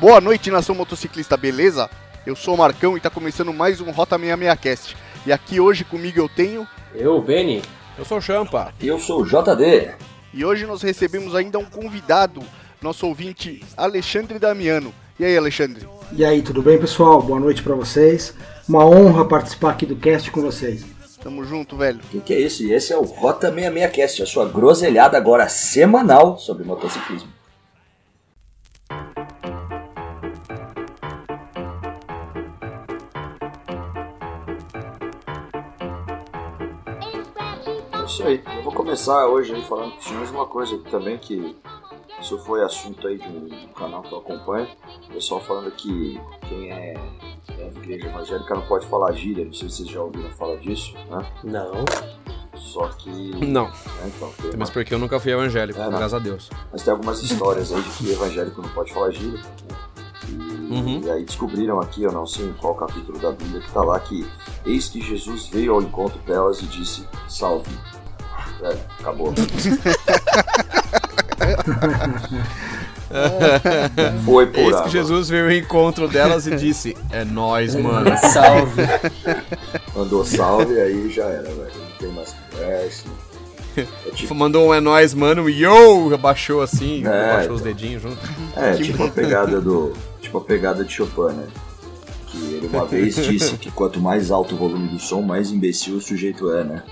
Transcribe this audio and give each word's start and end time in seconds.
Boa 0.00 0.18
noite, 0.18 0.50
nação 0.50 0.74
motociclista, 0.74 1.36
beleza? 1.36 1.88
Eu 2.26 2.34
sou 2.34 2.54
o 2.54 2.58
Marcão 2.58 2.96
e 2.96 3.00
tá 3.00 3.10
começando 3.10 3.52
mais 3.52 3.82
um 3.82 3.90
Rota 3.90 4.18
66 4.18 4.58
Cast. 4.58 4.96
E 5.26 5.32
aqui 5.32 5.60
hoje 5.60 5.84
comigo 5.84 6.18
eu 6.18 6.26
tenho. 6.26 6.66
Eu, 6.94 7.20
Benny. 7.20 7.62
Eu 7.98 8.04
sou 8.06 8.16
o 8.16 8.20
Champa. 8.20 8.72
Eu 8.80 8.98
sou 8.98 9.20
o 9.20 9.26
JD. 9.26 9.90
E 10.32 10.42
hoje 10.42 10.64
nós 10.64 10.80
recebemos 10.80 11.34
ainda 11.34 11.58
um 11.58 11.66
convidado, 11.66 12.42
nosso 12.82 13.06
ouvinte 13.06 13.62
Alexandre 13.76 14.38
Damiano. 14.38 14.92
E 15.18 15.24
aí, 15.24 15.36
Alexandre? 15.36 15.86
E 16.12 16.24
aí, 16.24 16.40
tudo 16.42 16.62
bem, 16.62 16.78
pessoal? 16.78 17.20
Boa 17.22 17.38
noite 17.38 17.62
para 17.62 17.74
vocês. 17.74 18.34
Uma 18.68 18.86
honra 18.86 19.24
participar 19.26 19.72
aqui 19.72 19.84
do 19.84 19.96
cast 19.96 20.30
com 20.30 20.40
vocês. 20.40 20.84
Tamo 21.22 21.44
junto, 21.44 21.76
velho. 21.76 21.98
O 21.98 22.08
que, 22.08 22.20
que 22.20 22.32
é 22.32 22.40
isso? 22.40 22.62
E 22.62 22.72
esse 22.72 22.92
é 22.92 22.96
o 22.96 23.02
Rota 23.02 23.52
66 23.52 23.92
Cast, 23.92 24.22
a 24.22 24.26
sua 24.26 24.48
groselhada 24.48 25.18
agora 25.18 25.48
semanal 25.48 26.38
sobre 26.38 26.64
motociclismo. 26.64 27.28
É 37.92 38.04
isso 38.06 38.22
aí. 38.26 38.42
Eu 38.56 38.62
vou 38.62 38.72
começar 38.72 39.26
hoje 39.26 39.54
aí 39.54 39.62
falando 39.64 39.92
com 39.92 39.98
os 39.98 40.04
senhores 40.04 40.30
uma 40.30 40.46
coisa 40.46 40.74
aqui 40.74 40.90
também 40.90 41.18
que 41.18 41.54
isso 42.34 42.38
foi 42.44 42.62
assunto 42.62 43.06
aí 43.08 43.18
de 43.18 43.26
um, 43.28 43.48
canal 43.76 44.02
que 44.02 44.12
eu 44.12 44.18
acompanho. 44.18 44.68
O 45.08 45.12
pessoal 45.14 45.40
falando 45.40 45.70
que 45.72 46.20
quem 46.48 46.70
é, 46.70 46.94
quem 47.44 47.56
é 47.66 47.70
da 47.70 47.80
igreja 47.80 48.06
evangélica 48.06 48.54
não 48.54 48.62
pode 48.62 48.86
falar 48.86 49.12
gíria. 49.12 49.44
Não 49.44 49.52
sei 49.52 49.68
se 49.68 49.76
vocês 49.78 49.88
já 49.88 50.00
ouviram 50.00 50.30
falar 50.30 50.56
disso, 50.58 50.94
né? 51.10 51.26
Não. 51.42 51.84
Só 52.56 52.86
que. 52.88 53.10
Não. 53.44 53.64
né, 53.66 53.72
então, 54.16 54.28
uma- 54.44 54.56
Mas 54.58 54.70
porque 54.70 54.94
eu 54.94 54.98
nunca 54.98 55.18
fui 55.18 55.32
evangélico, 55.32 55.80
É, 55.80 55.84
não. 55.84 55.90
graças 55.90 56.14
a 56.14 56.18
Deus. 56.20 56.50
Mas 56.70 56.82
tem 56.84 56.92
algumas 56.92 57.20
histórias 57.22 57.72
aí 57.72 57.82
de 57.82 57.90
que 57.90 58.12
evangélico 58.12 58.62
não 58.62 58.68
pode 58.70 58.92
falar 58.92 59.10
gíria. 59.10 59.38
né? 59.40 59.76
E, 60.28 60.32
Uhum. 60.72 61.00
e 61.02 61.10
aí 61.10 61.24
descobriram 61.24 61.80
aqui, 61.80 62.04
eu 62.04 62.12
não 62.12 62.24
sei 62.26 62.46
em 62.46 62.52
qual 62.52 62.76
capítulo 62.76 63.18
da 63.18 63.32
Bíblia, 63.32 63.60
que 63.60 63.72
tá 63.72 63.82
lá 63.82 63.98
que 63.98 64.24
eis 64.64 64.88
que 64.88 65.00
Jesus 65.00 65.48
veio 65.48 65.74
ao 65.74 65.82
encontro 65.82 66.20
delas 66.20 66.60
e 66.62 66.66
disse, 66.66 67.04
salve. 67.28 67.70
É, 68.62 68.68
acabou. 69.00 69.32
Foi 74.24 74.46
por 74.46 74.58
Eis 74.58 74.68
água. 74.74 74.82
que 74.84 74.90
Jesus 74.90 75.28
veio 75.28 75.44
ao 75.46 75.52
encontro 75.52 76.06
delas 76.08 76.46
e 76.46 76.54
disse: 76.54 76.96
É 77.10 77.24
nóis, 77.24 77.74
mano. 77.74 78.10
Salve. 78.32 78.82
Mandou 79.96 80.24
salve, 80.24 80.80
aí 80.80 81.10
já 81.10 81.24
era, 81.24 81.42
velho. 81.42 81.70
Não 81.74 81.96
tem 81.98 82.08
mais 82.12 82.34
conversa. 82.52 83.04
É 83.76 84.10
tipo, 84.14 84.34
Mandou 84.34 84.68
um 84.68 84.74
é 84.74 84.80
nóis, 84.80 85.14
mano, 85.14 85.48
e 85.48 85.62
yo! 85.62 86.12
Abaixou 86.14 86.60
assim, 86.62 87.04
É, 87.04 87.08
abaixou 87.08 87.42
então. 87.42 87.54
os 87.56 87.62
dedinhos 87.62 88.02
junto. 88.02 88.18
é, 88.56 88.72
tipo 88.74 89.04
a 89.04 89.08
pegada 89.08 89.58
do. 89.60 89.92
Tipo 90.20 90.38
a 90.38 90.42
pegada 90.42 90.84
de 90.84 90.92
Chopin, 90.92 91.34
né? 91.34 91.46
Que 92.26 92.38
ele 92.54 92.70
uma 92.72 92.86
vez 92.86 93.16
disse 93.16 93.56
que 93.56 93.70
quanto 93.72 94.00
mais 94.00 94.30
alto 94.30 94.54
o 94.54 94.58
volume 94.58 94.86
do 94.88 95.00
som, 95.00 95.20
mais 95.20 95.50
imbecil 95.50 95.96
o 95.96 96.00
sujeito 96.00 96.52
é, 96.52 96.62
né? 96.62 96.82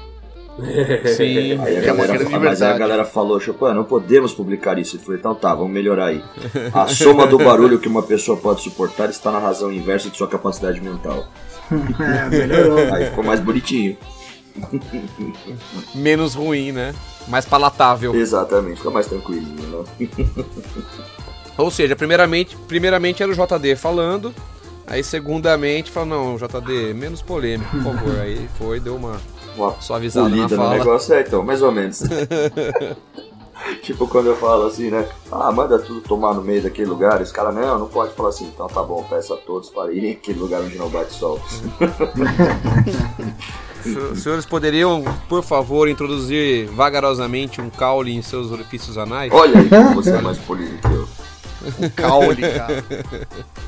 Sim. 1.16 1.60
Aí 1.60 1.78
a 1.78 1.82
É 1.82 1.92
uma 1.92 2.06
galera, 2.06 2.18
grande 2.18 2.38
mas 2.38 2.62
aí 2.62 2.72
a 2.72 2.78
galera 2.78 3.04
falou, 3.04 3.38
Chopin, 3.38 3.74
não 3.74 3.84
podemos 3.84 4.32
publicar 4.34 4.78
isso. 4.78 4.96
Ele 4.96 5.02
falou, 5.04 5.18
então 5.18 5.34
tá, 5.34 5.54
vamos 5.54 5.70
melhorar 5.72 6.06
aí. 6.06 6.22
A 6.72 6.86
soma 6.88 7.26
do 7.26 7.38
barulho 7.38 7.78
que 7.78 7.88
uma 7.88 8.02
pessoa 8.02 8.36
pode 8.36 8.62
suportar 8.62 9.08
está 9.08 9.30
na 9.30 9.38
razão 9.38 9.72
inversa 9.72 10.10
de 10.10 10.16
sua 10.16 10.28
capacidade 10.28 10.80
mental. 10.80 11.26
É, 11.70 12.30
melhorou. 12.30 12.78
Aí 12.94 13.06
ficou 13.06 13.22
mais 13.22 13.40
bonitinho. 13.40 13.98
Menos 15.94 16.34
ruim, 16.34 16.72
né? 16.72 16.94
Mais 17.28 17.44
palatável. 17.44 18.14
Exatamente, 18.14 18.78
fica 18.78 18.90
mais 18.90 19.06
tranquilinho, 19.06 19.84
né? 20.00 20.08
Ou 21.58 21.70
seja, 21.70 21.94
primeiramente, 21.94 22.56
primeiramente 22.66 23.22
era 23.22 23.30
o 23.30 23.34
JD 23.34 23.76
falando. 23.76 24.34
Aí, 24.86 25.04
segundamente, 25.04 25.90
falou: 25.90 26.08
Não, 26.08 26.36
JD, 26.36 26.94
menos 26.94 27.20
polêmico, 27.20 27.70
por 27.70 27.82
favor. 27.82 28.20
Aí 28.20 28.48
foi, 28.56 28.80
deu 28.80 28.96
uma 28.96 29.20
Uma 29.56 29.74
suavizada 29.80 30.28
na 30.28 30.34
polida 30.36 30.56
no 30.56 30.62
fala. 30.62 30.78
negócio, 30.78 31.14
é, 31.14 31.20
então, 31.22 31.42
mais 31.42 31.62
ou 31.62 31.72
menos. 31.72 32.02
tipo 33.82 34.06
quando 34.06 34.26
eu 34.28 34.36
falo 34.36 34.66
assim, 34.66 34.90
né? 34.90 35.06
Ah, 35.32 35.50
manda 35.50 35.78
tudo 35.78 36.00
tomar 36.00 36.32
no 36.34 36.42
meio 36.42 36.62
daquele 36.62 36.88
lugar. 36.88 37.20
Os 37.20 37.32
caras, 37.32 37.54
não, 37.54 37.78
não 37.78 37.88
pode 37.88 38.14
falar 38.14 38.28
assim. 38.28 38.46
Então 38.46 38.66
tá 38.68 38.82
bom, 38.82 39.04
peço 39.08 39.34
a 39.34 39.36
todos 39.36 39.68
para 39.70 39.92
irem 39.92 40.12
àquele 40.12 40.38
lugar 40.38 40.60
onde 40.60 40.76
não 40.78 40.88
bate 40.88 41.12
sol. 41.12 41.40
Os 44.12 44.22
senhores 44.22 44.44
poderiam, 44.44 45.02
por 45.28 45.42
favor, 45.42 45.88
introduzir 45.88 46.66
vagarosamente 46.68 47.60
um 47.60 47.70
caule 47.70 48.14
em 48.14 48.20
seus 48.22 48.50
orifícios 48.50 48.98
anais? 48.98 49.32
Olha 49.32 49.60
aí 49.60 49.68
como 49.68 49.94
você 49.94 50.10
é 50.10 50.20
mais 50.20 50.36
polido 50.38 50.76
que 50.78 50.86
eu. 50.94 51.08
Caule, 51.96 52.42
cara. 52.42 52.84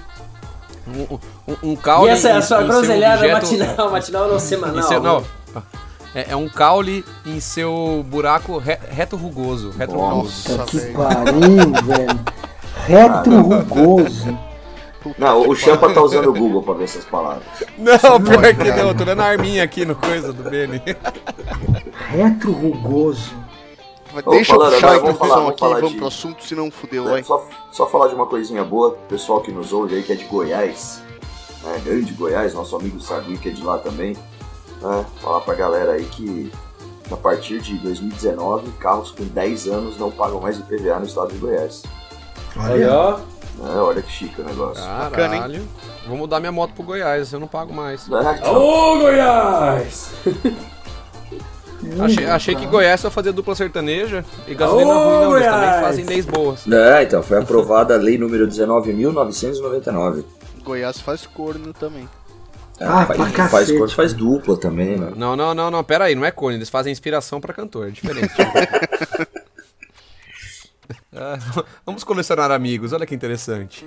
Um, 0.88 1.18
um, 1.47 1.56
um 1.72 1.76
caule. 1.76 2.08
E 2.08 2.12
essa 2.12 2.30
é 2.30 2.32
a 2.32 2.42
sua 2.42 2.62
groselhada 2.64 3.20
objeto- 3.22 3.58
matinal, 3.58 3.91
matinal 3.92 4.28
não 4.28 4.36
em 4.36 4.41
semanal. 4.41 4.82
seu- 4.82 5.00
não, 5.00 5.24
é, 6.14 6.32
é 6.32 6.36
um 6.36 6.48
caule 6.48 7.04
em 7.26 7.38
seu 7.40 8.04
buraco 8.08 8.58
re- 8.58 8.78
reto 8.90 9.16
rugoso. 9.16 9.70
Reto 9.70 9.92
rugoso. 9.94 10.56
Nossa, 10.56 10.64
que 10.70 10.76
velho. 10.78 10.94
pariu, 10.94 11.72
velho. 11.84 12.20
Retro 12.86 13.40
rugoso. 13.42 14.38
Não, 15.18 15.48
o 15.48 15.56
Champa 15.56 15.88
tá 15.94 16.02
usando 16.02 16.28
o 16.28 16.34
Google 16.34 16.62
pra 16.62 16.74
ver 16.74 16.84
essas 16.84 17.04
palavras. 17.04 17.42
Não, 17.78 18.20
pior 18.20 18.54
que 18.54 18.70
não. 18.72 18.94
Tô 18.94 19.04
dando 19.04 19.20
a 19.20 19.24
arminha 19.26 19.62
aqui 19.64 19.84
no 19.84 19.94
coisa 19.94 20.32
do 20.32 20.42
Benny. 20.50 20.82
Retro 22.08 22.52
rugoso. 22.52 23.32
Ô, 24.24 24.30
Deixa 24.32 24.52
eu 24.52 24.56
falando, 24.58 24.72
puxar 24.74 24.86
a 24.88 24.90
falar- 25.14 25.48
aqui 25.50 25.58
falar 25.60 25.74
vamos 25.76 25.90
de- 25.92 25.96
pro 25.98 26.06
assunto, 26.08 26.44
senão 26.44 26.68
fudeu, 26.70 27.06
É, 27.08 27.12
vai. 27.12 27.22
só, 27.22 27.46
só 27.70 27.86
falar 27.86 28.08
de 28.08 28.14
uma 28.16 28.26
coisinha 28.26 28.64
boa, 28.64 28.98
pessoal 29.08 29.40
que 29.40 29.52
nos 29.52 29.72
ouve 29.72 29.94
aí, 29.94 30.02
que 30.02 30.12
é 30.12 30.16
de 30.16 30.24
Goiás, 30.24 31.00
né, 31.62 31.80
grande 31.84 32.12
Goiás, 32.12 32.52
nosso 32.52 32.74
amigo 32.74 33.00
Sagui, 33.00 33.38
que 33.38 33.50
é 33.50 33.52
de 33.52 33.62
lá 33.62 33.78
também, 33.78 34.16
né, 34.80 35.04
falar 35.20 35.41
pra 35.41 35.54
galera 35.54 35.92
aí 35.92 36.04
que 36.04 36.50
a 37.10 37.16
partir 37.16 37.60
de 37.60 37.76
2019, 37.78 38.70
carros 38.72 39.10
com 39.10 39.24
10 39.24 39.66
anos 39.66 39.98
não 39.98 40.10
pagam 40.10 40.41
mais 40.41 40.58
IPVA 40.58 40.98
no 41.00 41.06
estado 41.06 41.32
de 41.32 41.38
Goiás. 41.38 41.82
Olha, 42.56 43.16
né, 43.58 43.80
olha 43.80 44.02
que 44.02 44.10
chique 44.10 44.41
o 44.41 44.44
negócio. 44.44 44.82
Bacana, 44.84 45.34
hein? 45.34 45.42
Caralho. 45.42 45.68
Vou 46.06 46.16
mudar 46.16 46.41
minha 46.41 46.52
moto 46.52 46.72
pro 46.72 46.82
Goiás, 46.84 47.32
eu 47.32 47.41
não 47.41 47.48
pago 47.48 47.72
mais. 47.72 48.06
Né, 48.08 48.36
então, 48.38 48.56
Ô, 48.56 48.98
Goiás! 48.98 50.10
Achei, 51.98 52.26
achei 52.26 52.54
que 52.54 52.66
Goiás 52.66 53.00
só 53.00 53.10
fazia 53.10 53.32
dupla 53.32 53.54
sertaneja 53.54 54.22
e 54.47 54.54
gasolina 54.54 54.92
ruim 54.92 55.02
não, 55.24 55.36
eles 55.36 55.47
também 55.47 55.60
Goiás! 55.70 55.80
fazem 55.86 56.04
leis 56.04 56.26
boas. 56.26 56.66
né, 56.66 57.02
então, 57.02 57.22
foi 57.22 57.38
aprovada 57.38 57.94
a 57.94 57.97
lei 57.97 58.18
número 58.18 58.47
19.999. 58.47 60.24
Goiás 60.62 61.00
faz 61.00 61.26
corno 61.26 61.72
também. 61.72 62.06
Ah, 62.80 63.04
faz, 63.04 63.32
pra 63.32 63.48
faz, 63.48 63.70
corte, 63.70 63.94
faz 63.94 64.14
dupla 64.14 64.56
também, 64.56 64.96
né? 64.96 65.12
Não, 65.14 65.36
não, 65.36 65.54
não, 65.54 65.70
não, 65.70 65.84
pera 65.84 66.04
aí, 66.04 66.14
não 66.14 66.24
é 66.24 66.30
cone, 66.30 66.56
eles 66.56 66.70
fazem 66.70 66.91
inspiração 66.91 67.41
pra 67.41 67.52
cantor, 67.52 67.88
é 67.88 67.91
diferente. 67.91 68.32
Ah, 71.12 71.36
vamos 71.84 72.04
colecionar 72.04 72.52
amigos, 72.52 72.92
olha 72.92 73.04
que 73.04 73.14
interessante. 73.14 73.84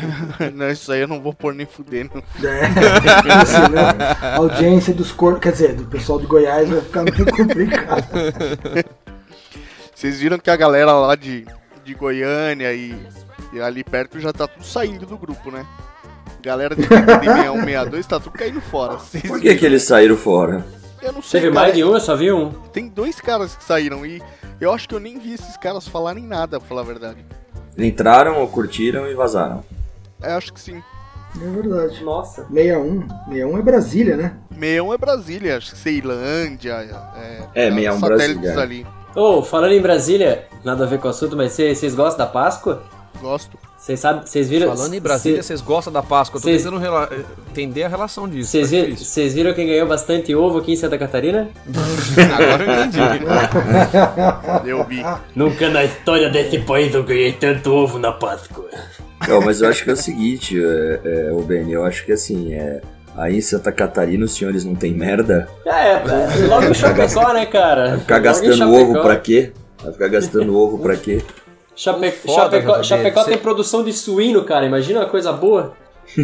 não, 0.54 0.70
isso 0.70 0.92
aí 0.92 1.00
eu 1.00 1.08
não 1.08 1.22
vou 1.22 1.32
pôr 1.32 1.54
nem 1.54 1.64
fudendo. 1.64 2.22
é, 2.44 2.68
isso, 3.42 3.72
né? 3.72 3.82
A 4.20 4.36
audiência 4.36 4.92
dos 4.92 5.10
cornos, 5.10 5.40
quer 5.40 5.52
dizer, 5.52 5.74
do 5.74 5.86
pessoal 5.86 6.20
de 6.20 6.26
Goiás 6.26 6.68
vai 6.68 6.80
ficar 6.82 7.02
meio 7.02 7.26
complicado. 7.34 8.04
Vocês 9.94 10.20
viram 10.20 10.38
que 10.38 10.50
a 10.50 10.56
galera 10.56 10.92
lá 10.92 11.14
de, 11.14 11.46
de 11.82 11.94
Goiânia 11.94 12.72
e, 12.74 12.94
e 13.54 13.60
ali 13.60 13.82
perto 13.82 14.20
já 14.20 14.32
tá 14.32 14.46
tudo 14.46 14.64
saindo 14.64 15.06
do 15.06 15.16
grupo, 15.16 15.50
né? 15.50 15.64
Galera 16.46 16.76
de 16.76 16.82
TPD 16.82 17.24
6162 17.24 18.06
tá 18.06 18.20
tudo 18.20 18.38
caindo 18.38 18.60
fora. 18.60 18.98
Vocês 18.98 19.26
Por 19.26 19.40
que, 19.40 19.52
que 19.56 19.66
eles 19.66 19.82
saíram 19.82 20.16
fora? 20.16 20.64
Eu 21.02 21.12
não 21.14 21.20
sei, 21.20 21.40
Teve 21.40 21.52
mais 21.52 21.74
de 21.74 21.82
um, 21.82 21.92
eu 21.92 21.98
só 21.98 22.14
vi 22.14 22.30
um. 22.30 22.52
Tem 22.72 22.86
dois 22.88 23.20
caras 23.20 23.56
que 23.56 23.64
saíram 23.64 24.06
e 24.06 24.22
eu 24.60 24.72
acho 24.72 24.88
que 24.88 24.94
eu 24.94 25.00
nem 25.00 25.18
vi 25.18 25.34
esses 25.34 25.56
caras 25.56 25.88
falarem 25.88 26.22
nada, 26.22 26.60
pra 26.60 26.68
falar 26.68 26.82
a 26.82 26.84
verdade. 26.84 27.26
Entraram, 27.76 28.46
curtiram 28.46 29.10
e 29.10 29.14
vazaram. 29.14 29.64
Eu 30.22 30.36
acho 30.36 30.52
que 30.52 30.60
sim. 30.60 30.80
É 31.34 31.50
verdade. 31.50 32.04
Nossa. 32.04 32.46
61. 32.46 33.08
61 33.28 33.58
é 33.58 33.62
Brasília, 33.62 34.16
né? 34.16 34.36
61 34.50 34.94
é 34.94 34.98
Brasília, 34.98 35.56
acho 35.56 35.72
que 35.72 35.78
Ceilândia. 35.78 36.74
É, 37.16 37.66
É, 37.66 37.70
61 37.72 37.98
satélites 37.98 38.36
Brasília. 38.36 38.62
ali. 38.62 38.86
Ô, 39.16 39.42
falando 39.42 39.72
em 39.72 39.82
Brasília, 39.82 40.46
nada 40.62 40.84
a 40.84 40.86
ver 40.86 41.00
com 41.00 41.08
o 41.08 41.10
assunto, 41.10 41.36
mas 41.36 41.54
vocês 41.54 41.92
gostam 41.92 42.24
da 42.24 42.30
Páscoa? 42.30 42.84
Gosto. 43.20 43.58
Vocês 43.86 44.00
sabem, 44.00 44.22
vocês 44.26 44.48
viram... 44.48 44.74
Falando 44.74 44.94
em 44.94 45.00
Brasília, 45.00 45.40
cê- 45.40 45.46
vocês 45.46 45.60
gostam 45.60 45.92
da 45.92 46.02
Páscoa, 46.02 46.38
eu 46.38 46.42
tô 46.42 46.48
Cês- 46.48 46.64
tentando 46.64 46.80
rela- 46.80 47.08
entender 47.52 47.84
a 47.84 47.88
relação 47.88 48.28
disso. 48.28 48.50
Vocês 48.50 48.68
tá 48.68 49.34
viram, 49.36 49.54
quem 49.54 49.64
ganhou 49.68 49.86
bastante 49.86 50.34
ovo 50.34 50.58
aqui 50.58 50.72
em 50.72 50.76
Santa 50.76 50.98
Catarina? 50.98 51.48
Agora 52.36 52.64
eu 52.64 52.84
entendi. 52.84 52.98
Eu 54.68 54.84
vi. 54.84 55.04
Nunca 55.36 55.70
na 55.70 55.84
história 55.84 56.28
desse 56.28 56.58
país 56.62 56.92
eu 56.96 57.04
ganhei 57.04 57.30
tanto 57.30 57.72
ovo 57.72 57.96
na 57.96 58.10
Páscoa. 58.10 58.68
Não, 59.28 59.40
mas 59.40 59.60
eu 59.62 59.68
acho 59.68 59.84
que 59.84 59.90
é 59.90 59.92
o 59.92 59.96
seguinte, 59.96 60.60
é, 60.60 61.00
é, 61.28 61.32
o 61.32 61.42
Ben, 61.42 61.70
eu 61.70 61.84
acho 61.84 62.04
que 62.04 62.10
assim, 62.10 62.54
é, 62.54 62.80
aí 63.16 63.36
em 63.36 63.40
Santa 63.40 63.70
Catarina 63.70 64.24
os 64.24 64.34
senhores 64.34 64.64
não 64.64 64.74
tem 64.74 64.92
merda. 64.92 65.48
É, 65.64 65.92
é 65.92 66.46
logo 66.48 66.64
em 66.66 66.74
Chapecó, 66.74 67.32
né, 67.32 67.46
cara? 67.46 67.90
Vai 67.90 67.98
ficar 68.00 68.14
Logo 68.16 68.24
gastando 68.24 68.74
ovo 68.74 69.00
pra 69.00 69.14
quê? 69.16 69.52
Vai 69.80 69.92
ficar 69.92 70.08
gastando 70.08 70.58
ovo 70.58 70.76
pra 70.80 70.96
quê? 70.96 71.22
Chape... 71.76 72.10
Foda, 72.10 72.34
Chapecó, 72.42 72.72
JB, 72.78 72.84
Chapecó 72.84 73.22
você- 73.22 73.30
tem 73.30 73.38
produção 73.38 73.84
de 73.84 73.92
suíno, 73.92 74.42
cara. 74.44 74.64
Imagina 74.66 75.00
uma 75.00 75.06
coisa 75.06 75.32
boa. 75.32 75.74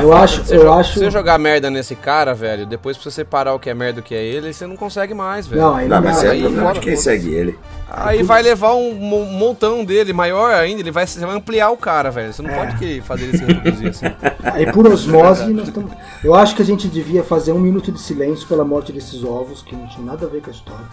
Eu 0.00 0.12
acho, 0.12 0.44
Você 0.44 0.56
eu 0.56 0.72
acho. 0.72 0.96
Você 0.96 1.10
jogar 1.10 1.38
merda 1.40 1.68
nesse 1.68 1.96
cara, 1.96 2.32
velho, 2.32 2.64
depois 2.66 2.96
pra 2.96 3.02
você 3.02 3.10
separar 3.10 3.52
o 3.52 3.58
que 3.58 3.68
é 3.68 3.74
merda 3.74 3.98
e 3.98 4.00
o 4.00 4.04
que 4.04 4.14
é 4.14 4.22
ele, 4.22 4.52
você 4.52 4.64
não 4.64 4.76
consegue 4.76 5.12
mais, 5.12 5.44
velho. 5.48 5.60
Não, 5.60 5.74
aí 5.74 5.88
Não, 5.88 5.96
não 6.00 6.04
mas 6.04 6.22
é 6.22 6.30
aí 6.30 6.40
problema 6.40 6.66
fora, 6.68 6.74
de 6.78 6.86
quem 6.86 6.96
segue 6.96 7.34
ele. 7.34 7.58
Aí 7.90 8.22
vai 8.22 8.42
levar 8.42 8.74
um 8.74 8.92
mo- 8.94 9.26
montão 9.26 9.84
dele, 9.84 10.12
maior 10.12 10.54
ainda, 10.54 10.80
ele 10.80 10.92
vai, 10.92 11.04
você 11.04 11.18
vai 11.18 11.34
ampliar 11.34 11.70
o 11.70 11.76
cara, 11.76 12.12
velho. 12.12 12.32
Você 12.32 12.42
não 12.42 12.50
É. 12.50 12.56
pode 12.56 12.78
querer 12.78 13.02
fazer 13.02 13.24
ele 13.24 13.38
se 13.38 13.44
reproduzir 13.44 13.88
assim. 13.88 14.06
Aí 14.54 14.70
por 14.72 14.86
osmose 14.86 15.52
nós 15.52 15.66
estamos. 15.66 15.90
Eu 16.22 16.32
acho 16.36 16.54
que 16.54 16.62
a 16.62 16.64
gente 16.64 16.86
devia 16.86 17.24
fazer 17.24 17.50
um 17.50 17.58
minuto 17.58 17.90
de 17.90 18.00
silêncio 18.00 18.46
pela 18.46 18.64
morte 18.64 18.92
desses 18.92 19.24
ovos, 19.24 19.62
que 19.62 19.74
não 19.74 19.88
tinha 19.88 20.06
nada 20.06 20.26
a 20.26 20.28
ver 20.28 20.42
com 20.42 20.50
a 20.50 20.52
história. 20.52 20.86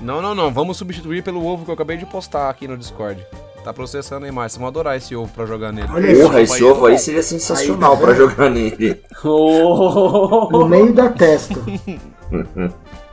Não, 0.00 0.22
não, 0.22 0.34
não. 0.34 0.52
Vamos 0.52 0.76
substituir 0.76 1.22
pelo 1.22 1.44
ovo 1.44 1.64
que 1.64 1.70
eu 1.70 1.74
acabei 1.74 1.96
de 1.96 2.06
postar 2.06 2.48
aqui 2.50 2.68
no 2.68 2.76
Discord. 2.76 3.24
Tá 3.64 3.72
processando 3.72 4.24
aí 4.24 4.32
mais. 4.32 4.52
Vocês 4.52 4.60
vão 4.60 4.68
adorar 4.68 4.96
esse 4.96 5.14
ovo 5.14 5.30
pra 5.32 5.44
jogar 5.44 5.72
nele. 5.72 5.88
Porra, 6.22 6.40
esse 6.40 6.62
ovo 6.62 6.86
aí 6.86 6.98
seria 6.98 7.22
sensacional 7.22 7.92
Aí, 7.92 7.98
tá 7.98 8.04
pra 8.04 8.14
jogar 8.14 8.50
nele. 8.50 9.02
Oh. 9.24 10.48
No 10.50 10.68
meio 10.68 10.92
da 10.92 11.08
testa. 11.08 11.54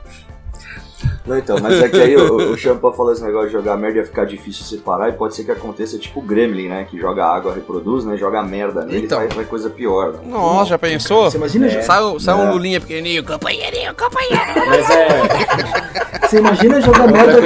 Não, 1.26 1.36
então, 1.36 1.56
mas 1.60 1.82
é 1.82 1.88
que 1.88 2.00
aí 2.00 2.16
o, 2.16 2.52
o 2.52 2.56
Champa 2.56 2.92
falou 2.92 3.12
esse 3.12 3.22
negócio 3.24 3.48
de 3.48 3.52
jogar 3.52 3.76
merda 3.76 3.98
ia 3.98 4.04
ficar 4.04 4.24
difícil 4.24 4.64
separar 4.64 5.08
e 5.08 5.12
pode 5.12 5.34
ser 5.34 5.42
que 5.44 5.50
aconteça 5.50 5.98
tipo 5.98 6.20
o 6.20 6.22
Gremlin, 6.22 6.68
né? 6.68 6.86
Que 6.88 6.98
joga 6.98 7.24
água, 7.26 7.52
reproduz, 7.52 8.04
né? 8.04 8.16
Joga 8.16 8.42
merda 8.42 8.84
nele 8.84 9.06
Então. 9.06 9.18
e 9.18 9.22
faz, 9.22 9.34
faz 9.34 9.48
coisa 9.48 9.68
pior. 9.70 10.12
Né? 10.12 10.18
Nossa, 10.26 10.70
já 10.70 10.78
pensou? 10.78 11.28
Você 11.30 11.36
imagina, 11.36 11.68
Sai, 11.82 12.00
sai 12.20 12.34
um 12.34 12.48
É. 12.48 12.52
lulinha 12.52 12.80
pequenininho, 12.80 13.24
companheirinho, 13.24 13.92
companheiro. 13.94 14.36
Mas 14.68 14.90
é. 14.90 16.26
você 16.28 16.38
imagina 16.38 16.80
jogar 16.80 17.06
merda. 17.08 17.42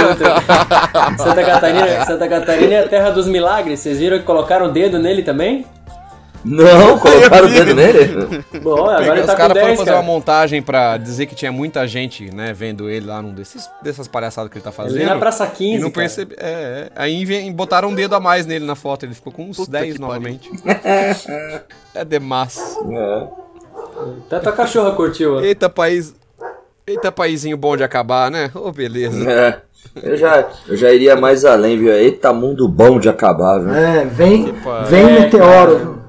Santa 1.19 1.45
Catarina, 1.45 2.05
Santa 2.05 2.29
Catarina 2.29 2.75
é 2.75 2.85
a 2.85 2.89
terra 2.89 3.11
dos 3.11 3.27
milagres. 3.27 3.81
Vocês 3.81 3.99
viram 3.99 4.19
que 4.19 4.25
colocaram 4.25 4.67
o 4.67 4.73
dedo 4.73 4.99
nele 4.99 5.23
também? 5.23 5.65
Não, 6.45 6.99
colocaram 7.01 7.47
o 7.47 7.51
dedo 7.51 7.75
nele? 7.75 8.45
Bom, 8.63 8.85
agora 8.89 9.13
ele 9.13 9.21
Os 9.21 9.27
tá 9.27 9.33
com 9.33 9.39
caras 9.39 9.53
foram 9.59 9.67
10, 9.67 9.79
fazer 9.79 9.91
cara. 9.91 9.97
uma 10.03 10.13
montagem 10.13 10.63
pra 10.63 10.97
dizer 10.97 11.27
que 11.27 11.35
tinha 11.35 11.53
muita 11.53 11.87
gente, 11.87 12.35
né, 12.35 12.53
vendo 12.53 12.89
ele 12.89 13.07
lá 13.07 13.21
num 13.21 13.33
desses, 13.33 13.69
dessas 13.83 14.09
palhaçadas 14.09 14.51
que 14.51 14.57
ele 14.59 14.65
tá 14.65 14.73
fazendo. 14.73 14.97
Ele 14.97 15.05
é 15.05 15.07
na 15.09 15.19
Praça 15.19 15.47
15, 15.47 15.77
E 15.77 15.79
não 15.79 15.91
percebe. 15.91 16.35
É, 16.39 16.51
é. 16.51 16.91
Aí 16.97 17.25
vem- 17.25 17.53
botaram 17.53 17.89
um 17.91 17.95
dedo 17.95 18.15
a 18.15 18.21
mais 18.21 18.47
nele 18.47 18.65
na 18.65 18.75
foto. 18.75 19.05
Ele 19.05 19.15
ficou 19.15 19.33
com 19.33 19.45
uns 19.51 19.57
Puta 19.57 19.73
10 19.73 19.95
que 19.95 20.01
novamente. 20.01 20.51
é 21.95 22.05
demais. 22.05 22.59
É. 22.91 23.27
Até 24.27 24.39
tua 24.41 24.53
cachorra 24.53 24.93
curtiu. 24.93 25.37
ó. 25.37 25.41
Eita, 25.41 25.69
país. 25.69 26.15
Eita, 26.87 27.13
paizinho 27.13 27.57
bom 27.57 27.77
de 27.77 27.85
acabar, 27.85 28.31
né? 28.31 28.51
Ô, 28.55 28.73
beleza. 28.73 29.31
É. 29.31 29.61
Eu 30.03 30.17
já, 30.17 30.47
eu 30.69 30.77
já 30.77 30.91
iria 30.93 31.17
mais 31.17 31.45
além, 31.45 31.79
viu? 31.79 31.93
Eita, 31.93 32.33
mundo 32.33 32.69
bom 32.69 32.99
de 32.99 33.09
acabar, 33.09 33.59
viu? 33.59 33.75
É, 33.75 34.05
vem, 34.05 34.55
vem 34.89 35.05
É, 35.17 35.21
meteoro. 35.21 36.00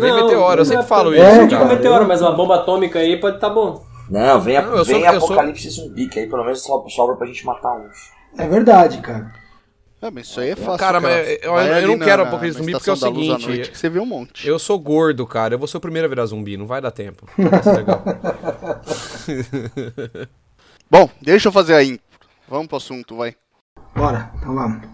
Vem 0.00 0.12
meteoro, 0.14 0.60
eu 0.60 0.64
sempre 0.64 0.86
falo 0.86 1.14
isso, 1.14 1.22
Não 1.24 1.46
digo 1.46 1.60
cara. 1.62 1.74
meteoro, 1.74 2.08
mas 2.08 2.20
uma 2.22 2.32
bomba 2.32 2.56
atômica 2.56 2.98
aí 2.98 3.18
pode 3.20 3.38
tá 3.38 3.48
bom. 3.50 3.84
Não, 4.08 4.40
vem, 4.40 4.56
a, 4.56 4.62
Não, 4.62 4.76
eu 4.78 4.84
vem 4.84 5.02
sou- 5.04 5.12
eu 5.14 5.20
sou- 5.20 5.28
apocalipse 5.28 5.70
zumbi, 5.70 6.08
que 6.08 6.18
aí 6.18 6.28
pelo 6.28 6.42
menos 6.44 6.62
so- 6.62 6.88
sobra 6.88 7.14
pra 7.16 7.26
gente 7.26 7.44
matar 7.46 7.76
uns. 7.76 8.10
É 8.36 8.46
verdade, 8.48 8.98
cara. 8.98 9.32
É, 10.02 10.10
mas 10.10 10.26
isso 10.28 10.40
aí 10.40 10.50
é 10.50 10.56
fácil. 10.56 10.78
Cara, 10.78 10.98
mas 11.00 11.28
eu- 11.28 11.38
eu 11.42 11.52
Vai 11.52 11.82
não 11.82 11.92
ali 11.94 12.04
quero 12.04 12.22
apocalipse 12.22 12.58
zumbi 12.58 12.72
porque 12.72 12.90
é 12.90 12.92
o 12.92 12.96
seguinte, 12.96 13.46
noite 13.46 13.70
que 13.70 13.78
você 13.78 13.88
vê 13.90 14.00
um 14.00 14.06
monte. 14.06 14.48
Eu 14.48 14.58
sou 14.58 14.78
gordo, 14.78 15.26
cara. 15.26 15.54
Eu 15.54 15.58
vou 15.58 15.68
ser 15.68 15.76
o 15.76 15.80
primeiro 15.80 16.06
a 16.06 16.08
virar 16.08 16.24
zumbi. 16.26 16.56
Não 16.56 16.66
vai 16.66 16.80
dar 16.80 16.90
tempo. 16.90 17.26
Vai 17.36 17.62
ser 17.62 17.72
legal. 17.76 18.02
Bom, 20.90 21.08
deixa 21.20 21.48
eu 21.48 21.52
fazer 21.52 21.74
a 21.74 21.84
intro. 21.84 22.02
Vamos 22.48 22.66
pro 22.66 22.78
assunto, 22.78 23.16
vai. 23.16 23.34
Bora, 23.94 24.30
então 24.36 24.54
vamos. 24.54 24.88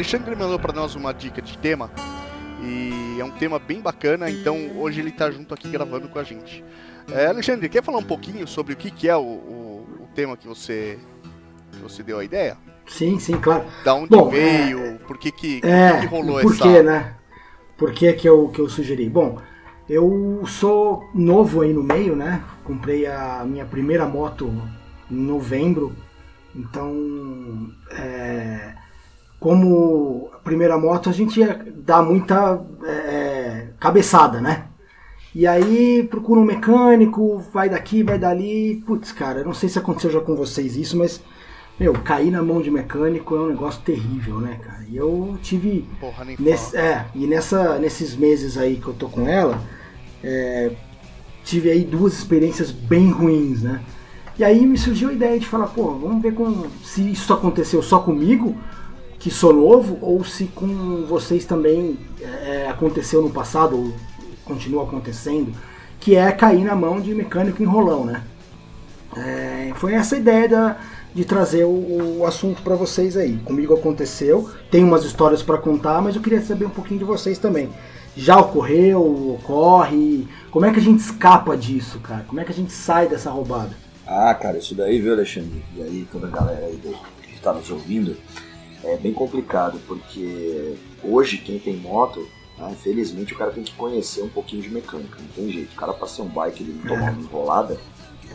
Alexandre 0.00 0.34
mandou 0.34 0.58
pra 0.58 0.72
nós 0.72 0.94
uma 0.94 1.12
dica 1.12 1.42
de 1.42 1.58
tema 1.58 1.90
e 2.62 3.18
é 3.20 3.24
um 3.24 3.30
tema 3.30 3.58
bem 3.58 3.82
bacana, 3.82 4.30
então 4.30 4.56
hoje 4.78 4.98
ele 4.98 5.12
tá 5.12 5.30
junto 5.30 5.52
aqui 5.52 5.68
gravando 5.68 6.08
com 6.08 6.18
a 6.18 6.24
gente. 6.24 6.64
É, 7.12 7.26
Alexandre, 7.26 7.68
quer 7.68 7.82
falar 7.82 7.98
um 7.98 8.02
pouquinho 8.02 8.48
sobre 8.48 8.72
o 8.72 8.76
que, 8.78 8.90
que 8.90 9.06
é 9.10 9.14
o, 9.14 9.20
o- 9.20 9.86
o 10.00 10.08
tema 10.14 10.38
que 10.38 10.48
você, 10.48 10.98
que 11.70 11.78
você 11.80 12.02
deu 12.02 12.18
a 12.18 12.24
ideia? 12.24 12.56
Sim, 12.86 13.18
sim, 13.18 13.34
claro. 13.38 13.66
Da 13.84 13.92
onde 13.94 14.08
Bom, 14.08 14.30
veio, 14.30 14.98
por 15.06 15.18
que 15.18 15.30
que, 15.30 15.60
É, 15.62 15.92
por 15.92 16.00
que, 16.00 16.06
rolou 16.06 16.40
por 16.40 16.54
essa... 16.54 16.62
que, 16.62 16.82
né? 16.82 17.14
Por 17.76 17.92
que 17.92 18.10
que 18.14 18.26
eu, 18.26 18.48
que 18.48 18.58
eu 18.62 18.70
sugeri? 18.70 19.06
Bom, 19.10 19.38
eu 19.86 20.42
sou 20.46 21.10
novo 21.14 21.60
aí 21.60 21.74
no 21.74 21.82
meio, 21.82 22.16
né? 22.16 22.42
Comprei 22.64 23.06
a 23.06 23.44
minha 23.46 23.66
primeira 23.66 24.06
moto 24.06 24.50
em 25.10 25.14
novembro, 25.14 25.94
então, 26.56 27.70
é, 27.92 28.74
como 29.40 30.28
a 30.34 30.38
primeira 30.38 30.78
moto, 30.78 31.08
a 31.08 31.12
gente 31.12 31.40
ia 31.40 31.66
dar 31.76 32.02
muita 32.02 32.60
é, 32.84 33.68
cabeçada, 33.80 34.40
né? 34.40 34.66
E 35.34 35.46
aí 35.46 36.06
procura 36.10 36.40
um 36.40 36.44
mecânico, 36.44 37.38
vai 37.52 37.68
daqui, 37.70 38.02
vai 38.02 38.18
dali. 38.18 38.82
Putz, 38.86 39.12
cara, 39.12 39.42
não 39.42 39.54
sei 39.54 39.68
se 39.68 39.78
aconteceu 39.78 40.10
já 40.10 40.20
com 40.20 40.36
vocês 40.36 40.76
isso, 40.76 40.96
mas, 40.98 41.22
meu, 41.78 41.92
cair 41.94 42.30
na 42.30 42.42
mão 42.42 42.60
de 42.60 42.70
mecânico 42.70 43.34
é 43.36 43.40
um 43.40 43.48
negócio 43.48 43.80
terrível, 43.82 44.38
né, 44.40 44.58
cara? 44.62 44.84
E 44.88 44.96
eu 44.96 45.38
tive 45.40 45.86
Porra, 46.00 46.24
nem 46.24 46.36
Nesse- 46.38 46.76
é, 46.76 47.06
e 47.14 47.26
nessa, 47.26 47.78
nesses 47.78 48.14
meses 48.16 48.58
aí 48.58 48.76
que 48.76 48.88
eu 48.88 48.94
tô 48.94 49.08
com 49.08 49.26
ela, 49.26 49.58
é, 50.22 50.72
tive 51.44 51.70
aí 51.70 51.84
duas 51.84 52.12
experiências 52.12 52.70
bem 52.70 53.10
ruins, 53.10 53.62
né? 53.62 53.80
E 54.38 54.44
aí 54.44 54.66
me 54.66 54.76
surgiu 54.76 55.10
a 55.10 55.12
ideia 55.12 55.38
de 55.38 55.46
falar, 55.46 55.68
pô, 55.68 55.92
vamos 55.94 56.20
ver 56.22 56.34
com, 56.34 56.66
se 56.82 57.12
isso 57.12 57.32
aconteceu 57.32 57.82
só 57.82 58.00
comigo, 58.00 58.56
que 59.20 59.30
sou 59.30 59.52
novo, 59.52 59.98
ou 60.00 60.24
se 60.24 60.46
com 60.46 61.04
vocês 61.06 61.44
também 61.44 61.96
é, 62.20 62.66
aconteceu 62.68 63.22
no 63.22 63.30
passado, 63.30 63.76
ou 63.76 63.92
continua 64.44 64.82
acontecendo, 64.82 65.52
que 66.00 66.16
é 66.16 66.32
cair 66.32 66.64
na 66.64 66.74
mão 66.74 67.00
de 67.00 67.14
mecânico 67.14 67.62
enrolão, 67.62 68.04
né? 68.04 68.24
É, 69.16 69.72
foi 69.76 69.94
essa 69.94 70.16
ideia 70.16 70.48
da- 70.48 70.76
de 71.14 71.24
trazer 71.24 71.64
o, 71.64 72.18
o 72.20 72.24
assunto 72.26 72.62
para 72.62 72.74
vocês 72.76 73.16
aí. 73.16 73.36
Comigo 73.44 73.74
aconteceu, 73.74 74.48
tem 74.70 74.82
umas 74.82 75.04
histórias 75.04 75.42
para 75.42 75.58
contar, 75.58 76.00
mas 76.00 76.16
eu 76.16 76.22
queria 76.22 76.40
saber 76.40 76.64
um 76.66 76.70
pouquinho 76.70 76.98
de 77.00 77.04
vocês 77.04 77.36
também. 77.38 77.68
Já 78.16 78.38
ocorreu, 78.38 79.34
ocorre? 79.34 80.26
Como 80.50 80.64
é 80.64 80.72
que 80.72 80.78
a 80.78 80.82
gente 80.82 81.00
escapa 81.00 81.56
disso, 81.56 81.98
cara? 82.00 82.24
Como 82.26 82.40
é 82.40 82.44
que 82.44 82.52
a 82.52 82.54
gente 82.54 82.72
sai 82.72 83.08
dessa 83.08 83.30
roubada? 83.30 83.70
Ah, 84.06 84.34
cara, 84.34 84.58
isso 84.58 84.74
daí, 84.74 85.00
viu, 85.00 85.12
Alexandre? 85.12 85.62
E 85.76 85.82
aí, 85.82 86.08
toda 86.10 86.26
a 86.26 86.30
galera 86.30 86.66
aí 86.66 86.80
que 87.22 87.34
está 87.34 87.52
nos 87.52 87.70
ouvindo, 87.70 88.16
é 88.84 88.96
bem 88.96 89.12
complicado, 89.12 89.80
porque 89.86 90.76
hoje 91.02 91.38
quem 91.38 91.58
tem 91.58 91.76
moto, 91.76 92.26
né, 92.58 92.76
felizmente 92.80 93.34
o 93.34 93.36
cara 93.38 93.50
tem 93.50 93.62
que 93.62 93.74
conhecer 93.74 94.22
um 94.22 94.28
pouquinho 94.28 94.62
de 94.62 94.70
mecânica, 94.70 95.18
não 95.20 95.28
tem 95.28 95.50
jeito. 95.50 95.72
O 95.72 95.76
cara 95.76 95.92
pra 95.92 96.06
ser 96.06 96.22
um 96.22 96.28
bike, 96.28 96.62
ele 96.62 96.72
não 96.72 96.88
tomar 96.88 97.12
uma 97.12 97.22
enrolada, 97.22 97.80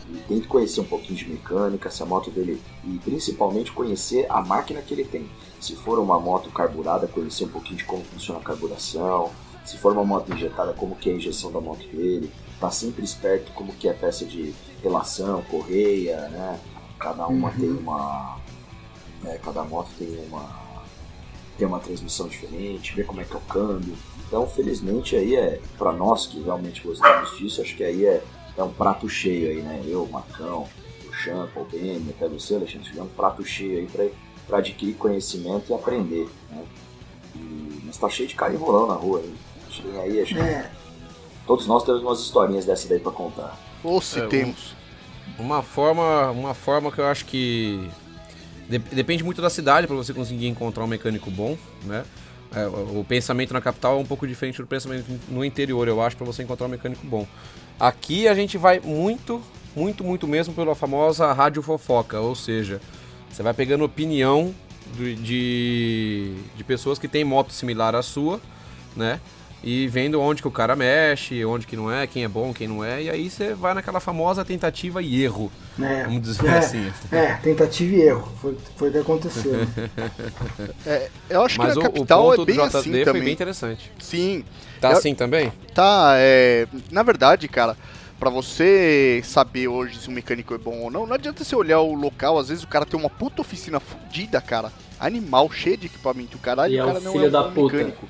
ele 0.10 0.22
tem 0.28 0.40
que 0.40 0.48
conhecer 0.48 0.82
um 0.82 0.86
pouquinho 0.86 1.18
de 1.18 1.30
mecânica, 1.30 1.90
se 1.90 2.04
a 2.04 2.06
moto 2.06 2.30
dele, 2.30 2.62
e 2.84 3.00
principalmente 3.00 3.72
conhecer 3.72 4.26
a 4.30 4.42
máquina 4.42 4.82
que 4.82 4.94
ele 4.94 5.06
tem. 5.06 5.30
Se 5.60 5.76
for 5.76 5.98
uma 6.00 6.20
moto 6.20 6.52
carburada, 6.52 7.08
conhecer 7.08 7.46
um 7.46 7.50
pouquinho 7.50 7.78
de 7.78 7.86
como 7.86 8.04
funciona 8.04 8.40
a 8.40 8.44
carburação, 8.44 9.32
se 9.66 9.78
for 9.78 9.94
uma 9.94 10.04
moto 10.06 10.32
injetada, 10.32 10.74
como 10.74 10.96
que 10.96 11.10
é 11.10 11.14
a 11.14 11.16
injeção 11.16 11.52
da 11.52 11.60
moto 11.60 11.88
dele, 11.88 12.32
tá 12.60 12.70
sempre 12.70 13.04
esperto 13.04 13.52
como 13.54 13.74
que 13.74 13.88
é 13.88 13.92
a 13.92 13.96
peça 13.96 14.24
de 14.26 14.54
relação, 14.84 15.42
correia, 15.44 16.30
né? 16.30 16.60
Cada 17.00 17.28
uma 17.28 17.52
tem 17.52 17.72
uma. 17.72 18.38
Né, 19.26 19.40
cada 19.44 19.64
moto 19.64 19.90
tem 19.98 20.08
uma. 20.28 20.48
tem 21.58 21.68
uma 21.68 21.80
transmissão 21.80 22.28
diferente, 22.28 22.94
ver 22.96 23.06
como 23.06 23.22
é 23.22 23.24
que 23.24 23.34
é 23.34 23.38
o 23.38 23.42
câmbio. 23.42 23.96
Então, 24.28 24.48
felizmente 24.48 25.16
aí 25.16 25.36
é 25.36 25.60
para 25.78 25.92
nós 25.92 26.26
que 26.28 26.42
realmente 26.42 26.82
gostamos 26.82 27.38
disso, 27.38 27.62
acho 27.62 27.76
que 27.76 27.84
aí 27.84 28.06
é, 28.06 28.24
é 28.58 28.64
um 28.64 28.72
prato 28.74 29.08
cheio 29.08 29.50
aí, 29.50 29.62
né? 29.62 29.82
Eu, 29.86 30.04
o 30.04 30.12
Macão, 30.12 30.68
o 31.08 31.14
Champa, 31.14 31.60
o 31.60 31.66
Beni, 31.66 32.10
até 32.10 32.28
você, 32.28 32.56
Alexandre, 32.56 32.90
é 32.98 33.02
um 33.02 33.08
prato 33.08 33.46
cheio 33.46 33.80
aí 33.80 33.88
pra, 33.88 34.06
pra 34.48 34.58
adquirir 34.58 34.96
conhecimento 34.96 35.72
e 35.72 35.74
aprender, 35.76 36.28
né? 36.50 36.64
E, 37.36 37.82
mas 37.86 37.98
tá 37.98 38.10
cheio 38.10 38.28
de 38.28 38.36
cara 38.36 38.54
enrolando 38.54 38.88
na 38.88 38.96
rua 38.96 39.20
aí. 39.20 39.34
Acho 39.70 39.82
que 39.84 39.98
aí, 39.98 40.22
acho 40.22 40.34
que 40.34 40.40
É, 40.42 40.72
todos 41.46 41.68
nós 41.68 41.84
temos 41.84 42.02
umas 42.02 42.20
historinhas 42.20 42.66
dessa 42.66 42.88
daí 42.88 43.00
pra 43.00 43.12
contar. 43.12 43.58
Ou 43.84 44.02
se 44.02 44.20
É, 44.20 44.26
um- 44.26 44.30
temos. 44.30 44.76
Uma 45.38 45.62
forma, 45.62 46.32
uma 46.32 46.54
forma 46.54 46.92
que 46.92 47.00
eu 47.00 47.06
acho 47.06 47.26
que 47.26 47.90
depende 48.68 49.24
muito 49.24 49.42
da 49.42 49.50
cidade 49.50 49.88
para 49.88 49.96
você 49.96 50.14
conseguir 50.14 50.48
encontrar 50.48 50.84
um 50.84 50.88
mecânico 50.88 51.30
bom, 51.30 51.58
né? 51.84 52.04
É, 52.56 52.68
o, 52.68 53.04
pensamento 53.04 53.54
na 53.54 53.60
capital 53.60 53.98
é 53.98 54.02
um 54.02 54.06
pouco 54.06 54.26
diferente 54.26 54.62
do 54.62 54.68
pensamento 54.68 55.06
no 55.28 55.44
interior, 55.44 55.88
eu 55.88 56.02
acho, 56.02 56.16
para 56.16 56.26
você 56.26 56.42
encontrar 56.42 56.68
um 56.68 56.70
mecânico 56.70 57.06
bom. 57.06 57.28
Aqui 57.78 58.28
a 58.28 58.34
gente 58.34 58.58
vai 58.58 58.80
muito, 58.80 59.42
muito, 59.76 60.04
muito 60.04 60.26
mesmo 60.26 60.54
pela 60.54 60.74
famosa 60.74 61.34
rádio 61.34 61.62
fofoca, 61.62 62.20
ou 62.20 62.34
seja, 62.34 62.80
você 63.30 63.44
vai 63.44 63.54
pegando 63.54 63.84
opinião 63.84 64.56
de, 64.96 65.16
de, 65.16 66.36
de 66.56 66.64
pessoas 66.64 66.98
que 66.98 67.10
têm 67.10 67.26
moto 67.26 67.52
similar 67.52 67.94
à 67.94 68.02
sua, 68.02 68.40
né? 68.96 69.20
E 69.66 69.88
vendo 69.88 70.22
onde 70.22 70.44
que 70.44 70.48
o 70.48 70.52
cara 70.52 70.76
mexe, 70.76 71.44
onde 71.44 71.66
que 71.66 71.76
não 71.76 71.92
é, 71.92 72.06
quem 72.06 72.24
é 72.24 72.28
bom, 72.28 72.54
quem 72.54 72.68
não 72.68 72.84
é, 72.86 73.02
e 73.02 73.10
aí 73.10 73.28
você 73.32 73.56
vai 73.56 73.74
naquela 73.74 74.00
famosa 74.00 74.46
tentativa 74.46 75.02
e 75.02 75.24
erro. 75.24 75.52
né? 75.76 76.04
Vamos 76.06 76.22
dizer 76.22 76.46
é, 76.48 76.58
assim. 76.60 76.92
É, 77.12 77.34
tentativa 77.38 77.96
e 77.96 78.02
erro. 78.02 78.32
Foi, 78.40 78.56
foi 78.78 78.90
o 78.90 78.92
que 78.92 78.98
aconteceu. 79.00 79.52
né? 79.54 79.68
É, 80.86 81.10
eu 81.32 81.42
acho 81.44 81.58
Mas 81.58 81.74
que 81.74 81.80
o, 81.80 81.82
na 81.82 81.90
o 81.90 81.92
capital 81.94 82.24
ponto 82.30 82.42
é 82.44 82.46
bem 82.46 82.56
do 82.58 82.62
JD 82.68 82.78
assim 82.78 82.92
foi 82.92 83.04
também. 83.06 83.24
bem 83.24 83.34
interessante. 83.34 83.92
Sim, 84.00 84.44
Tá 84.80 84.92
Eu- 84.92 84.98
assim 84.98 85.16
também? 85.16 85.52
tá. 85.74 86.14
É, 86.18 86.68
na 86.92 87.02
verdade, 87.02 87.48
cara, 87.48 87.76
pra 88.20 88.30
você 88.30 89.20
saber 89.24 89.68
hoje 89.68 89.98
se 90.00 90.10
um 90.10 90.14
mecânico 90.14 90.54
é 90.54 90.60
bom 90.60 90.78
ou 90.82 90.92
não, 90.92 91.08
não 91.08 91.16
adianta 91.16 91.44
você 91.44 91.56
olhar 91.56 91.80
o 91.80 91.96
local. 91.96 92.38
Às 92.38 92.50
vezes 92.50 92.64
o 92.64 92.68
cara 92.68 92.86
tem 92.86 93.00
uma 93.00 93.10
puta 93.10 93.42
oficina 93.42 93.80
fodida, 93.80 94.40
cara. 94.40 94.72
Animal, 95.00 95.50
cheio 95.52 95.76
de 95.78 95.88
equipamento. 95.88 96.38
Caralho, 96.38 96.72
E 96.74 96.78
o 96.78 96.82
é 96.82 96.84
um 96.84 96.88
cara 96.88 97.00
não 97.00 97.12
filho 97.14 97.26
é 97.26 97.28
um 97.30 97.32
da 97.32 97.44
bom 97.44 97.54
puta. 97.54 97.78
mecânico. 97.78 98.08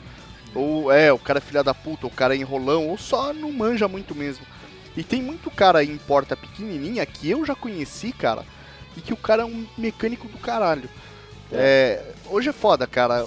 Ou 0.55 0.91
é, 0.91 1.11
o 1.11 1.19
cara 1.19 1.39
é 1.39 1.41
filha 1.41 1.63
da 1.63 1.73
puta, 1.73 2.07
o 2.07 2.11
cara 2.11 2.33
é 2.33 2.37
enrolão, 2.37 2.87
ou 2.87 2.97
só 2.97 3.33
não 3.33 3.51
manja 3.51 3.87
muito 3.87 4.15
mesmo. 4.15 4.45
E 4.95 5.03
tem 5.03 5.21
muito 5.21 5.51
cara 5.51 5.79
aí 5.79 5.91
em 5.91 5.97
porta 5.97 6.37
pequenininha 6.37 7.05
que 7.05 7.29
eu 7.29 7.45
já 7.45 7.53
conheci, 7.53 8.13
cara, 8.13 8.45
e 8.95 9.01
que 9.01 9.13
o 9.13 9.17
cara 9.17 9.43
é 9.43 9.45
um 9.45 9.67
mecânico 9.77 10.27
do 10.29 10.37
caralho. 10.37 10.89
É, 11.51 12.01
hoje 12.27 12.49
é 12.49 12.53
foda, 12.53 12.87
cara. 12.87 13.25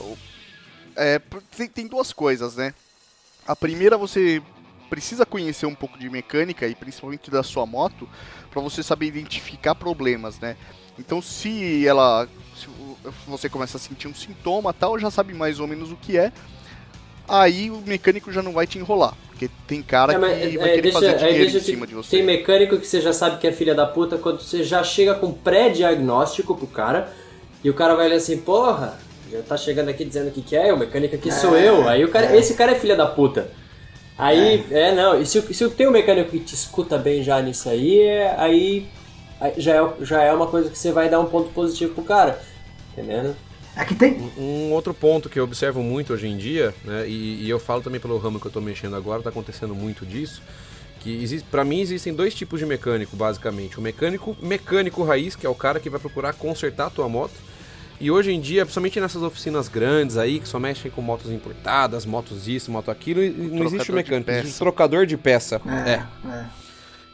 É, 0.97 1.21
tem, 1.57 1.69
tem 1.69 1.87
duas 1.87 2.13
coisas, 2.13 2.57
né? 2.57 2.75
A 3.47 3.55
primeira, 3.55 3.99
você 3.99 4.43
precisa 4.89 5.27
conhecer 5.27 5.67
um 5.67 5.75
pouco 5.75 5.99
de 5.99 6.09
mecânica 6.09 6.67
e 6.67 6.75
principalmente 6.75 7.31
da 7.31 7.43
sua 7.43 7.67
moto 7.67 8.09
para 8.51 8.63
você 8.63 8.83
saber 8.83 9.07
identificar 9.07 9.75
problemas, 9.75 10.41
né? 10.41 10.57
Então, 10.99 11.23
se 11.23 11.87
ela, 11.87 12.27
se 12.57 12.67
você 13.27 13.49
começa 13.49 13.77
a 13.77 13.81
sentir 13.81 14.09
um 14.09 14.15
sintoma, 14.15 14.73
tal, 14.73 14.99
já 14.99 15.11
sabe 15.11 15.35
mais 15.35 15.61
ou 15.61 15.69
menos 15.69 15.93
o 15.93 15.97
que 15.97 16.17
é. 16.19 16.33
Aí 17.29 17.71
o 17.71 17.83
mecânico 17.87 18.33
já 18.33 18.43
não 18.43 18.53
vai 18.53 18.67
te 18.67 18.79
enrolar, 18.79 19.15
porque 19.29 19.51
tem 19.67 19.83
cara 19.83 20.13
É, 20.13 20.15
que 20.15 20.21
mas, 20.21 20.31
vai 20.39 20.43
é, 20.43 20.55
querer 20.75 20.81
deixa- 20.83 20.93
fazer 21.01 21.11
aí 21.13 21.19
dinheiro 21.19 21.51
em 21.51 21.55
eu 21.55 21.61
te- 21.61 21.67
cima 21.67 21.87
de 21.87 21.95
você. 21.95 22.11
Tem 22.17 22.23
mecânico 22.25 22.79
que 22.79 22.87
você 22.87 23.01
já 23.01 23.13
sabe 23.13 23.39
que 23.39 23.47
é 23.47 23.53
filha 23.53 23.75
da 23.75 23.87
puta 23.87 24.17
quando 24.17 24.41
você 24.41 24.65
já 24.65 24.83
chega 24.83 25.15
com 25.15 25.33
pré-diagnóstico 25.33 26.57
pro 26.57 26.67
cara 26.67 27.13
e 27.63 27.69
o 27.71 27.75
cara 27.75 27.95
vai 27.95 28.09
ler 28.09 28.17
assim, 28.17 28.39
porra, 28.39 28.99
já 29.31 29.43
tá 29.43 29.57
chegando 29.57 29.89
aqui 29.91 30.05
dizendo 30.05 30.29
o 30.29 30.31
que, 30.31 30.41
que 30.43 30.57
é, 30.57 30.73
o 30.73 30.79
mecânico 30.79 31.15
aqui 31.15 31.31
sou 31.31 31.57
eu. 31.57 31.87
Aí 31.89 32.05
o 32.05 32.09
cara, 32.09 32.35
esse 32.37 32.55
cara 32.55 32.73
é 32.73 32.75
filha 32.75 32.97
da 32.97 33.07
puta. 33.07 33.51
Aí, 34.17 34.67
é, 34.71 34.93
não, 34.95 35.21
e 35.21 35.25
se, 35.27 35.41
se 35.55 35.69
tem 35.71 35.87
um 35.87 35.93
mecânico 35.93 36.31
que 36.31 36.41
te 36.41 36.55
escuta 36.55 36.99
bem 36.99 37.23
já 37.23 37.41
nisso 37.41 37.69
aí, 37.69 38.01
é- 38.01 38.35
aí, 38.37 38.89
aí 39.41 39.53
já, 39.59 39.77
é, 39.77 39.93
já 40.01 40.23
é 40.25 40.33
uma 40.33 40.47
coisa 40.49 40.69
que 40.71 40.77
você 40.79 40.91
vai 40.91 41.09
dar 41.09 41.21
um 41.21 41.27
ponto 41.27 41.51
positivo 41.51 41.95
pro 41.95 42.03
cara. 42.03 42.41
Entendendo? 42.93 43.37
Aqui 43.79 43.95
tem. 43.95 44.19
Um 44.37 44.73
outro 44.73 44.93
ponto 44.93 45.29
que 45.29 45.39
eu 45.39 45.45
observo 45.45 45.83
muito 45.83 46.13
hoje 46.13 46.27
em 46.27 46.37
dia, 46.37 46.75
né, 46.85 47.09
e, 47.09 47.45
e 47.45 47.49
eu 47.49 47.61
falo 47.61 47.81
também 47.81 48.01
pelo 48.01 48.19
ramo 48.19 48.41
que 48.41 48.47
eu 48.47 48.51
tô 48.51 48.61
mexendo 48.61 48.97
agora, 48.97 49.23
tá 49.23 49.31
acontecendo 49.31 49.73
muito 49.73 50.05
disso, 50.05 50.43
que 50.99 51.23
existe, 51.23 51.47
para 51.49 51.65
mim 51.65 51.81
existem 51.81 52.13
dois 52.13 52.35
tipos 52.35 52.59
de 52.59 52.67
mecânico, 52.67 53.17
basicamente. 53.17 53.79
O 53.79 53.81
mecânico 53.81 54.37
mecânico 54.43 55.05
raiz, 55.05 55.37
que 55.37 55.47
é 55.47 55.49
o 55.49 55.55
cara 55.55 55.79
que 55.79 55.89
vai 55.89 56.01
procurar 56.01 56.33
consertar 56.33 56.87
a 56.87 56.91
tua 56.91 57.09
moto. 57.09 57.35
E 58.01 58.11
hoje 58.11 58.33
em 58.33 58.41
dia, 58.41 58.65
principalmente 58.65 59.01
nessas 59.01 59.23
oficinas 59.23 59.69
grandes 59.69 60.17
aí, 60.17 60.41
que 60.41 60.49
só 60.49 60.59
mexem 60.59 60.91
com 60.91 61.01
motos 61.01 61.31
importadas, 61.31 62.05
motos 62.05 62.47
isso, 62.47 62.71
moto 62.71 62.91
aquilo, 62.91 63.21
não 63.21 63.65
existe 63.65 63.91
o 63.91 63.95
mecânico, 63.95 64.31
existe 64.31 64.59
trocador 64.59 65.07
de 65.07 65.17
peça. 65.17 65.61
É, 65.67 65.91
é. 65.91 66.29
é. 66.29 66.68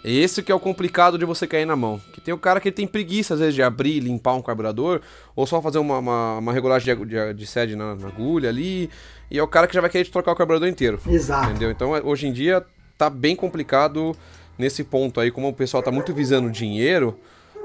Esse 0.05 0.43
que 0.43 0.53
é 0.53 0.55
o 0.55 0.61
complicado 0.61 1.17
de 1.17 1.25
você 1.25 1.47
cair 1.47 1.65
na 1.65 1.75
mão. 1.75 1.99
Que 2.13 2.21
tem 2.21 2.35
o 2.35 2.39
cara 2.39 2.61
que 2.61 2.71
tem 2.71 2.87
preguiça, 2.87 3.33
às 3.35 3.41
vezes, 3.41 3.55
de 3.55 3.63
abrir 3.63 3.97
e 3.97 4.01
limpar 4.01 4.35
um 4.35 4.43
carburador, 4.43 5.01
ou 5.35 5.47
só 5.47 5.63
fazer 5.63 5.79
uma, 5.79 5.99
uma, 5.99 6.39
uma 6.39 6.53
regulagem 6.53 6.95
de, 6.95 7.07
de, 7.07 7.35
de 7.35 7.47
sede 7.47 7.75
na, 7.75 7.95
na 7.95 8.09
agulha 8.09 8.51
ali, 8.51 8.91
e 9.31 9.39
é 9.39 9.43
o 9.43 9.49
cara 9.49 9.67
que 9.67 9.75
já 9.75 9.81
vai 9.81 9.89
querer 9.89 10.07
trocar 10.11 10.33
o 10.33 10.37
carburador 10.37 10.69
inteiro. 10.69 11.01
Exato. 11.07 11.49
Entendeu? 11.51 11.71
Então, 11.71 11.97
é- 11.97 12.03
hoje 12.03 12.27
em 12.27 12.33
dia, 12.33 12.63
tá 12.99 13.09
bem 13.09 13.35
complicado 13.35 14.15
nesse 14.59 14.85
ponto 14.85 15.21
aí, 15.21 15.31
como 15.31 15.49
o 15.49 15.53
pessoal 15.55 15.83
tá 15.83 15.91
muito 15.91 16.13
visando 16.13 16.51
dinheiro, 16.51 17.19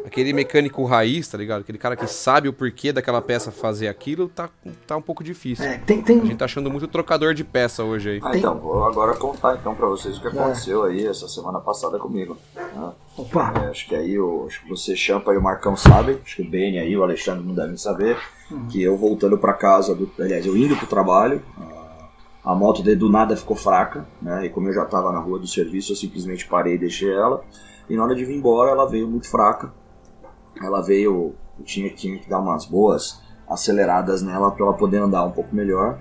aquele 0.06 0.34
mecânico 0.34 0.84
raiz, 0.86 1.28
tá 1.28 1.38
ligado? 1.38 1.62
Aquele 1.62 1.78
cara 1.78 1.96
que 1.96 2.08
sabe 2.08 2.48
o 2.48 2.54
porquê 2.54 2.92
daquela 2.92 3.22
peça 3.22 3.52
fazer 3.52 3.88
aquilo, 3.88 4.28
tá, 4.30 4.50
tá 4.88 4.98
um 4.98 5.02
pouco 5.02 5.24
difícil. 5.24 5.66
É, 5.66 5.78
tem, 5.78 6.02
tem, 6.02 6.20
A 6.20 6.26
gente 6.26 6.38
tá 6.38 6.46
achando 6.46 6.70
muito 6.70 6.88
trocador 6.88 7.34
de 7.34 7.44
peça 7.44 7.84
hoje 7.84 8.10
aí. 8.12 8.20
Ah, 8.24 8.38
então, 8.38 8.58
vou 8.60 8.84
agora 8.86 9.16
contar 9.16 9.56
então 9.56 9.76
pra 9.76 9.88
vocês 9.88 10.18
o 10.18 10.22
que 10.22 10.28
aconteceu 10.28 10.84
aí 10.84 11.06
essa 11.06 11.28
semana 11.28 11.60
passada 11.60 11.98
comigo. 12.00 12.38
né? 12.56 12.92
Opa, 13.18 13.54
É, 13.64 13.70
acho 13.70 13.88
que 13.88 13.96
aí 13.96 14.20
o, 14.20 14.46
acho 14.48 14.62
que 14.62 14.70
você, 14.70 14.96
Champa 14.96 15.34
e 15.34 15.38
o 15.38 15.42
Marcão 15.42 15.76
sabem, 15.76 16.18
acho 16.24 16.38
que 16.38 16.42
o 16.42 16.50
Beni 16.50 16.80
aí, 16.80 16.96
o 16.96 17.04
Alexandre 17.04 17.46
não 17.46 17.54
devem 17.54 17.78
saber, 17.78 18.18
que 18.70 18.82
eu 18.82 18.98
voltando 18.98 19.38
pra 19.38 19.54
casa, 19.54 19.94
do, 19.94 20.10
aliás, 20.20 20.46
eu 20.46 20.56
indo 20.58 20.76
pro 20.76 20.88
trabalho, 20.88 21.42
a, 21.58 22.52
a 22.52 22.56
moto 22.56 22.82
dele 22.82 22.96
do 22.96 23.10
nada 23.10 23.36
ficou 23.36 23.56
fraca, 23.56 24.08
né? 24.22 24.46
E 24.46 24.50
como 24.50 24.68
eu 24.70 24.74
já 24.74 24.86
tava 24.86 25.12
na 25.12 25.20
rua 25.20 25.38
do 25.38 25.48
serviço, 25.48 25.92
eu 25.92 25.96
simplesmente 25.96 26.48
parei 26.48 26.76
e 26.76 26.78
deixei 26.78 27.12
ela. 27.12 27.44
E 27.90 27.96
na 27.96 28.04
hora 28.04 28.16
de 28.16 28.24
vir 28.24 28.36
embora, 28.36 28.72
ela 28.72 28.86
veio 28.88 29.08
muito 29.08 29.30
fraca. 29.30 29.74
Ela 30.62 30.82
veio, 30.82 31.36
eu 31.58 31.64
tinha, 31.66 31.90
tinha 31.94 32.18
que 32.20 32.30
dar 32.30 32.40
umas 32.40 32.66
boas 32.66 33.22
aceleradas 33.48 34.22
nela 34.22 34.52
para 34.52 34.66
ela 34.66 34.74
poder 34.76 34.98
andar 34.98 35.24
um 35.26 35.32
pouco 35.32 35.56
melhor. 35.56 36.00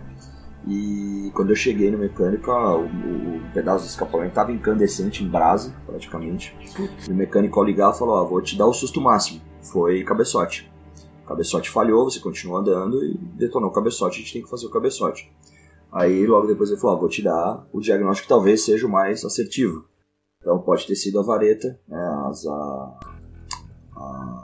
E 0.67 1.31
quando 1.35 1.51
eu 1.51 1.57
cheguei 1.57 1.91
no 1.91 1.99
mecânico, 1.99 2.51
o, 2.51 2.85
o- 2.85 3.37
o 3.39 3.53
pedaço 3.55 3.85
do 3.85 3.89
escapamento 3.89 4.31
estava 4.31 4.53
incandescente, 4.53 5.25
em 5.25 5.29
brasa, 5.29 5.75
praticamente. 5.87 6.55
E 7.09 7.13
o 7.13 7.15
mecânico 7.15 7.59
ao 7.59 7.65
ligar 7.65 7.93
falou, 7.95 8.17
ó, 8.17 8.25
vou 8.25 8.43
te 8.43 8.57
dar 8.59 8.67
o 8.67 8.73
susto 8.75 9.01
máximo. 9.01 9.41
Foi 9.63 10.03
cabeçote. 10.05 10.71
O 11.25 11.29
cabeçote 11.29 11.71
falhou, 11.71 12.05
você 12.11 12.21
continuou 12.21 12.59
andando 12.59 13.03
e 13.05 13.15
detonou 13.37 13.71
o 13.71 13.73
cabeçote, 13.73 14.17
a 14.17 14.21
gente 14.21 14.33
tem 14.33 14.43
que 14.43 14.51
fazer 14.51 14.67
o 14.67 14.71
cabeçote. 14.71 15.31
Aí 15.93 16.27
logo 16.27 16.47
depois 16.47 16.71
ele 16.71 16.81
falou, 16.81 16.97
ó, 16.97 17.01
vou 17.01 17.09
te 17.09 17.23
dar 17.23 17.67
o 17.73 17.81
diagnóstico 17.81 18.25
que 18.27 18.29
talvez 18.35 18.65
seja 18.65 18.87
o 18.87 18.91
mais 18.91 19.25
assertivo. 19.25 19.85
Então 20.41 20.59
pode 20.59 20.87
ter 20.87 20.97
sido 20.97 21.19
a 21.19 21.23
vareta, 21.23 21.79
né, 21.89 22.25
as, 22.29 22.47
a, 22.47 22.99
a- 23.97 24.38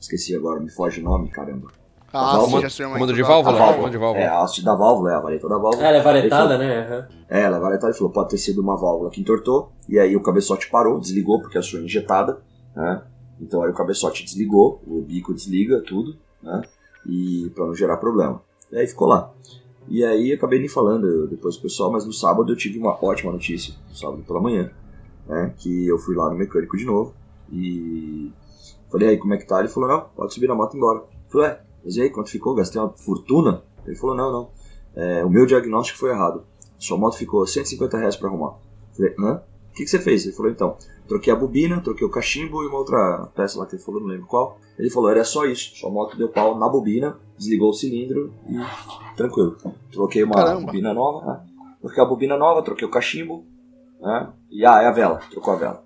Esqueci 0.00 0.34
agora, 0.34 0.60
me 0.60 0.70
foge 0.70 1.00
o 1.00 1.04
nome, 1.04 1.28
caramba. 1.28 1.68
Ah, 2.12 2.38
Comando- 2.40 2.66
já 2.68 2.88
comando 2.88 3.12
de 3.12 3.22
válvula? 3.22 3.56
A 3.56 3.58
Válvula, 3.58 3.66
válvula. 3.66 3.90
de 3.90 3.98
válvula. 3.98 4.24
É, 4.24 4.26
a 4.28 4.40
haste 4.42 4.64
da 4.64 4.74
válvula, 4.74 5.12
é 5.12 5.14
a 5.14 5.20
vareta 5.20 5.46
da 5.48 5.58
válvula. 5.58 5.82
Ela 5.84 5.88
é 5.88 5.94
Ele 5.96 6.02
falou- 6.02 6.18
varetada, 6.48 6.58
né? 6.58 6.86
Aham. 6.86 7.08
é, 7.28 7.42
ela 7.42 7.58
vai 7.58 7.74
ele 7.74 7.92
falou, 7.92 8.10
pode 8.12 8.30
ter 8.30 8.38
sido 8.38 8.62
uma 8.62 8.76
válvula 8.76 9.10
que 9.10 9.20
entortou, 9.20 9.72
e 9.88 9.98
aí 9.98 10.16
o 10.16 10.22
cabeçote 10.22 10.70
parou, 10.70 10.98
desligou, 10.98 11.40
porque 11.40 11.58
a 11.58 11.62
sua 11.62 11.80
é 11.80 11.82
injetada, 11.82 12.38
né? 12.74 13.02
Então 13.40 13.62
aí 13.62 13.70
o 13.70 13.74
cabeçote 13.74 14.24
desligou, 14.24 14.80
o 14.86 15.02
bico 15.02 15.34
desliga, 15.34 15.82
tudo, 15.86 16.16
né? 16.42 16.62
E 17.06 17.50
pra 17.54 17.66
não 17.66 17.74
gerar 17.74 17.98
problema. 17.98 18.40
E 18.72 18.78
aí 18.78 18.86
ficou 18.86 19.06
lá. 19.06 19.30
E 19.86 20.02
aí 20.04 20.32
acabei 20.32 20.58
nem 20.58 20.68
falando 20.68 21.26
depois 21.28 21.56
pro 21.56 21.64
pessoal, 21.64 21.90
mas 21.92 22.06
no 22.06 22.12
sábado 22.12 22.50
eu 22.52 22.56
tive 22.56 22.78
uma 22.78 22.96
ótima 23.04 23.32
notícia, 23.32 23.74
no 23.88 23.94
sábado 23.94 24.22
pela 24.26 24.40
manhã, 24.40 24.70
né? 25.26 25.52
Que 25.58 25.86
eu 25.86 25.98
fui 25.98 26.16
lá 26.16 26.30
no 26.30 26.36
mecânico 26.36 26.76
de 26.76 26.84
novo 26.86 27.14
e 27.52 28.32
falei, 28.90 29.08
aí, 29.08 29.18
como 29.18 29.34
é 29.34 29.36
que 29.38 29.46
tá? 29.46 29.58
Ele 29.60 29.68
falou, 29.68 29.88
não, 29.88 30.00
pode 30.16 30.34
subir 30.34 30.46
na 30.46 30.54
moto 30.54 30.74
e 30.74 30.76
ir 30.76 30.78
embora. 30.78 30.98
Eu 30.98 31.30
falei, 31.30 31.48
é, 31.48 31.60
mas 31.84 31.96
e 31.96 32.02
aí, 32.02 32.10
quanto 32.10 32.30
ficou? 32.30 32.54
Gastei 32.54 32.80
uma 32.80 32.90
fortuna? 32.90 33.62
Ele 33.86 33.96
falou, 33.96 34.16
não, 34.16 34.32
não. 34.32 34.50
É, 34.94 35.24
o 35.24 35.30
meu 35.30 35.46
diagnóstico 35.46 35.98
foi 35.98 36.10
errado. 36.10 36.44
Sua 36.78 36.96
moto 36.96 37.16
ficou 37.16 37.46
150 37.46 37.98
reais 37.98 38.16
pra 38.16 38.28
arrumar. 38.28 38.54
Falei, 38.96 39.14
hã? 39.18 39.42
O 39.70 39.74
que, 39.74 39.84
que 39.84 39.90
você 39.90 39.98
fez? 39.98 40.24
Ele 40.24 40.34
falou, 40.34 40.50
então, 40.50 40.76
troquei 41.06 41.32
a 41.32 41.36
bobina, 41.36 41.80
troquei 41.80 42.06
o 42.06 42.10
cachimbo 42.10 42.62
e 42.62 42.66
uma 42.66 42.78
outra 42.78 43.28
peça 43.34 43.58
lá 43.58 43.66
que 43.66 43.76
ele 43.76 43.82
falou, 43.82 44.00
não 44.00 44.08
lembro 44.08 44.26
qual. 44.26 44.58
Ele 44.78 44.90
falou, 44.90 45.10
era 45.10 45.24
só 45.24 45.44
isso. 45.44 45.76
Sua 45.76 45.90
moto 45.90 46.16
deu 46.16 46.28
pau 46.28 46.58
na 46.58 46.68
bobina, 46.68 47.16
desligou 47.36 47.70
o 47.70 47.74
cilindro 47.74 48.32
e 48.48 49.16
tranquilo. 49.16 49.56
Troquei 49.92 50.24
uma 50.24 50.34
Caramba. 50.34 50.66
bobina 50.66 50.92
nova, 50.92 51.26
né? 51.26 51.46
Troquei 51.80 52.02
a 52.02 52.06
bobina 52.06 52.36
nova, 52.36 52.62
troquei 52.62 52.86
o 52.86 52.90
cachimbo, 52.90 53.44
né? 54.00 54.32
E, 54.50 54.64
ah, 54.64 54.82
é 54.82 54.86
a 54.86 54.92
vela, 54.92 55.20
trocou 55.30 55.54
a 55.54 55.56
vela. 55.56 55.84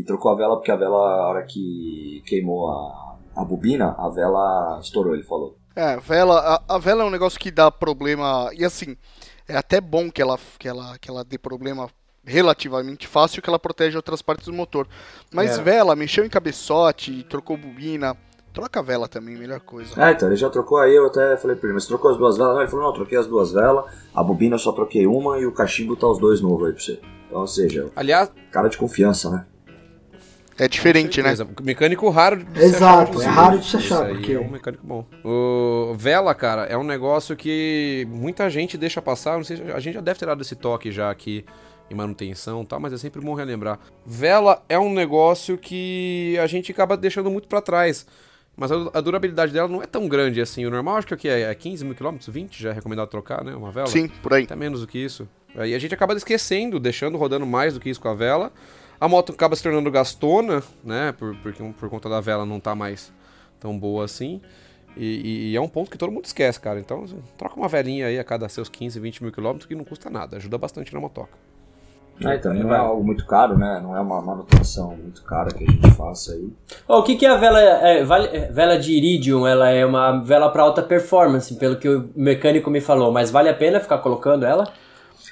E 0.00 0.04
trocou 0.04 0.30
a 0.32 0.36
vela 0.36 0.56
porque 0.56 0.70
a 0.70 0.76
vela, 0.76 0.96
a 0.96 1.28
hora 1.28 1.42
que 1.44 2.22
queimou 2.26 2.70
a, 2.70 3.16
a 3.36 3.44
bobina, 3.44 3.94
a 3.98 4.08
vela 4.08 4.78
estourou, 4.82 5.14
ele 5.14 5.22
falou. 5.24 5.56
É, 5.76 5.98
vela, 5.98 6.38
a, 6.68 6.74
a 6.76 6.78
vela 6.78 7.02
é 7.02 7.06
um 7.06 7.10
negócio 7.10 7.38
que 7.38 7.50
dá 7.50 7.70
problema. 7.70 8.50
E 8.54 8.64
assim, 8.64 8.96
é 9.48 9.56
até 9.56 9.80
bom 9.80 10.10
que 10.10 10.22
ela, 10.22 10.38
que 10.58 10.68
ela, 10.68 10.98
que 10.98 11.10
ela 11.10 11.24
dê 11.24 11.38
problema 11.38 11.88
relativamente 12.24 13.06
fácil 13.06 13.42
que 13.42 13.50
ela 13.50 13.58
protege 13.58 13.96
outras 13.96 14.22
partes 14.22 14.46
do 14.46 14.52
motor. 14.52 14.86
Mas 15.32 15.58
É. 15.58 15.62
vela, 15.62 15.96
mexeu 15.96 16.24
em 16.24 16.28
cabeçote, 16.28 17.24
trocou 17.24 17.56
bobina, 17.56 18.16
troca 18.52 18.80
a 18.80 18.82
vela 18.82 19.08
também, 19.08 19.36
melhor 19.36 19.60
coisa. 19.60 20.00
É, 20.00 20.12
então 20.12 20.28
ele 20.28 20.36
já 20.36 20.48
trocou 20.48 20.78
aí, 20.78 20.94
eu 20.94 21.06
até 21.06 21.36
falei 21.36 21.56
pra 21.56 21.66
ele, 21.66 21.74
mas 21.74 21.84
você 21.84 21.88
trocou 21.88 22.10
as 22.12 22.16
duas 22.16 22.36
velas? 22.36 22.54
Não, 22.54 22.60
ele 22.60 22.70
falou, 22.70 22.84
não, 22.84 22.92
eu 22.92 22.96
troquei 22.96 23.18
as 23.18 23.26
duas 23.26 23.52
velas, 23.52 23.84
a 24.14 24.22
bobina 24.22 24.54
eu 24.54 24.58
só 24.58 24.72
troquei 24.72 25.06
uma 25.06 25.38
e 25.38 25.46
o 25.46 25.52
cachimbo 25.52 25.96
tá 25.96 26.06
os 26.06 26.18
dois 26.18 26.40
novos 26.40 26.66
aí 26.68 26.72
pra 26.72 26.82
você. 26.82 27.00
Então, 27.26 27.40
ou 27.40 27.46
seja, 27.46 27.90
Aliás, 27.96 28.30
cara 28.50 28.68
de 28.68 28.76
confiança, 28.76 29.30
né? 29.30 29.46
É 30.58 30.68
diferente, 30.68 31.22
né? 31.22 31.32
Mecânico 31.62 32.08
raro 32.10 32.44
de 32.44 32.58
se 32.60 32.64
Exato, 32.66 33.18
achar, 33.18 33.28
é 33.28 33.32
raro 33.32 33.58
de 33.58 33.64
se 33.68 33.76
Isso 33.78 33.94
achar, 33.94 34.06
aí 34.06 34.14
porque- 34.14 34.32
é 34.32 34.38
um 34.40 34.48
mecânico 34.50 34.86
bom. 34.86 35.06
O 35.24 35.94
vela, 35.96 36.34
cara, 36.34 36.64
é 36.64 36.76
um 36.76 36.84
negócio 36.84 37.34
que 37.36 38.06
muita 38.10 38.48
gente 38.50 38.76
deixa 38.76 39.00
passar. 39.00 39.36
Não 39.36 39.44
sei, 39.44 39.56
se- 39.56 39.62
a 39.72 39.80
gente 39.80 39.94
já 39.94 40.00
deve 40.00 40.18
ter 40.18 40.26
dado 40.26 40.42
esse 40.42 40.54
toque 40.54 40.92
já 40.92 41.10
aqui 41.10 41.44
em 41.90 41.94
manutenção, 41.94 42.62
e 42.62 42.66
tal, 42.66 42.80
mas 42.80 42.92
é 42.92 42.98
sempre 42.98 43.20
bom 43.20 43.34
relembrar. 43.34 43.78
Vela 44.06 44.62
é 44.68 44.78
um 44.78 44.92
negócio 44.92 45.58
que 45.58 46.38
a 46.42 46.46
gente 46.46 46.70
acaba 46.72 46.96
deixando 46.96 47.30
muito 47.30 47.48
pra 47.48 47.60
trás. 47.60 48.06
Mas 48.54 48.70
a, 48.70 49.00
durabilidade 49.00 49.50
dela 49.52 49.66
não 49.66 49.82
é 49.82 49.86
tão 49.86 50.06
grande 50.06 50.38
assim. 50.40 50.66
O 50.66 50.70
normal 50.70 50.96
acho 50.96 51.16
que 51.16 51.26
é, 51.28 51.42
é 51.50 51.54
15 51.54 51.84
mil 51.86 51.94
quilômetros, 51.94 52.28
20 52.28 52.62
já 52.62 52.70
é 52.70 52.72
recomendado 52.74 53.08
trocar, 53.08 53.42
né? 53.42 53.54
Uma 53.54 53.70
vela. 53.70 53.86
Sim, 53.86 54.08
por 54.22 54.34
aí. 54.34 54.44
Até 54.44 54.54
menos 54.54 54.80
do 54.82 54.86
que 54.86 54.98
isso. 54.98 55.26
Aí 55.56 55.74
a 55.74 55.78
gente 55.78 55.94
acaba 55.94 56.14
esquecendo, 56.14 56.78
deixando 56.78 57.16
rodando 57.16 57.46
mais 57.46 57.72
do 57.74 57.80
que 57.80 57.88
isso 57.88 58.00
com 58.00 58.08
a 58.08 58.14
vela. 58.14 58.52
A 59.02 59.08
moto 59.08 59.32
acaba 59.32 59.56
se 59.56 59.62
tornando 59.62 59.90
gastona, 59.90 60.62
né? 60.84 61.12
Por, 61.18 61.34
porque, 61.38 61.60
por 61.78 61.88
conta 61.90 62.08
da 62.08 62.20
vela 62.20 62.46
não 62.46 62.60
tá 62.60 62.74
mais 62.74 63.12
tão 63.58 63.76
boa 63.76 64.04
assim. 64.04 64.40
E, 64.96 65.04
e- 65.04 65.50
e 65.52 65.56
é 65.56 65.60
um 65.60 65.66
ponto 65.68 65.90
que 65.90 65.98
todo 65.98 66.12
mundo 66.12 66.24
esquece, 66.26 66.60
cara. 66.60 66.78
Então, 66.78 67.02
assim, 67.04 67.18
troca 67.36 67.56
uma 67.56 67.66
velinha 67.68 68.06
aí 68.06 68.18
a 68.18 68.22
cada 68.24 68.48
seus 68.48 68.68
15, 68.68 69.00
20 69.00 69.22
mil 69.22 69.32
quilômetros 69.32 69.66
que 69.66 69.74
não 69.74 69.84
custa 69.84 70.08
nada. 70.08 70.36
Ajuda 70.36 70.56
bastante 70.58 70.94
na 70.94 71.00
motoca. 71.00 71.30
Ah, 72.24 72.34
É, 72.34 72.36
então, 72.36 72.52
também 72.52 72.62
não 72.62 72.74
é 72.74 72.78
algo 72.78 73.02
muito 73.02 73.26
caro, 73.26 73.58
né? 73.58 73.80
Não 73.82 73.96
é 73.96 74.00
uma 74.00 74.20
manutenção 74.22 74.94
muito 74.96 75.22
cara 75.24 75.50
que 75.52 75.64
a 75.64 75.66
gente 75.66 75.90
faça 75.92 76.32
aí. 76.34 76.52
Ó, 76.86 77.00
o 77.00 77.02
que, 77.02 77.16
que 77.16 77.26
é 77.26 77.30
a 77.30 77.36
vela, 77.36 77.58
é, 77.60 78.04
vale- 78.04 78.28
é, 78.28 78.52
vela 78.52 78.78
de 78.78 78.92
iridium? 78.92 79.46
Ela 79.48 79.70
é 79.70 79.84
uma 79.84 80.20
vela 80.22 80.48
para 80.50 80.62
alta 80.62 80.82
performance, 80.82 81.54
pelo 81.56 81.76
que 81.76 81.88
o 81.88 82.08
mecânico 82.14 82.70
me 82.70 82.80
falou. 82.80 83.10
Mas 83.10 83.30
vale 83.32 83.48
a 83.48 83.54
pena 83.54 83.80
ficar 83.80 83.98
colocando 83.98 84.44
ela? 84.44 84.64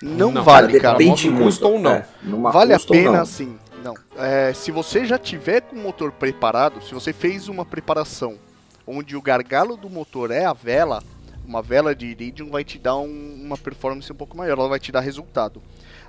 Não, 0.02 0.30
Não, 0.32 0.42
vale, 0.42 0.80
cara. 0.80 0.96
depende. 0.98 1.30
custa 1.30 1.66
ou 1.66 1.78
não. 1.78 1.90
É, 1.92 2.04
Vale 2.52 2.72
a 2.74 2.80
pena, 2.80 3.18
não. 3.18 3.26
sim. 3.26 3.58
Não. 3.84 3.94
É, 4.16 4.52
se 4.52 4.70
você 4.70 5.04
já 5.04 5.18
tiver 5.18 5.60
com 5.62 5.76
o 5.76 5.78
motor 5.78 6.12
preparado, 6.12 6.82
se 6.82 6.92
você 6.94 7.12
fez 7.12 7.48
uma 7.48 7.64
preparação 7.64 8.36
onde 8.86 9.16
o 9.16 9.22
gargalo 9.22 9.76
do 9.76 9.88
motor 9.90 10.30
é 10.30 10.44
a 10.44 10.52
vela, 10.52 11.02
uma 11.46 11.62
vela 11.62 11.94
de 11.94 12.06
iridium 12.06 12.50
vai 12.50 12.64
te 12.64 12.78
dar 12.78 12.96
um- 12.96 13.38
uma 13.42 13.56
performance 13.56 14.10
um 14.12 14.16
pouco 14.16 14.36
maior, 14.36 14.58
ela 14.58 14.68
vai 14.68 14.78
te 14.80 14.90
dar 14.92 15.00
resultado. 15.00 15.62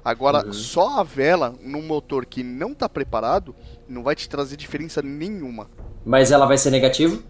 Agora, 0.03 0.45
Uhum. 0.47 0.53
só 0.53 0.99
a 0.99 1.03
vela 1.03 1.53
num 1.61 1.81
motor 1.81 2.25
que 2.25 2.43
não 2.43 2.71
está 2.71 2.89
preparado 2.89 3.55
não 3.87 4.03
vai 4.03 4.15
te 4.15 4.27
trazer 4.27 4.57
diferença 4.57 5.01
nenhuma. 5.01 5.67
Mas 6.05 6.31
ela 6.31 6.45
vai 6.45 6.57
ser 6.57 6.71
negativo? 6.71 7.21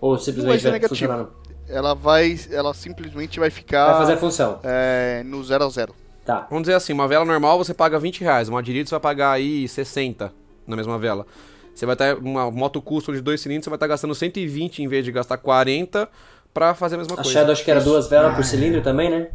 Ou 0.00 0.16
simplesmente 0.16 0.44
Não 0.44 0.48
vai 0.50 0.58
ser 0.58 0.70
vai, 0.70 0.72
negativo. 0.80 1.10
funcionar? 1.12 1.28
Ela 1.68 1.94
vai, 1.94 2.38
ela 2.50 2.72
simplesmente 2.74 3.38
vai 3.38 3.50
Vai 3.50 3.56
ficar 3.56 3.98
fazer 3.98 4.12
a 4.14 4.16
função. 4.16 4.60
é, 4.62 5.22
no 5.24 5.42
0 5.44 5.64
a 5.64 5.68
0. 5.68 5.94
Tá. 6.24 6.46
Vamos 6.50 6.62
dizer 6.64 6.74
assim, 6.74 6.92
uma 6.92 7.08
vela 7.08 7.24
normal 7.24 7.58
você 7.58 7.72
paga 7.74 7.98
20 7.98 8.20
reais. 8.20 8.48
Uma 8.48 8.62
Dirito 8.62 8.88
você 8.88 8.94
vai 8.94 9.00
pagar 9.00 9.32
aí 9.32 9.66
60 9.66 10.32
na 10.66 10.76
mesma 10.76 10.98
vela. 10.98 11.26
Você 11.74 11.86
vai 11.86 11.94
estar, 11.94 12.16
uma 12.18 12.50
moto 12.50 12.82
custom 12.82 13.12
de 13.12 13.20
dois 13.20 13.40
cilindros, 13.40 13.64
você 13.64 13.70
vai 13.70 13.76
estar 13.76 13.86
gastando 13.86 14.14
120 14.14 14.82
em 14.82 14.88
vez 14.88 15.04
de 15.04 15.12
gastar 15.12 15.38
40 15.38 16.08
pra 16.52 16.74
fazer 16.74 16.96
a 16.96 16.98
mesma 16.98 17.14
A 17.14 17.16
coisa. 17.16 17.30
Shadow 17.30 17.52
acho 17.52 17.64
que 17.64 17.70
era 17.70 17.80
duas 17.80 18.08
velas 18.08 18.34
por 18.34 18.44
cilindro 18.44 18.82
também, 18.82 19.10
né? 19.10 19.30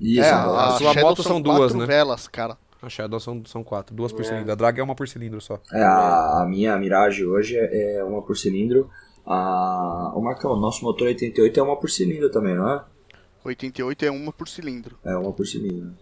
Isso, 0.00 0.22
é, 0.22 0.28
é, 0.28 0.32
a, 0.32 0.66
a 0.66 0.70
sua 0.72 0.92
Shadow 0.92 1.08
moto 1.10 1.22
são 1.22 1.42
quatro 1.42 1.58
duas, 1.58 1.74
né? 1.74 1.86
velas, 1.86 2.28
cara. 2.28 2.56
A 2.80 2.88
Shadow 2.88 3.20
são, 3.20 3.42
são 3.46 3.62
quatro, 3.62 3.94
duas 3.94 4.12
por 4.12 4.24
cilindro. 4.24 4.50
A 4.50 4.54
Drag 4.54 4.78
é 4.78 4.82
uma 4.82 4.94
por 4.94 5.06
cilindro 5.06 5.40
só. 5.40 5.60
É, 5.72 5.82
a, 5.82 6.42
a 6.42 6.46
minha 6.48 6.76
Mirage 6.76 7.24
hoje 7.24 7.56
é 7.56 7.98
é 7.98 8.04
uma 8.04 8.22
por 8.22 8.36
cilindro. 8.36 8.90
A, 9.24 10.12
o 10.16 10.20
Marcão, 10.20 10.56
nosso 10.58 10.84
motor 10.84 11.06
88 11.06 11.58
é 11.58 11.62
uma 11.62 11.76
por 11.76 11.88
cilindro 11.88 12.28
também, 12.30 12.56
não 12.56 12.68
é? 12.68 12.82
88 13.44 14.04
é 14.04 14.10
uma 14.10 14.32
por 14.32 14.48
cilindro. 14.48 14.96
É 15.04 15.14
uma 15.16 15.32
por 15.32 15.46
cilindro. 15.46 15.92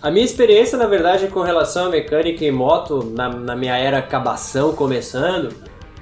A 0.00 0.10
minha 0.10 0.24
experiência, 0.24 0.76
na 0.76 0.86
verdade, 0.86 1.28
com 1.28 1.40
relação 1.40 1.86
a 1.86 1.88
mecânica 1.88 2.44
e 2.44 2.50
moto, 2.50 3.02
na, 3.04 3.28
na 3.30 3.56
minha 3.56 3.76
era 3.76 4.02
cabação 4.02 4.74
começando, 4.74 5.54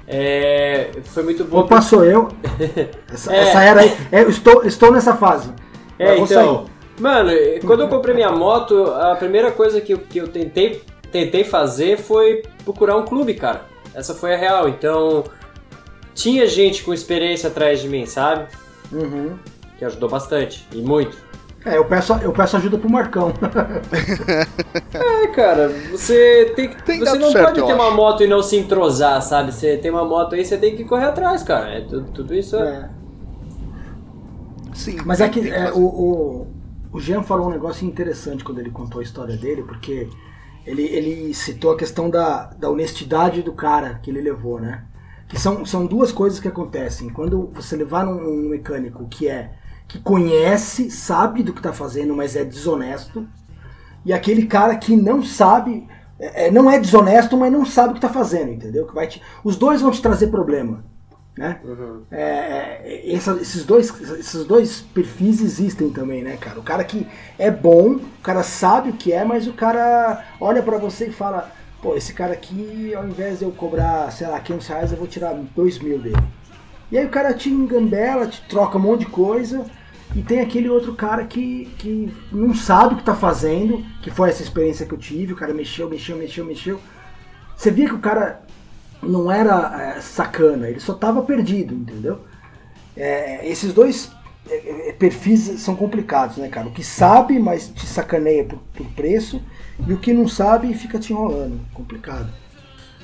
é, 0.07 0.91
foi 1.05 1.23
muito 1.23 1.45
bom. 1.45 1.59
Opa, 1.59 1.81
sou 1.81 2.03
eu. 2.03 2.27
Essa, 3.11 3.33
É. 3.33 3.39
essa 3.39 3.63
era 3.63 3.81
aí. 3.81 3.97
é, 4.11 4.23
eu 4.23 4.29
estou, 4.29 4.65
estou 4.65 4.91
nessa 4.91 5.15
fase. 5.15 5.49
É, 5.97 6.17
então. 6.17 6.65
Mano, 6.99 7.31
quando 7.65 7.81
eu 7.81 7.87
comprei 7.87 8.13
minha 8.13 8.31
moto, 8.31 8.85
a 8.85 9.15
primeira 9.15 9.51
coisa 9.51 9.79
que 9.81 9.93
eu, 9.93 9.97
que 9.99 10.19
eu 10.19 10.27
tentei, 10.27 10.83
tentei 11.11 11.43
fazer 11.43 11.97
foi 11.97 12.43
procurar 12.63 12.97
um 12.97 13.05
clube, 13.05 13.33
cara. 13.33 13.65
Essa 13.95 14.13
foi 14.13 14.35
a 14.35 14.37
real. 14.37 14.69
Então, 14.69 15.23
tinha 16.13 16.45
gente 16.47 16.83
com 16.83 16.93
experiência 16.93 17.49
atrás 17.49 17.79
de 17.81 17.87
mim, 17.87 18.05
sabe? 18.05 18.47
sair. 18.91 19.03
Uhum. 19.03 19.39
Que 19.81 19.85
ajudou 19.85 20.07
bastante. 20.07 20.67
E 20.71 20.79
muito. 20.79 21.17
É, 21.65 21.75
eu 21.75 21.85
peço, 21.85 22.13
eu 22.21 22.31
peço 22.31 22.55
ajuda 22.55 22.77
pro 22.77 22.87
Marcão. 22.87 23.33
É, 24.93 25.27
cara, 25.27 25.69
você 25.89 26.51
tem 26.55 26.69
que. 26.69 26.83
Tem 26.83 26.99
você 26.99 27.17
não 27.17 27.31
certo, 27.31 27.45
pode 27.45 27.65
ter 27.65 27.73
uma 27.73 27.89
moto 27.91 28.23
e 28.23 28.27
não 28.27 28.43
se 28.43 28.57
entrosar, 28.57 29.21
sabe? 29.21 29.51
Você 29.51 29.77
tem 29.77 29.89
uma 29.89 30.05
moto 30.05 30.35
aí, 30.35 30.45
você 30.45 30.57
tem 30.57 30.75
que 30.75 30.83
correr 30.83 31.05
atrás, 31.05 31.41
cara. 31.41 31.69
É, 31.69 31.81
tudo, 31.81 32.11
tudo 32.11 32.35
isso 32.35 32.57
é. 32.57 32.89
É. 34.69 34.75
Sim. 34.75 34.97
Mas 35.05 35.19
é 35.19 35.29
que 35.29 35.41
que 35.41 35.49
é, 35.49 35.71
o, 35.71 35.79
o, 35.79 36.47
o 36.91 36.99
Jean 36.99 37.23
falou 37.23 37.47
um 37.47 37.51
negócio 37.51 37.87
interessante 37.87 38.43
quando 38.43 38.59
ele 38.59 38.69
contou 38.69 38.99
a 38.99 39.03
história 39.03 39.35
dele, 39.35 39.63
porque 39.63 40.07
ele, 40.65 40.83
ele 40.83 41.33
citou 41.33 41.71
a 41.71 41.77
questão 41.77 42.09
da, 42.09 42.51
da 42.57 42.69
honestidade 42.69 43.41
do 43.41 43.53
cara 43.53 43.99
que 44.03 44.11
ele 44.11 44.21
levou, 44.21 44.59
né? 44.59 44.83
Que 45.27 45.39
são, 45.39 45.65
são 45.65 45.85
duas 45.85 46.11
coisas 46.11 46.39
que 46.39 46.47
acontecem. 46.47 47.09
Quando 47.09 47.49
você 47.53 47.75
levar 47.75 48.05
num, 48.05 48.21
num 48.21 48.49
mecânico 48.49 49.07
que 49.07 49.27
é 49.27 49.60
que 49.91 49.99
conhece, 49.99 50.89
sabe 50.89 51.43
do 51.43 51.53
que 51.53 51.61
tá 51.61 51.73
fazendo, 51.73 52.15
mas 52.15 52.35
é 52.37 52.45
desonesto, 52.45 53.27
e 54.05 54.13
aquele 54.13 54.45
cara 54.47 54.75
que 54.77 54.95
não 54.95 55.23
sabe, 55.23 55.87
é, 56.19 56.47
é, 56.47 56.51
não 56.51 56.69
é 56.71 56.79
desonesto, 56.79 57.37
mas 57.37 57.51
não 57.51 57.65
sabe 57.65 57.91
o 57.91 57.93
que 57.95 58.01
tá 58.01 58.09
fazendo, 58.09 58.51
entendeu? 58.51 58.87
Que 58.87 58.95
vai 58.95 59.07
te, 59.07 59.21
os 59.43 59.57
dois 59.57 59.81
vão 59.81 59.91
te 59.91 60.01
trazer 60.01 60.27
problema, 60.27 60.83
né? 61.37 61.61
É, 62.11 62.81
é, 62.83 63.13
essa- 63.15 63.37
esses, 63.41 63.65
dois, 63.65 63.89
esses 64.19 64.45
dois 64.45 64.81
perfis 64.81 65.41
existem 65.41 65.89
também, 65.91 66.23
né, 66.23 66.37
cara? 66.37 66.59
O 66.59 66.63
cara 66.63 66.83
que 66.83 67.07
é 67.39 67.51
bom, 67.51 67.95
o 67.95 68.21
cara 68.23 68.43
sabe 68.43 68.89
o 68.91 68.93
que 68.93 69.13
é, 69.13 69.23
mas 69.25 69.47
o 69.47 69.53
cara 69.53 70.23
olha 70.39 70.63
pra 70.63 70.77
você 70.77 71.07
e 71.07 71.11
fala: 71.13 71.51
pô, 71.81 71.95
esse 71.95 72.13
cara 72.13 72.33
aqui, 72.33 72.93
ao 72.95 73.05
invés 73.07 73.39
de 73.39 73.45
eu 73.45 73.51
cobrar, 73.51 74.11
sei 74.11 74.27
lá, 74.27 74.39
500 74.39 74.67
reais, 74.67 74.91
eu 74.91 74.97
vou 74.97 75.07
tirar 75.07 75.33
2 75.55 75.79
mil 75.79 75.99
dele. 75.99 76.17
E 76.91 76.97
aí 76.97 77.05
o 77.05 77.09
cara 77.09 77.33
te 77.33 77.49
engambela, 77.49 78.27
te 78.27 78.41
troca 78.49 78.77
um 78.77 78.81
monte 78.81 79.01
de 79.01 79.05
coisa. 79.07 79.65
E 80.15 80.21
tem 80.21 80.41
aquele 80.41 80.69
outro 80.69 80.93
cara 80.93 81.25
que, 81.25 81.65
que 81.77 82.11
não 82.31 82.53
sabe 82.53 82.95
o 82.95 82.97
que 82.97 83.03
tá 83.03 83.15
fazendo, 83.15 83.85
que 84.01 84.11
foi 84.11 84.29
essa 84.29 84.43
experiência 84.43 84.85
que 84.85 84.93
eu 84.93 84.97
tive, 84.97 85.33
o 85.33 85.37
cara 85.37 85.53
mexeu, 85.53 85.89
mexeu, 85.89 86.17
mexeu, 86.17 86.45
mexeu. 86.45 86.79
Você 87.55 87.71
via 87.71 87.87
que 87.87 87.95
o 87.95 87.99
cara 87.99 88.41
não 89.01 89.31
era 89.31 89.95
é, 89.97 90.01
sacana, 90.01 90.67
ele 90.67 90.79
só 90.79 90.93
tava 90.93 91.21
perdido, 91.21 91.73
entendeu? 91.73 92.19
É, 92.95 93.47
esses 93.47 93.73
dois 93.73 94.11
é, 94.49 94.89
é, 94.89 94.93
perfis 94.93 95.61
são 95.61 95.75
complicados, 95.75 96.37
né, 96.37 96.49
cara? 96.49 96.67
O 96.67 96.71
que 96.71 96.83
sabe, 96.83 97.39
mas 97.39 97.69
te 97.69 97.85
sacaneia 97.85 98.43
por, 98.43 98.59
por 98.73 98.87
preço, 98.87 99.41
e 99.87 99.93
o 99.93 99.97
que 99.97 100.11
não 100.11 100.27
sabe 100.27 100.73
fica 100.73 100.99
te 100.99 101.13
enrolando. 101.13 101.59
Complicado. 101.73 102.31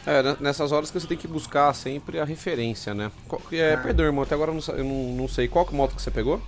É, 0.05 0.21
nessas 0.41 0.71
horas 0.71 0.91
que 0.91 0.99
você 0.99 1.07
tem 1.07 1.17
que 1.17 1.27
buscar 1.27 1.73
sempre 1.73 2.19
a 2.19 2.25
referência, 2.25 2.93
né? 2.93 3.11
É, 3.51 3.75
Perdão, 3.77 4.05
irmão, 4.05 4.23
até 4.23 4.35
agora 4.35 4.51
eu 4.51 4.55
não, 4.55 4.75
eu 4.75 4.83
não 4.83 5.27
sei. 5.27 5.47
Qual 5.47 5.65
que 5.65 5.75
moto 5.75 5.95
que 5.95 6.01
você 6.01 6.11
pegou? 6.11 6.41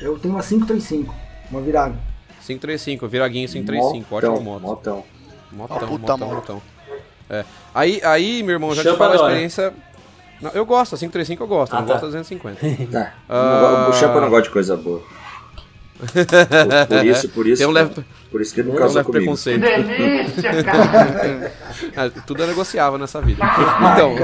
Eu 0.00 0.18
tenho 0.18 0.34
uma 0.34 0.42
535, 0.42 1.14
uma 1.50 1.60
virada. 1.60 1.94
535, 2.46 3.06
Viraguinho 3.08 3.48
535, 3.48 4.14
ótima 4.16 4.30
Motão, 4.32 4.44
moto. 4.44 4.62
Motão. 4.62 5.04
Motão, 5.52 5.78
puta 5.88 6.16
motão, 6.16 6.28
motão. 6.34 6.62
É. 7.28 7.44
Aí, 7.74 8.00
aí, 8.02 8.42
meu 8.42 8.54
irmão, 8.54 8.74
já 8.74 8.82
te 8.82 8.86
Chama 8.86 8.98
falo 8.98 9.12
a 9.12 9.16
experiência. 9.16 9.72
Não, 10.40 10.50
eu 10.52 10.64
gosto, 10.64 10.94
a 10.94 10.98
535 10.98 11.42
eu 11.42 11.46
gosto, 11.46 11.74
Ah, 11.74 11.80
não 11.80 11.86
tá. 11.86 11.92
gosto 11.94 12.02
da 12.04 12.08
250. 12.08 12.66
É, 12.66 13.12
Ah. 13.28 13.88
O 13.90 13.92
Champa 13.92 14.20
não 14.20 14.30
gosta 14.30 14.44
de 14.44 14.50
coisa 14.50 14.76
boa. 14.76 15.02
Por, 16.00 16.86
por 16.88 17.04
isso, 17.06 17.28
por 17.28 17.46
isso. 17.46 17.58
Tem 17.58 17.66
um 17.68 17.72
leve- 17.72 18.02
Por 18.30 18.40
isso 18.40 18.54
que 18.54 18.60
ele 18.60 18.68
não 18.70 18.76
um 18.76 18.78
casou 18.78 19.04
comigo. 19.04 19.22
preconceito. 19.22 19.60
Delícia, 19.60 20.64
cara! 20.64 21.52
Ah, 21.94 22.10
tudo 22.26 22.42
é 22.42 22.46
negociável 22.46 22.98
nessa 22.98 23.20
vida. 23.20 23.44
Então, 23.44 24.14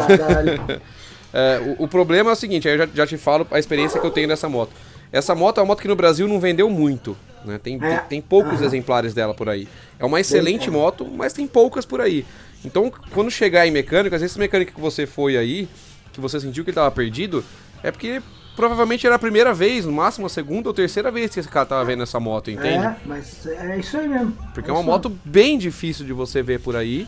é, 1.34 1.60
o, 1.78 1.84
o 1.84 1.88
problema 1.88 2.30
é 2.30 2.32
o 2.32 2.36
seguinte, 2.36 2.66
aí 2.66 2.74
eu 2.74 2.78
já, 2.78 2.88
já 2.94 3.06
te 3.06 3.18
falo 3.18 3.46
a 3.50 3.58
experiência 3.58 4.00
que 4.00 4.06
eu 4.06 4.10
tenho 4.10 4.26
dessa 4.26 4.48
moto. 4.48 4.70
Essa 5.12 5.34
moto 5.34 5.58
é 5.58 5.60
uma 5.62 5.66
moto 5.68 5.80
que 5.82 5.88
no 5.88 5.96
Brasil 5.96 6.26
não 6.28 6.38
vendeu 6.40 6.68
muito. 6.70 7.16
Né? 7.44 7.58
Tem, 7.62 7.78
É. 7.82 7.98
tem, 7.98 8.20
poucos 8.20 8.54
Aham. 8.58 8.64
exemplares 8.64 9.14
dela 9.14 9.32
por 9.32 9.48
aí. 9.48 9.68
É 9.98 10.04
uma 10.04 10.20
excelente 10.20 10.70
moto, 10.70 11.06
mas 11.06 11.32
tem 11.32 11.46
poucas 11.46 11.84
por 11.86 12.00
aí. 12.00 12.26
Então, 12.64 12.90
quando 13.12 13.30
chegar 13.30 13.66
em 13.66 13.70
mecânico, 13.70 14.14
às 14.14 14.20
vezes 14.20 14.32
esse 14.32 14.40
mecânico 14.40 14.72
que 14.74 14.80
você 14.80 15.06
foi 15.06 15.36
aí, 15.36 15.68
que 16.12 16.20
você 16.20 16.40
sentiu 16.40 16.64
que 16.64 16.70
ele 16.70 16.74
tava 16.74 16.90
perdido, 16.90 17.44
é 17.82 17.90
porque 17.92 18.20
provavelmente 18.56 19.06
era 19.06 19.14
a 19.14 19.18
primeira 19.18 19.54
vez, 19.54 19.84
no 19.84 19.92
máximo 19.92 20.26
a 20.26 20.30
segunda 20.30 20.68
ou 20.68 20.74
terceira 20.74 21.10
vez 21.12 21.32
que 21.32 21.38
esse 21.38 21.48
cara 21.48 21.66
tava 21.66 21.84
vendo 21.84 22.02
essa 22.02 22.18
moto, 22.18 22.50
entende? 22.50 22.84
É, 22.84 22.96
mas 23.04 23.46
é 23.46 23.78
isso 23.78 23.96
aí 23.96 24.08
mesmo. 24.08 24.32
Porque 24.52 24.68
é 24.68 24.72
é 24.72 24.76
uma 24.76 24.82
moto 24.82 25.12
bem 25.24 25.56
difícil 25.58 26.04
de 26.04 26.12
você 26.12 26.42
ver 26.42 26.58
por 26.60 26.74
aí. 26.74 27.06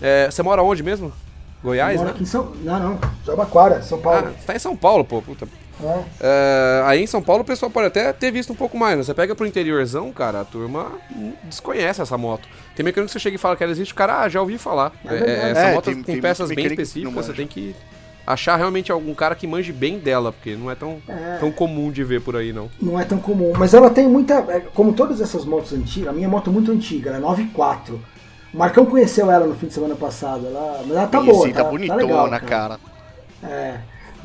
É, 0.00 0.28
você 0.30 0.42
mora 0.42 0.62
onde 0.62 0.82
mesmo? 0.82 1.12
Goiás, 1.62 1.96
Moro 1.96 2.08
né? 2.08 2.14
aqui 2.14 2.22
em 2.22 2.26
São... 2.26 2.52
Não, 2.62 2.78
não. 2.80 3.00
Jabaquara, 3.24 3.82
São 3.82 3.98
Ah, 3.98 4.02
Paulo. 4.02 4.32
você 4.38 4.46
tá 4.46 4.56
em 4.56 4.58
São 4.58 4.76
Paulo, 4.76 5.04
pô. 5.04 5.22
Puta. 5.22 5.46
É. 5.82 6.02
É, 6.20 6.82
aí 6.86 7.02
em 7.02 7.06
São 7.06 7.20
Paulo 7.22 7.42
o 7.42 7.46
pessoal 7.46 7.70
pode 7.70 7.86
até 7.88 8.12
ter 8.12 8.30
visto 8.30 8.52
um 8.52 8.56
pouco 8.56 8.78
mais, 8.78 8.96
né? 8.96 9.02
Você 9.04 9.12
pega 9.14 9.34
pro 9.34 9.46
interiorzão, 9.46 10.10
cara, 10.12 10.40
a 10.40 10.44
turma 10.44 10.92
desconhece 11.44 12.00
essa 12.00 12.16
moto. 12.16 12.48
Tem 12.74 12.84
mecânico 12.84 13.08
que 13.08 13.12
você 13.12 13.18
chega 13.22 13.36
e 13.36 13.38
fala 13.38 13.56
que 13.56 13.62
ela 13.62 13.72
existe, 13.72 13.92
o 13.92 13.96
cara, 13.96 14.20
ah, 14.22 14.28
já 14.28 14.40
ouvi 14.40 14.58
falar. 14.58 14.92
É 15.04 15.14
É, 15.14 15.50
essa 15.50 15.60
É, 15.60 15.74
moto 15.74 15.84
tem- 15.84 15.94
com 15.96 16.02
tem 16.02 16.20
peças 16.20 16.48
bem 16.50 16.66
específicas, 16.66 17.26
você 17.26 17.32
tem 17.32 17.46
que 17.46 17.74
achar 18.26 18.56
realmente 18.56 18.90
algum 18.90 19.14
cara 19.14 19.34
que 19.34 19.46
manje 19.46 19.72
bem 19.72 19.98
dela, 19.98 20.32
porque 20.32 20.56
não 20.56 20.70
é 20.70 20.74
tão, 20.74 20.98
É. 21.08 21.36
tão 21.38 21.52
comum 21.52 21.92
de 21.92 22.02
ver 22.02 22.20
por 22.22 22.36
aí, 22.36 22.52
não. 22.52 22.68
Não 22.80 22.98
é 22.98 23.04
tão 23.04 23.18
comum. 23.18 23.52
Mas 23.56 23.72
ela 23.74 23.88
tem 23.90 24.08
muita. 24.08 24.42
Como 24.74 24.92
todas 24.94 25.20
essas 25.20 25.44
motos 25.44 25.72
antigas, 25.72 26.08
a 26.08 26.12
minha 26.12 26.28
moto 26.28 26.50
é 26.50 26.52
muito 26.52 26.72
antiga, 26.72 27.10
ela 27.10 27.18
é 27.18 27.20
94. 27.20 28.00
O 28.52 28.58
Marcão 28.58 28.86
conheceu 28.86 29.30
ela 29.30 29.46
no 29.46 29.54
fim 29.54 29.66
de 29.66 29.74
semana 29.74 29.94
passado. 29.94 30.46
Ela, 30.46 30.80
mas 30.86 30.96
ela 30.96 31.06
tá 31.06 31.20
boa. 31.20 31.38
Conheci, 31.38 31.52
Tá, 31.54 31.64
tá 31.64 31.70
bonitona, 31.70 31.96
legal, 32.02 32.40
cara. 32.40 32.78
É. 33.42 33.76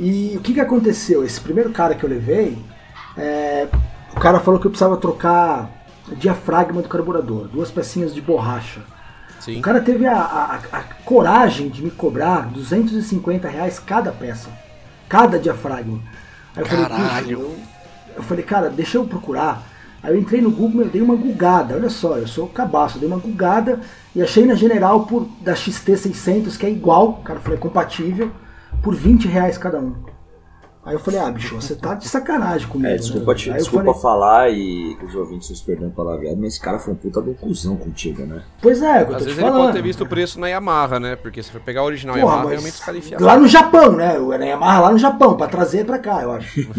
E 0.04 0.36
o 0.36 0.42
que, 0.42 0.54
que 0.56 0.60
aconteceu? 0.60 1.24
Esse 1.24 1.40
primeiro 1.40 1.70
cara 1.70 1.94
que 1.94 2.04
eu 2.04 2.10
levei, 2.10 2.58
é, 3.16 3.68
o 4.16 4.20
cara 4.20 4.40
falou 4.40 4.60
que 4.60 4.66
eu 4.66 4.72
precisava 4.72 4.98
trocar 4.98 5.70
diafragma 6.18 6.82
do 6.82 6.90
carburador, 6.90 7.48
duas 7.48 7.70
pecinhas 7.70 8.12
de 8.14 8.20
borracha. 8.20 8.82
Sim. 9.40 9.60
O 9.60 9.62
cara 9.62 9.80
teve 9.80 10.08
a, 10.08 10.18
a- 10.20 10.60
a 10.72 10.80
coragem 11.06 11.70
de 11.70 11.84
me 11.84 11.92
cobrar 11.92 12.48
250 12.52 13.48
reais 13.48 13.78
cada 13.80 14.12
peça, 14.12 14.50
cada 15.08 15.38
diafragma. 15.38 16.00
Aí 16.56 16.64
eu 16.64 16.66
falei, 16.66 16.86
Caralho. 16.86 17.38
"Puxa, 17.38 17.52
eu, 17.52 17.56
eu 18.18 18.24
falei, 18.24 18.44
cara, 18.44 18.70
deixa 18.70 18.98
eu 18.98 19.06
procurar. 19.06 19.64
Aí 20.04 20.12
eu 20.14 20.20
entrei 20.20 20.42
no 20.42 20.50
Google, 20.50 20.82
eu 20.82 20.90
dei 20.90 21.02
uma 21.02 21.16
gugada, 21.16 21.76
olha 21.76 21.90
só, 21.90 22.18
eu 22.18 22.28
sou 22.28 22.48
cabaço, 22.48 22.96
eu 22.98 23.02
dei 23.02 23.08
uma 23.08 23.20
gugada 23.20 23.80
e 24.16 24.22
achei 24.24 24.48
na 24.48 24.56
General 24.56 25.06
por, 25.06 25.28
da 25.42 25.54
XT600, 25.54 26.58
que 26.58 26.66
é 26.66 26.72
igual, 26.72 27.18
cara, 27.24 27.40
falei, 27.40 27.58
é 27.60 27.62
compatível, 27.62 28.32
por 28.82 28.96
20 28.96 29.28
reais 29.28 29.58
cada 29.58 29.80
um. 29.80 29.94
Aí 30.84 30.96
eu 30.96 31.00
falei, 31.00 31.20
ah, 31.20 31.30
bicho, 31.30 31.54
você 31.54 31.76
tá 31.76 31.94
de 31.94 32.08
sacanagem 32.08 32.68
comigo. 32.68 32.88
É, 32.88 32.94
né? 32.94 32.98
desculpa, 32.98 33.36
te, 33.36 33.52
Aí 33.52 33.56
eu 33.58 33.60
desculpa 33.60 33.86
falei, 33.94 34.02
falar 34.02 34.50
e 34.50 34.98
os 35.06 35.14
ouvintes 35.14 35.56
se 35.56 35.64
perdendo 35.64 35.92
palavreado, 35.92 36.38
mas 36.42 36.54
esse 36.54 36.60
cara 36.60 36.80
foi 36.80 36.94
um 36.94 36.96
puta 36.96 37.20
um 37.20 37.36
cuzão 37.36 37.78
contigo, 37.78 38.24
né? 38.26 38.42
Pois 38.60 38.82
é, 38.82 38.88
é 38.88 38.92
o 38.92 38.96
eu 38.96 39.02
Às 39.02 39.06
tô 39.06 39.12
vezes 39.12 39.26
te 39.26 39.30
ele 39.34 39.42
falando. 39.42 39.62
pode 39.62 39.74
ter 39.78 39.84
visto 39.84 40.04
o 40.04 40.08
preço 40.08 40.40
na 40.40 40.48
Yamaha, 40.48 41.00
né? 41.00 41.16
Porque 41.16 41.44
se 41.44 41.52
for 41.52 41.62
pegar 41.62 41.82
a 41.82 41.84
original 41.84 42.16
Porra, 42.16 42.34
Yamaha, 42.34 42.50
realmente 42.50 42.74
os 42.74 42.80
caras 42.80 42.98
enfiam. 43.06 43.22
Lá 43.22 43.38
no 43.38 43.48
Japão, 43.48 43.92
né? 43.92 44.18
O 44.18 44.34
Yamaha 44.34 44.80
lá 44.80 44.92
no 44.92 44.98
Japão, 44.98 45.38
pra 45.38 45.46
trazer 45.46 45.86
pra 45.86 46.00
cá, 46.00 46.24
eu 46.24 46.32
acho. 46.32 46.62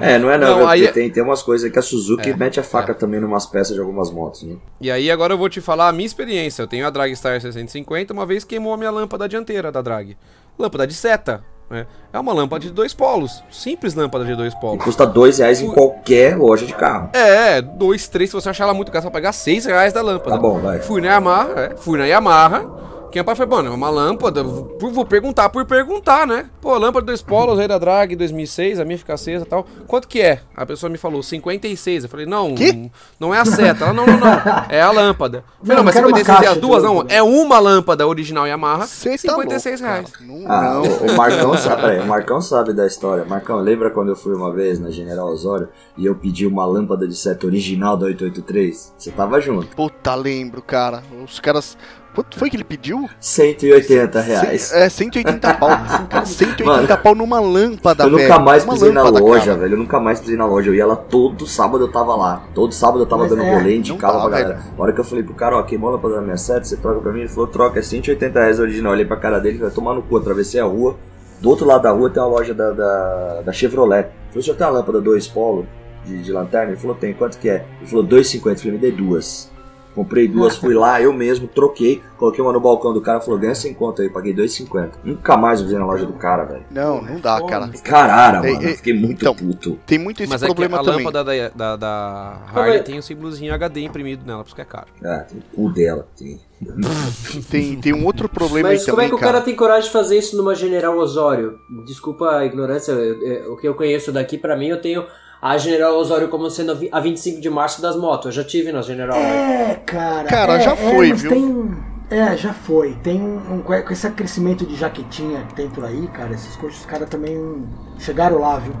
É, 0.00 0.18
não 0.18 0.28
é 0.28 0.36
não, 0.36 0.58
Não, 0.60 0.68
aí 0.68 0.80
Porque 0.82 0.98
é- 0.98 1.02
tem, 1.02 1.10
tem 1.12 1.22
umas 1.22 1.40
coisas 1.42 1.70
que 1.70 1.78
a 1.78 1.82
Suzuki 1.82 2.30
É, 2.30 2.36
mete 2.36 2.58
a 2.58 2.64
faca 2.64 2.92
também 2.92 3.20
numas 3.20 3.46
peças 3.46 3.74
de 3.74 3.80
algumas 3.80 4.10
motos, 4.10 4.42
né? 4.42 4.56
E 4.80 4.90
aí 4.90 5.08
agora 5.08 5.34
eu 5.34 5.38
vou 5.38 5.48
te 5.48 5.60
falar 5.60 5.88
a 5.88 5.92
minha 5.92 6.06
experiência. 6.06 6.62
Eu 6.62 6.66
tenho 6.66 6.84
a 6.84 6.90
Dragstar 6.90 7.40
650, 7.40 8.12
uma 8.12 8.26
vez 8.26 8.42
queimou 8.42 8.74
a 8.74 8.76
minha 8.76 8.90
lâmpada 8.90 9.28
dianteira 9.28 9.70
da 9.70 9.80
Drag. 9.80 10.16
Lâmpada 10.58 10.86
de 10.86 10.94
seta, 10.94 11.42
né? 11.70 11.86
É 12.12 12.18
uma 12.18 12.32
lâmpada 12.32 12.62
de 12.64 12.70
dois 12.70 12.92
polos. 12.92 13.42
Simples 13.50 13.94
lâmpada 13.94 14.24
de 14.24 14.34
dois 14.36 14.52
E 14.52 14.60
polos. 14.60 14.84
custa 14.84 15.06
dois 15.06 15.38
reais 15.38 15.60
em 15.60 15.70
qualquer 15.70 16.36
loja 16.36 16.66
de 16.66 16.74
carro. 16.74 17.10
É, 17.14 17.60
dois, 17.62 18.06
três, 18.08 18.30
se 18.30 18.34
você 18.34 18.50
achar 18.50 18.64
ela 18.64 18.74
muito 18.74 18.92
cara, 18.92 19.00
você 19.02 19.06
vai 19.06 19.12
pagar 19.12 19.32
seis 19.32 19.64
reais 19.64 19.92
da 19.92 20.02
lâmpada. 20.02 20.36
Tá 20.36 20.36
bom, 20.36 20.58
vai. 20.60 20.80
Fui 20.80 21.00
na 21.00 21.08
Yamaha, 21.08 21.48
é, 21.56 21.76
fui 21.76 21.98
na 21.98 22.04
Yamaha. 22.06 22.64
Quem 23.12 23.20
é 23.20 23.22
pai 23.22 23.36
foi, 23.36 23.44
mano, 23.44 23.68
é 23.68 23.74
uma 23.74 23.90
lâmpada, 23.90 24.42
vou 24.42 24.78
vou 24.90 25.04
perguntar 25.04 25.50
por 25.50 25.66
perguntar, 25.66 26.26
né? 26.26 26.46
Pô, 26.62 26.78
lâmpada 26.78 27.04
dois 27.04 27.20
polos, 27.20 27.58
rei 27.58 27.68
da 27.68 27.76
drag, 27.76 28.16
2006, 28.16 28.80
a 28.80 28.86
minha 28.86 28.96
fica 28.96 29.12
acesa 29.12 29.44
e 29.44 29.48
tal. 29.48 29.66
Quanto 29.86 30.08
que 30.08 30.18
é? 30.22 30.40
A 30.56 30.64
pessoa 30.64 30.88
me 30.88 30.96
falou, 30.96 31.22
56. 31.22 32.04
Eu 32.04 32.08
falei, 32.10 32.24
não, 32.24 32.54
Quê? 32.54 32.90
não 33.20 33.34
é 33.34 33.38
a 33.38 33.44
seta. 33.44 33.84
Ela, 33.84 33.92
não, 33.92 34.06
não, 34.06 34.16
não, 34.16 34.30
é 34.70 34.80
a 34.80 34.90
lâmpada. 34.90 35.44
Eu 35.60 35.66
falei, 35.66 35.76
não, 35.76 35.84
mas 35.84 35.94
quero 35.94 36.08
uma 36.08 36.16
56 36.16 36.42
é 36.42 36.52
as 36.54 36.58
duas? 36.58 36.82
Não, 36.82 37.04
é 37.06 37.22
uma 37.22 37.58
lâmpada 37.58 38.06
original 38.06 38.46
Yamaha, 38.46 38.86
Cê 38.86 39.10
tá 39.10 39.18
56 39.18 39.80
louco, 39.80 39.94
reais. 39.94 40.12
Não, 40.22 40.50
Ah, 40.50 40.62
não. 40.74 40.82
o, 40.82 41.12
o 41.12 41.16
Marcão 41.16 41.56
sabe, 41.58 41.82
peraí, 41.82 42.00
o 42.00 42.06
Marcão 42.06 42.40
sabe 42.40 42.72
da 42.72 42.86
história. 42.86 43.26
Marcão, 43.26 43.58
lembra 43.58 43.90
quando 43.90 44.08
eu 44.08 44.16
fui 44.16 44.34
uma 44.34 44.50
vez 44.50 44.80
na 44.80 44.90
General 44.90 45.26
Osório 45.28 45.68
e 45.98 46.06
eu 46.06 46.14
pedi 46.14 46.46
uma 46.46 46.64
lâmpada 46.64 47.06
de 47.06 47.14
seta 47.14 47.46
original 47.46 47.94
da 47.94 48.06
883? 48.06 48.94
Você 48.96 49.10
tava 49.10 49.38
junto. 49.38 49.76
Puta, 49.76 50.14
lembro, 50.14 50.62
cara. 50.62 51.02
Os 51.22 51.38
caras. 51.38 51.76
Quanto 52.14 52.38
foi 52.38 52.50
que 52.50 52.56
ele 52.56 52.64
pediu? 52.64 53.08
180 53.18 54.20
reais. 54.20 54.62
Cem- 54.62 54.78
É, 54.82 54.88
180 54.88 55.54
pau. 55.54 55.68
Cara, 56.10 56.26
180 56.26 56.64
Mano, 56.64 57.02
pau 57.02 57.14
numa 57.14 57.40
lâmpada, 57.40 58.04
eu 58.04 58.10
velho. 58.10 58.22
nunca 58.28 58.38
mais 58.38 58.64
pisei 58.64 58.92
na 58.92 59.02
loja, 59.08 59.46
cara. 59.46 59.56
velho. 59.58 59.74
Eu 59.74 59.78
nunca 59.78 59.98
mais 60.00 60.20
pisei 60.20 60.36
na 60.36 60.44
loja. 60.46 60.68
Eu 60.70 60.74
ia 60.74 60.86
lá 60.86 60.96
todo 60.96 61.46
sábado, 61.46 61.84
eu 61.84 61.90
tava 61.90 62.14
lá. 62.14 62.42
Todo 62.54 62.72
sábado 62.72 63.00
eu 63.00 63.06
tava 63.06 63.22
Mas 63.22 63.30
dando 63.30 63.42
é, 63.42 63.54
rolê, 63.54 63.76
indicava 63.76 64.20
pra 64.20 64.28
galera. 64.28 64.60
Na 64.76 64.82
hora 64.84 64.92
que 64.92 65.00
eu 65.00 65.04
falei 65.04 65.24
pro 65.24 65.34
cara, 65.34 65.56
ó, 65.56 65.62
queimou 65.62 65.88
a 65.90 65.92
lâmpada 65.94 66.16
da 66.16 66.20
minha 66.20 66.36
seta, 66.36 66.64
você 66.64 66.76
troca 66.76 67.00
pra 67.00 67.12
mim? 67.12 67.20
Ele 67.20 67.28
falou, 67.28 67.46
troca, 67.46 67.78
é 67.78 67.82
180 67.82 68.38
reais 68.40 68.60
original. 68.60 68.92
Eu 68.92 68.94
olhei 68.96 69.06
pra 69.06 69.16
cara 69.16 69.38
dele 69.40 69.58
falei, 69.58 69.72
tomar 69.74 69.94
no 69.94 70.02
cu, 70.02 70.16
atravessei 70.18 70.60
a 70.60 70.64
rua. 70.64 70.96
Do 71.40 71.48
outro 71.48 71.66
lado 71.66 71.82
da 71.82 71.90
rua 71.90 72.10
tem 72.10 72.22
uma 72.22 72.28
loja 72.28 72.52
da, 72.54 72.70
da, 72.72 73.40
da 73.46 73.52
Chevrolet. 73.52 74.00
Eu 74.04 74.10
falei, 74.28 74.40
o 74.40 74.42
senhor 74.42 74.56
tem 74.56 74.66
uma 74.66 74.72
lâmpada 74.74 75.00
2 75.00 75.26
polo 75.28 75.66
de, 76.04 76.22
de 76.22 76.32
lanterna? 76.32 76.72
Ele 76.72 76.80
falou, 76.80 76.94
tem, 76.96 77.12
quanto 77.14 77.38
que 77.38 77.48
é? 77.48 77.64
Ele 77.80 77.88
falou, 77.90 78.04
2,50. 78.06 78.46
Eu 78.52 78.56
falei, 78.56 78.72
me 78.72 78.78
dê 78.78 78.90
duas. 78.90 79.50
Comprei 79.94 80.26
duas, 80.26 80.56
fui 80.56 80.72
lá, 80.74 81.00
eu 81.02 81.12
mesmo, 81.12 81.46
troquei, 81.46 82.02
coloquei 82.16 82.42
uma 82.42 82.52
no 82.52 82.60
balcão 82.60 82.94
do 82.94 83.00
cara, 83.00 83.20
falou, 83.20 83.38
ganha 83.38 83.54
100 83.54 83.74
conto 83.74 84.00
aí, 84.00 84.08
paguei 84.08 84.32
2,50. 84.34 84.92
Nunca 85.04 85.36
mais 85.36 85.60
usei 85.60 85.78
na 85.78 85.84
loja 85.84 86.06
do 86.06 86.14
cara, 86.14 86.44
velho. 86.44 86.64
Não, 86.70 87.02
não 87.02 87.20
dá, 87.20 87.42
cara. 87.42 87.68
Caralho, 87.84 88.46
É, 88.46 88.52
mano, 88.54 88.66
é, 88.66 88.70
eu 88.72 88.76
fiquei 88.76 88.94
muito 88.94 89.20
então, 89.20 89.34
puto. 89.34 89.78
Tem 89.86 89.98
muito 89.98 90.22
esse 90.22 90.30
Mas 90.30 90.42
é 90.42 90.46
que 90.46 90.54
problema 90.54 90.80
a 90.80 90.84
também. 90.84 91.04
lâmpada 91.04 91.24
da, 91.24 91.48
da, 91.50 91.76
da 91.76 92.38
Harley 92.54 92.82
tem 92.82 92.98
um 92.98 93.02
símbolozinho 93.02 93.52
HD 93.52 93.82
imprimido 93.82 94.24
nela, 94.26 94.42
por 94.42 94.46
isso 94.48 94.54
que 94.54 94.62
é 94.62 94.64
caro. 94.64 94.86
Ah, 95.04 95.26
tem 95.28 95.38
o 95.38 95.42
cu 95.56 95.70
dela. 95.72 96.06
Tem. 96.16 96.40
Tem, 97.50 97.80
tem 97.80 97.92
um 97.92 98.04
outro 98.06 98.28
problema 98.28 98.68
Mas 98.68 98.80
aí 98.80 98.84
como 98.86 98.96
também, 98.96 99.06
é 99.06 99.08
que 99.10 99.14
o 99.16 99.18
cara 99.18 99.40
tem 99.40 99.54
coragem 99.56 99.84
de 99.84 99.90
fazer 99.90 100.16
isso 100.16 100.36
numa 100.36 100.54
General 100.54 100.96
Osório? 100.96 101.58
Desculpa 101.86 102.36
a 102.36 102.44
ignorância, 102.46 102.92
eu- 102.92 103.20
eu- 103.20 103.52
o 103.54 103.56
que 103.56 103.66
eu 103.66 103.74
conheço 103.74 104.12
daqui, 104.12 104.38
pra 104.38 104.56
mim, 104.56 104.68
eu 104.68 104.80
tenho 104.80 105.04
a 105.42 105.58
General 105.58 105.94
Osório 105.96 106.28
como 106.28 106.48
sendo 106.48 106.70
a 106.70 106.74
vi- 106.76 106.88
a 106.92 107.00
25 107.00 107.40
de 107.40 107.50
março 107.50 107.82
das 107.82 107.96
motos. 107.96 108.26
Eu 108.26 108.32
já 108.32 108.44
tive 108.44 108.70
na 108.70 108.80
General. 108.80 109.18
né? 109.18 109.72
É, 109.72 109.74
cara. 109.84 110.28
Cara, 110.28 110.52
é, 110.54 110.60
já 110.60 110.72
é, 110.72 110.76
foi, 110.76 111.08
mas 111.08 111.20
viu? 111.22 111.30
Tem, 111.32 111.76
é, 112.18 112.36
já 112.36 112.52
foi. 112.54 112.94
Tem 113.02 113.20
um, 113.20 113.56
um- 113.56 113.62
com 113.62 113.74
esse 113.92 114.08
crescimento 114.10 114.64
de 114.64 114.76
jaquetinha 114.76 115.42
que 115.48 115.54
tem 115.54 115.68
por 115.68 115.84
aí, 115.84 116.06
cara, 116.14 116.32
esses 116.32 116.54
coisas, 116.56 116.78
os 116.78 116.86
caras 116.86 117.08
também 117.08 117.64
chegaram 117.98 118.38
lá, 118.38 118.58
viu? 118.60 118.72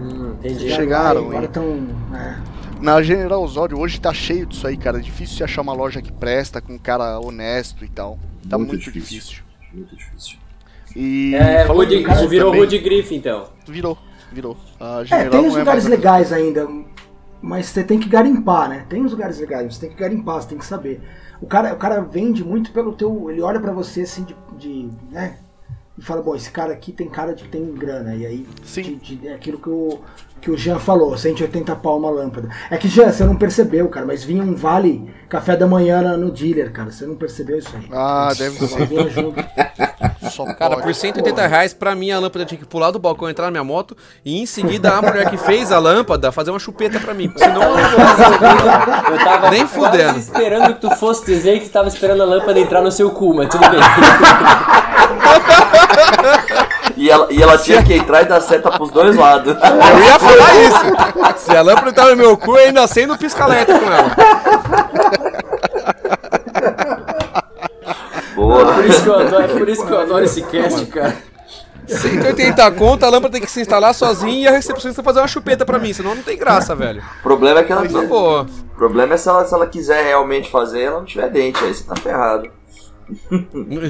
Hum, 0.00 0.34
entendi. 0.40 0.70
Chegaram, 0.70 1.22
lá 1.22 1.28
agora 1.28 1.44
estão. 1.46 1.86
É. 2.14 2.58
Na 2.80 3.00
General 3.02 3.42
Osório 3.42 3.78
hoje 3.78 4.00
tá 4.00 4.12
cheio 4.12 4.46
disso 4.46 4.66
aí, 4.66 4.76
cara. 4.76 4.98
É 4.98 5.00
difícil 5.00 5.36
você 5.36 5.44
achar 5.44 5.62
uma 5.62 5.72
loja 5.72 6.00
que 6.02 6.12
presta, 6.12 6.60
com 6.60 6.74
um 6.74 6.78
cara 6.78 7.18
honesto 7.20 7.84
e 7.84 7.88
tal. 7.88 8.18
Tá 8.48 8.56
Muito 8.58 8.70
muito, 8.70 8.84
difícil. 8.84 9.18
difícil. 9.18 9.42
Muito 9.72 9.96
difícil. 9.96 10.36
E 10.96 11.34
É, 11.34 11.64
Rudy, 11.64 12.04
virou 12.28 12.50
também- 12.50 12.60
Rudy 12.64 12.78
Griffin, 12.78 13.16
então. 13.16 13.44
Virou, 13.66 13.98
virou. 14.32 14.56
A 14.80 15.02
É, 15.10 15.28
tem 15.28 15.40
uns 15.40 15.54
é 15.56 15.58
lugares 15.58 15.86
legais 15.86 16.32
ainda, 16.32 16.68
mas 17.40 17.66
você 17.66 17.82
tem 17.84 17.98
que 17.98 18.08
garimpar, 18.08 18.68
né? 18.68 18.84
Tem 18.88 19.02
uns 19.02 19.12
lugares 19.12 19.38
legais, 19.38 19.74
você 19.74 19.80
tem 19.80 19.90
que 19.90 19.96
garimpar, 19.96 20.42
você 20.42 20.48
tem 20.48 20.58
que 20.58 20.64
saber. 20.66 21.00
O 21.40 21.46
cara, 21.46 21.72
o 21.72 21.76
cara 21.76 22.00
vende 22.00 22.44
muito 22.44 22.72
pelo 22.72 22.92
teu. 22.92 23.30
Ele 23.30 23.40
olha 23.40 23.60
pra 23.60 23.72
você 23.72 24.02
assim 24.02 24.24
de. 24.24 24.36
de 24.58 24.90
né? 25.10 25.36
E 25.96 26.02
fala, 26.02 26.22
bom, 26.22 26.36
esse 26.36 26.48
cara 26.52 26.72
aqui 26.72 26.92
tem 26.92 27.08
cara 27.08 27.34
de 27.34 27.42
que 27.42 27.48
tem 27.48 27.74
grana. 27.74 28.14
E 28.14 28.24
aí 28.24 28.46
Sim. 28.64 28.82
de- 28.82 29.16
de- 29.16 29.26
é 29.28 29.34
aquilo 29.34 29.58
que 29.58 29.68
o, 29.68 29.98
que 30.40 30.48
o 30.48 30.56
Jean 30.56 30.78
falou, 30.78 31.18
180 31.18 31.74
pau 31.74 31.98
uma 31.98 32.08
lâmpada. 32.08 32.48
É 32.70 32.76
que, 32.76 32.86
Jean, 32.86 33.10
você 33.10 33.24
não 33.24 33.34
percebeu, 33.34 33.88
cara, 33.88 34.06
mas 34.06 34.22
vinha 34.22 34.40
um 34.44 34.54
vale 34.54 35.12
café 35.28 35.56
da 35.56 35.66
manhã 35.66 36.16
no 36.16 36.30
dealer, 36.30 36.70
cara. 36.70 36.92
Você 36.92 37.04
não 37.04 37.16
percebeu 37.16 37.58
isso 37.58 37.76
aí. 37.76 37.88
Ah, 37.90 38.32
deve 38.38 38.56
ser. 38.64 38.86
vinha 38.86 39.08
junto. 39.10 39.44
Só 40.38 40.54
Cara, 40.54 40.74
pode. 40.76 40.82
por 40.82 40.94
180 40.94 41.46
reais, 41.48 41.74
pra 41.74 41.94
mim 41.94 42.10
a 42.12 42.18
lâmpada 42.20 42.44
tinha 42.44 42.58
que 42.58 42.64
pular 42.66 42.90
do 42.92 42.98
balcão, 42.98 43.28
entrar 43.28 43.46
na 43.46 43.50
minha 43.50 43.64
moto 43.64 43.96
e 44.24 44.40
em 44.40 44.46
seguida 44.46 44.92
a 44.96 45.02
mulher 45.02 45.28
que 45.30 45.36
fez 45.36 45.72
a 45.72 45.78
lâmpada 45.80 46.30
fazer 46.30 46.50
uma 46.50 46.58
chupeta 46.60 47.00
pra 47.00 47.12
mim. 47.12 47.28
porque 47.28 47.42
Senão 47.44 47.62
eu 47.62 47.76
não 47.76 47.90
vou 47.90 48.06
fazer. 48.06 49.12
Eu 49.12 49.24
tava 49.24 49.50
Nem 49.50 49.66
fudendo. 49.66 50.18
esperando 50.18 50.74
que 50.74 50.80
tu 50.80 50.90
fosse 50.96 51.26
dizer 51.26 51.60
que 51.60 51.68
tava 51.68 51.88
esperando 51.88 52.22
a 52.22 52.26
lâmpada 52.26 52.58
entrar 52.60 52.80
no 52.80 52.92
seu 52.92 53.10
cu, 53.10 53.34
mas 53.34 53.48
tudo 53.48 53.68
bem. 53.68 53.80
E 56.96 57.08
ela, 57.10 57.28
e 57.30 57.40
ela 57.42 57.56
tinha 57.58 57.82
que 57.82 57.94
entrar 57.94 58.22
e 58.22 58.24
dar 58.24 58.40
seta 58.40 58.70
pros 58.72 58.90
dois 58.90 59.14
lados. 59.16 59.54
Eu 59.54 60.04
ia 60.04 60.18
falar 60.18 60.54
isso. 60.56 61.44
Se 61.44 61.56
a 61.56 61.62
lâmpada 61.62 61.92
tava 61.92 62.10
no 62.10 62.16
meu 62.16 62.36
cu, 62.36 62.56
eu 62.56 62.66
ainda 62.66 62.82
acendo 62.82 63.12
o 63.14 63.18
pisca-alerta 63.18 63.78
com 63.78 63.86
ela. 63.86 64.10
Boa. 68.38 68.72
Por 68.72 68.84
isso 68.84 69.02
que 69.02 69.08
eu 69.08 69.18
adoro, 69.18 69.42
é 69.42 69.48
por 69.48 69.68
isso 69.68 69.86
que 69.86 69.92
eu 69.92 70.00
adoro 70.00 70.24
esse 70.24 70.42
cast, 70.42 70.86
cara. 70.86 71.16
180 71.88 72.70
conto, 72.72 73.04
a 73.04 73.08
lâmpada 73.08 73.32
tem 73.32 73.40
que 73.40 73.50
se 73.50 73.60
instalar 73.60 73.94
sozinha 73.94 74.44
e 74.44 74.46
a 74.46 74.50
recepcionista 74.52 75.02
fazer 75.02 75.20
uma 75.20 75.26
chupeta 75.26 75.64
pra 75.64 75.78
mim, 75.78 75.92
senão 75.92 76.14
não 76.14 76.22
tem 76.22 76.36
graça, 76.36 76.74
velho. 76.76 77.02
O 77.20 77.22
problema 77.22 77.60
é 77.60 77.64
que 77.64 77.72
ela. 77.72 77.82
Mas, 77.90 78.08
pô, 78.08 78.42
O 78.42 78.46
problema 78.76 79.14
é 79.14 79.16
se 79.16 79.28
ela, 79.28 79.44
se 79.44 79.54
ela 79.54 79.66
quiser 79.66 80.04
realmente 80.04 80.50
fazer, 80.50 80.82
ela 80.82 80.98
não 80.98 81.04
tiver 81.04 81.28
dente, 81.30 81.64
aí 81.64 81.74
você 81.74 81.82
tá 81.84 81.96
ferrado. 81.96 82.48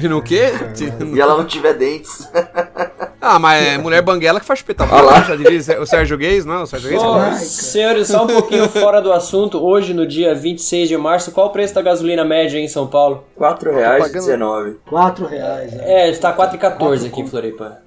no 0.09 0.21
quê? 0.21 0.51
E 1.13 1.19
ela 1.19 1.37
não 1.37 1.45
tiver 1.45 1.73
dentes. 1.73 2.27
Ah, 3.31 3.37
mas 3.37 3.63
é 3.63 3.77
mulher 3.77 4.01
banguela 4.01 4.39
que 4.39 4.45
faz 4.45 4.57
chupeta 4.57 4.87
Ah 4.89 5.01
lá. 5.01 5.21
Já 5.21 5.35
diria 5.35 5.79
o 5.79 5.85
Sérgio 5.85 6.17
Gays, 6.17 6.45
não? 6.45 6.63
O 6.63 6.65
Sérgio 6.65 6.89
Gays 6.89 7.01
cara. 7.03 7.35
senhores, 7.35 8.07
só 8.07 8.23
um 8.23 8.27
pouquinho 8.27 8.67
fora 8.67 8.99
do 8.99 9.13
assunto. 9.13 9.63
Hoje, 9.63 9.93
no 9.93 10.07
dia 10.07 10.33
26 10.33 10.89
de 10.89 10.97
março, 10.97 11.31
qual 11.31 11.47
o 11.47 11.49
preço 11.51 11.75
da 11.75 11.81
gasolina 11.83 12.25
média 12.25 12.57
em 12.57 12.67
São 12.67 12.87
Paulo? 12.87 13.23
R$4,19. 13.39 14.77
4 14.89 15.27
reais. 15.27 15.73
né? 15.73 15.83
É, 15.85 16.09
está 16.09 16.35
4,14 16.35 17.05
aqui 17.05 17.21
em 17.21 17.27
Floripa. 17.27 17.77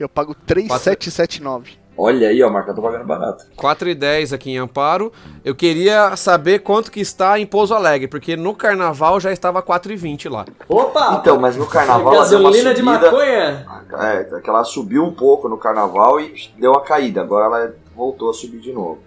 Eu 0.00 0.08
pago 0.08 0.34
3,779. 0.34 1.72
Olha 1.98 2.28
aí, 2.28 2.42
ó, 2.42 2.50
Marca, 2.50 2.74
tô 2.74 2.82
pagando 2.82 3.06
barato. 3.06 3.46
4,10 3.56 4.34
aqui 4.34 4.50
em 4.50 4.58
Amparo. 4.58 5.10
Eu 5.42 5.54
queria 5.54 6.14
saber 6.14 6.58
quanto 6.58 6.90
que 6.90 7.00
está 7.00 7.38
em 7.38 7.46
Pouso 7.46 7.72
Alegre, 7.74 8.06
porque 8.06 8.36
no 8.36 8.54
carnaval 8.54 9.18
já 9.18 9.32
estava 9.32 9.62
4,20 9.62 10.30
lá. 10.30 10.44
Opa! 10.68 11.18
Então, 11.20 11.38
mas 11.40 11.56
no 11.56 11.66
carnaval 11.66 12.14
ela 12.14 12.28
deu 12.28 12.38
uma 12.38 12.50
gasolina 12.50 12.74
de 12.74 12.82
maconha? 12.82 13.66
É, 13.98 14.40
que 14.40 14.50
ela 14.50 14.62
subiu 14.64 15.04
um 15.04 15.12
pouco 15.12 15.48
no 15.48 15.56
carnaval 15.56 16.20
e 16.20 16.34
deu 16.58 16.72
uma 16.72 16.82
caída. 16.82 17.22
Agora 17.22 17.46
ela 17.46 17.74
voltou 17.94 18.28
a 18.28 18.34
subir 18.34 18.60
de 18.60 18.72
novo. 18.72 18.98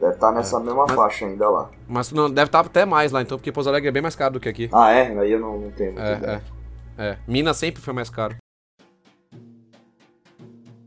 Deve 0.00 0.14
estar 0.14 0.32
nessa 0.32 0.58
mesma 0.58 0.88
faixa 0.88 1.24
ainda 1.24 1.48
lá. 1.48 1.70
Mas 1.88 2.10
não, 2.10 2.28
deve 2.28 2.48
estar 2.48 2.60
até 2.60 2.84
mais 2.84 3.12
lá, 3.12 3.22
então, 3.22 3.38
porque 3.38 3.52
Pouso 3.52 3.70
Alegre 3.70 3.88
é 3.88 3.92
bem 3.92 4.02
mais 4.02 4.16
caro 4.16 4.34
do 4.34 4.40
que 4.40 4.48
aqui. 4.48 4.68
Ah, 4.72 4.90
é? 4.90 5.16
Aí 5.18 5.30
eu 5.30 5.38
não, 5.38 5.58
não 5.58 5.70
tenho 5.70 5.92
muito 5.92 6.04
É, 6.04 6.42
é. 6.98 7.06
É. 7.10 7.16
Minas 7.26 7.56
sempre 7.56 7.80
foi 7.80 7.94
mais 7.94 8.10
caro. 8.10 8.36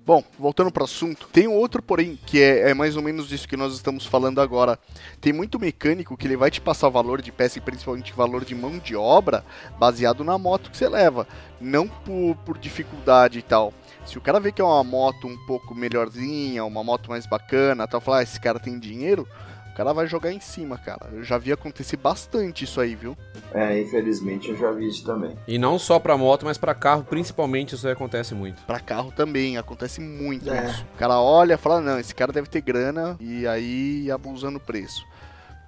Bom, 0.07 0.23
voltando 0.39 0.71
pro 0.71 0.85
assunto, 0.85 1.27
tem 1.33 1.49
um 1.49 1.53
outro 1.53 1.83
porém, 1.83 2.17
que 2.25 2.41
é, 2.41 2.69
é 2.69 2.73
mais 2.73 2.95
ou 2.95 3.03
menos 3.03 3.27
disso 3.27 3.45
que 3.45 3.57
nós 3.57 3.73
estamos 3.73 4.05
falando 4.05 4.39
agora. 4.39 4.79
Tem 5.19 5.33
muito 5.33 5.59
mecânico 5.59 6.15
que 6.15 6.25
ele 6.25 6.37
vai 6.37 6.49
te 6.49 6.61
passar 6.61 6.87
valor 6.87 7.21
de 7.21 7.29
peça 7.29 7.57
e 7.57 7.61
principalmente 7.61 8.13
valor 8.13 8.45
de 8.45 8.55
mão 8.55 8.77
de 8.77 8.95
obra 8.95 9.43
baseado 9.77 10.23
na 10.23 10.37
moto 10.37 10.71
que 10.71 10.77
você 10.77 10.87
leva, 10.87 11.27
não 11.59 11.89
por, 11.89 12.37
por 12.45 12.57
dificuldade 12.57 13.39
e 13.39 13.41
tal. 13.41 13.73
Se 14.05 14.17
o 14.17 14.21
cara 14.21 14.39
vê 14.39 14.53
que 14.53 14.61
é 14.61 14.63
uma 14.63 14.81
moto 14.81 15.27
um 15.27 15.35
pouco 15.45 15.75
melhorzinha, 15.75 16.63
uma 16.63 16.85
moto 16.85 17.09
mais 17.09 17.27
bacana, 17.27 17.85
tal, 17.85 17.99
falar, 17.99 18.19
ah, 18.19 18.23
esse 18.23 18.39
cara 18.39 18.61
tem 18.61 18.79
dinheiro, 18.79 19.27
o 19.46 19.46
cara 19.77 19.93
vai 19.93 20.07
jogar 20.07 20.31
em 20.33 20.39
cima, 20.39 20.75
cara. 20.75 21.07
Eu 21.13 21.23
já 21.23 21.37
vi 21.37 21.51
acontecer 21.51 21.97
bastante 21.97 22.63
isso 22.65 22.81
aí, 22.81 22.95
viu? 22.95 23.15
É, 23.53 23.79
infelizmente 23.79 24.49
eu 24.49 24.57
já 24.57 24.71
vi 24.71 24.87
isso 24.87 25.05
também. 25.05 25.37
E 25.47 25.59
não 25.59 25.77
só 25.77 25.99
pra 25.99 26.17
moto, 26.17 26.45
mas 26.45 26.57
pra 26.57 26.73
carro, 26.73 27.03
principalmente, 27.03 27.75
isso 27.75 27.85
aí 27.85 27.93
acontece 27.93 28.33
muito. 28.33 28.59
Pra 28.63 28.79
carro 28.79 29.11
também, 29.15 29.55
acontece 29.55 30.01
muito 30.01 30.51
É. 30.51 30.65
isso. 30.71 30.83
O 30.95 30.97
cara 30.97 31.19
olha 31.21 31.53
e 31.53 31.57
fala, 31.57 31.79
não, 31.79 31.99
esse 31.99 32.15
cara 32.15 32.33
deve 32.33 32.47
ter 32.47 32.61
grana 32.61 33.15
e 33.19 33.45
aí 33.45 34.09
abusando 34.09 34.57
o 34.57 34.61
preço. 34.61 35.05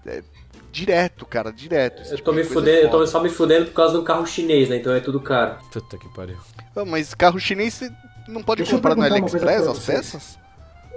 É, 0.08 0.24
direto, 0.72 1.24
cara, 1.26 1.52
direto. 1.54 2.02
Eu 2.10 2.15
tipo 2.15 2.24
tô 2.24 2.32
me 2.34 2.41
de 2.41 2.48
coisa 2.48 2.60
fudendo, 2.62 2.78
é 2.82 2.86
eu 2.86 2.89
tô 2.89 3.06
só 3.06 3.22
me 3.22 3.30
fudendo 3.30 3.65
por 3.67 3.74
causa 3.74 3.93
do 3.95 4.04
carro 4.04 4.26
chinês, 4.26 4.69
né? 4.69 4.78
Então 4.78 4.91
é 4.91 5.00
tudo 5.00 5.19
caro. 5.22 5.60
Puta 5.72 5.98
que 6.00 6.10
pariu. 6.15 6.38
Ah, 6.76 6.84
Mas 6.84 7.13
carro 7.13 7.39
chinês 7.39 7.76
você 7.76 7.91
não 8.28 8.41
pode 8.41 8.63
Deixa 8.63 8.76
comprar 8.76 8.95
no 8.95 9.04
AliExpress 9.04 9.67
as 9.67 9.80
peças? 9.86 10.39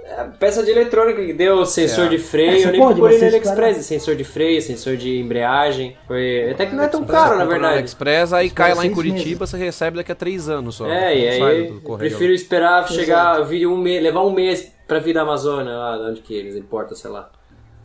É, 0.05 0.23
peça 0.37 0.61
de 0.63 0.69
eletrônica 0.69 1.23
que 1.25 1.31
deu 1.33 1.65
sensor 1.65 2.05
É. 2.05 2.09
de 2.09 2.17
freio, 2.17 2.51
É, 2.51 2.59
você 2.59 2.67
eu 2.67 2.71
nem 2.73 2.81
procurei 2.81 3.17
no 3.19 3.25
AliExpress. 3.25 3.85
Sensor 3.85 4.15
de 4.15 4.23
freio, 4.23 4.61
sensor 4.61 4.97
de 4.97 5.17
embreagem. 5.19 5.95
Foi... 6.05 6.51
Até 6.51 6.65
que 6.65 6.75
não 6.75 6.83
é 6.83 6.87
tão 6.89 7.05
caro, 7.05 7.37
na 7.37 7.45
verdade. 7.45 7.73
AliExpress, 7.75 8.33
aí 8.33 8.49
cai 8.49 8.73
lá 8.75 8.85
em 8.85 8.91
Curitiba, 8.91 9.47
você 9.47 9.57
recebe 9.57 9.97
daqui 9.97 10.11
a 10.11 10.15
três 10.15 10.49
anos 10.49 10.75
só. 10.75 10.87
É, 10.87 11.17
e 11.17 11.27
aí 11.41 11.73
prefiro 11.97 12.33
esperar 12.33 12.79
Exato. 12.83 12.93
chegar, 12.93 13.41
vir 13.43 13.65
um 13.65 13.77
mês, 13.77 14.03
levar 14.03 14.23
um 14.23 14.31
mês 14.33 14.71
pra 14.87 14.99
vir 14.99 15.13
da 15.13 15.21
Amazônia, 15.21 15.71
lá 15.71 15.97
de 15.97 16.03
onde 16.11 16.21
que 16.21 16.33
eles 16.33 16.55
importam, 16.57 16.95
sei 16.97 17.09
lá. 17.09 17.29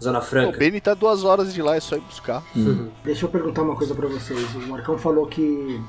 Zona 0.02 0.18
O 0.18 0.22
Franca. 0.22 0.58
Beni 0.58 0.80
tá 0.80 0.94
duas 0.94 1.24
horas 1.24 1.52
de 1.54 1.60
lá, 1.62 1.76
é 1.76 1.80
só 1.80 1.96
ir 1.96 2.00
buscar. 2.00 2.42
Deixa 3.04 3.26
eu 3.26 3.28
perguntar 3.30 3.62
uma 3.62 3.74
coisa 3.76 3.94
pra 3.94 4.06
vocês. 4.08 4.40
O 4.54 4.60
Marcão 4.68 4.96
falou 4.98 5.26
que 5.26 5.80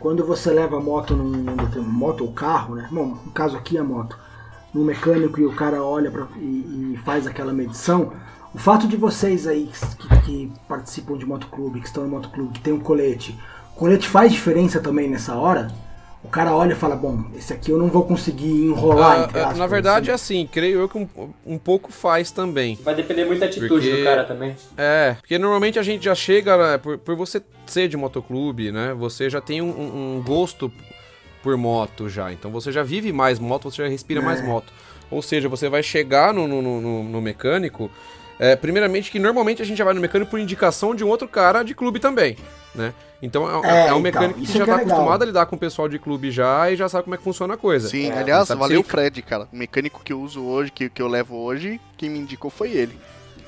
quando 0.00 0.24
você 0.24 0.50
leva 0.50 0.76
a 0.76 0.80
moto 0.80 1.14
num, 1.14 1.24
num 1.24 1.56
determinado- 1.56 1.82
moto 1.92 2.24
ou 2.24 2.32
carro, 2.32 2.74
né? 2.74 2.88
Bom, 2.90 3.16
no 3.24 3.32
caso 3.32 3.56
aqui 3.56 3.76
é 3.76 3.80
a 3.80 3.84
moto, 3.84 4.18
num 4.74 4.84
mecânico 4.84 5.40
e 5.40 5.44
o 5.46 5.52
cara 5.54 5.82
olha 5.82 6.10
pra, 6.10 6.26
e, 6.36 6.94
e 6.94 7.00
faz 7.04 7.26
aquela 7.26 7.52
medição, 7.52 8.12
o 8.54 8.58
fato 8.58 8.86
de 8.88 8.96
vocês 8.96 9.46
aí 9.46 9.68
que, 9.98 10.20
que 10.20 10.52
participam 10.68 11.16
de 11.16 11.24
motoclube, 11.26 11.80
que 11.80 11.86
estão 11.86 12.04
em 12.06 12.08
motoclube, 12.10 12.52
que 12.54 12.60
tem 12.60 12.72
um 12.72 12.80
colete, 12.80 13.38
o 13.74 13.78
colete 13.78 14.08
faz 14.08 14.32
diferença 14.32 14.80
também 14.80 15.08
nessa 15.08 15.34
hora? 15.36 15.68
O 16.22 16.28
cara 16.28 16.52
olha 16.52 16.72
e 16.72 16.76
fala, 16.76 16.96
bom, 16.96 17.26
esse 17.36 17.52
aqui 17.52 17.70
eu 17.70 17.78
não 17.78 17.86
vou 17.86 18.02
conseguir 18.04 18.66
enrolar, 18.66 19.20
Ah, 19.20 19.30
ah, 19.32 19.40
aspas, 19.42 19.58
na 19.58 19.66
verdade, 19.68 20.10
é 20.10 20.12
assim. 20.14 20.40
assim, 20.40 20.48
creio 20.50 20.80
eu 20.80 20.88
que 20.88 20.98
um, 20.98 21.08
um 21.46 21.56
pouco 21.56 21.92
faz 21.92 22.32
também. 22.32 22.76
Vai 22.82 22.94
depender 22.96 23.24
muito 23.24 23.38
da 23.38 23.46
atitude 23.46 23.68
Porque- 23.68 23.96
do 23.98 24.02
cara 24.04 24.24
também. 24.24 24.56
É, 24.76 25.14
porque 25.20 25.38
normalmente 25.38 25.78
a 25.78 25.82
gente 25.82 26.04
já 26.04 26.16
chega, 26.16 26.56
né, 26.72 26.76
por, 26.78 26.98
por 26.98 27.14
você 27.14 27.40
ser 27.66 27.86
de 27.88 27.96
motoclube, 27.96 28.72
né? 28.72 28.92
Você 28.98 29.30
já 29.30 29.40
tem 29.40 29.62
um- 29.62 30.16
um 30.18 30.22
gosto 30.22 30.70
por 31.42 31.56
moto 31.56 32.08
já. 32.08 32.32
Então 32.32 32.50
você 32.50 32.70
já 32.72 32.82
vive 32.82 33.12
mais 33.12 33.38
moto, 33.38 33.70
você 33.70 33.82
já 33.82 33.88
respira 33.88 34.20
mais 34.22 34.40
moto. 34.42 34.72
Ou 35.10 35.22
seja, 35.22 35.48
você 35.48 35.68
vai 35.68 35.82
chegar 35.82 36.34
no, 36.34 36.46
no, 36.46 36.60
no- 36.62 37.02
no 37.04 37.20
mecânico. 37.22 37.90
é, 38.38 38.54
primeiramente, 38.54 39.10
que 39.10 39.18
normalmente 39.18 39.60
a 39.62 39.64
gente 39.64 39.78
já 39.78 39.84
vai 39.84 39.94
no 39.94 40.00
mecânico 40.00 40.30
por 40.30 40.38
indicação 40.38 40.94
de 40.94 41.02
um 41.02 41.08
outro 41.08 41.26
cara 41.26 41.62
de 41.64 41.74
clube 41.74 41.98
também, 41.98 42.36
né? 42.74 42.92
Então 43.20 43.48
é, 43.64 43.66
É, 43.68 43.70
é 43.70 43.82
um 43.86 43.86
então, 43.86 44.00
mecânico 44.00 44.38
isso 44.40 44.52
que 44.52 44.58
já 44.58 44.64
que 44.64 44.70
é 44.70 44.74
tá 44.74 44.78
legal. 44.78 44.92
acostumado 44.94 45.22
a 45.22 45.26
lidar 45.26 45.46
com 45.46 45.56
o 45.56 45.58
pessoal 45.58 45.88
de 45.88 45.98
clube 45.98 46.30
já 46.30 46.70
e 46.70 46.76
já 46.76 46.88
sabe 46.88 47.02
como 47.04 47.14
é 47.16 47.18
que 47.18 47.24
funciona 47.24 47.54
a 47.54 47.56
coisa. 47.56 47.88
Sim, 47.88 48.10
É, 48.10 48.18
aliás, 48.18 48.48
valeu 48.48 48.80
o 48.80 48.84
Fred, 48.84 49.20
cara. 49.22 49.48
O 49.52 49.56
mecânico 49.56 50.00
que 50.04 50.12
eu 50.12 50.20
uso 50.20 50.44
hoje, 50.44 50.70
que, 50.70 50.88
que 50.88 51.02
eu 51.02 51.08
levo 51.08 51.34
hoje, 51.36 51.80
quem 51.96 52.08
me 52.10 52.18
indicou 52.20 52.48
foi 52.48 52.70
ele. 52.70 52.96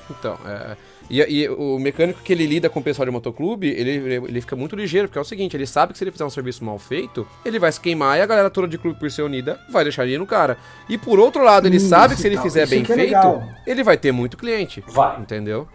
Então, 0.09 0.37
é. 0.45 0.75
E, 1.11 1.19
e 1.19 1.49
o 1.49 1.77
mecânico 1.77 2.21
que 2.23 2.31
ele 2.31 2.45
lida 2.45 2.69
com 2.69 2.79
o 2.79 2.83
pessoal 2.83 3.05
de 3.05 3.11
motoclube, 3.11 3.67
ele, 3.67 3.91
ele, 4.29 4.39
fica 4.39 4.55
muito 4.55 4.77
ligeiro, 4.77 5.09
porque 5.09 5.19
é 5.19 5.21
o 5.21 5.25
seguinte, 5.25 5.57
ele 5.57 5.67
sabe 5.67 5.91
que 5.91 5.99
se 5.99 6.05
ele 6.05 6.11
fizer 6.11 6.23
um 6.23 6.29
serviço 6.29 6.63
mal 6.63 6.79
feito, 6.79 7.27
ele 7.43 7.59
vai 7.59 7.69
se 7.69 7.81
queimar 7.81 8.17
e 8.17 8.21
a 8.21 8.25
galera 8.25 8.49
toda 8.49 8.65
de 8.65 8.77
clube 8.77 8.97
por 8.97 9.11
ser 9.11 9.23
unida 9.23 9.59
vai 9.69 9.83
deixar 9.83 10.05
ele 10.05 10.17
no 10.17 10.25
cara. 10.25 10.57
E 10.87 10.97
por 10.97 11.19
outro 11.19 11.43
lado, 11.43 11.67
ele 11.67 11.75
Isso 11.75 11.89
sabe 11.89 12.15
que 12.15 12.21
se 12.21 12.27
ele 12.27 12.37
fizer 12.37 12.65
bem 12.65 12.83
é 12.83 12.85
feito, 12.85 13.43
ele 13.67 13.83
vai 13.83 13.97
ter 13.97 14.13
muito 14.13 14.37
cliente. 14.37 14.81
Vai. 14.87 15.19
Entendeu? 15.19 15.67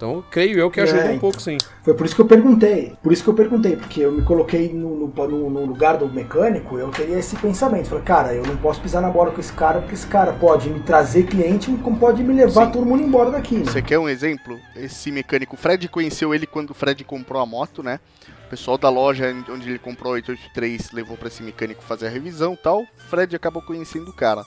Então, 0.00 0.24
creio 0.30 0.58
eu 0.58 0.70
que 0.70 0.80
ajuda 0.80 1.02
É, 1.02 1.10
um 1.10 1.18
pouco 1.18 1.42
sim. 1.42 1.58
Foi 1.82 1.92
por 1.92 2.06
isso 2.06 2.14
que 2.14 2.22
eu 2.22 2.26
perguntei. 2.26 2.94
Por 3.02 3.12
isso 3.12 3.22
que 3.22 3.28
eu 3.28 3.34
perguntei, 3.34 3.76
porque 3.76 4.00
eu 4.00 4.10
me 4.10 4.22
coloquei 4.22 4.72
no, 4.72 5.06
no, 5.08 5.50
no- 5.50 5.66
lugar 5.66 5.98
do 5.98 6.08
mecânico, 6.08 6.78
eu 6.78 6.88
teria 6.88 7.18
esse 7.18 7.36
pensamento. 7.36 7.90
Falei, 7.90 8.02
cara, 8.02 8.32
eu 8.32 8.42
não 8.46 8.56
posso 8.56 8.80
pisar 8.80 9.02
na 9.02 9.10
bola 9.10 9.30
com 9.30 9.38
esse 9.38 9.52
cara, 9.52 9.80
porque 9.80 9.92
esse 9.94 10.06
cara 10.06 10.32
pode 10.32 10.70
me 10.70 10.80
trazer 10.80 11.24
cliente, 11.24 11.70
como 11.84 11.98
pode 11.98 12.22
me 12.22 12.32
levar 12.32 12.64
Sim. 12.68 12.72
todo 12.72 12.86
mundo 12.86 13.02
embora 13.02 13.30
daqui. 13.30 13.56
né? 13.56 13.64
Você 13.66 13.82
quer 13.82 13.98
um 13.98 14.08
exemplo? 14.08 14.58
Esse 14.74 15.12
mecânico, 15.12 15.54
o 15.54 15.58
Fred 15.58 15.86
conheceu 15.86 16.34
ele 16.34 16.46
quando 16.46 16.70
o 16.70 16.74
Fred 16.74 17.04
comprou 17.04 17.42
a 17.42 17.44
moto, 17.44 17.82
né? 17.82 18.00
O 18.46 18.48
pessoal 18.48 18.78
da 18.78 18.88
loja 18.88 19.26
onde 19.50 19.68
ele 19.68 19.78
comprou 19.78 20.12
a 20.12 20.14
883 20.14 20.92
levou 20.92 21.18
pra 21.18 21.28
esse 21.28 21.42
mecânico 21.42 21.82
fazer 21.82 22.06
a 22.06 22.10
revisão 22.10 22.54
e 22.54 22.56
tal. 22.56 22.80
O 22.80 22.86
Fred 23.10 23.36
acabou 23.36 23.60
conhecendo 23.60 24.08
o 24.10 24.14
cara. 24.14 24.46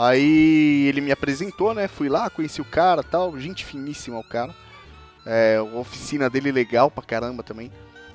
Aí 0.00 0.86
ele 0.86 1.00
me 1.00 1.10
apresentou, 1.10 1.74
né? 1.74 1.88
Fui 1.88 2.08
lá, 2.08 2.30
conheci 2.30 2.60
o 2.60 2.64
cara 2.64 3.02
tal. 3.02 3.36
Gente 3.36 3.64
finíssima 3.64 4.16
o 4.16 4.22
cara. 4.22 4.54
É, 5.26 5.60
oficina 5.60 6.30
dele 6.30 6.52
legal 6.52 6.88
pra 6.88 7.02
caramba 7.02 7.42
também. 7.42 7.72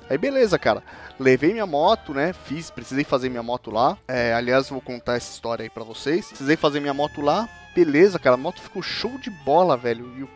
Aí 0.08 0.16
beleza, 0.16 0.58
cara. 0.58 0.82
Levei 1.20 1.52
minha 1.52 1.66
moto, 1.66 2.14
né? 2.14 2.32
Fiz, 2.32 2.70
precisei 2.70 3.04
fazer 3.04 3.28
minha 3.28 3.42
moto 3.42 3.70
lá. 3.70 3.98
É, 4.08 4.32
aliás, 4.32 4.70
vou 4.70 4.80
contar 4.80 5.16
essa 5.16 5.30
história 5.30 5.62
aí 5.62 5.68
pra 5.68 5.84
vocês. 5.84 6.28
Precisei 6.28 6.56
fazer 6.56 6.80
minha 6.80 6.94
moto 6.94 7.20
lá. 7.20 7.46
Beleza, 7.74 8.18
cara. 8.18 8.32
A 8.32 8.38
moto 8.38 8.62
ficou 8.62 8.82
show 8.82 9.18
de 9.18 9.28
bola, 9.28 9.76
velho. 9.76 10.10
E 10.18 10.22
o 10.22 10.28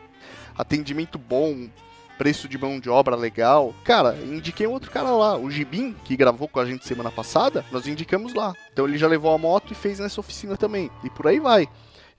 atendimento 0.55 1.17
bom, 1.17 1.67
preço 2.19 2.49
de 2.49 2.57
mão 2.57 2.79
de 2.81 2.89
obra 2.89 3.15
legal. 3.15 3.73
Cara, 3.85 4.15
indiquei 4.25 4.67
outro 4.67 4.91
cara 4.91 5.09
lá, 5.09 5.37
o 5.37 5.49
Gibim, 5.49 5.95
que 6.03 6.17
gravou 6.17 6.49
com 6.49 6.59
a 6.59 6.65
gente 6.65 6.85
semana 6.85 7.09
passada. 7.09 7.65
Nós 7.71 7.87
indicamos 7.87 8.33
lá. 8.33 8.53
Então 8.73 8.85
ele 8.85 8.97
já 8.97 9.07
levou 9.07 9.33
a 9.33 9.37
moto 9.37 9.71
e 9.71 9.75
fez 9.75 9.99
nessa 9.99 10.19
oficina 10.19 10.57
também. 10.57 10.91
E 11.03 11.09
por 11.09 11.25
aí 11.27 11.39
vai. 11.39 11.67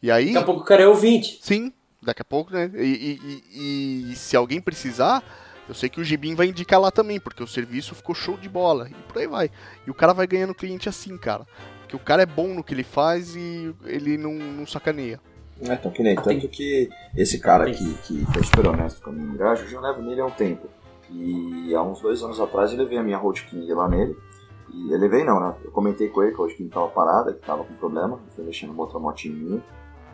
E 0.03 0.11
aí. 0.11 0.33
Daqui 0.33 0.39
a 0.39 0.43
pouco 0.43 0.63
o 0.63 0.65
cara 0.65 0.83
é 0.83 0.87
ouvinte. 0.89 1.39
Sim, 1.43 1.71
daqui 2.03 2.23
a 2.23 2.25
pouco, 2.25 2.51
né? 2.53 2.71
E, 2.75 2.81
e- 2.83 3.43
e- 3.53 4.13
e 4.13 4.17
se 4.17 4.35
alguém 4.35 4.59
precisar, 4.59 5.23
eu 5.69 5.75
sei 5.75 5.91
que 5.91 6.01
o 6.01 6.05
Gibim 6.05 6.35
vai 6.35 6.47
indicar 6.47 6.81
lá 6.81 6.91
também, 6.91 7.21
porque 7.21 7.43
o 7.43 7.47
serviço 7.47 7.95
ficou 7.95 8.15
show 8.15 8.39
de 8.39 8.49
bola. 8.49 8.89
E 8.89 8.95
por 9.13 9.19
aí 9.21 9.27
vai. 9.27 9.51
E 9.87 9.91
o 9.91 9.95
cara 9.95 10.15
vai 10.15 10.27
ganhando 10.27 10.55
cliente 10.55 10.89
assim, 10.89 11.19
cara. 11.19 11.47
Porque 11.83 11.95
o 11.95 11.99
cara 11.99 12.23
é 12.23 12.27
bom 12.27 12.49
no 12.55 12.65
que 12.65 12.73
ele 12.73 12.85
faz 12.85 13.37
e 13.37 13.75
ele 13.85 14.17
não, 14.17 14.33
não 14.33 14.67
sacaneia. 14.67 15.21
É, 15.63 15.75
então 15.75 15.91
que 15.91 16.03
nem 16.03 16.17
tanto 16.17 16.49
que 16.49 16.89
esse 17.17 17.39
cara 17.39 17.69
aqui, 17.69 17.95
que 18.05 18.25
foi 18.33 18.43
super 18.43 18.69
honesto 18.69 19.03
com 19.03 19.11
a 19.11 19.13
minha 19.13 19.27
embreagem, 19.27 19.65
eu 19.65 19.71
já 19.71 19.81
levo 19.81 20.03
nele 20.03 20.21
há 20.21 20.27
um 20.27 20.31
tempo. 20.31 20.67
E 21.13 21.75
há 21.75 21.83
uns 21.83 22.01
dois 22.01 22.23
anos 22.23 22.41
atrás 22.41 22.73
eu 22.73 22.79
levei 22.79 22.97
a 22.97 23.03
minha 23.03 23.19
Road 23.19 23.43
King 23.45 23.73
lá 23.75 23.89
nele. 23.89 24.17
E 24.73 24.93
eu 24.93 24.99
levei 24.99 25.25
não, 25.25 25.41
né? 25.41 25.57
Eu 25.65 25.71
comentei 25.73 26.09
com 26.09 26.23
ele 26.23 26.33
que 26.33 26.37
a 26.37 26.39
Road 26.39 26.55
King 26.55 26.71
tava 26.71 26.89
parada, 26.89 27.33
que 27.33 27.45
tava 27.45 27.65
com 27.65 27.75
problema, 27.75 28.19
que 28.19 28.37
foi 28.37 28.45
mexendo 28.45 28.71
numa 28.71 28.85
outra 28.85 28.99
motinha 28.99 29.35
minha. 29.35 29.63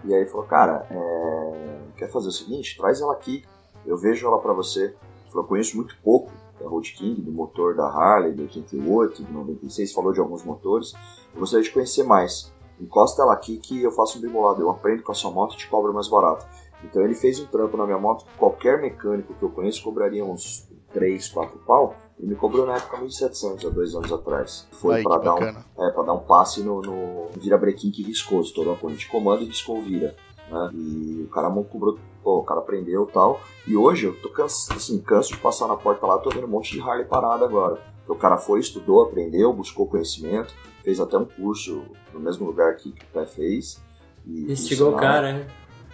E 0.04 0.14
aí 0.14 0.20
ele 0.20 0.30
falou, 0.30 0.46
cara, 0.46 0.86
é... 0.90 1.78
quer 1.96 2.10
fazer 2.10 2.28
o 2.28 2.32
seguinte? 2.32 2.76
Traz 2.76 3.00
ela 3.00 3.12
aqui, 3.12 3.44
eu 3.84 3.96
vejo 3.96 4.26
ela 4.26 4.38
pra 4.38 4.52
você. 4.52 4.84
Ele 4.84 4.94
falou, 5.28 5.44
eu 5.44 5.48
conheço 5.48 5.76
muito 5.76 5.96
pouco 6.02 6.32
da 6.58 6.66
Road 6.66 6.90
King, 6.92 7.20
do 7.20 7.30
motor 7.30 7.74
da 7.76 7.86
Harley, 7.86 8.32
do 8.32 8.42
88, 8.42 9.22
do 9.22 9.32
96, 9.32 9.92
falou 9.92 10.12
de 10.12 10.20
alguns 10.20 10.42
motores. 10.42 10.94
Eu 11.34 11.40
gostaria 11.40 11.62
de 11.62 11.70
conhecer 11.70 12.02
mais 12.02 12.50
encosta 12.80 13.22
ela 13.22 13.32
aqui 13.32 13.58
que 13.58 13.82
eu 13.82 13.90
faço 13.90 14.18
um 14.18 14.20
bimbolado, 14.20 14.60
eu 14.60 14.70
aprendo 14.70 15.02
com 15.02 15.12
a 15.12 15.14
sua 15.14 15.30
moto 15.30 15.54
e 15.54 15.56
te 15.56 15.68
cobro 15.68 15.92
mais 15.92 16.08
barato. 16.08 16.46
Então 16.84 17.02
ele 17.02 17.14
fez 17.14 17.40
um 17.40 17.46
trampo 17.46 17.76
na 17.76 17.84
minha 17.86 17.98
moto 17.98 18.24
que 18.24 18.36
qualquer 18.36 18.80
mecânico 18.80 19.34
que 19.34 19.42
eu 19.42 19.50
conheço 19.50 19.82
cobraria 19.82 20.24
uns 20.24 20.68
3, 20.92 21.28
4 21.28 21.58
pau, 21.58 21.94
Ele 22.18 22.28
me 22.28 22.36
cobrou 22.36 22.64
na 22.64 22.76
época 22.76 22.98
1.700, 22.98 23.66
há 23.66 23.68
dois 23.68 23.94
anos 23.94 24.10
atrás. 24.10 24.66
Foi 24.72 25.02
que 25.02 25.08
dar 25.08 25.34
um, 25.34 25.42
é, 25.42 25.92
dar 25.92 26.12
um 26.14 26.20
passe 26.20 26.62
no, 26.62 26.80
no 26.80 27.28
virabrequim 27.38 27.90
que 27.90 28.02
riscou, 28.02 28.40
estourou 28.40 28.74
a 28.74 28.76
corrente 28.76 29.00
de 29.00 29.08
comando 29.08 29.42
e 29.42 29.46
riscou 29.46 29.82
vira. 29.82 30.16
Né? 30.50 30.70
E 30.72 31.22
o 31.26 31.30
cara 31.30 31.50
cobrou, 31.50 31.98
pô, 32.22 32.38
o 32.38 32.44
cara 32.44 32.62
prendeu 32.62 33.04
e 33.04 33.12
tal. 33.12 33.40
E 33.66 33.76
hoje 33.76 34.06
eu 34.06 34.20
tô 34.20 34.30
canso, 34.30 34.72
assim, 34.72 34.98
canso 35.00 35.34
de 35.34 35.38
passar 35.38 35.66
na 35.66 35.76
porta 35.76 36.06
lá, 36.06 36.18
tô 36.18 36.30
vendo 36.30 36.46
um 36.46 36.50
monte 36.50 36.72
de 36.72 36.80
Harley 36.80 37.04
parado 37.04 37.44
agora. 37.44 37.78
Porque 37.98 38.12
o 38.12 38.16
cara 38.16 38.38
foi, 38.38 38.60
estudou, 38.60 39.02
aprendeu, 39.02 39.52
buscou 39.52 39.86
conhecimento, 39.86 40.54
fez 40.86 41.00
até 41.00 41.18
um 41.18 41.24
curso 41.24 41.82
no 42.14 42.20
mesmo 42.20 42.46
lugar 42.46 42.76
que, 42.76 42.92
que 42.92 43.02
o 43.02 43.06
Pé 43.12 43.26
fez. 43.26 43.82
E 44.24 44.52
Instigou 44.52 44.92
o 44.92 44.96
cara, 44.96 45.32
né? 45.32 45.46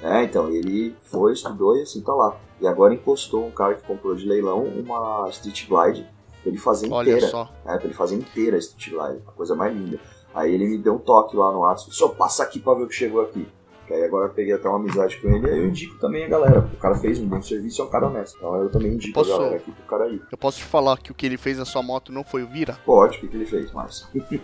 é, 0.02 0.22
então, 0.24 0.50
ele 0.50 0.94
foi, 1.02 1.32
estudou 1.32 1.74
e 1.78 1.82
assim 1.82 2.02
tá 2.02 2.12
lá. 2.12 2.36
E 2.60 2.66
agora 2.66 2.92
encostou 2.92 3.46
um 3.46 3.50
cara 3.50 3.74
que 3.74 3.86
comprou 3.86 4.14
de 4.14 4.26
leilão 4.26 4.62
uma 4.64 5.26
Street 5.30 5.66
Glide 5.66 6.06
pra 6.42 6.50
ele 6.50 6.58
fazer 6.58 6.92
Olha 6.92 7.08
inteira. 7.12 7.28
só. 7.28 7.50
É, 7.64 7.74
pra 7.76 7.84
ele 7.86 7.94
fazer 7.94 8.16
inteira 8.16 8.56
a 8.56 8.58
Street 8.58 8.90
Glide, 8.90 9.22
a 9.26 9.32
coisa 9.32 9.54
mais 9.54 9.74
linda. 9.74 9.98
Aí 10.34 10.52
ele 10.54 10.66
me 10.68 10.76
deu 10.76 10.94
um 10.94 10.98
toque 10.98 11.34
lá 11.36 11.50
no 11.52 11.60
WhatsApp, 11.60 11.94
só 11.96 12.08
passa 12.08 12.42
aqui 12.42 12.58
pra 12.60 12.74
ver 12.74 12.82
o 12.84 12.88
que 12.88 12.94
chegou 12.94 13.22
aqui. 13.22 13.48
Que 13.86 13.94
aí 13.94 14.04
agora 14.04 14.26
eu 14.28 14.32
peguei 14.32 14.52
até 14.54 14.68
uma 14.68 14.78
amizade 14.78 15.16
com 15.20 15.28
ele 15.28 15.46
e 15.46 15.50
aí 15.50 15.58
eu 15.58 15.66
indico 15.68 15.98
também 15.98 16.24
a 16.24 16.28
galera. 16.28 16.62
porque 16.62 16.76
O 16.76 16.78
cara 16.78 16.94
fez 16.94 17.18
um 17.18 17.26
bom 17.26 17.42
serviço 17.42 17.80
e 17.80 17.82
é 17.82 17.84
um 17.84 17.90
cara 17.90 18.06
honesto. 18.08 18.36
Então 18.36 18.54
eu 18.56 18.70
também 18.70 18.92
indico 18.92 19.14
Posso- 19.14 19.32
a 19.32 19.38
galera 19.38 19.56
aqui 19.56 19.72
pro 19.72 19.84
cara 19.84 20.04
aí. 20.04 20.20
Eu 20.30 20.38
posso 20.38 20.58
te 20.58 20.64
falar 20.64 20.98
que 20.98 21.10
o 21.10 21.14
que 21.14 21.26
ele 21.26 21.36
fez 21.36 21.58
na 21.58 21.64
sua 21.64 21.82
moto 21.82 22.12
não 22.12 22.22
foi 22.24 22.42
o 22.44 22.46
Vira? 22.46 22.78
Pode, 22.86 23.18
o 23.18 23.20
que, 23.20 23.28
que 23.28 23.36
ele 23.36 23.44
fez, 23.46 23.72
Márcio? 23.72 24.06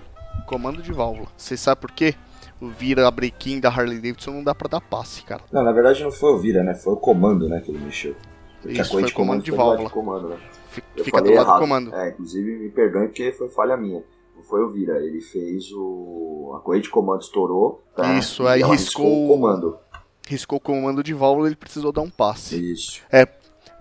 Comando 0.49 0.81
de 0.81 0.93
válvula. 0.93 1.29
Você 1.37 1.59
sabe 1.59 1.79
por 1.79 1.93
quê? 1.93 2.15
O 2.59 2.69
Vira 2.69 3.09
breaking 3.11 3.61
da 3.61 3.69
Harley 3.69 4.01
Davidson 4.01 4.31
não 4.31 4.43
dá 4.43 4.55
pra 4.55 4.67
dar 4.67 4.81
passe, 4.81 5.23
cara. 5.23 5.43
Não, 5.53 5.63
na 5.63 5.73
verdade 5.73 6.03
não 6.03 6.11
foi 6.11 6.33
o 6.33 6.39
Vira, 6.39 6.65
né? 6.65 6.75
Foi 6.75 6.95
o 6.95 6.97
comando, 6.97 7.51
né, 7.51 7.61
que 7.61 7.71
ele 7.71 7.79
mexeu. 7.79 8.17
Porque 8.63 8.81
Isso, 8.81 8.91
foi 8.91 9.11
comando 9.11 9.43
de 9.43 9.51
do 9.51 9.57
válvula. 9.59 9.91
comando, 9.91 10.31
né? 10.31 10.39
Fica, 10.71 10.89
do 10.95 11.13
lado 11.13 11.25
do 11.27 11.33
errado. 11.33 11.59
comando. 11.61 11.95
É, 11.95 12.09
inclusive 12.09 12.59
me 12.59 12.71
perdoe 12.71 13.09
porque 13.09 13.31
foi 13.33 13.51
falha 13.51 13.77
minha. 13.77 14.03
Não 14.35 14.43
foi 14.43 14.65
o 14.65 14.71
Vira, 14.71 14.97
ele 15.05 15.21
fez 15.21 15.71
o. 15.71 16.55
A 16.57 16.61
correia 16.61 16.83
de 16.83 16.89
comando 16.89 17.21
estourou. 17.21 17.85
Tá? 17.95 18.19
Isso, 18.19 18.47
aí 18.47 18.63
ela 18.63 18.73
riscou 18.73 19.27
o 19.27 19.29
comando. 19.29 19.77
Riscou 20.27 20.57
o 20.57 20.61
comando 20.61 21.03
de 21.03 21.13
válvula 21.13 21.47
ele 21.47 21.57
precisou 21.57 21.93
dar 21.93 22.01
um 22.01 22.11
passe. 22.11 22.73
Isso. 22.73 23.03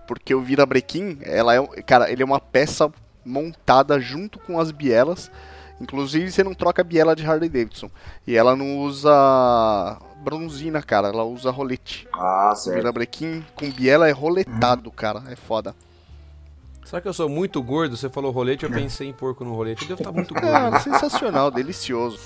Porque 0.06 0.34
o 0.34 0.42
Vira 0.42 0.66
Brequim, 0.66 1.18
ela 1.22 1.54
é, 1.54 1.66
cara, 1.82 2.12
ele 2.12 2.22
é 2.22 2.26
uma 2.26 2.40
peça 2.40 2.92
montada 3.24 3.98
junto 3.98 4.38
com 4.38 4.60
as 4.60 4.70
bielas. 4.70 5.30
Inclusive 5.80 6.30
você 6.30 6.42
não 6.42 6.54
troca 6.54 6.82
a 6.82 6.84
biela 6.84 7.14
de 7.14 7.24
Harley 7.24 7.48
Davidson. 7.48 7.90
E 8.26 8.36
ela 8.36 8.56
não 8.56 8.78
usa 8.78 9.98
bronzina, 10.22 10.82
cara, 10.82 11.08
ela 11.08 11.24
usa 11.24 11.50
rolete. 11.50 12.06
Ah, 12.12 12.52
certo. 12.56 12.76
Vira 12.76 12.92
Brequim 12.92 13.44
com 13.54 13.70
biela 13.70 14.08
é 14.08 14.12
roletado, 14.12 14.90
cara, 14.90 15.22
é 15.28 15.36
foda. 15.36 15.74
Será 16.84 17.02
que 17.02 17.08
eu 17.08 17.12
sou 17.12 17.28
muito 17.28 17.62
gordo? 17.62 17.98
Você 17.98 18.08
falou 18.08 18.30
rolete, 18.30 18.64
eu 18.64 18.70
pensei 18.70 19.08
em 19.08 19.12
porco 19.12 19.44
no 19.44 19.54
rolete. 19.54 19.82
Eu 19.82 19.88
devo 19.88 20.00
estar 20.00 20.10
muito 20.10 20.32
gordo. 20.34 20.48
Cara, 20.48 20.80
sensacional, 20.80 21.50
delicioso. 21.50 22.18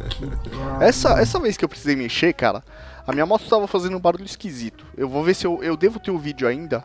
Essa, 0.80 1.20
essa 1.20 1.38
vez 1.38 1.58
que 1.58 1.64
eu 1.64 1.68
precisei 1.68 1.94
mexer, 1.94 2.32
cara, 2.32 2.64
a 3.06 3.12
minha 3.12 3.26
moto 3.26 3.46
tava 3.48 3.66
fazendo 3.66 3.96
um 3.96 4.00
barulho 4.00 4.24
esquisito. 4.24 4.86
Eu 4.96 5.10
vou 5.10 5.22
ver 5.22 5.34
se 5.34 5.46
eu, 5.46 5.62
eu 5.62 5.76
devo 5.76 6.00
ter 6.00 6.10
o 6.10 6.18
vídeo 6.18 6.48
ainda. 6.48 6.82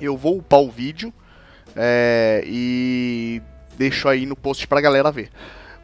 Eu 0.00 0.16
vou 0.16 0.38
upar 0.38 0.60
o 0.60 0.70
vídeo 0.70 1.12
é, 1.76 2.42
e 2.46 3.42
deixo 3.76 4.08
aí 4.08 4.26
no 4.26 4.36
post 4.36 4.66
pra 4.66 4.80
galera 4.80 5.10
ver. 5.10 5.30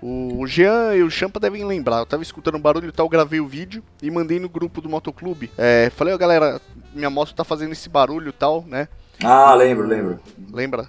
O 0.01 0.46
Jean 0.46 0.94
e 0.94 1.03
o 1.03 1.11
Champa 1.11 1.40
devem 1.40 1.64
lembrar. 1.64 1.98
Eu 1.98 2.07
tava 2.07 2.22
escutando 2.22 2.57
um 2.57 2.61
barulho 2.61 2.88
e 2.88 2.92
tal, 2.92 3.09
gravei 3.09 3.40
o 3.40 3.48
vídeo 3.48 3.83
e 4.01 4.11
mandei 4.11 4.38
no 4.38 4.48
grupo 4.48 4.81
do 4.81 4.88
Motoclube. 4.88 5.51
É, 5.59 5.90
falei, 5.90 6.14
ó 6.14 6.18
galera, 6.18 6.61
minha 6.94 7.11
moto 7.11 7.35
tá 7.35 7.42
fazendo 7.42 7.72
esse 7.72 7.88
barulho 7.88 8.29
e 8.29 8.33
tal, 8.33 8.64
né? 8.66 8.88
Ah, 9.22 9.55
lembro, 9.55 9.87
lembro. 9.87 10.20
Lembra? 10.53 10.88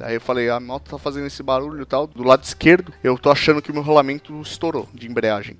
Aí 0.00 0.14
eu 0.14 0.20
falei, 0.20 0.48
a 0.48 0.58
moto 0.58 0.90
tá 0.90 0.98
fazendo 0.98 1.26
esse 1.26 1.42
barulho 1.42 1.82
e 1.82 1.86
tal. 1.86 2.06
Do 2.06 2.22
lado 2.22 2.42
esquerdo, 2.42 2.92
eu 3.02 3.16
tô 3.16 3.30
achando 3.30 3.62
que 3.62 3.70
o 3.70 3.74
meu 3.74 3.82
rolamento 3.82 4.40
estourou 4.40 4.88
de 4.92 5.08
embreagem. 5.08 5.56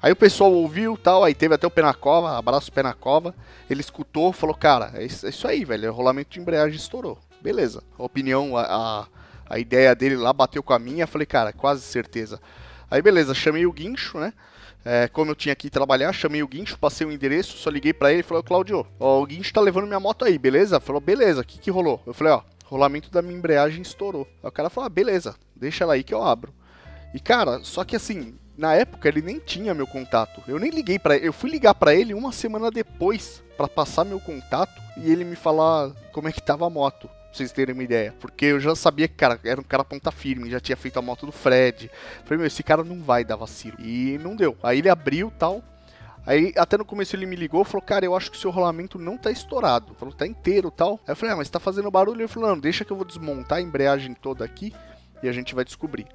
Aí 0.00 0.12
o 0.12 0.16
pessoal 0.16 0.52
ouviu 0.52 0.96
tal, 0.96 1.24
aí 1.24 1.34
teve 1.34 1.54
até 1.54 1.66
o 1.66 1.70
Penacova, 1.70 2.38
abraço 2.38 2.72
Penacova. 2.72 3.34
Ele 3.68 3.80
escutou, 3.80 4.32
falou, 4.32 4.54
cara, 4.54 4.92
é 4.94 5.04
isso, 5.04 5.26
é 5.26 5.30
isso 5.30 5.46
aí, 5.46 5.64
velho, 5.64 5.90
o 5.90 5.94
rolamento 5.94 6.30
de 6.30 6.40
embreagem 6.40 6.76
estourou. 6.76 7.18
Beleza. 7.40 7.82
A 7.98 8.02
opinião, 8.04 8.56
a, 8.56 8.62
a, 8.62 9.06
a 9.48 9.58
ideia 9.58 9.94
dele 9.94 10.16
lá 10.16 10.32
bateu 10.32 10.62
com 10.62 10.72
a 10.72 10.78
minha, 10.78 11.06
falei, 11.06 11.26
cara, 11.26 11.52
quase 11.52 11.82
certeza. 11.82 12.40
Aí 12.90 13.02
beleza, 13.02 13.34
chamei 13.34 13.66
o 13.66 13.72
guincho, 13.72 14.18
né? 14.18 14.32
É, 14.84 15.08
como 15.08 15.32
eu 15.32 15.34
tinha 15.34 15.54
que 15.54 15.68
trabalhar, 15.68 16.12
chamei 16.12 16.42
o 16.42 16.48
guincho, 16.48 16.78
passei 16.78 17.06
o 17.06 17.12
endereço, 17.12 17.58
só 17.58 17.68
liguei 17.68 17.92
pra 17.92 18.10
ele 18.10 18.20
e 18.20 18.22
falei, 18.22 18.42
Claudio, 18.42 18.86
ó, 18.98 19.20
o 19.20 19.26
guincho 19.26 19.52
tá 19.52 19.60
levando 19.60 19.86
minha 19.86 20.00
moto 20.00 20.24
aí, 20.24 20.38
beleza? 20.38 20.80
Falou, 20.80 21.00
beleza, 21.00 21.40
o 21.42 21.44
que 21.44 21.58
que 21.58 21.70
rolou? 21.70 22.02
Eu 22.06 22.14
falei, 22.14 22.32
ó, 22.32 22.42
rolamento 22.64 23.10
da 23.10 23.20
minha 23.20 23.36
embreagem 23.36 23.82
estourou. 23.82 24.26
Aí 24.42 24.48
o 24.48 24.52
cara 24.52 24.70
falou, 24.70 24.86
ah, 24.86 24.90
beleza, 24.90 25.34
deixa 25.54 25.84
ela 25.84 25.94
aí 25.94 26.02
que 26.02 26.14
eu 26.14 26.22
abro. 26.22 26.54
E 27.12 27.20
cara, 27.20 27.60
só 27.62 27.84
que 27.84 27.96
assim, 27.96 28.34
na 28.56 28.74
época 28.74 29.08
ele 29.08 29.22
nem 29.22 29.38
tinha 29.38 29.74
meu 29.74 29.86
contato. 29.86 30.42
Eu 30.46 30.58
nem 30.58 30.70
liguei 30.70 30.98
pra 30.98 31.16
ele, 31.16 31.28
eu 31.28 31.32
fui 31.32 31.50
ligar 31.50 31.74
pra 31.74 31.94
ele 31.94 32.14
uma 32.14 32.32
semana 32.32 32.70
depois 32.70 33.42
pra 33.56 33.68
passar 33.68 34.04
meu 34.04 34.20
contato 34.20 34.80
e 34.96 35.10
ele 35.10 35.24
me 35.24 35.36
falar 35.36 35.90
como 36.12 36.28
é 36.28 36.32
que 36.32 36.42
tava 36.42 36.66
a 36.66 36.70
moto. 36.70 37.10
Pra 37.28 37.36
vocês 37.36 37.52
terem 37.52 37.74
uma 37.74 37.82
ideia. 37.82 38.14
Porque 38.18 38.46
eu 38.46 38.60
já 38.60 38.74
sabia 38.74 39.06
que, 39.06 39.14
cara, 39.14 39.38
era 39.44 39.60
um 39.60 39.64
cara 39.64 39.84
ponta 39.84 40.10
firme, 40.10 40.50
já 40.50 40.58
tinha 40.58 40.76
feito 40.76 40.98
a 40.98 41.02
moto 41.02 41.26
do 41.26 41.32
Fred. 41.32 41.90
Falei, 42.24 42.38
meu, 42.38 42.46
esse 42.46 42.62
cara 42.62 42.82
não 42.82 43.02
vai 43.02 43.24
dar 43.24 43.36
vacilo. 43.36 43.76
E 43.80 44.18
não 44.18 44.34
deu. 44.34 44.56
Aí 44.62 44.78
ele 44.78 44.88
abriu 44.88 45.32
tal. 45.38 45.62
Aí 46.26 46.52
até 46.56 46.76
no 46.76 46.84
começo 46.84 47.16
ele 47.16 47.24
me 47.24 47.36
ligou 47.36 47.64
falou, 47.64 47.80
cara, 47.80 48.04
eu 48.04 48.14
acho 48.14 48.30
que 48.30 48.36
o 48.36 48.40
seu 48.40 48.50
rolamento 48.50 48.98
não 48.98 49.16
tá 49.16 49.30
estourado. 49.30 49.94
Falou, 49.94 50.12
tá 50.12 50.26
inteiro 50.26 50.70
tal. 50.70 51.00
Aí 51.06 51.12
eu 51.12 51.16
falei, 51.16 51.34
ah, 51.34 51.36
mas 51.36 51.48
tá 51.48 51.58
fazendo 51.60 51.90
barulho? 51.90 52.20
Ele 52.20 52.28
falou, 52.28 52.50
não, 52.50 52.58
deixa 52.58 52.84
que 52.84 52.90
eu 52.90 52.96
vou 52.96 53.06
desmontar 53.06 53.58
a 53.58 53.62
embreagem 53.62 54.14
toda 54.14 54.44
aqui 54.44 54.72
e 55.22 55.28
a 55.28 55.32
gente 55.32 55.54
vai 55.54 55.64
descobrir. 55.64 56.06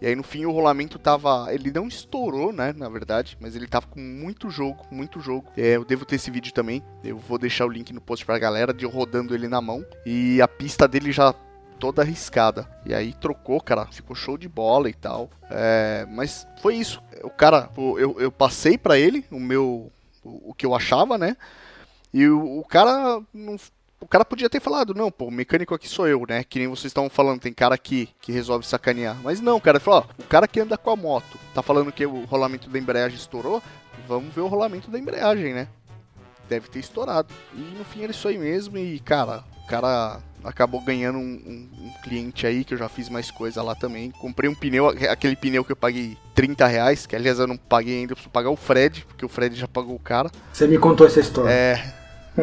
E 0.00 0.06
aí 0.06 0.14
no 0.14 0.22
fim 0.22 0.44
o 0.44 0.52
rolamento 0.52 0.98
tava. 0.98 1.52
Ele 1.52 1.70
não 1.70 1.88
estourou, 1.88 2.52
né? 2.52 2.72
Na 2.76 2.88
verdade, 2.88 3.36
mas 3.40 3.56
ele 3.56 3.66
tava 3.66 3.86
com 3.86 4.00
muito 4.00 4.50
jogo, 4.50 4.84
muito 4.90 5.20
jogo. 5.20 5.50
É, 5.56 5.76
eu 5.76 5.84
devo 5.84 6.04
ter 6.04 6.16
esse 6.16 6.30
vídeo 6.30 6.52
também. 6.52 6.82
Eu 7.02 7.18
vou 7.18 7.38
deixar 7.38 7.66
o 7.66 7.70
link 7.70 7.92
no 7.92 8.00
post 8.00 8.24
pra 8.24 8.38
galera 8.38 8.72
de 8.72 8.84
eu 8.84 8.90
rodando 8.90 9.34
ele 9.34 9.48
na 9.48 9.60
mão. 9.60 9.84
E 10.06 10.40
a 10.40 10.48
pista 10.48 10.86
dele 10.86 11.10
já 11.10 11.34
toda 11.78 12.02
arriscada. 12.02 12.68
E 12.84 12.94
aí 12.94 13.12
trocou, 13.12 13.60
cara, 13.60 13.86
ficou 13.86 14.14
show 14.14 14.36
de 14.36 14.48
bola 14.48 14.88
e 14.88 14.94
tal. 14.94 15.30
É, 15.50 16.06
mas 16.10 16.46
foi 16.60 16.76
isso. 16.76 17.02
O 17.22 17.30
cara, 17.30 17.70
eu, 17.76 18.20
eu 18.20 18.30
passei 18.30 18.76
pra 18.76 18.98
ele 18.98 19.24
o 19.30 19.40
meu. 19.40 19.90
O, 20.22 20.50
o 20.50 20.54
que 20.54 20.66
eu 20.66 20.74
achava, 20.74 21.16
né? 21.16 21.36
E 22.12 22.26
o, 22.26 22.60
o 22.60 22.64
cara 22.64 23.20
não. 23.32 23.56
O 24.00 24.06
cara 24.06 24.24
podia 24.24 24.48
ter 24.48 24.60
falado, 24.60 24.94
não, 24.94 25.10
pô, 25.10 25.24
o 25.26 25.30
mecânico 25.30 25.74
aqui 25.74 25.88
sou 25.88 26.06
eu, 26.06 26.24
né? 26.28 26.44
Que 26.44 26.58
nem 26.60 26.68
vocês 26.68 26.86
estavam 26.86 27.10
falando, 27.10 27.40
tem 27.40 27.52
cara 27.52 27.74
aqui 27.74 28.08
que 28.20 28.30
resolve 28.30 28.64
sacanear. 28.64 29.16
Mas 29.24 29.40
não, 29.40 29.58
cara, 29.58 29.80
falou, 29.80 30.06
ó, 30.08 30.22
o 30.22 30.26
cara 30.26 30.46
que 30.46 30.60
anda 30.60 30.78
com 30.78 30.90
a 30.90 30.96
moto 30.96 31.36
tá 31.52 31.62
falando 31.62 31.90
que 31.90 32.06
o 32.06 32.24
rolamento 32.24 32.70
da 32.70 32.78
embreagem 32.78 33.18
estourou, 33.18 33.60
vamos 34.06 34.32
ver 34.32 34.40
o 34.42 34.46
rolamento 34.46 34.88
da 34.90 34.98
embreagem, 34.98 35.52
né? 35.52 35.66
Deve 36.48 36.68
ter 36.68 36.78
estourado. 36.78 37.28
E 37.52 37.58
no 37.76 37.84
fim 37.84 38.02
era 38.04 38.12
isso 38.12 38.28
aí 38.28 38.38
mesmo, 38.38 38.78
e 38.78 39.00
cara, 39.00 39.42
o 39.64 39.66
cara 39.66 40.20
acabou 40.44 40.80
ganhando 40.80 41.18
um, 41.18 41.22
um- 41.44 41.68
um 41.88 41.92
cliente 42.02 42.46
aí, 42.46 42.64
que 42.64 42.72
eu 42.74 42.78
já 42.78 42.88
fiz 42.88 43.08
mais 43.08 43.30
coisa 43.32 43.60
lá 43.64 43.74
também. 43.74 44.12
Comprei 44.12 44.48
um 44.48 44.54
pneu, 44.54 44.88
aquele 45.10 45.34
pneu 45.34 45.64
que 45.64 45.72
eu 45.72 45.76
paguei 45.76 46.16
30 46.36 46.66
reais, 46.68 47.04
que 47.04 47.16
aliás 47.16 47.40
eu 47.40 47.48
não 47.48 47.56
paguei 47.56 47.98
ainda, 47.98 48.12
eu 48.12 48.16
preciso 48.16 48.30
pagar 48.30 48.48
o 48.50 48.56
Fred, 48.56 49.04
porque 49.06 49.26
o 49.26 49.28
Fred 49.28 49.56
já 49.56 49.66
pagou 49.66 49.96
o 49.96 49.98
cara. 49.98 50.30
Você 50.52 50.68
me 50.68 50.78
contou 50.78 51.04
essa 51.06 51.18
história. 51.20 51.50
É, 51.50 51.92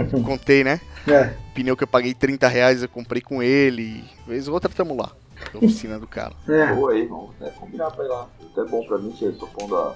contei, 0.25 0.63
né? 0.63 0.79
É. 1.07 1.33
pneu 1.53 1.77
que 1.77 1.83
eu 1.83 1.87
paguei 1.87 2.13
30 2.13 2.47
reais, 2.47 2.81
eu 2.81 2.89
comprei 2.89 3.21
com 3.21 3.41
ele. 3.41 4.03
Vez 4.27 4.47
ou 4.47 4.53
outra 4.53 4.69
tamo 4.69 4.95
lá. 4.95 5.11
Na 5.53 5.59
oficina 5.59 5.99
do 5.99 6.07
cara. 6.07 6.33
É. 6.47 6.73
Boa 6.73 6.91
aí, 6.93 7.05
vamos 7.05 7.31
até 7.39 7.51
combinar 7.51 7.91
pra 7.91 8.05
ir 8.05 8.07
lá. 8.07 8.27
Até 8.51 8.63
bom 8.65 8.85
pra 8.85 8.97
mim 8.97 9.11
que 9.11 9.25
eu 9.25 9.37
tô 9.37 9.47
pondo 9.47 9.75
a, 9.75 9.95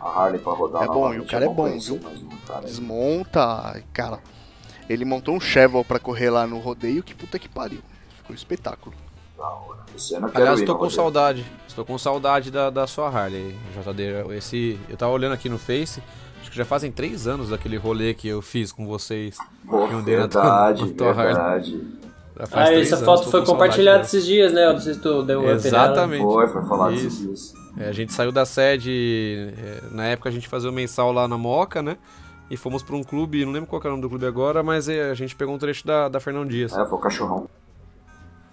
a 0.00 0.08
Harley 0.08 0.40
pra 0.40 0.52
rodar 0.52 0.82
É 0.82 0.86
bom, 0.86 1.12
e 1.14 1.20
o 1.20 1.26
cara 1.26 1.44
é 1.44 1.48
bom, 1.48 1.54
conhecer 1.54 1.98
viu? 1.98 2.10
um 2.10 2.36
cara. 2.46 2.60
Desmonta, 2.62 3.82
cara. 3.92 4.18
Ele 4.88 5.04
montou 5.04 5.34
um 5.34 5.40
Chevrolet 5.40 5.86
pra 5.86 5.98
correr 5.98 6.30
lá 6.30 6.46
no 6.46 6.58
rodeio, 6.58 7.02
que 7.02 7.14
puta 7.14 7.38
que 7.38 7.48
pariu. 7.48 7.80
Ficou 8.16 8.34
espetáculo. 8.34 8.94
Da 9.36 9.44
hora. 9.44 9.78
Eu 9.94 10.20
quero 10.20 10.30
Aliás, 10.34 10.60
estou 10.60 10.76
com 10.76 10.88
saudade. 10.88 11.44
Estou 11.66 11.84
com 11.84 11.98
saudade 11.98 12.50
da, 12.50 12.70
da 12.70 12.86
sua 12.86 13.08
Harley, 13.08 13.54
JD. 13.74 14.34
Esse, 14.36 14.78
eu 14.88 14.96
tava 14.96 15.12
olhando 15.12 15.34
aqui 15.34 15.48
no 15.48 15.58
Face. 15.58 16.02
Acho 16.48 16.52
que 16.52 16.56
já 16.56 16.64
fazem 16.64 16.90
três 16.90 17.26
anos 17.26 17.50
daquele 17.50 17.76
rolê 17.76 18.14
que 18.14 18.26
eu 18.26 18.40
fiz 18.40 18.72
com 18.72 18.86
vocês. 18.86 19.36
Pô, 19.68 19.80
na 19.80 19.88
tua- 19.88 20.00
verdade, 20.02 20.86
na 20.86 20.94
tua 20.94 21.10
Harley. 21.10 21.26
verdade. 21.26 21.86
Ah, 22.52 22.72
essa 22.72 22.94
anos, 22.96 23.04
foto 23.04 23.30
foi 23.30 23.44
compartilhada 23.44 24.00
esses 24.00 24.24
dias, 24.24 24.50
né? 24.54 24.64
Eu 24.64 24.72
não 24.72 24.80
sei 24.80 24.94
se 24.94 25.00
tu 25.00 25.22
deu. 25.24 25.46
Exatamente. 25.50 26.22
Foi, 26.22 26.48
foi 26.48 26.64
falado 26.64 26.94
esses 26.94 27.18
dias. 27.18 27.54
É, 27.78 27.88
a 27.90 27.92
gente 27.92 28.14
saiu 28.14 28.32
da 28.32 28.46
sede. 28.46 29.52
é, 29.58 29.94
na 29.94 30.06
época 30.06 30.30
a 30.30 30.32
gente 30.32 30.48
fazia 30.48 30.70
o 30.70 30.72
mensal 30.72 31.12
lá 31.12 31.28
na 31.28 31.36
Moca, 31.36 31.82
né? 31.82 31.98
E 32.50 32.56
fomos 32.56 32.82
pra 32.82 32.96
um 32.96 33.02
clube, 33.02 33.44
não 33.44 33.52
lembro 33.52 33.68
qual 33.68 33.78
era 33.82 33.88
o 33.88 33.90
nome 33.90 34.02
do 34.02 34.08
clube 34.08 34.24
agora, 34.24 34.62
mas 34.62 34.88
é, 34.88 35.10
a 35.10 35.14
gente 35.14 35.36
pegou 35.36 35.54
um 35.54 35.58
trecho 35.58 35.86
da, 35.86 36.08
da 36.08 36.18
Fernão 36.18 36.46
Dias. 36.46 36.72
É, 36.72 36.82
foi 36.86 36.96
o 36.96 37.00
cachorrão. 37.00 37.46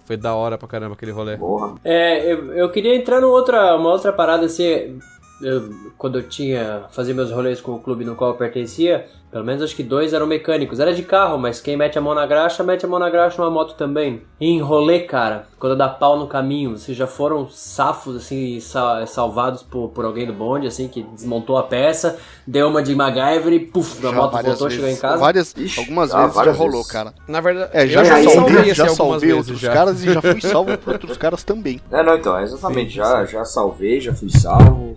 Foi 0.04 0.18
da 0.18 0.34
hora 0.34 0.58
pra 0.58 0.68
caramba 0.68 0.92
aquele 0.92 1.12
rolê. 1.12 1.38
Porra. 1.38 1.76
É, 1.82 2.30
eu, 2.30 2.52
eu 2.52 2.70
queria 2.70 2.94
entrar 2.94 3.22
numa 3.22 3.32
outra, 3.32 3.74
uma 3.74 3.88
outra 3.88 4.12
parada 4.12 4.44
assim. 4.44 4.98
Eu, 5.42 5.70
quando 5.98 6.18
eu 6.18 6.28
tinha 6.28 6.84
fazia 6.90 7.14
meus 7.14 7.30
rolês 7.30 7.60
com 7.60 7.72
o 7.72 7.80
clube 7.80 8.04
no 8.04 8.16
qual 8.16 8.30
eu 8.30 8.36
pertencia, 8.36 9.06
pelo 9.30 9.44
menos 9.44 9.62
acho 9.62 9.76
que 9.76 9.82
dois 9.82 10.14
eram 10.14 10.26
mecânicos. 10.26 10.80
Era 10.80 10.94
de 10.94 11.02
carro, 11.02 11.36
mas 11.36 11.60
quem 11.60 11.76
mete 11.76 11.98
a 11.98 12.00
mão 12.00 12.14
na 12.14 12.24
graxa, 12.24 12.62
mete 12.62 12.86
a 12.86 12.88
mão 12.88 12.98
na 12.98 13.10
graxa 13.10 13.36
numa 13.42 13.50
moto 13.50 13.74
também. 13.74 14.22
E 14.40 14.48
em 14.48 14.62
rolê, 14.62 15.00
cara, 15.00 15.46
quando 15.58 15.76
dá 15.76 15.88
pau 15.88 16.18
no 16.18 16.26
caminho, 16.26 16.70
vocês 16.78 16.96
já 16.96 17.06
foram 17.06 17.46
safos, 17.50 18.16
assim, 18.16 18.58
salvados 19.06 19.62
por, 19.62 19.90
por 19.90 20.04
alguém 20.04 20.26
do 20.26 20.32
bonde, 20.32 20.66
assim, 20.66 20.88
que 20.88 21.02
desmontou 21.02 21.58
a 21.58 21.64
peça, 21.64 22.18
deu 22.46 22.68
uma 22.68 22.82
de 22.82 22.94
MacGyver 22.94 23.52
e 23.52 23.60
puf, 23.60 24.06
a 24.06 24.12
moto 24.12 24.32
voltou, 24.32 24.68
vezes. 24.68 24.72
chegou 24.72 24.88
em 24.88 24.96
casa? 24.96 25.18
Várias, 25.18 25.54
Ixi, 25.54 25.80
algumas 25.80 26.14
ah, 26.14 26.28
vezes 26.28 26.44
já 26.44 26.52
rolou, 26.52 26.72
vezes. 26.72 26.92
cara. 26.92 27.12
Na 27.28 27.40
verdade, 27.42 27.70
é, 27.74 27.86
já, 27.86 28.04
já, 28.04 28.22
já 28.22 28.30
salvei, 28.30 28.74
já 28.74 28.88
salvei 28.88 29.32
outros 29.32 29.58
já. 29.58 29.72
caras 29.72 30.02
e 30.02 30.14
já 30.14 30.22
fui 30.22 30.40
salvo 30.48 30.78
por 30.78 30.94
outros 30.94 31.18
caras 31.18 31.44
também. 31.44 31.78
É, 31.90 32.02
não, 32.02 32.16
então, 32.16 32.40
exatamente, 32.40 32.92
sim, 32.92 32.96
já, 32.96 33.24
já 33.26 33.44
salvei, 33.44 34.00
já 34.00 34.14
fui 34.14 34.30
salvo. 34.30 34.96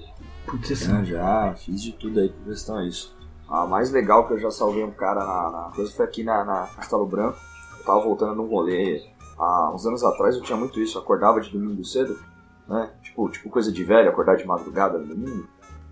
Putz, 0.50 0.90
é, 0.90 1.06
já 1.06 1.54
fiz 1.56 1.82
de 1.82 1.92
tudo 1.94 2.20
aí 2.20 2.30
por 2.30 2.46
questão 2.46 2.80
é 2.80 2.88
isso. 2.88 3.16
A 3.48 3.66
mais 3.66 3.92
legal 3.92 4.28
que 4.28 4.34
eu 4.34 4.40
já 4.40 4.52
salvei 4.52 4.84
um 4.84 4.92
cara 4.92 5.24
na, 5.24 5.52
na 5.52 5.72
coisa 5.76 5.92
foi 5.92 6.06
aqui 6.06 6.24
na, 6.24 6.44
na 6.44 6.68
Castelo 6.68 7.06
Branco. 7.06 7.38
Eu 7.78 7.86
tava 7.86 8.02
voltando 8.02 8.36
num 8.36 8.48
rolê 8.48 9.04
há 9.38 9.72
uns 9.74 9.86
anos 9.86 10.04
atrás, 10.04 10.36
eu 10.36 10.42
tinha 10.42 10.58
muito 10.58 10.80
isso, 10.80 10.98
eu 10.98 11.02
acordava 11.02 11.40
de 11.40 11.50
domingo 11.50 11.84
cedo, 11.84 12.20
né? 12.68 12.92
Tipo, 13.02 13.30
tipo 13.30 13.50
coisa 13.50 13.72
de 13.72 13.84
velho, 13.84 14.10
acordar 14.10 14.36
de 14.38 14.46
madrugada 14.46 14.98
no 14.98 15.08
domingo. 15.08 15.48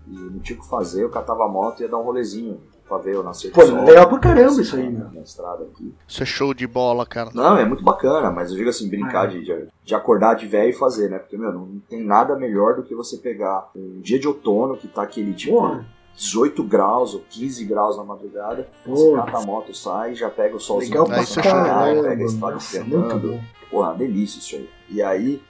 E 0.06 0.16
não 0.16 0.38
tinha 0.40 0.58
o 0.58 0.62
que 0.62 0.68
fazer, 0.68 1.02
eu 1.02 1.10
catava 1.10 1.44
a 1.44 1.48
moto 1.48 1.80
e 1.80 1.82
ia 1.82 1.88
dar 1.88 1.98
um 1.98 2.02
rolezinho 2.02 2.60
pra 2.88 2.98
ver 2.98 3.16
o 3.16 3.22
nascer 3.22 3.52
Pô, 3.52 3.64
sol, 3.64 3.84
legal 3.84 4.08
pra 4.08 4.18
caramba 4.18 4.60
isso 4.60 4.76
aí, 4.76 4.88
né? 4.88 5.10
Na 5.12 5.20
estrada 5.20 5.64
aqui. 5.64 5.94
Isso 6.06 6.22
é 6.22 6.26
show 6.26 6.54
de 6.54 6.66
bola, 6.66 7.04
cara. 7.04 7.30
Não, 7.34 7.56
é 7.56 7.64
muito 7.64 7.84
bacana, 7.84 8.30
mas 8.30 8.50
eu 8.50 8.56
digo 8.56 8.70
assim, 8.70 8.88
brincar 8.88 9.28
ah, 9.28 9.32
é. 9.32 9.38
de, 9.38 9.68
de 9.84 9.94
acordar 9.94 10.34
de 10.34 10.46
velho 10.46 10.70
e 10.70 10.72
fazer, 10.72 11.10
né? 11.10 11.18
Porque, 11.18 11.36
meu, 11.36 11.52
não 11.52 11.80
tem 11.88 12.02
nada 12.02 12.34
melhor 12.34 12.76
do 12.76 12.82
que 12.82 12.94
você 12.94 13.18
pegar 13.18 13.70
um 13.76 14.00
dia 14.00 14.18
de 14.18 14.26
outono 14.26 14.76
que 14.76 14.88
tá 14.88 15.02
aquele 15.02 15.34
tipo. 15.34 15.56
Porra 15.56 15.84
18 16.18 16.64
graus 16.64 17.14
ou 17.14 17.20
15 17.30 17.64
graus 17.64 17.96
na 17.96 18.02
madrugada, 18.02 18.68
Pô. 18.84 18.90
você 18.90 19.14
cata 19.14 19.38
a 19.38 19.42
moto, 19.42 19.72
sai, 19.72 20.16
já 20.16 20.28
pega 20.28 20.56
o 20.56 20.60
solzinho 20.60 21.04
Legal 21.04 21.06
pra 21.06 21.42
caralho, 21.42 22.02
pega 22.02 22.22
a 22.22 22.26
estrada 22.26 22.56
esquentando. 22.56 23.40
Porra, 23.70 23.94
delícia 23.94 24.40
isso 24.40 24.56
aí. 24.56 24.68
E 24.90 25.00
aí, 25.00 25.40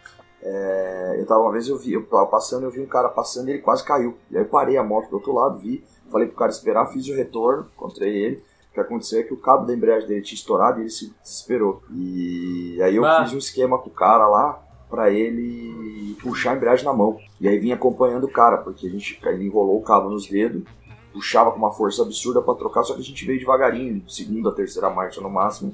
é, 0.43 1.17
eu 1.19 1.27
tava 1.27 1.41
uma 1.41 1.53
vez, 1.53 1.69
eu 1.69 1.79
vi, 1.79 1.95
eu 1.95 2.05
tava 2.05 2.27
passando, 2.27 2.65
eu 2.65 2.71
vi 2.71 2.81
um 2.81 2.87
cara 2.87 3.09
passando 3.09 3.49
e 3.49 3.53
ele 3.53 3.59
quase 3.61 3.83
caiu. 3.83 4.19
E 4.31 4.37
aí 4.37 4.43
eu 4.43 4.49
parei 4.49 4.77
a 4.77 4.85
moto 4.85 5.09
do 5.09 5.17
outro 5.17 5.33
lado, 5.33 5.59
vi, 5.59 5.83
falei 6.11 6.29
pro 6.29 6.37
cara 6.37 6.51
esperar, 6.51 6.87
fiz 6.87 7.09
o 7.09 7.15
retorno, 7.15 7.67
encontrei 7.75 8.17
ele. 8.17 8.37
O 8.71 8.75
que 8.75 8.81
aconteceu 8.81 9.21
é 9.21 9.23
que 9.23 9.35
o 9.35 9.39
cabo 9.39 9.67
da 9.67 9.75
embreagem 9.75 10.09
dele 10.09 10.23
tinha 10.23 10.37
estourado 10.37 10.79
e 10.79 10.83
ele 10.83 10.91
se 10.91 11.13
desesperou. 11.23 11.83
E 11.93 12.79
aí 12.83 12.95
eu 12.97 13.05
ah. 13.05 13.25
fiz 13.25 13.35
um 13.35 13.39
esquema 13.39 13.79
com 13.79 13.89
o 13.89 13.93
cara 13.93 14.27
lá, 14.29 14.63
para 14.89 15.11
ele 15.11 16.17
puxar 16.23 16.53
a 16.53 16.57
embreagem 16.57 16.85
na 16.85 16.93
mão. 16.93 17.19
E 17.41 17.49
aí 17.49 17.59
vinha 17.59 17.75
acompanhando 17.75 18.25
o 18.25 18.31
cara, 18.31 18.59
porque 18.59 18.87
a 18.87 18.91
gente 18.91 19.19
ele 19.25 19.47
enrolou 19.47 19.79
o 19.79 19.83
cabo 19.83 20.09
nos 20.09 20.29
dedos, 20.29 20.63
puxava 21.13 21.51
com 21.51 21.59
uma 21.59 21.73
força 21.73 22.03
absurda 22.03 22.41
para 22.41 22.55
trocar, 22.55 22.83
só 22.85 22.95
que 22.95 23.01
a 23.01 23.05
gente 23.05 23.25
veio 23.25 23.39
devagarinho, 23.39 24.03
segunda, 24.09 24.53
terceira 24.53 24.91
marcha 24.91 25.21
no 25.21 25.31
máximo. 25.31 25.73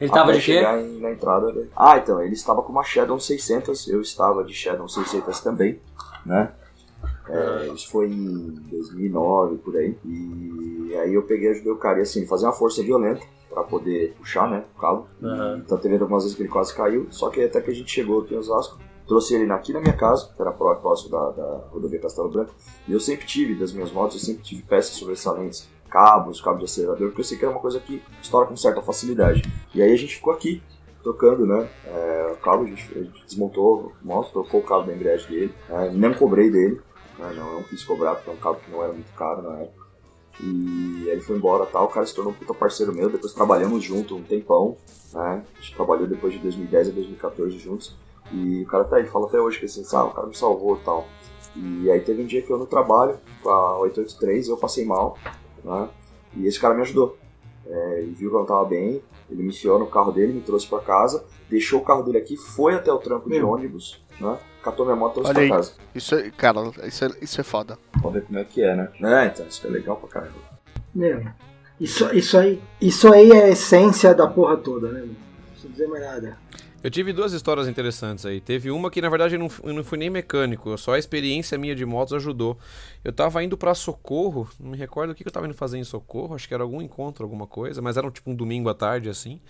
Ele 0.00 0.10
tava 0.10 0.32
de 0.32 0.40
quê? 0.40 0.58
Em, 0.58 1.00
na 1.00 1.12
entrada. 1.12 1.68
Ah, 1.76 1.96
então, 1.96 2.20
ele 2.20 2.32
estava 2.32 2.62
com 2.62 2.72
uma 2.72 2.82
Shadow 2.82 3.20
600, 3.20 3.88
eu 3.88 4.00
estava 4.00 4.42
de 4.42 4.52
Shadow 4.52 4.88
600 4.88 5.40
também, 5.40 5.80
né? 6.26 6.52
É, 7.28 7.68
isso 7.68 7.90
foi 7.90 8.08
em 8.10 8.54
2009, 8.70 9.58
por 9.58 9.76
aí. 9.76 9.96
E 10.04 10.94
aí 10.96 11.14
eu 11.14 11.22
peguei 11.22 11.48
e 11.48 11.52
ajudei 11.52 11.72
o 11.72 11.76
cara, 11.76 11.98
e 11.98 12.02
assim, 12.02 12.26
fazer 12.26 12.46
uma 12.46 12.52
força 12.52 12.82
violenta 12.82 13.22
para 13.48 13.62
poder 13.64 14.14
puxar, 14.14 14.50
né, 14.50 14.64
o 14.74 14.80
cabo. 14.80 15.06
Uhum. 15.20 15.58
Então 15.58 15.78
teve 15.78 15.96
algumas 15.96 16.24
vezes 16.24 16.36
que 16.36 16.42
ele 16.42 16.48
quase 16.48 16.74
caiu, 16.74 17.06
só 17.10 17.28
que 17.28 17.42
até 17.42 17.60
que 17.60 17.70
a 17.70 17.74
gente 17.74 17.90
chegou 17.90 18.22
aqui 18.22 18.34
em 18.34 18.38
Osasco, 18.38 18.78
trouxe 19.06 19.34
ele 19.34 19.50
aqui 19.52 19.72
na 19.72 19.80
minha 19.80 19.96
casa, 19.96 20.30
que 20.34 20.40
era 20.40 20.52
próximo 20.52 21.10
da, 21.10 21.30
da 21.30 21.56
rodovia 21.70 22.00
Castelo 22.00 22.30
Branco, 22.30 22.54
e 22.88 22.92
eu 22.92 23.00
sempre 23.00 23.26
tive, 23.26 23.54
das 23.54 23.72
minhas 23.72 23.92
motos, 23.92 24.16
eu 24.16 24.22
sempre 24.22 24.42
tive 24.42 24.62
peças 24.62 24.96
sobressalentes, 24.96 25.68
cabos, 25.90 26.40
cabos 26.40 26.60
de 26.60 26.64
acelerador, 26.64 27.08
porque 27.08 27.20
eu 27.20 27.24
sei 27.24 27.36
que 27.36 27.44
era 27.44 27.52
uma 27.52 27.60
coisa 27.60 27.78
que 27.78 28.02
estoura 28.22 28.46
com 28.46 28.56
certa 28.56 28.80
facilidade. 28.80 29.42
E 29.74 29.82
aí 29.82 29.92
a 29.92 29.96
gente 29.96 30.16
ficou 30.16 30.32
aqui, 30.32 30.62
trocando, 31.02 31.44
né, 31.44 31.68
é, 31.84 32.32
o 32.32 32.36
cabo, 32.36 32.64
a 32.64 32.66
gente, 32.66 32.98
a 32.98 33.02
gente, 33.02 33.24
desmontou 33.26 33.92
a 34.00 34.06
moto, 34.06 34.32
trocou 34.32 34.60
o 34.60 34.62
cabo 34.62 34.86
da 34.86 34.94
embreagem 34.94 35.28
dele, 35.28 35.54
é, 35.68 35.90
não 35.90 36.14
cobrei 36.14 36.50
dele, 36.50 36.80
né, 37.22 37.34
não, 37.34 37.54
não 37.54 37.62
quis 37.62 37.82
cobrar, 37.84 38.16
porque 38.16 38.30
é 38.30 38.32
um 38.32 38.36
cabo 38.36 38.60
que 38.60 38.70
não 38.70 38.82
era 38.82 38.92
muito 38.92 39.12
caro 39.14 39.42
na 39.42 39.60
época. 39.60 39.86
E 40.40 41.08
ele 41.08 41.20
foi 41.20 41.36
embora 41.36 41.66
tal, 41.66 41.84
o 41.84 41.88
cara 41.88 42.06
se 42.06 42.14
tornou 42.14 42.32
um 42.32 42.36
puta 42.36 42.54
parceiro 42.54 42.92
meu, 42.92 43.08
depois 43.10 43.32
trabalhamos 43.32 43.84
junto 43.84 44.16
um 44.16 44.22
tempão, 44.22 44.76
né? 45.12 45.44
A 45.56 45.60
gente 45.60 45.74
trabalhou 45.74 46.06
depois 46.06 46.32
de 46.32 46.38
2010 46.40 46.88
a 46.88 46.92
2014 46.92 47.58
juntos. 47.58 47.96
E 48.32 48.62
o 48.62 48.66
cara 48.66 48.84
tá 48.84 48.96
aí, 48.96 49.06
fala 49.06 49.26
até 49.26 49.38
hoje 49.38 49.58
que 49.58 49.66
assim, 49.66 49.84
sabe, 49.84 50.10
o 50.10 50.14
cara 50.14 50.26
me 50.26 50.36
salvou 50.36 50.76
e 50.76 50.80
tal. 50.80 51.06
E 51.54 51.90
aí 51.90 52.00
teve 52.00 52.22
um 52.22 52.26
dia 52.26 52.40
que 52.40 52.50
eu 52.50 52.58
no 52.58 52.66
trabalho, 52.66 53.18
com 53.42 53.50
a 53.50 53.78
883, 53.78 54.48
eu 54.48 54.56
passei 54.56 54.86
mal, 54.86 55.18
né? 55.62 55.88
E 56.34 56.46
esse 56.46 56.58
cara 56.58 56.74
me 56.74 56.80
ajudou. 56.80 57.16
É, 57.66 57.98
ele 58.00 58.12
viu 58.12 58.30
que 58.30 58.36
eu 58.36 58.40
não 58.40 58.46
tava 58.46 58.64
bem, 58.64 59.02
ele 59.30 59.42
me 59.42 59.50
enfiou 59.50 59.78
no 59.78 59.86
carro 59.86 60.12
dele, 60.12 60.32
me 60.32 60.40
trouxe 60.40 60.66
para 60.66 60.80
casa, 60.80 61.24
deixou 61.48 61.80
o 61.80 61.84
carro 61.84 62.02
dele 62.02 62.18
aqui, 62.18 62.36
foi 62.36 62.74
até 62.74 62.90
o 62.92 62.98
trampo 62.98 63.28
de 63.28 63.40
ônibus, 63.42 64.02
né? 64.18 64.38
Catou 64.62 64.84
minha 64.86 64.96
moto 64.96 65.12
e 65.12 65.14
trouxe 65.14 65.32
pra 65.32 65.42
aí. 65.42 65.48
casa. 65.50 65.72
Isso 65.94 66.14
é, 66.14 66.30
cara, 66.30 66.60
isso 66.84 67.04
é, 67.04 67.10
isso 67.20 67.40
é 67.40 67.44
foda. 67.44 67.78
Pode 68.00 68.14
ver 68.14 68.26
como 68.26 68.38
é 68.38 68.44
que 68.44 68.62
é, 68.62 68.76
né? 68.76 68.88
É, 69.02 69.26
então, 69.26 69.46
isso 69.46 69.66
é 69.66 69.70
legal 69.70 69.96
pra 69.96 70.08
caramba. 70.08 70.38
Meu, 70.94 71.24
isso, 71.80 72.08
isso, 72.14 72.38
aí, 72.38 72.62
isso 72.80 73.12
aí 73.12 73.30
é 73.30 73.44
a 73.44 73.48
essência 73.48 74.14
da 74.14 74.26
porra 74.26 74.56
toda, 74.56 74.92
né? 74.92 75.00
Não 75.00 75.14
preciso 75.50 75.72
dizer 75.72 75.88
mais 75.88 76.02
nada. 76.04 76.38
Eu 76.82 76.90
tive 76.90 77.12
duas 77.12 77.32
histórias 77.32 77.68
interessantes 77.68 78.26
aí. 78.26 78.40
Teve 78.40 78.70
uma 78.70 78.90
que, 78.90 79.00
na 79.00 79.08
verdade, 79.08 79.36
eu 79.36 79.38
não, 79.38 79.50
eu 79.62 79.72
não 79.72 79.84
fui 79.84 79.96
nem 79.96 80.10
mecânico, 80.10 80.76
só 80.76 80.94
a 80.94 80.98
experiência 80.98 81.56
minha 81.56 81.74
de 81.74 81.86
motos 81.86 82.12
ajudou. 82.14 82.58
Eu 83.04 83.12
tava 83.12 83.42
indo 83.44 83.56
para 83.56 83.74
Socorro, 83.74 84.48
não 84.58 84.70
me 84.72 84.76
recordo 84.76 85.10
o 85.10 85.14
que 85.14 85.26
eu 85.26 85.32
tava 85.32 85.46
indo 85.46 85.54
fazer 85.54 85.78
em 85.78 85.84
Socorro, 85.84 86.34
acho 86.34 86.48
que 86.48 86.54
era 86.54 86.62
algum 86.62 86.82
encontro, 86.82 87.24
alguma 87.24 87.46
coisa, 87.46 87.80
mas 87.80 87.96
era 87.96 88.10
tipo 88.10 88.30
um 88.30 88.34
domingo 88.34 88.68
à 88.68 88.74
tarde, 88.74 89.08
assim. 89.08 89.40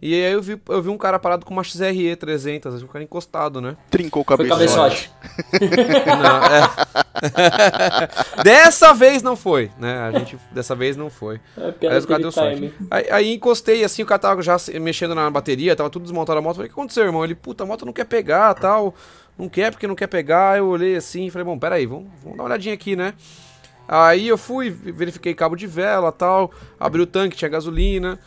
E 0.00 0.14
aí 0.14 0.32
eu 0.32 0.40
vi, 0.40 0.60
eu 0.68 0.82
vi 0.82 0.88
um 0.88 0.96
cara 0.96 1.18
parado 1.18 1.44
com 1.44 1.52
uma 1.52 1.64
XRE 1.64 2.16
300, 2.16 2.82
um 2.82 2.86
cara 2.86 3.04
encostado, 3.04 3.60
né? 3.60 3.76
Trincou 3.90 4.22
o 4.22 4.24
cabeçote. 4.24 5.10
não, 6.06 6.44
é. 6.44 7.07
dessa 8.42 8.92
vez 8.94 9.22
não 9.22 9.36
foi, 9.36 9.70
né? 9.78 9.98
A 9.98 10.18
gente, 10.18 10.38
dessa 10.50 10.74
vez 10.74 10.96
não 10.96 11.10
foi. 11.10 11.40
É, 11.56 11.88
aí, 11.88 11.98
o 11.98 12.06
cara 12.06 12.20
deu 12.20 12.32
sorte. 12.32 12.74
Aí, 12.90 13.06
aí, 13.10 13.34
encostei, 13.34 13.84
assim, 13.84 14.02
o 14.02 14.06
cara 14.06 14.18
tava 14.18 14.42
já 14.42 14.56
mexendo 14.80 15.14
na 15.14 15.30
bateria, 15.30 15.76
tava 15.76 15.90
tudo 15.90 16.02
desmontado 16.02 16.38
a 16.38 16.42
moto. 16.42 16.56
Falei, 16.56 16.68
o 16.70 16.72
que 16.72 16.78
aconteceu, 16.78 17.04
irmão? 17.04 17.24
Ele, 17.24 17.34
puta, 17.34 17.64
a 17.64 17.66
moto 17.66 17.84
não 17.84 17.92
quer 17.92 18.04
pegar, 18.04 18.54
tal. 18.54 18.94
Não 19.38 19.48
quer 19.48 19.70
porque 19.70 19.86
não 19.86 19.94
quer 19.94 20.08
pegar. 20.08 20.58
Eu 20.58 20.68
olhei 20.68 20.96
assim 20.96 21.26
e 21.26 21.30
falei, 21.30 21.44
bom, 21.44 21.58
peraí, 21.58 21.86
vamos, 21.86 22.08
vamos 22.22 22.36
dar 22.36 22.42
uma 22.42 22.48
olhadinha 22.48 22.74
aqui, 22.74 22.96
né? 22.96 23.14
Aí 23.86 24.28
eu 24.28 24.36
fui, 24.36 24.68
verifiquei 24.68 25.32
cabo 25.32 25.56
de 25.56 25.66
vela, 25.66 26.12
tal, 26.12 26.52
abri 26.78 27.00
o 27.00 27.06
tanque, 27.06 27.36
tinha 27.36 27.48
gasolina. 27.48 28.18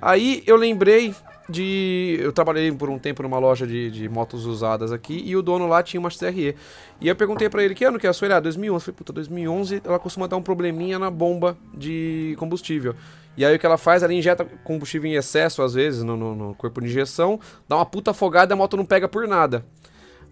Aí 0.00 0.42
eu 0.46 0.56
lembrei 0.56 1.14
de. 1.50 2.18
Eu 2.20 2.32
trabalhei 2.32 2.70
por 2.72 2.88
um 2.88 2.98
tempo 2.98 3.22
numa 3.22 3.38
loja 3.38 3.66
de, 3.66 3.90
de 3.90 4.08
motos 4.08 4.46
usadas 4.46 4.92
aqui 4.92 5.22
e 5.24 5.36
o 5.36 5.42
dono 5.42 5.66
lá 5.66 5.82
tinha 5.82 6.00
uma 6.00 6.08
XRE. 6.08 6.56
E 7.00 7.08
eu 7.08 7.16
perguntei 7.16 7.48
para 7.48 7.62
ele 7.62 7.74
que 7.74 7.84
ano 7.84 7.98
que 7.98 8.06
é 8.06 8.10
a 8.10 8.12
sua? 8.12 8.26
Ele, 8.26 8.34
ah, 8.34 8.40
2011. 8.40 8.74
Eu 8.74 8.80
falei, 8.80 8.96
puta, 8.96 9.12
2011 9.12 9.82
ela 9.84 9.98
costuma 9.98 10.26
dar 10.26 10.36
um 10.36 10.42
probleminha 10.42 10.98
na 10.98 11.10
bomba 11.10 11.58
de 11.74 12.34
combustível. 12.38 12.94
E 13.36 13.44
aí 13.44 13.54
o 13.54 13.58
que 13.58 13.66
ela 13.66 13.76
faz? 13.76 14.02
Ela 14.02 14.14
injeta 14.14 14.44
combustível 14.64 15.10
em 15.10 15.14
excesso, 15.14 15.62
às 15.62 15.74
vezes, 15.74 16.02
no, 16.02 16.16
no, 16.16 16.34
no 16.34 16.54
corpo 16.54 16.80
de 16.80 16.86
injeção, 16.86 17.38
dá 17.68 17.76
uma 17.76 17.86
puta 17.86 18.10
afogada 18.10 18.52
e 18.52 18.54
a 18.54 18.56
moto 18.56 18.76
não 18.76 18.84
pega 18.84 19.08
por 19.08 19.26
nada. 19.26 19.64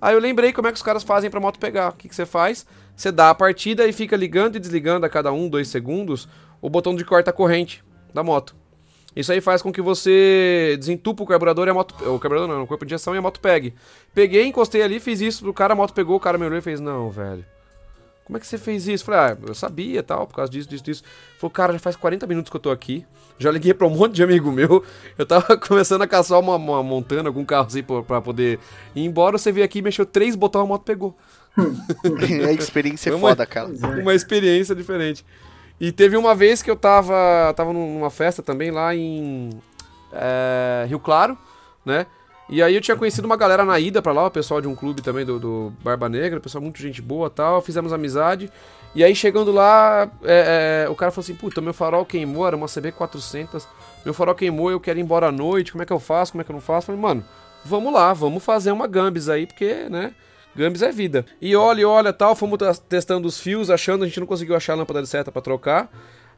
Aí 0.00 0.14
eu 0.14 0.20
lembrei 0.20 0.52
como 0.52 0.68
é 0.68 0.70
que 0.70 0.76
os 0.76 0.82
caras 0.82 1.02
fazem 1.02 1.30
pra 1.30 1.40
moto 1.40 1.58
pegar. 1.58 1.90
O 1.90 1.92
que, 1.92 2.08
que 2.08 2.14
você 2.14 2.24
faz? 2.24 2.66
Você 2.94 3.10
dá 3.10 3.30
a 3.30 3.34
partida 3.34 3.86
e 3.86 3.92
fica 3.92 4.16
ligando 4.16 4.56
e 4.56 4.60
desligando 4.60 5.04
a 5.04 5.08
cada 5.08 5.32
um, 5.32 5.48
dois 5.48 5.68
segundos 5.68 6.28
o 6.60 6.68
botão 6.68 6.94
de 6.94 7.04
corta-corrente 7.04 7.84
da 8.12 8.22
moto. 8.22 8.54
Isso 9.16 9.32
aí 9.32 9.40
faz 9.40 9.62
com 9.62 9.72
que 9.72 9.82
você 9.82 10.76
desentupa 10.78 11.22
o 11.22 11.26
carburador 11.26 11.66
e 11.66 11.70
a 11.70 11.74
moto. 11.74 11.94
O 12.08 12.18
carburador 12.18 12.48
não, 12.48 12.62
o 12.62 12.66
corpo 12.66 12.84
de 12.84 12.94
injeção 12.94 13.14
e 13.14 13.18
a 13.18 13.22
moto 13.22 13.40
pegue. 13.40 13.74
Peguei, 14.14 14.46
encostei 14.46 14.82
ali, 14.82 15.00
fiz 15.00 15.20
isso 15.20 15.42
pro 15.42 15.52
cara, 15.52 15.72
a 15.72 15.76
moto 15.76 15.92
pegou, 15.92 16.16
o 16.16 16.20
cara 16.20 16.38
me 16.38 16.46
olhou 16.46 16.58
e 16.58 16.62
fez: 16.62 16.80
Não, 16.80 17.10
velho. 17.10 17.44
Como 18.28 18.36
é 18.36 18.40
que 18.40 18.46
você 18.46 18.58
fez 18.58 18.86
isso? 18.86 19.06
Falei, 19.06 19.20
ah, 19.20 19.38
eu 19.46 19.54
sabia 19.54 20.02
tal, 20.02 20.26
por 20.26 20.36
causa 20.36 20.52
disso, 20.52 20.68
disso, 20.68 20.84
disso. 20.84 21.02
Falei, 21.38 21.54
cara, 21.54 21.72
já 21.72 21.78
faz 21.78 21.96
40 21.96 22.26
minutos 22.26 22.50
que 22.50 22.56
eu 22.56 22.60
tô 22.60 22.70
aqui. 22.70 23.06
Já 23.38 23.50
liguei 23.50 23.72
pra 23.72 23.86
um 23.86 23.90
monte 23.90 24.16
de 24.16 24.22
amigo 24.22 24.52
meu. 24.52 24.84
Eu 25.16 25.24
tava 25.24 25.56
começando 25.56 26.02
a 26.02 26.06
caçar 26.06 26.38
uma, 26.38 26.56
uma 26.56 26.82
montana, 26.82 27.30
algum 27.30 27.42
carro 27.42 27.68
assim 27.68 27.82
pra, 27.82 28.02
pra 28.02 28.20
poder 28.20 28.58
ir 28.94 29.02
embora. 29.02 29.38
Você 29.38 29.50
veio 29.50 29.64
aqui, 29.64 29.80
mexeu 29.80 30.04
três 30.04 30.36
botões, 30.36 30.64
a 30.64 30.66
moto 30.66 30.82
pegou. 30.82 31.16
a 32.46 32.52
experiência 32.52 33.08
é 33.08 33.18
foda, 33.18 33.46
cara. 33.46 33.70
Uma 33.98 34.14
experiência 34.14 34.74
diferente. 34.74 35.24
E 35.80 35.92
teve 35.92 36.16
uma 36.16 36.34
vez 36.34 36.62
que 36.62 36.70
eu 36.70 36.76
tava, 36.76 37.52
tava 37.54 37.72
numa 37.72 38.10
festa 38.10 38.42
também 38.42 38.70
lá 38.70 38.94
em 38.94 39.50
é, 40.12 40.86
Rio 40.88 40.98
Claro, 40.98 41.38
né? 41.84 42.06
E 42.48 42.62
aí 42.62 42.74
eu 42.74 42.80
tinha 42.80 42.96
conhecido 42.96 43.26
uma 43.26 43.36
galera 43.36 43.62
na 43.64 43.78
ida 43.78 44.00
pra 44.00 44.10
lá, 44.10 44.26
o 44.26 44.30
pessoal 44.30 44.60
de 44.60 44.66
um 44.66 44.74
clube 44.74 45.02
também 45.02 45.24
do, 45.24 45.38
do 45.38 45.72
Barba 45.84 46.08
Negra, 46.08 46.40
pessoal 46.40 46.62
muito 46.62 46.80
gente 46.80 47.02
boa 47.02 47.28
tal, 47.28 47.60
fizemos 47.60 47.92
amizade. 47.92 48.50
E 48.94 49.04
aí 49.04 49.14
chegando 49.14 49.52
lá, 49.52 50.10
é, 50.24 50.84
é, 50.86 50.88
o 50.88 50.94
cara 50.94 51.12
falou 51.12 51.24
assim, 51.24 51.34
puta, 51.34 51.60
meu 51.60 51.74
farol 51.74 52.06
queimou, 52.06 52.46
era 52.46 52.56
uma 52.56 52.66
CB400, 52.66 53.66
meu 54.02 54.14
farol 54.14 54.34
queimou, 54.34 54.70
eu 54.70 54.80
quero 54.80 54.98
ir 54.98 55.02
embora 55.02 55.28
à 55.28 55.32
noite, 55.32 55.72
como 55.72 55.82
é 55.82 55.86
que 55.86 55.92
eu 55.92 56.00
faço, 56.00 56.32
como 56.32 56.40
é 56.40 56.44
que 56.44 56.50
eu 56.50 56.54
não 56.54 56.60
faço? 56.60 56.90
Eu 56.90 56.96
falei, 56.96 57.00
mano, 57.00 57.24
vamos 57.64 57.92
lá, 57.92 58.14
vamos 58.14 58.42
fazer 58.42 58.72
uma 58.72 58.86
Gambis 58.86 59.28
aí, 59.28 59.46
porque, 59.46 59.86
né, 59.90 60.12
Gambis 60.58 60.82
é 60.82 60.90
vida. 60.92 61.24
E 61.40 61.54
olha, 61.56 61.80
e 61.80 61.84
olha, 61.84 62.12
tal, 62.12 62.34
fomos 62.34 62.58
testando 62.88 63.26
os 63.28 63.40
fios, 63.40 63.70
achando, 63.70 64.04
a 64.04 64.06
gente 64.06 64.20
não 64.20 64.26
conseguiu 64.26 64.54
achar 64.56 64.72
a 64.74 64.76
lâmpada 64.76 65.02
de 65.02 65.08
seta 65.08 65.30
pra 65.32 65.40
trocar. 65.42 65.90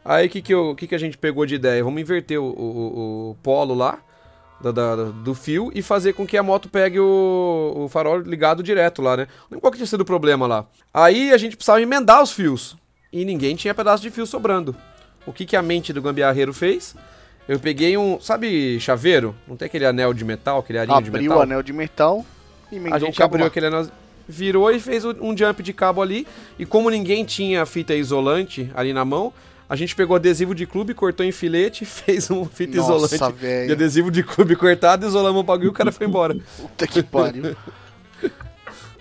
Aí 0.05 0.27
o 0.27 0.31
que, 0.31 0.41
que, 0.43 0.55
eu- 0.55 0.75
que, 0.75 0.87
que 0.87 0.95
a 0.95 0.99
gente 0.99 1.18
pegou 1.18 1.45
de 1.45 1.55
ideia? 1.57 1.83
Vamos 1.85 2.01
inverter 2.01 2.39
o, 2.41 2.45
o- 2.45 3.31
o 3.31 3.37
polo 3.43 3.75
lá 3.75 3.99
da- 4.61 4.73
da- 4.73 4.95
do 4.97 5.35
fio 5.35 5.71
e 5.75 5.83
fazer 5.83 6.12
com 6.14 6.27
que 6.27 6.37
a 6.37 6.43
moto 6.43 6.68
pegue 6.68 6.99
o, 7.01 7.73
o 7.77 7.89
farol 7.89 8.18
ligado 8.18 8.62
direto 8.62 9.03
lá, 9.03 9.16
né? 9.16 9.27
Não 9.51 9.59
qual 9.61 9.71
que 9.71 9.77
tinha 9.79 9.87
sido 9.87 10.01
o 10.03 10.05
problema 10.05 10.47
lá. 10.47 10.64
Aí 10.93 11.33
a 11.33 11.37
gente 11.39 11.57
precisava 11.57 11.81
emendar 11.83 12.23
os 12.23 12.31
fios. 12.33 12.77
E 13.12 13.25
ninguém 13.25 13.57
tinha 13.57 13.75
pedaço 13.75 14.03
de 14.03 14.11
fio 14.11 14.25
sobrando. 14.27 14.75
O 15.27 15.33
que, 15.33 15.45
que 15.45 15.57
a 15.57 15.62
mente 15.62 15.93
do 15.93 16.01
gambiarreiro 16.01 16.53
fez? 16.55 16.95
Eu 17.49 17.59
peguei 17.59 17.97
um. 17.97 18.21
Sabe 18.21 18.79
chaveiro? 18.81 19.35
Não 19.49 19.57
tem 19.57 19.66
aquele 19.66 19.85
anel 19.85 20.14
de 20.14 20.25
metal, 20.25 20.61
aquele 20.61 20.79
arinho 20.79 21.03
de 21.03 21.09
Abriu 21.09 21.23
metal? 21.25 21.39
o 21.39 21.43
anel 21.43 21.62
de 21.62 21.73
metal 21.73 22.25
e 22.71 22.77
emendou 22.77 22.95
A 22.95 22.97
o 22.97 23.01
gente 23.07 23.23
abriu 23.23 23.41
lá. 23.43 23.49
aquele 23.49 23.66
anel, 23.66 23.87
virou 24.29 24.71
e 24.71 24.79
fez 24.81 25.05
um 25.05 25.37
jump 25.37 25.62
de 25.62 25.73
cabo 25.73 26.01
ali. 26.03 26.27
E 26.59 26.64
como 26.66 26.91
ninguém 26.91 27.25
tinha 27.25 27.64
fita 27.66 27.95
isolante 27.95 28.71
ali 28.75 28.93
na 28.93 29.05
mão, 29.05 29.33
a 29.68 29.77
gente 29.77 29.95
pegou 29.95 30.16
adesivo 30.16 30.55
de 30.55 30.66
clube, 30.66 30.95
cortou 30.95 31.25
em 31.25 31.33
filete, 31.33 31.85
fez 31.87 32.31
um 32.31 32.45
fita 32.45 32.77
Nossa, 32.79 33.14
isolante 33.16 33.37
velho. 33.41 33.66
de 33.68 33.73
adesivo 33.73 34.11
de 34.11 34.23
clube 34.23 34.57
cortado, 34.57 35.07
isolamos 35.07 35.41
o 35.41 35.45
bagulho 35.45 35.66
e 35.66 35.71
o 35.71 35.73
cara 35.73 35.93
foi 35.93 36.07
embora. 36.07 36.35
Puta 36.59 36.87
que 36.87 37.03
pariu. 37.03 37.57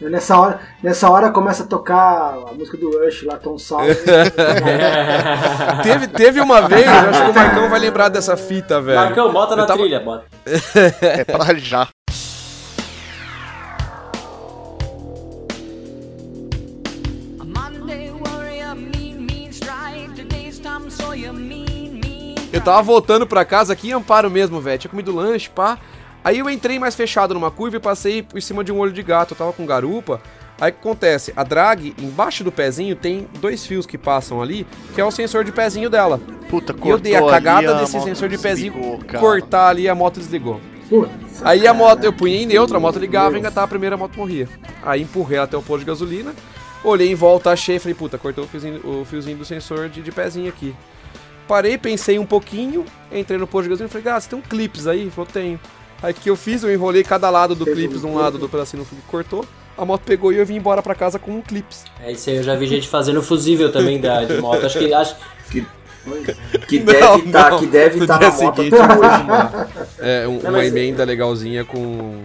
Nessa 0.02 0.40
hora, 0.40 0.62
nessa 0.82 1.10
hora 1.10 1.30
começa 1.30 1.64
a 1.64 1.68
tocar 1.68 2.34
a 2.34 2.54
música 2.54 2.78
do 2.78 2.90
Rush 3.04 3.24
lá, 3.24 3.36
Tom 3.36 3.58
Sawyer. 3.58 3.98
teve, 5.84 6.08
teve 6.08 6.40
uma 6.40 6.62
vez, 6.70 6.86
eu 6.86 6.92
acho 6.94 7.26
que 7.26 7.32
o 7.32 7.34
Marcão 7.36 7.70
vai 7.70 7.80
lembrar 7.82 8.08
dessa 8.08 8.38
fita, 8.38 8.80
velho. 8.80 8.98
Marcão, 8.98 9.34
bota 9.34 9.58
na 9.58 9.66
tava- 9.66 9.80
trilha, 9.82 10.00
bota. 10.00 10.24
É 11.02 11.26
pra 11.26 11.54
já. 11.56 11.90
Eu 22.60 22.64
tava 22.66 22.82
voltando 22.82 23.26
pra 23.26 23.46
casa 23.46 23.72
aqui 23.72 23.88
em 23.88 23.94
Amparo 23.94 24.30
mesmo, 24.30 24.60
velho. 24.60 24.78
Tinha 24.78 24.92
comido 24.92 25.16
lanche, 25.16 25.50
pá. 25.50 25.78
Aí 26.22 26.40
eu 26.40 26.50
entrei 26.50 26.78
mais 26.78 26.94
fechado 26.94 27.34
numa 27.34 27.50
curva 27.50 27.78
e 27.78 27.80
passei 27.80 28.22
por 28.22 28.40
cima 28.42 28.66
de 28.66 28.72
um 28.72 28.80
olho 28.80 28.92
de 28.92 29.02
gato. 29.02 29.34
Eu 29.34 29.38
tava 29.38 29.54
com 29.54 29.66
garupa. 29.66 30.22
Aí 30.60 30.70
o 30.70 30.74
que 30.74 30.80
acontece? 30.82 31.32
A 31.38 31.44
drag, 31.46 31.96
embaixo 31.98 32.44
do 32.44 32.52
pezinho, 32.52 32.98
tem 32.98 33.30
dois 33.40 33.66
fios 33.66 33.86
que 33.86 33.98
passam 33.98 34.42
ali, 34.42 34.68
que 34.94 35.00
é 35.00 35.06
o 35.06 35.10
sensor 35.10 35.46
de 35.46 35.54
pezinho 35.54 35.90
dela. 35.90 36.20
Puta, 36.50 36.76
E 36.84 36.90
eu 36.90 36.98
dei 37.00 37.16
a 37.16 37.22
cortou 37.22 37.34
cagada 37.34 37.78
a 37.78 37.80
desse 37.80 37.96
moto 37.96 38.04
sensor 38.04 38.28
de 38.28 38.38
pezinho, 38.38 38.74
desligou, 38.74 39.22
cortar 39.22 39.70
ali 39.70 39.84
e 39.84 39.90
a 39.90 39.96
moto 39.96 40.20
desligou. 40.20 40.60
Putz, 40.90 41.10
Aí 41.46 41.66
a 41.66 41.74
moto, 41.74 42.04
eu 42.04 42.12
punhei 42.12 42.44
em 42.44 42.46
neutro, 42.46 42.76
a 42.76 42.80
moto 42.80 43.00
ligava, 43.00 43.40
engatava 43.40 43.64
a 43.64 43.70
primeira, 43.70 43.96
a 43.96 43.98
moto 43.98 44.18
morria. 44.18 44.50
Aí 44.84 45.04
empurrei 45.04 45.38
ela 45.38 45.46
até 45.46 45.56
o 45.56 45.62
posto 45.62 45.80
de 45.80 45.86
gasolina, 45.86 46.34
olhei 46.84 47.10
em 47.10 47.16
volta, 47.16 47.52
achei, 47.52 47.80
falei, 47.80 47.96
puta, 47.96 48.18
cortou 48.18 48.44
o 48.44 48.48
fiozinho, 48.48 48.82
o 48.84 49.06
fiozinho 49.06 49.38
do 49.38 49.46
sensor 49.46 49.88
de, 49.88 50.02
de 50.02 50.12
pezinho 50.12 50.50
aqui. 50.50 50.76
Parei, 51.50 51.80
pensei 51.80 52.20
um 52.20 52.28
pouquinho, 52.28 52.86
entrei 53.12 53.40
no 53.40 53.48
posto 53.48 53.64
de 53.64 53.70
gasolina 53.70 53.90
e 53.90 53.92
falei, 53.92 54.16
ah, 54.16 54.22
você 54.22 54.30
tem 54.30 54.38
um 54.38 54.42
clips 54.44 54.86
aí? 54.86 55.02
Ele 55.02 55.10
falou, 55.10 55.28
tenho. 55.34 55.60
Aí 56.00 56.12
o 56.12 56.16
que 56.16 56.30
eu 56.30 56.36
fiz? 56.36 56.62
Eu 56.62 56.72
enrolei 56.72 57.04
cada 57.04 57.28
lado 57.32 57.56
do 57.56 57.66
Fez 57.66 57.76
clips, 57.76 58.04
um 58.04 58.12
um 58.12 58.16
lado 58.20 58.38
do 58.38 58.48
pedacinho 58.48 58.86
que 58.86 58.96
cortou, 59.08 59.44
a 59.76 59.84
moto 59.84 60.04
pegou 60.06 60.32
e 60.32 60.38
eu 60.38 60.46
vim 60.46 60.58
embora 60.58 60.84
pra 60.84 60.94
casa 60.94 61.18
com 61.18 61.32
um 61.32 61.42
clips. 61.42 61.86
É 62.04 62.12
isso 62.12 62.30
aí, 62.30 62.36
eu 62.36 62.44
já 62.44 62.56
vi 62.56 62.68
gente 62.68 62.88
fazendo 62.88 63.24
fusível 63.24 63.72
também 63.72 64.00
da, 64.00 64.24
de 64.26 64.38
moto. 64.40 64.64
Acho 64.64 64.78
que. 64.78 64.94
Acho, 64.94 65.16
Que, 65.50 65.66
que 66.68 66.80
Não, 66.80 66.86
deve 66.86 67.26
estar 67.28 67.52
não. 67.52 67.60
que 67.60 67.66
deve 67.68 68.00
No 68.00 68.08
tá 68.08 68.18
dia 68.18 68.28
na 68.30 68.34
seguinte, 68.34 68.60
eu 68.74 68.80
hoje. 68.82 69.00
fiz 69.00 69.22
uma, 69.22 69.68
é, 70.00 70.28
um- 70.28 70.40
Não, 70.42 70.50
uma 70.52 70.66
emenda 70.66 71.04
legalzinha 71.04 71.64
com 71.66 72.16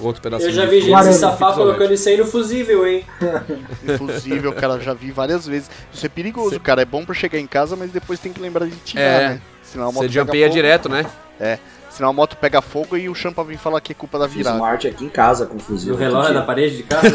outro 0.00 0.20
pedacinho 0.22 0.50
eu 0.50 0.54
já 0.54 0.66
vi 0.66 0.80
gente 0.80 1.04
se 1.04 1.14
safar 1.14 1.54
colocando 1.54 1.92
isso 1.94 2.08
aí 2.08 2.16
no 2.16 2.26
fusível, 2.26 2.86
hein? 2.86 3.04
Infusível, 3.88 4.52
cara, 4.52 4.78
já 4.80 4.92
vi 4.94 5.10
várias 5.10 5.46
vezes. 5.46 5.70
Isso 5.92 6.04
é 6.04 6.08
perigoso, 6.08 6.58
cara. 6.60 6.82
É 6.82 6.84
bom 6.84 7.04
pra 7.04 7.14
chegar 7.14 7.38
em 7.38 7.46
casa, 7.46 7.74
mas 7.76 7.90
depois 7.90 8.18
tem 8.20 8.32
que 8.32 8.40
lembrar 8.40 8.66
de 8.66 8.76
tirar, 8.76 9.02
É. 9.02 9.28
né? 9.30 9.40
Senão 9.62 9.84
a 9.88 9.92
moto 9.92 10.02
Você 10.02 10.08
pega 10.08 10.20
jumpeia 10.24 10.46
fogo. 10.46 10.54
direto, 10.54 10.88
né? 10.88 11.06
É. 11.40 11.58
Senão 11.90 12.08
a 12.08 12.12
moto 12.12 12.36
pega 12.36 12.60
fogo 12.62 12.96
e 12.96 13.08
o 13.08 13.14
Champa 13.14 13.44
vem 13.44 13.56
falar 13.58 13.80
que 13.80 13.92
é 13.92 13.94
culpa 13.94 14.18
da 14.18 14.26
virada. 14.26 14.56
uma 14.56 14.66
arte 14.68 14.88
aqui 14.88 15.04
em 15.04 15.08
casa 15.10 15.44
com 15.46 15.58
fuzil. 15.58 15.92
No 15.92 15.98
relógio 15.98 16.20
outro 16.20 16.34
da 16.34 16.42
parede 16.42 16.78
de 16.78 16.82
casa. 16.88 17.10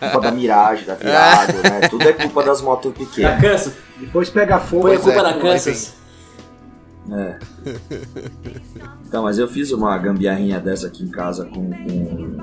Culpa 0.00 0.20
da 0.20 0.30
miragem, 0.30 0.84
da 0.86 0.94
virada, 0.94 1.52
né? 1.52 1.88
Tudo 1.90 2.08
é 2.08 2.12
culpa 2.12 2.42
das 2.42 2.60
motos 2.62 2.90
da 2.92 2.98
pequenas. 2.98 3.72
Depois 4.02 4.28
pega 4.28 4.58
fogo. 4.58 4.82
Põe 4.82 4.96
a 4.96 5.00
culpa 5.00 5.18
é, 5.18 5.22
na 5.22 5.34
Kansas. 5.34 5.94
É. 7.10 7.38
Então, 9.06 9.22
mas 9.22 9.38
eu 9.38 9.48
fiz 9.48 9.70
uma 9.72 9.96
gambiarrinha 9.98 10.58
dessa 10.60 10.88
aqui 10.88 11.04
em 11.04 11.08
casa 11.10 11.44
com, 11.46 11.70
com, 11.70 12.36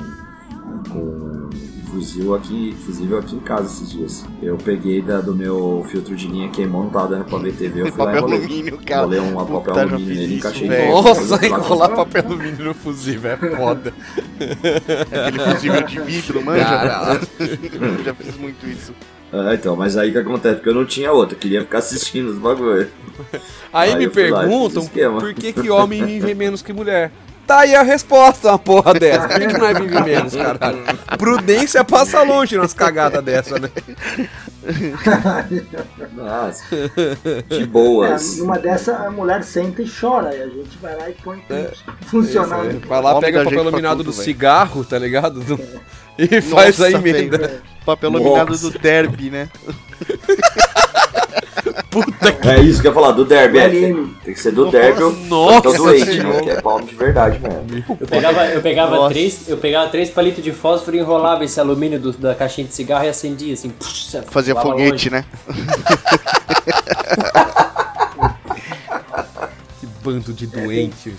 com 0.90 1.50
fuzil 1.92 2.36
aqui, 2.36 2.76
fuzil 2.86 3.18
aqui 3.18 3.36
em 3.36 3.40
casa 3.40 3.66
esses 3.66 3.90
dias. 3.92 4.26
Eu 4.42 4.58
peguei 4.58 5.02
da, 5.02 5.20
do 5.20 5.36
meu 5.36 5.86
filtro 5.90 6.16
de 6.16 6.28
linha, 6.28 6.50
queimou, 6.50 6.84
não 6.84 6.90
tava 6.90 7.10
dando 7.10 7.26
pra 7.26 7.40
ver 7.40 7.54
TV, 7.54 7.82
eu 7.82 7.88
fui 7.92 8.04
lá 8.04 8.12
e 8.12 8.16
Papel 8.16 8.18
enrolei. 8.18 8.38
alumínio, 8.38 8.80
cara. 8.86 9.02
Enrolei 9.02 9.20
um 9.20 9.46
Puta, 9.46 9.52
papel 9.52 9.80
alumínio 9.80 10.16
nele, 10.16 10.36
encaixei 10.36 10.68
velho. 10.70 10.92
Nossa, 10.92 11.46
enrolar 11.46 11.96
papel 11.96 12.24
alumínio 12.26 12.66
no 12.66 12.74
fusível 12.74 13.32
é 13.32 13.38
foda. 13.38 13.94
Aquele 15.12 15.40
fusível 15.52 15.82
de 15.84 16.00
vidro, 16.00 16.46
manja? 16.46 16.64
Caralho. 16.64 17.20
já 18.06 18.14
fiz 18.14 18.38
muito 18.38 18.66
isso. 18.68 18.94
É, 19.32 19.54
então, 19.54 19.76
mas 19.76 19.96
aí 19.96 20.10
o 20.10 20.12
que 20.12 20.18
acontece? 20.18 20.56
Porque 20.56 20.70
eu 20.70 20.76
não 20.76 20.86
tinha 20.86 21.12
outra, 21.12 21.36
eu 21.36 21.40
queria 21.40 21.62
ficar 21.62 21.78
assistindo 21.80 22.30
os 22.30 22.38
bagulho. 22.40 22.90
Aí 23.72 23.92
Aí 23.92 23.96
me 23.96 24.06
lá 24.08 24.12
perguntam 24.12 24.88
por 25.20 25.34
que, 25.34 25.54
que 25.54 25.70
homem 25.70 26.04
vive 26.06 26.34
menos 26.34 26.62
que 26.62 26.74
mulher. 26.74 27.12
Tá 27.46 27.62
aí 27.62 27.74
a 27.76 27.82
resposta, 27.82 28.50
uma 28.50 28.60
porra 28.60 28.94
dessa. 28.94 29.28
Por 29.28 29.40
que, 29.40 29.48
que 29.48 29.58
nós 29.58 29.78
vive 29.78 30.02
menos, 30.04 30.36
caralho? 30.36 30.84
Prudência 31.18 31.84
passa 31.84 32.22
longe 32.22 32.56
nas 32.56 32.76
cagadas 32.76 33.24
dessa, 33.24 33.58
né? 33.60 33.70
Nossa, 36.16 36.64
de 37.48 37.64
É, 37.64 37.66
boas. 37.66 38.38
numa 38.38 38.58
dessa 38.60 38.96
a 38.98 39.12
mulher 39.12 39.44
senta 39.44 39.82
e 39.82 39.90
chora. 39.90 40.36
E 40.36 40.42
a 40.44 40.48
gente 40.48 40.78
vai 40.82 40.96
lá 40.96 41.10
e 41.10 41.14
põe 41.14 41.40
tudo 41.48 41.72
funcionando. 42.06 42.88
Vai 42.88 43.02
lá, 43.02 43.20
pega 43.20 43.42
o 43.42 43.44
papel 43.46 43.62
iluminado 43.62 44.04
do 44.04 44.12
velho. 44.12 44.24
cigarro, 44.24 44.84
tá 44.86 44.98
ligado? 45.00 45.40
Do- 45.42 45.60
E 46.18 46.42
faz 46.42 46.80
a 46.82 46.90
Nossa, 46.90 47.08
emenda. 47.08 47.38
velho. 47.38 47.62
Papel 47.86 48.12
laminado 48.12 48.52
Nossa. 48.52 48.70
do 48.70 48.80
derby, 48.80 49.30
né? 49.30 49.50
Puta 51.90 52.32
que. 52.32 52.48
É 52.48 52.62
isso 52.62 52.82
que 52.82 52.88
eu 52.88 52.92
ia 52.92 52.96
falar, 52.96 53.12
do 53.14 53.26
derby. 53.26 53.58
é. 53.58 53.68
LM. 53.68 54.14
Tem 54.24 54.34
que 54.34 54.40
ser 54.40 54.52
do 54.52 54.70
derby 54.70 55.02
ou 55.02 55.12
Nossa 55.12 55.62
do 55.62 55.72
Senhora. 55.72 56.34
né? 56.36 56.42
Que 56.44 56.50
é 56.52 56.62
palmo 56.62 56.86
de 56.86 56.94
verdade 56.94 57.40
mesmo. 57.40 57.98
Eu 58.00 58.08
pegava, 58.08 58.46
eu 58.46 58.62
pegava, 58.62 58.96
Nossa. 58.96 59.10
três, 59.10 59.50
eu 59.50 59.58
pegava 59.58 59.90
três 59.90 60.10
palitos 60.12 60.44
de 60.44 60.52
fósforo 60.52 60.96
e 60.96 61.00
enrolava 61.00 61.44
esse 61.44 61.60
alumínio 61.60 62.00
do- 62.00 62.12
da 62.14 62.36
caixinha 62.36 62.68
de 62.68 62.76
cigarro 62.76 63.06
e 63.06 63.10
acendia 63.10 63.54
assim. 63.54 63.70
puxa, 63.70 64.22
Fazia 64.30 64.54
foguete, 64.56 64.92
longe. 64.92 65.10
né? 65.10 65.26
Que 69.80 69.86
bando 70.04 70.34
de 70.34 70.48
doente. 70.48 71.16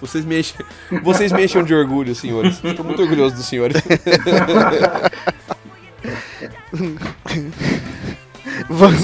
Vocês 0.00 0.24
me 0.24 0.40
enchem, 0.40 0.56
vocês 1.02 1.30
me 1.32 1.44
enchem 1.44 1.62
de 1.62 1.74
orgulho, 1.74 2.14
senhores. 2.14 2.58
Tô 2.76 2.82
muito 2.82 3.02
orgulhoso 3.02 3.34
dos 3.34 3.44
senhores. 3.46 3.76
Vamos, 8.68 9.00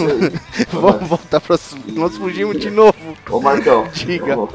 vamos 0.73 1.09
voltar 1.09 1.41
pra 1.41 1.57
subir. 1.57 1.93
Nós 1.93 2.17
fugimos 2.17 2.59
de 2.61 2.71
novo. 2.71 2.95
Ô 3.31 3.41
Marcão, 3.41 3.87
Diga. 3.93 4.39
ô, 4.39 4.49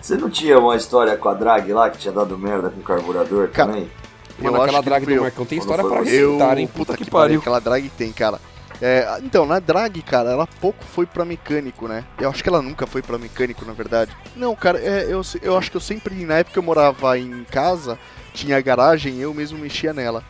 você 0.00 0.16
não 0.16 0.30
tinha 0.30 0.58
uma 0.58 0.76
história 0.76 1.16
com 1.16 1.28
a 1.28 1.34
drag 1.34 1.72
lá 1.72 1.90
que 1.90 1.98
tinha 1.98 2.12
dado 2.12 2.38
merda 2.38 2.70
com 2.70 2.80
o 2.80 2.82
carburador 2.82 3.48
Cara, 3.48 3.72
também? 3.72 3.90
Mano, 4.38 4.56
Eu 4.56 4.62
aquela 4.62 4.78
que 4.82 4.84
drag 4.84 5.04
do 5.04 5.10
eu. 5.12 5.22
Marcão 5.22 5.44
tem 5.46 5.58
história 5.58 5.84
pra 5.84 5.98
você. 5.98 6.22
Eu, 6.22 6.32
recitar, 6.32 6.58
hein? 6.58 6.66
puta, 6.66 6.96
que 6.96 7.10
pariu. 7.10 7.40
Aquela 7.40 7.60
drag 7.60 7.88
tem, 7.90 8.12
cara. 8.12 8.38
É, 8.80 9.18
então, 9.22 9.46
na 9.46 9.58
drag, 9.58 10.02
cara, 10.02 10.30
ela 10.30 10.46
pouco 10.60 10.84
foi 10.84 11.06
pra 11.06 11.24
mecânico, 11.24 11.88
né? 11.88 12.04
Eu 12.20 12.28
acho 12.28 12.42
que 12.42 12.48
ela 12.48 12.60
nunca 12.60 12.86
foi 12.86 13.00
pra 13.00 13.16
mecânico, 13.16 13.64
na 13.64 13.72
verdade. 13.72 14.14
Não, 14.36 14.54
cara, 14.54 14.78
é, 14.78 15.06
eu, 15.08 15.22
eu 15.40 15.56
acho 15.56 15.70
que 15.70 15.76
eu 15.78 15.80
sempre, 15.80 16.14
na 16.26 16.34
época 16.34 16.52
que 16.52 16.58
eu 16.58 16.62
morava 16.62 17.18
em 17.18 17.44
casa, 17.44 17.98
tinha 18.36 18.60
garagem, 18.60 19.18
eu 19.18 19.32
mesmo 19.32 19.58
mexia 19.58 19.92
nela. 19.92 20.22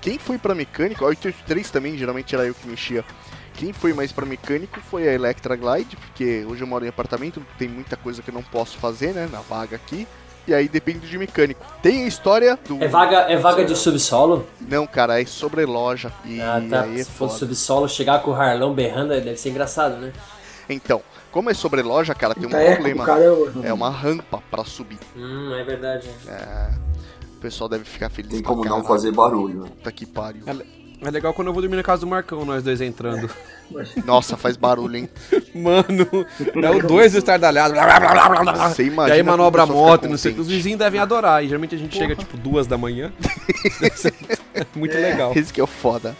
Quem 0.00 0.18
foi 0.18 0.38
pra 0.38 0.54
mecânico, 0.54 1.04
a 1.04 1.08
883 1.08 1.70
também, 1.70 1.96
geralmente 1.96 2.34
era 2.34 2.44
eu 2.46 2.54
que 2.54 2.68
mexia. 2.68 3.04
Quem 3.54 3.72
foi 3.72 3.92
mais 3.94 4.12
pra 4.12 4.26
mecânico 4.26 4.78
foi 4.90 5.08
a 5.08 5.12
Electra 5.14 5.56
Glide, 5.56 5.96
porque 5.96 6.44
hoje 6.48 6.62
eu 6.62 6.66
moro 6.66 6.84
em 6.84 6.88
apartamento, 6.88 7.42
tem 7.58 7.66
muita 7.66 7.96
coisa 7.96 8.20
que 8.22 8.28
eu 8.30 8.34
não 8.34 8.42
posso 8.42 8.76
fazer, 8.78 9.14
né, 9.14 9.28
na 9.32 9.40
vaga 9.40 9.74
aqui. 9.76 10.06
E 10.46 10.54
aí 10.54 10.68
depende 10.68 11.08
de 11.08 11.18
mecânico. 11.18 11.64
Tem 11.82 12.04
a 12.04 12.06
história 12.06 12.56
do. 12.68 12.80
É 12.84 12.86
vaga, 12.86 13.16
é 13.22 13.36
vaga 13.36 13.64
de 13.64 13.74
subsolo? 13.74 14.46
Não, 14.60 14.86
cara, 14.86 15.20
é 15.20 15.24
sobre 15.24 15.64
loja. 15.64 16.12
E 16.24 16.40
Ah, 16.40 16.62
tá. 16.70 16.82
aí 16.82 17.00
é 17.00 17.04
Se 17.04 17.10
fosse 17.10 17.40
subsolo, 17.40 17.88
chegar 17.88 18.22
com 18.22 18.30
o 18.30 18.34
Harlão 18.34 18.72
berrando 18.72 19.08
deve 19.08 19.36
ser 19.36 19.48
engraçado, 19.50 19.96
né? 19.96 20.12
Então, 20.68 21.02
como 21.32 21.50
é 21.50 21.54
sobre 21.54 21.82
loja, 21.82 22.14
cara, 22.14 22.32
tem 22.32 22.46
um 22.46 22.50
Tá, 22.50 22.60
é, 22.60 22.74
problema. 22.74 23.02
o 23.02 23.06
cara 23.06 23.22
É 23.64 23.72
uma 23.72 23.90
rampa 23.90 24.40
pra 24.48 24.64
subir. 24.64 24.98
Hum, 25.16 25.52
é 25.52 25.64
verdade. 25.64 26.08
O 27.15 27.15
pessoal 27.46 27.68
deve 27.68 27.84
ficar 27.84 28.08
feliz 28.10 28.32
Tem 28.32 28.42
como 28.42 28.64
não 28.64 28.82
fazer 28.82 29.12
barulho. 29.12 29.60
né? 29.62 29.68
Puta 29.68 29.92
que 29.92 30.04
pariu. 30.04 30.42
Ela- 30.46 30.64
É 31.02 31.10
legal 31.10 31.32
quando 31.34 31.48
eu 31.48 31.52
vou 31.52 31.60
dormir 31.62 31.76
na 31.76 31.82
casa 31.82 32.00
do 32.00 32.06
Marcão, 32.06 32.44
nós 32.44 32.62
dois 32.64 32.80
entrando. 32.80 33.28
Nossa, 34.04 34.36
faz 34.36 34.56
barulho, 34.56 34.96
hein? 34.96 35.08
Mano, 35.54 36.06
é 36.64 36.70
o 36.70 36.82
dois 36.86 37.14
estardalhados. 37.14 37.72
blá, 37.72 37.84
blá, 38.00 38.10
blá, 38.14 38.28
blá, 38.42 38.52
blá. 38.52 38.68
Você 38.70 38.82
E 38.84 38.86
imagina 38.88 39.14
aí 39.14 39.20
como 39.22 39.30
manobra 39.32 39.62
a 39.62 39.66
moto, 39.66 40.08
não 40.08 40.16
sei. 40.16 40.32
Os 40.32 40.48
vizinhos 40.48 40.78
devem 40.78 40.98
adorar. 41.00 41.44
E 41.44 41.48
geralmente 41.48 41.74
a 41.74 41.78
gente 41.78 41.96
chega 41.96 42.16
tipo 42.16 42.36
duas 42.36 42.66
da 42.66 42.76
manhã. 42.78 43.12
É 44.54 44.64
Muito 44.74 44.96
legal. 44.96 45.32
Esse 45.36 45.52
que 45.52 45.60
é 45.60 45.64
o 45.64 45.66
foda. 45.66 46.16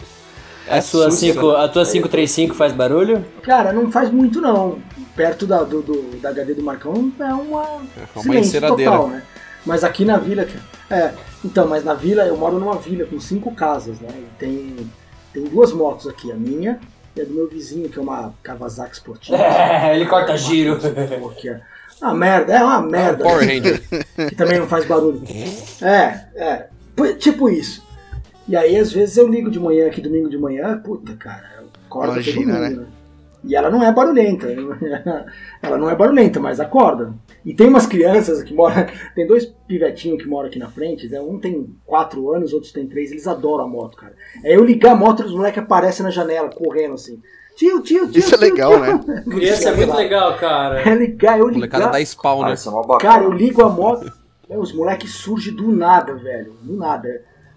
A, 0.69 0.81
sua 0.83 1.11
sussa. 1.11 1.17
cinco, 1.33 1.51
a 1.53 1.69
tua 1.69 1.85
535 1.87 2.55
faz 2.55 2.73
barulho? 2.73 3.25
Cara, 3.43 3.73
não 3.73 3.91
faz 3.91 4.11
muito 4.11 4.41
não. 4.41 4.79
Perto 5.15 5.47
da, 5.47 5.63
do, 5.63 5.81
do- 5.81 6.19
da 6.21 6.29
HD 6.31 6.55
do 6.55 6.63
Marcão 6.63 7.11
é 7.19 7.25
uma. 7.33 7.63
uma 7.63 8.23
silêncio 8.23 8.49
enceradeira. 8.49 8.91
total, 8.91 9.09
né? 9.09 9.23
Mas 9.65 9.83
aqui 9.85 10.05
na 10.05 10.19
vila. 10.19 10.45
cara, 10.45 10.61
É, 10.91 11.13
então, 11.45 11.67
mas 11.67 11.85
na 11.85 11.95
vila, 11.95 12.25
eu 12.25 12.37
moro 12.37 12.59
numa 12.59 12.77
vila 12.77 13.07
com 13.07 13.19
cinco 13.19 13.55
casas, 13.55 13.99
né? 14.01 14.09
E 14.13 14.27
tem, 14.39 14.91
tem 15.33 15.45
duas 15.45 15.73
motos 15.73 16.07
aqui, 16.07 16.31
a 16.31 16.35
minha 16.35 16.79
e 17.17 17.21
a 17.21 17.25
do 17.25 17.33
meu 17.33 17.49
vizinho, 17.49 17.89
que 17.89 17.99
é 17.99 18.03
uma 18.03 18.33
Kawasaki 18.43 18.95
esportiva. 18.95 19.37
É, 19.43 19.95
ele 19.95 20.07
corta 20.07 20.37
giro. 20.37 20.79
É 22.01 22.05
uma 22.05 22.15
merda, 22.15 22.53
é 22.53 22.63
uma 22.63 22.83
merda. 22.83 23.25
Power 23.25 23.47
Ranger. 23.47 23.83
que 24.29 24.35
também 24.35 24.59
não 24.59 24.67
faz 24.67 24.85
barulho. 24.85 25.23
É, 25.83 26.27
é. 26.35 26.69
Tipo 27.19 27.49
isso. 27.49 27.85
E 28.49 28.57
aí, 28.57 28.77
às 28.79 28.93
vezes, 28.93 29.17
eu 29.17 29.27
ligo 29.27 29.51
de 29.51 29.59
manhã 29.59 29.87
aqui, 29.89 30.01
domingo 30.01 30.29
de 30.29 30.39
manhã, 30.39 30.79
puta, 30.79 31.15
cara, 31.15 31.65
acorda 31.87 32.13
Imagina, 32.13 32.35
todo 32.35 32.47
mundo, 32.47 32.61
né? 32.61 32.69
né? 32.71 32.87
E 33.45 33.55
ela 33.55 33.71
não 33.71 33.83
é 33.83 33.93
barulhenta. 33.93 34.47
ela 35.63 35.79
não 35.79 35.89
é 35.89 35.95
barulhenta, 35.95 36.41
mas 36.41 36.59
acorda. 36.61 37.15
E 37.45 37.55
tem 37.55 37.69
umas 37.69 37.87
crianças 37.87 38.43
que 38.43 38.53
moram. 38.53 38.87
Tem 39.15 39.27
dois 39.27 39.47
pivetinhos 39.69 40.23
que 40.23 40.29
moram 40.29 40.49
aqui 40.49 40.59
na 40.59 40.69
frente, 40.69 41.09
né? 41.09 41.21
um 41.21 41.39
tem 41.39 41.75
quatro 41.85 42.33
anos, 42.33 42.53
outros 42.53 42.73
tem 42.73 42.87
três, 42.87 43.11
eles 43.11 43.27
adoram 43.27 43.65
a 43.65 43.69
moto, 43.69 43.97
cara. 43.97 44.15
Aí 44.45 44.53
eu 44.53 44.65
ligar 44.65 44.93
a 44.93 44.97
moto 44.97 45.23
e 45.23 45.27
os 45.27 45.33
moleques 45.33 45.63
aparecem 45.63 46.05
na 46.05 46.11
janela, 46.11 46.51
correndo 46.51 46.95
assim. 46.95 47.21
Tio, 47.57 47.81
tio, 47.83 48.09
tio. 48.11 48.19
Isso 48.19 48.35
é 48.35 48.39
tio, 48.39 48.49
legal, 48.51 48.73
tio. 48.73 48.81
né? 48.81 49.25
Criança 49.31 49.71
é 49.71 49.75
muito 49.77 49.95
legal, 49.97 50.37
cara. 50.37 50.81
É 50.81 50.95
ligar, 50.95 51.39
eu 51.39 51.49
A 51.49 51.53
molecada 51.53 51.85
ligar. 51.85 51.93
dá 51.99 52.05
spawn, 52.05 52.45
né? 52.45 52.53
é. 52.55 52.99
Cara, 53.01 53.25
eu 53.25 53.33
ligo 53.33 53.63
a 53.63 53.69
moto, 53.69 54.13
meu, 54.49 54.61
os 54.61 54.73
moleques 54.73 55.15
surgem 55.15 55.55
do 55.55 55.73
nada, 55.73 56.15
velho. 56.15 56.53
Do 56.63 56.77
nada. 56.77 57.09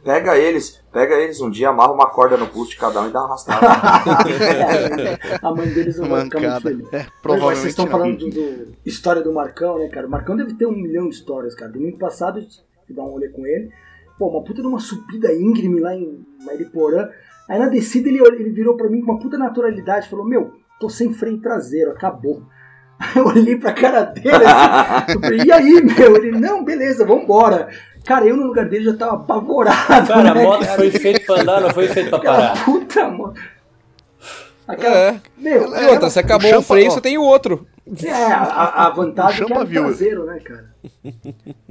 Pega 0.04 0.38
eles, 0.38 0.82
pega 0.94 1.16
eles 1.16 1.42
um 1.42 1.50
dia, 1.50 1.70
amarra 1.70 1.92
uma 1.92 2.10
corda 2.10 2.38
no 2.38 2.48
pulso 2.48 2.72
de 2.72 2.78
cada 2.78 3.02
um 3.02 3.10
e 3.10 3.12
dá 3.12 3.20
uma 3.20 3.28
arrastada. 3.30 3.68
a 5.44 5.54
mãe 5.54 5.68
deles 5.70 5.98
não 5.98 6.10
vai 6.10 6.24
ficar 6.24 6.40
muito 6.40 6.62
feliz. 6.62 6.94
É, 6.94 6.98
Mas 6.98 7.04
vocês 7.04 7.12
provavelmente 7.22 7.68
estão 7.68 7.86
não. 7.86 7.92
falando 7.92 8.18
do, 8.18 8.30
do- 8.30 8.68
história 8.86 9.22
do 9.22 9.34
Marcão, 9.34 9.78
né, 9.78 9.88
cara? 9.90 10.08
O 10.08 10.10
Marcão 10.10 10.36
deve 10.38 10.54
ter 10.54 10.66
um 10.66 10.72
milhão 10.72 11.10
de 11.10 11.16
histórias, 11.16 11.54
cara. 11.54 11.72
Domingo 11.72 11.98
passado, 11.98 12.40
eu 12.40 12.46
fui 12.88 12.96
dar 12.96 13.04
um 13.04 13.10
rolê 13.10 13.30
com 13.30 13.46
ele. 13.46 13.70
Pô, 14.18 14.28
uma 14.30 14.44
puta 14.44 14.62
de 14.62 14.68
uma 14.68 14.80
subida 14.80 15.34
íngreme 15.34 15.80
lá 15.80 15.94
em 15.94 16.26
Mariporã. 16.46 17.10
Aí 17.50 17.60
na 17.60 17.68
descida 17.68 18.10
ele, 18.10 18.20
ele 18.22 18.52
virou 18.52 18.76
pra 18.78 18.90
mim 18.90 19.02
com 19.02 19.12
uma 19.12 19.20
puta 19.20 19.38
naturalidade 19.38 20.06
e 20.08 20.10
falou: 20.10 20.26
Meu, 20.26 20.54
tô 20.80 20.90
sem 20.90 21.14
freio 21.14 21.42
traseiro, 21.42 21.92
acabou. 21.92 22.44
Aí 23.00 23.16
eu 23.16 23.26
olhei 23.28 23.56
pra 23.58 23.72
cara 23.72 24.04
dele 24.04 24.30
assim, 24.30 25.14
eu 25.14 25.22
falei, 25.22 25.40
e 25.46 25.52
aí, 25.54 25.82
meu? 25.82 26.18
Ele, 26.18 26.32
não, 26.38 26.66
beleza, 26.66 27.06
vambora. 27.06 27.70
Cara, 28.06 28.26
eu 28.26 28.36
no 28.38 28.48
lugar 28.48 28.68
dele 28.68 28.86
já 28.86 28.94
tava 28.98 29.16
apavorado. 29.16 30.08
Cara, 30.08 30.32
a 30.32 30.34
né, 30.34 30.44
moto 30.44 30.66
cara? 30.66 30.76
foi 30.78 30.92
feita 30.92 31.20
pra 31.26 31.42
andar, 31.42 31.62
não 31.62 31.70
foi 31.72 31.88
feita 31.88 32.10
pra 32.10 32.18
Aquela 32.20 32.38
parar. 32.50 32.66
puta 32.66 33.08
moto. 33.10 33.40
Aquela, 34.68 34.96
É. 34.96 35.22
Meu, 35.38 35.76
E 35.76 35.86
outra, 35.88 36.10
se 36.10 36.20
acabou 36.20 36.54
o 36.54 36.60
um 36.60 36.62
freio, 36.62 36.88
ó. 36.88 36.92
você 36.92 37.02
tem 37.02 37.18
o 37.18 37.24
outro. 37.24 37.68
É, 38.04 38.12
a, 38.14 38.86
a 38.86 38.90
vantagem 38.92 39.46
O 39.46 39.54
é 39.54 39.58
é 39.58 39.64
o 39.64 39.66
viu. 39.66 39.84
traseiro, 39.86 40.26
né, 40.26 40.40
cara? 40.40 40.70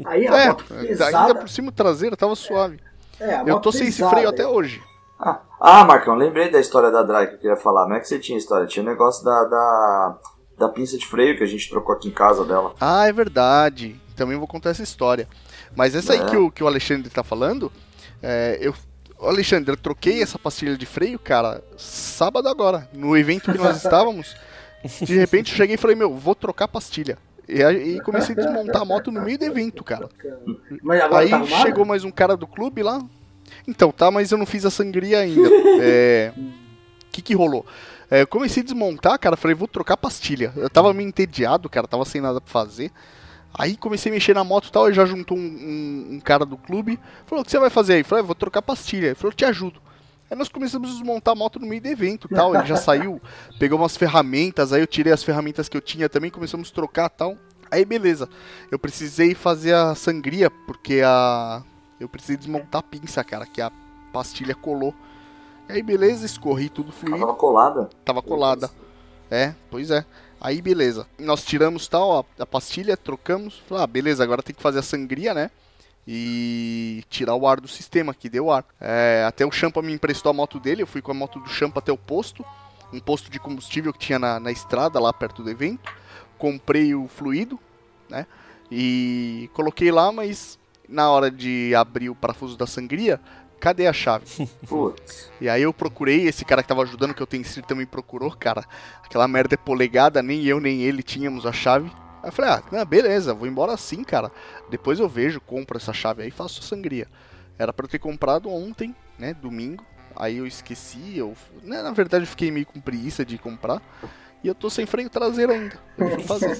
Aí 0.04 0.26
a 0.26 0.36
É, 0.36 0.48
moto 0.48 0.64
ainda 0.72 0.86
pesada. 0.88 1.34
por 1.36 1.48
cima 1.48 1.68
o 1.68 1.72
traseiro 1.72 2.16
tava 2.16 2.34
suave. 2.34 2.80
É, 3.20 3.36
a 3.36 3.44
Eu 3.46 3.60
tô 3.60 3.70
sem 3.72 3.86
esse 3.88 4.02
freio 4.08 4.28
até 4.28 4.46
hoje. 4.46 4.80
Ah, 5.20 5.40
ah, 5.60 5.84
Marcão, 5.84 6.14
lembrei 6.14 6.50
da 6.50 6.60
história 6.60 6.90
da 6.90 7.02
Drag 7.02 7.28
que 7.28 7.34
eu 7.34 7.38
queria 7.38 7.56
falar. 7.56 7.88
Não 7.88 7.96
é 7.96 8.00
que 8.00 8.06
você 8.08 8.18
tinha 8.18 8.38
história, 8.38 8.66
tinha 8.66 8.84
o 8.84 8.88
negócio 8.88 9.24
da, 9.24 9.44
da, 9.44 10.16
da 10.58 10.68
pinça 10.68 10.96
de 10.98 11.06
freio 11.06 11.36
que 11.36 11.42
a 11.42 11.46
gente 11.46 11.68
trocou 11.68 11.94
aqui 11.94 12.08
em 12.08 12.12
casa 12.12 12.44
dela. 12.44 12.74
Ah, 12.80 13.06
é 13.08 13.12
verdade. 13.12 14.00
Também 14.16 14.36
vou 14.36 14.46
contar 14.48 14.70
essa 14.70 14.82
história. 14.82 15.28
Mas 15.76 15.94
essa 15.94 16.12
aí 16.12 16.20
É. 16.20 16.24
que 16.26 16.36
o, 16.36 16.50
que 16.50 16.62
o 16.62 16.66
Alexandre 16.66 17.08
tá 17.10 17.22
falando, 17.22 17.70
é, 18.22 18.58
eu. 18.60 18.74
Alexandre, 19.20 19.72
eu 19.72 19.76
troquei 19.76 20.22
essa 20.22 20.38
pastilha 20.38 20.76
de 20.76 20.86
freio, 20.86 21.18
cara, 21.18 21.60
sábado 21.76 22.48
agora, 22.48 22.88
no 22.92 23.16
evento 23.16 23.50
que 23.50 23.58
nós 23.58 23.76
estávamos. 23.82 24.36
De 25.02 25.16
repente 25.18 25.50
eu 25.50 25.56
cheguei 25.56 25.74
e 25.74 25.78
falei, 25.78 25.96
meu, 25.96 26.14
vou 26.14 26.36
trocar 26.36 26.66
a 26.66 26.68
pastilha. 26.68 27.18
E 27.48 27.62
aí 27.64 28.00
comecei 28.02 28.34
a 28.34 28.38
desmontar 28.38 28.82
a 28.82 28.84
moto 28.84 29.10
no 29.10 29.20
meio 29.22 29.36
do 29.38 29.44
evento, 29.44 29.82
cara. 29.82 30.08
Aí 31.16 31.30
tá 31.30 31.44
chegou 31.62 31.84
mais 31.84 32.04
um 32.04 32.10
cara 32.10 32.36
do 32.36 32.46
clube 32.46 32.82
lá. 32.82 33.02
Então, 33.66 33.90
tá, 33.90 34.10
mas 34.10 34.30
eu 34.30 34.38
não 34.38 34.46
fiz 34.46 34.64
a 34.64 34.70
sangria 34.70 35.18
ainda. 35.20 35.48
É. 35.80 36.32
O 36.36 37.10
que 37.10 37.22
que 37.22 37.34
rolou? 37.34 37.66
É, 38.10 38.22
eu 38.22 38.26
comecei 38.26 38.62
a 38.62 38.64
desmontar, 38.64 39.18
cara, 39.18 39.36
falei, 39.36 39.54
vou 39.54 39.66
trocar 39.66 39.94
a 39.94 39.96
pastilha. 39.96 40.52
Eu 40.56 40.70
tava 40.70 40.92
meio 40.94 41.08
entediado, 41.08 41.68
cara, 41.68 41.88
tava 41.88 42.04
sem 42.04 42.20
nada 42.20 42.40
pra 42.40 42.50
fazer. 42.52 42.92
Aí 43.58 43.76
comecei 43.76 44.10
a 44.10 44.14
mexer 44.14 44.34
na 44.34 44.44
moto 44.44 44.68
e 44.68 44.72
tal, 44.72 44.88
e 44.88 44.94
já 44.94 45.04
juntou 45.04 45.36
um, 45.36 45.40
um- 45.40 46.06
um 46.14 46.20
cara 46.20 46.44
do 46.46 46.56
clube. 46.56 46.98
Falou, 47.26 47.42
o 47.42 47.44
que 47.44 47.50
você 47.50 47.58
vai 47.58 47.70
fazer 47.70 47.94
aí? 47.94 48.04
Falei, 48.04 48.22
"Ah, 48.22 48.26
vou 48.26 48.34
trocar 48.34 48.62
pastilha. 48.62 49.06
Ele 49.06 49.14
falou, 49.16 49.32
eu 49.32 49.36
te 49.36 49.44
ajudo. 49.44 49.80
Aí 50.30 50.36
nós 50.36 50.48
começamos 50.48 50.90
a 50.90 50.92
desmontar 50.92 51.32
a 51.32 51.34
moto 51.34 51.58
no 51.58 51.66
meio 51.66 51.80
do 51.82 51.88
evento 51.88 52.28
e 52.30 52.34
tal. 52.34 52.54
Ele 52.54 52.66
já 52.66 52.76
saiu, 52.76 53.20
pegou 53.58 53.78
umas 53.78 53.96
ferramentas, 53.96 54.72
aí 54.72 54.80
eu 54.80 54.86
tirei 54.86 55.12
as 55.12 55.24
ferramentas 55.24 55.68
que 55.68 55.76
eu 55.76 55.80
tinha 55.80 56.08
também, 56.08 56.30
começamos 56.30 56.70
a 56.70 56.74
trocar 56.74 57.06
e 57.06 57.16
tal. 57.18 57.36
Aí 57.70 57.84
beleza. 57.84 58.28
Eu 58.70 58.78
precisei 58.78 59.34
fazer 59.34 59.74
a 59.74 59.94
sangria, 59.94 60.50
porque 60.66 61.02
a. 61.04 61.62
Eu 61.98 62.08
precisei 62.08 62.36
desmontar 62.36 62.78
a 62.78 62.82
pinça, 62.82 63.24
cara, 63.24 63.44
que 63.44 63.60
a 63.60 63.72
pastilha 64.12 64.54
colou. 64.54 64.94
Aí 65.68 65.82
beleza, 65.82 66.24
escorri 66.24 66.68
tudo 66.68 66.92
fluido 66.92 67.18
tava 67.20 67.34
colada. 67.34 67.90
tava 68.04 68.22
colada. 68.22 68.70
É, 69.30 69.52
pois 69.70 69.90
é. 69.90 70.04
Aí 70.40 70.62
beleza. 70.62 71.06
Nós 71.18 71.44
tiramos 71.44 71.88
tal, 71.88 72.24
a 72.38 72.46
pastilha, 72.46 72.96
trocamos. 72.96 73.62
Ah, 73.70 73.86
beleza, 73.86 74.22
agora 74.22 74.42
tem 74.42 74.54
que 74.54 74.62
fazer 74.62 74.78
a 74.78 74.82
sangria, 74.82 75.34
né? 75.34 75.50
E 76.06 77.04
tirar 77.10 77.34
o 77.34 77.46
ar 77.46 77.60
do 77.60 77.68
sistema, 77.68 78.14
que 78.14 78.28
deu 78.28 78.50
ar. 78.50 78.64
É, 78.80 79.24
até 79.26 79.44
o 79.44 79.50
Champa 79.50 79.82
me 79.82 79.92
emprestou 79.92 80.30
a 80.30 80.32
moto 80.32 80.58
dele, 80.58 80.82
eu 80.82 80.86
fui 80.86 81.02
com 81.02 81.10
a 81.10 81.14
moto 81.14 81.40
do 81.40 81.48
Champa 81.48 81.80
até 81.80 81.92
o 81.92 81.98
posto. 81.98 82.44
Um 82.92 83.00
posto 83.00 83.30
de 83.30 83.38
combustível 83.38 83.92
que 83.92 83.98
tinha 83.98 84.18
na, 84.18 84.40
na 84.40 84.50
estrada, 84.50 84.98
lá 84.98 85.12
perto 85.12 85.42
do 85.42 85.50
evento. 85.50 85.92
Comprei 86.38 86.94
o 86.94 87.08
fluido, 87.08 87.58
né? 88.08 88.26
E 88.70 89.50
coloquei 89.52 89.90
lá, 89.90 90.10
mas 90.12 90.58
na 90.88 91.10
hora 91.10 91.30
de 91.30 91.74
abrir 91.74 92.08
o 92.08 92.14
parafuso 92.14 92.56
da 92.56 92.66
sangria, 92.66 93.20
cadê 93.58 93.86
a 93.86 93.92
chave? 93.92 94.26
Putz. 94.66 95.30
E 95.40 95.48
aí 95.48 95.62
eu 95.62 95.72
procurei, 95.72 96.26
esse 96.26 96.44
cara 96.44 96.62
que 96.62 96.68
tava 96.68 96.82
ajudando, 96.82 97.14
que 97.14 97.22
eu 97.22 97.26
tenho 97.26 97.40
inscrito 97.40 97.68
também 97.68 97.86
procurou, 97.86 98.30
cara. 98.30 98.64
Aquela 99.04 99.28
merda 99.28 99.54
é 99.54 99.58
polegada, 99.58 100.22
nem 100.22 100.44
eu 100.44 100.60
nem 100.60 100.82
ele 100.82 101.02
tínhamos 101.02 101.44
a 101.46 101.52
chave. 101.52 101.90
Aí 102.22 102.28
eu 102.28 102.32
falei, 102.32 102.50
ah, 102.52 102.62
não, 102.72 102.84
beleza, 102.84 103.34
vou 103.34 103.46
embora 103.46 103.72
assim, 103.72 104.02
cara. 104.02 104.30
Depois 104.70 104.98
eu 104.98 105.08
vejo, 105.08 105.40
compro 105.40 105.76
essa 105.76 105.92
chave 105.92 106.22
aí 106.22 106.28
e 106.28 106.32
faço 106.32 106.62
sangria. 106.62 107.06
Era 107.58 107.72
pra 107.72 107.84
eu 107.84 107.90
ter 107.90 107.98
comprado 107.98 108.48
ontem, 108.48 108.94
né, 109.18 109.34
domingo. 109.34 109.84
Aí 110.16 110.38
eu 110.38 110.46
esqueci, 110.46 111.16
eu... 111.16 111.36
né, 111.62 111.80
na 111.82 111.92
verdade 111.92 112.24
eu 112.24 112.28
fiquei 112.28 112.50
meio 112.50 112.66
com 112.66 112.80
preguiça 112.80 113.24
de 113.24 113.38
comprar. 113.38 113.80
E 114.42 114.48
eu 114.48 114.54
tô 114.54 114.70
sem 114.70 114.86
freio 114.86 115.10
traseiro 115.10 115.52
ainda. 115.52 115.78
Eu 115.96 116.08
vou 116.10 116.20
fazer. 116.20 116.58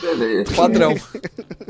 Beleza. 0.00 0.54
Padrão. 0.56 0.94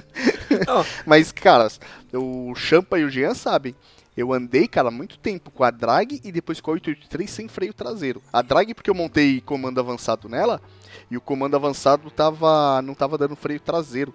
Mas, 1.06 1.32
cara, 1.32 1.68
o 2.12 2.54
Champa 2.54 2.98
e 2.98 3.04
o 3.04 3.10
Jean 3.10 3.34
sabem. 3.34 3.74
Eu 4.16 4.32
andei, 4.32 4.66
cara, 4.66 4.90
muito 4.90 5.16
tempo 5.16 5.50
com 5.50 5.62
a 5.62 5.70
drag 5.70 6.20
e 6.24 6.32
depois 6.32 6.60
com 6.60 6.72
a 6.72 6.74
883 6.74 7.30
sem 7.30 7.46
freio 7.46 7.72
traseiro. 7.72 8.20
A 8.32 8.42
drag 8.42 8.74
porque 8.74 8.90
eu 8.90 8.94
montei 8.94 9.40
comando 9.40 9.78
avançado 9.78 10.28
nela 10.28 10.60
e 11.08 11.16
o 11.16 11.20
comando 11.20 11.54
avançado 11.54 12.10
tava 12.10 12.82
não 12.82 12.94
tava 12.94 13.16
dando 13.16 13.36
freio 13.36 13.60
traseiro. 13.60 14.12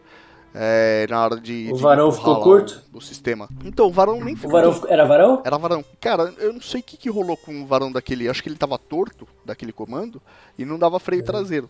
É, 0.56 1.08
na 1.10 1.24
hora 1.24 1.38
de. 1.40 1.70
O 1.72 1.76
de 1.78 1.82
varão 1.82 2.12
ficou 2.12 2.40
curto? 2.42 2.82
O, 2.94 2.98
o 2.98 3.02
sistema. 3.02 3.50
Então, 3.66 3.88
o 3.88 3.92
varão 3.92 4.24
nem 4.24 4.36
O 4.36 4.38
ficou. 4.38 4.52
varão 4.52 4.74
ficou- 4.74 4.90
era 4.90 5.04
varão? 5.06 5.42
Era 5.44 5.58
varão. 5.58 5.84
Cara, 6.00 6.34
eu 6.38 6.54
não 6.54 6.62
sei 6.62 6.80
o 6.82 6.84
que, 6.84 6.96
que 6.96 7.10
rolou 7.10 7.36
com 7.36 7.64
o 7.64 7.66
varão 7.66 7.92
daquele. 7.92 8.30
Acho 8.30 8.44
que 8.44 8.50
ele 8.50 8.56
tava 8.58 8.78
torto 8.78 9.28
daquele 9.44 9.74
comando 9.74 10.22
e 10.58 10.64
não 10.64 10.78
dava 10.78 11.00
freio 11.00 11.24
traseiro. 11.24 11.70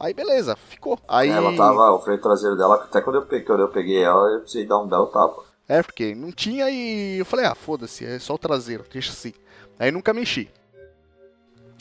Aí 0.00 0.14
beleza, 0.14 0.56
ficou. 0.56 0.98
Aí. 1.06 1.28
Ela 1.28 1.54
tava, 1.56 1.92
o 1.92 2.00
freio 2.00 2.20
traseiro 2.20 2.56
dela, 2.56 2.76
até 2.76 3.00
quando 3.02 3.16
eu 3.16 3.22
peguei, 3.22 3.46
quando 3.46 3.60
eu 3.60 3.68
peguei 3.68 4.02
ela, 4.02 4.30
eu 4.32 4.40
precisei 4.40 4.66
dar 4.66 4.78
um 4.78 4.86
belo 4.88 5.06
tapa. 5.06 5.42
É, 5.68 5.82
porque 5.82 6.14
não 6.14 6.32
tinha 6.32 6.68
e 6.70 7.18
eu 7.18 7.24
falei, 7.24 7.46
ah, 7.46 7.54
foda-se, 7.54 8.04
é 8.04 8.18
só 8.18 8.34
o 8.34 8.38
traseiro, 8.38 8.84
deixa 8.92 9.12
assim. 9.12 9.32
Aí 9.78 9.90
nunca 9.90 10.12
mexi. 10.12 10.48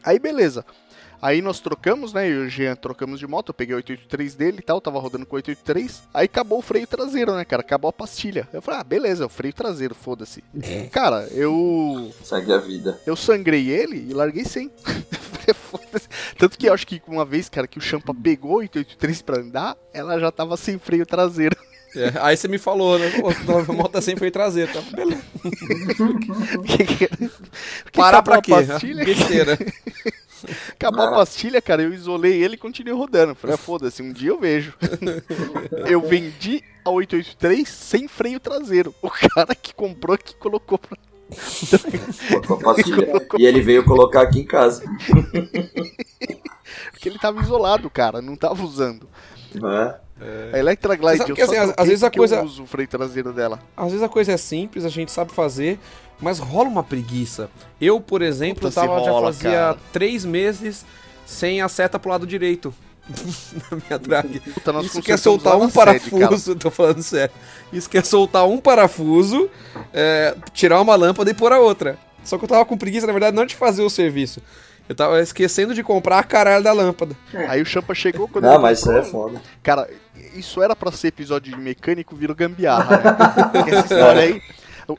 Aí 0.04 0.20
beleza. 0.20 0.66
Aí 1.22 1.42
nós 1.42 1.60
trocamos, 1.60 2.14
né? 2.14 2.28
Eu 2.28 2.44
e 2.44 2.48
o 2.48 2.50
Jean 2.50 2.76
trocamos 2.76 3.20
de 3.20 3.28
moto, 3.28 3.50
eu 3.50 3.54
peguei 3.54 3.76
o 3.76 3.78
883 3.78 4.36
dele 4.36 4.58
e 4.60 4.64
tal, 4.64 4.82
tava 4.82 5.00
rodando 5.00 5.26
com 5.26 5.36
o 5.36 5.38
883. 5.38 6.04
Aí 6.14 6.26
acabou 6.26 6.60
o 6.60 6.62
freio 6.62 6.88
traseiro, 6.88 7.36
né, 7.36 7.46
cara? 7.46 7.62
Acabou 7.62 7.90
a 7.90 7.94
pastilha. 7.94 8.48
Eu 8.52 8.62
falei, 8.62 8.80
ah, 8.80 8.84
beleza, 8.84 9.24
é 9.24 9.26
o 9.26 9.30
freio 9.30 9.54
traseiro, 9.54 9.94
foda-se. 9.94 10.44
Cara, 10.92 11.28
eu. 11.32 12.12
Segue 12.24 12.52
a 12.52 12.58
vida. 12.58 13.00
Eu 13.06 13.16
sangrei 13.16 13.70
ele 13.70 14.08
e 14.10 14.14
larguei 14.14 14.46
sem. 14.46 14.72
Tanto 16.38 16.58
que 16.58 16.68
eu 16.68 16.74
acho 16.74 16.88
que 16.88 17.02
uma 17.08 17.26
vez, 17.26 17.50
cara, 17.50 17.68
que 17.68 17.78
o 17.78 17.82
Champa 17.82 18.14
pegou 18.14 18.54
o 18.54 18.60
883 18.60 19.22
pra 19.22 19.40
andar, 19.40 19.78
ela 19.94 20.20
já 20.20 20.32
tava 20.32 20.58
sem 20.58 20.80
freio 20.80 21.06
traseiro. 21.06 21.56
É, 21.94 22.14
aí 22.22 22.38
você 22.38 22.48
me 22.48 22.58
falou, 22.58 22.98
né? 22.98 23.12
Pô, 23.20 23.28
a 23.58 23.74
moto 23.74 24.02
sempre 24.02 24.20
foi 24.20 24.32
traseira. 24.32 24.72
Tá? 24.72 24.80
Beleza. 24.96 25.22
Parar 27.92 28.22
pra 28.22 28.42
quê? 28.42 28.52
Pastilha, 28.52 29.04
Besteira. 29.04 29.60
acabou 30.74 31.06
a 31.06 31.12
pastilha, 31.12 31.62
cara, 31.62 31.82
eu 31.82 31.94
isolei 31.94 32.44
ele 32.44 32.56
e 32.56 32.58
continuei 32.58 32.98
rodando. 32.98 33.36
Falei, 33.36 33.56
ah, 33.56 33.58
foda-se, 33.60 34.02
um 34.02 34.12
dia 34.12 34.30
eu 34.30 34.40
vejo. 34.40 34.74
eu 35.88 36.02
vendi 36.02 36.64
a 36.84 36.90
883 36.90 37.68
sem 37.68 38.08
freio 38.08 38.40
traseiro. 38.40 38.94
O 39.02 39.10
cara 39.10 39.54
que 39.56 39.74
comprou 39.74 40.18
que 40.18 40.36
colocou 40.36 40.78
pra... 40.78 40.98
E 43.40 43.46
ele 43.46 43.62
veio 43.62 43.86
colocar 43.86 44.22
aqui 44.24 44.40
em 44.40 44.46
casa. 44.46 44.84
Porque 46.92 47.08
ele 47.08 47.18
tava 47.18 47.42
isolado, 47.42 47.90
cara, 47.90 48.22
não 48.22 48.36
tava 48.36 48.64
usando. 48.64 49.08
Né? 50.22 50.52
A 50.54 50.60
Electra 50.60 50.96
Glide, 50.96 51.18
sabe 51.18 51.32
eu 51.38 51.46
assim, 51.46 51.58
às- 51.76 51.88
vezes 51.88 52.04
a 52.04 52.12
coisa- 52.12 52.36
eu 52.38 52.44
uso 52.44 52.64
o 52.64 52.68
freio 52.68 52.88
traseiro 52.88 53.34
dela. 53.34 53.60
Às 53.76 53.88
vezes 53.88 54.04
a 54.04 54.10
coisa 54.10 54.32
é 54.34 54.38
simples, 54.38 54.86
a 54.86 54.90
gente 54.90 55.12
sabe 55.12 55.32
fazer, 55.32 55.80
mas 56.22 56.38
rola 56.40 56.70
uma 56.70 56.84
preguiça. 56.84 57.50
Eu, 57.80 58.00
por 58.00 58.22
exemplo, 58.22 58.70
Puta, 58.70 58.74
tava, 58.82 59.04
já 59.04 59.12
rola, 59.12 59.34
fazia 59.34 59.52
cara. 59.52 59.78
três 59.92 60.24
meses 60.24 60.86
sem 61.26 61.62
a 61.62 61.68
seta 61.68 61.98
pro 61.98 62.12
lado 62.12 62.28
direito. 62.28 62.74
na 63.72 63.78
minha 63.78 63.98
drag. 64.00 64.40
Puta, 64.40 64.72
Isso 64.82 65.02
quer 65.02 65.14
consertamos 65.18 65.22
soltar 65.22 65.56
um 65.58 65.62
na 65.62 65.70
sede, 65.70 66.10
parafuso, 66.12 66.56
tô 66.56 66.70
falando 66.70 67.02
sério. 67.02 67.34
Isso 67.74 67.90
quer 67.90 68.06
soltar 68.06 68.48
um 68.48 68.58
parafuso, 68.60 69.50
é, 69.92 70.36
tirar 70.54 70.80
uma 70.80 70.96
lâmpada 70.96 71.30
e 71.30 71.34
pôr 71.34 71.52
a 71.52 71.60
outra. 71.60 71.98
Só 72.24 72.38
que 72.38 72.44
eu 72.46 72.48
tava 72.48 72.64
com 72.64 72.78
preguiça, 72.78 73.08
na 73.08 73.14
verdade, 73.14 73.36
não 73.36 73.46
de 73.46 73.56
fazer 73.56 73.82
o 73.82 73.90
serviço. 73.90 74.40
Eu 74.92 74.96
tava 74.96 75.22
esquecendo 75.22 75.74
de 75.74 75.82
comprar 75.82 76.20
a 76.20 76.24
caralho 76.24 76.62
da 76.62 76.74
lâmpada. 76.74 77.16
Aí 77.48 77.62
o 77.62 77.66
Champa 77.66 77.96
chegou 77.96 78.28
quando 78.28 78.44
Não, 78.44 78.56
ele 78.56 78.62
mas 78.62 78.80
isso 78.80 78.88
comprou, 78.88 79.02
é 79.02 79.10
foda. 79.10 79.42
Cara, 79.64 79.90
isso 80.36 80.62
era 80.62 80.76
pra 80.76 80.92
ser 80.92 81.08
episódio 81.08 81.56
de 81.56 81.58
mecânico, 81.58 82.14
virou 82.14 82.36
gambiarra, 82.36 82.98
né? 82.98 83.04
Porque 83.54 83.72
Essa 83.72 83.94
história 83.94 84.22
aí, 84.22 84.42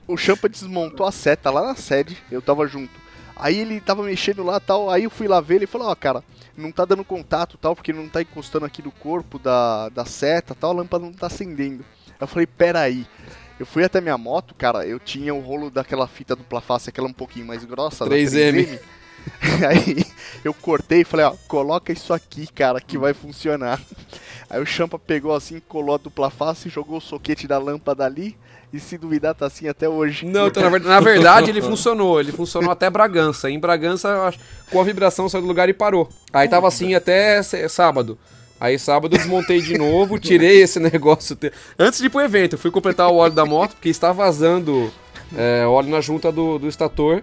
o, 0.09 0.16
Champa 0.16 0.49
desmontou 0.49 1.07
a 1.07 1.12
seta 1.12 1.51
lá 1.51 1.62
na 1.62 1.74
sede, 1.74 2.16
eu 2.30 2.40
tava 2.40 2.66
junto. 2.66 3.03
Aí 3.36 3.59
ele 3.59 3.82
tava 3.82 4.03
mexendo 4.03 4.43
lá 4.43 4.59
tal, 4.59 4.88
aí 4.88 5.05
eu 5.05 5.11
fui 5.11 5.28
lá 5.28 5.43
ver 5.43 5.57
ele 5.57 5.64
e 5.64 5.68
falou, 5.68 5.88
ó, 5.88 5.95
cara, 5.95 6.24
não 6.57 6.72
tá 6.72 6.86
dando 6.86 7.05
contato 7.05 7.59
tal, 7.61 7.76
porque 7.76 7.93
não 7.93 8.09
tá 8.09 8.22
encostando 8.22 8.64
aqui 8.64 8.82
no 8.82 8.93
corpo 8.93 9.38
da, 9.38 9.90
da 9.90 10.07
seta 10.07 10.55
tal, 10.55 10.70
a 10.70 10.74
lâmpada 10.74 11.05
não 11.05 11.12
tá 11.12 11.26
acendendo. 11.26 11.84
Eu 12.18 12.26
falei, 12.26 12.47
pera 12.47 12.80
aí. 12.80 13.07
Eu 13.61 13.66
fui 13.66 13.84
até 13.84 14.01
minha 14.01 14.16
moto, 14.16 14.55
cara, 14.55 14.86
eu 14.86 14.99
tinha 14.99 15.34
o 15.34 15.40
rolo 15.40 15.70
daquela 15.70 16.09
fita 16.09 16.34
dupla 16.34 16.62
face, 16.62 16.88
aquela 16.88 17.09
um 17.09 17.12
pouquinho 17.12 17.47
mais 17.47 17.62
grossa, 17.62 18.07
da 18.07 18.16
3M. 18.16 18.80
Aí 19.68 20.05
eu 20.45 20.53
cortei 20.55 21.01
e 21.03 21.05
falei, 21.05 21.27
ó, 21.27 21.35
coloca 21.49 21.93
isso 21.93 22.12
aqui, 22.12 22.47
cara, 22.47 22.81
que 22.81 22.97
vai 22.99 23.12
funcionar. 23.14 23.81
Aí 24.51 24.61
o 24.61 24.66
Champa 24.66 24.99
pegou 24.99 25.35
assim, 25.35 25.61
colou 25.68 25.95
a 25.95 25.99
dupla 25.99 26.31
face, 26.31 26.68
jogou 26.68 26.99
o 26.99 27.01
soquete 27.01 27.47
da 27.47 27.59
lâmpada 27.59 28.05
ali 28.05 28.37
e 28.73 28.81
se 28.81 28.97
duvidar 28.99 29.35
tá 29.35 29.47
assim 29.47 29.68
até 29.68 29.89
hoje. 29.89 30.27
Não, 30.27 30.47
então, 30.49 30.62
na, 30.62 30.68
ver- 30.70 30.81
na 30.81 31.01
verdade 31.01 31.51
ele 31.51 31.61
funcionou. 31.62 32.20
Ele 32.20 32.33
funcionou 32.33 32.70
até 32.70 32.89
Bragança. 32.91 33.51
Em 33.51 33.59
Bragança, 33.59 34.33
com 34.70 34.81
a 34.81 34.85
vibração 34.85 35.29
saiu 35.29 35.43
do 35.43 35.49
lugar 35.49 35.68
e 35.68 35.75
parou. 35.75 36.09
Aí 36.33 36.49
tava 36.49 36.68
assim 36.68 36.95
até 36.95 37.43
sábado. 37.43 38.18
Aí 38.61 38.79
sábado 38.79 39.14
eu 39.14 39.18
desmontei 39.18 39.61
de 39.61 39.77
novo, 39.77 40.18
tirei 40.18 40.62
esse 40.62 40.79
negócio. 40.81 41.35
te- 41.35 41.53
Antes 41.79 41.99
de 42.01 42.07
ir 42.07 42.11
pro 42.11 42.20
evento, 42.20 42.57
fui 42.57 42.70
completar 42.70 43.11
o 43.11 43.16
óleo 43.16 43.33
da 43.35 43.45
moto, 43.45 43.73
porque 43.73 43.89
está 43.89 44.12
vazando 44.12 44.93
é, 45.37 45.66
óleo 45.66 45.89
na 45.91 46.01
junta 46.01 46.31
do, 46.31 46.59
do 46.59 46.68
estator. 46.68 47.23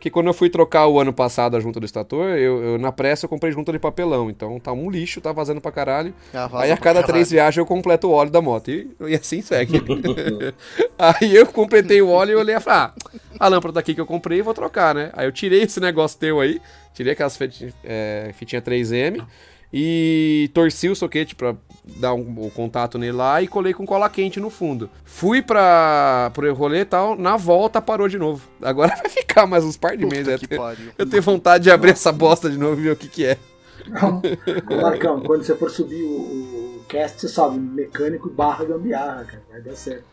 Que 0.00 0.08
quando 0.10 0.28
eu 0.28 0.32
fui 0.34 0.48
trocar 0.48 0.86
o 0.86 0.98
ano 0.98 1.12
passado 1.12 1.56
a 1.56 1.60
junta 1.60 1.78
do 1.78 1.84
estator, 1.84 2.26
eu, 2.38 2.62
eu- 2.64 2.78
na 2.78 2.90
pressa 2.90 3.26
eu 3.26 3.28
comprei 3.28 3.52
junta 3.52 3.70
de 3.70 3.78
papelão. 3.78 4.30
Então 4.30 4.58
tá 4.58 4.72
um 4.72 4.90
lixo, 4.90 5.20
tá 5.20 5.30
vazando 5.30 5.60
pra 5.60 5.70
caralho. 5.70 6.14
Ah, 6.32 6.48
Aí 6.54 6.72
a 6.72 6.76
cada 6.76 6.94
caralho. 7.00 7.06
três 7.06 7.30
viagens 7.30 7.58
eu 7.58 7.66
completo 7.66 8.08
o 8.08 8.12
óleo 8.12 8.30
da 8.30 8.40
moto. 8.40 8.70
E, 8.70 8.90
e 9.08 9.14
assim 9.14 9.42
segue. 9.42 9.74
Aí 10.98 11.34
eu 11.36 11.46
completei 11.46 12.00
o 12.00 12.08
óleo 12.08 12.32
e 12.32 12.36
olhei 12.36 12.56
e 12.56 12.60
falei, 12.60 12.78
ah, 12.80 12.92
a 13.38 13.48
lâmpada 13.48 13.74
daqui 13.74 13.94
que 13.94 14.00
eu 14.00 14.06
comprei 14.06 14.40
vou 14.42 14.54
trocar, 14.54 14.94
né? 14.94 15.10
Aí 15.12 15.26
eu 15.26 15.32
tirei 15.32 15.62
esse 15.62 15.78
negócio 15.80 16.18
teu 16.18 16.40
aí, 16.40 16.60
tirei 16.94 17.12
aquelas 17.12 17.36
fiti- 17.36 17.72
é, 17.84 18.30
fitinha 18.34 18.60
3M 18.62 19.22
e 19.72 20.50
torci 20.54 20.88
o 20.88 20.96
soquete 20.96 21.34
pra 21.34 21.54
dar 21.84 22.14
um, 22.14 22.44
um 22.44 22.50
contato 22.50 22.98
nele 22.98 23.12
lá 23.12 23.42
e 23.42 23.48
colei 23.48 23.72
com 23.74 23.86
cola 23.86 24.08
quente 24.08 24.38
no 24.38 24.50
fundo. 24.50 24.88
Fui 25.04 25.42
pra, 25.42 26.30
pro 26.34 26.52
rolê 26.54 26.80
e 26.80 26.84
tal, 26.84 27.16
na 27.16 27.36
volta 27.36 27.80
parou 27.80 28.08
de 28.08 28.18
novo. 28.18 28.46
Agora 28.62 28.94
vai 28.96 29.08
ficar 29.08 29.46
mais 29.46 29.64
uns 29.64 29.76
par 29.76 29.96
de 29.96 30.04
meses. 30.06 30.24
Puta 30.24 30.32
né? 30.42 30.48
que 30.48 30.54
Eu 30.54 30.58
pariu. 30.58 30.92
eu 30.98 31.06
tenho 31.08 31.22
vontade 31.22 31.64
de 31.64 31.70
abrir 31.70 31.90
essa 31.92 32.12
bosta 32.12 32.50
de 32.50 32.58
novo 32.58 32.80
e 32.80 32.84
ver 32.84 32.92
o 32.92 32.96
que 32.96 33.08
que 33.08 33.24
é. 33.26 33.38
Marcão, 34.80 35.20
quando 35.22 35.42
você 35.42 35.56
for 35.56 35.70
subir 35.70 36.02
o, 36.02 36.78
o 36.80 36.84
cast, 36.88 37.20
você 37.20 37.28
sobe 37.28 37.58
mecânico 37.58 38.28
barra 38.28 38.64
gambiarra, 38.64 39.24
cara. 39.24 39.42
Vai 39.50 39.60
dar 39.62 39.74
certo. 39.76 40.04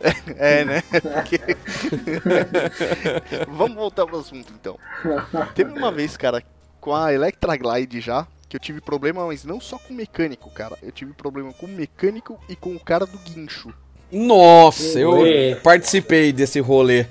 É, 0.38 0.64
né? 0.64 0.80
Porque- 1.02 1.40
Vamos 3.48 3.74
voltar 3.76 4.06
pro 4.06 4.20
assunto 4.20 4.52
então. 4.58 4.78
Teve 5.56 5.72
uma 5.76 5.90
vez, 5.90 6.16
cara, 6.16 6.40
com 6.80 6.94
a 6.94 7.12
Electra 7.12 7.56
Glide 7.56 8.00
já, 8.00 8.24
que 8.48 8.56
eu 8.56 8.60
tive 8.60 8.80
problema, 8.80 9.26
mas 9.26 9.44
não 9.44 9.60
só 9.60 9.78
com 9.78 9.92
o 9.92 9.96
mecânico, 9.96 10.50
cara. 10.50 10.76
Eu 10.82 10.90
tive 10.90 11.12
problema 11.12 11.52
com 11.52 11.66
o 11.66 11.68
mecânico 11.68 12.40
e 12.48 12.56
com 12.56 12.74
o 12.74 12.80
cara 12.80 13.04
do 13.04 13.18
guincho. 13.18 13.72
Nossa, 14.10 14.98
eu 14.98 15.20
participei 15.62 16.32
desse 16.32 16.60
rolê. 16.60 17.06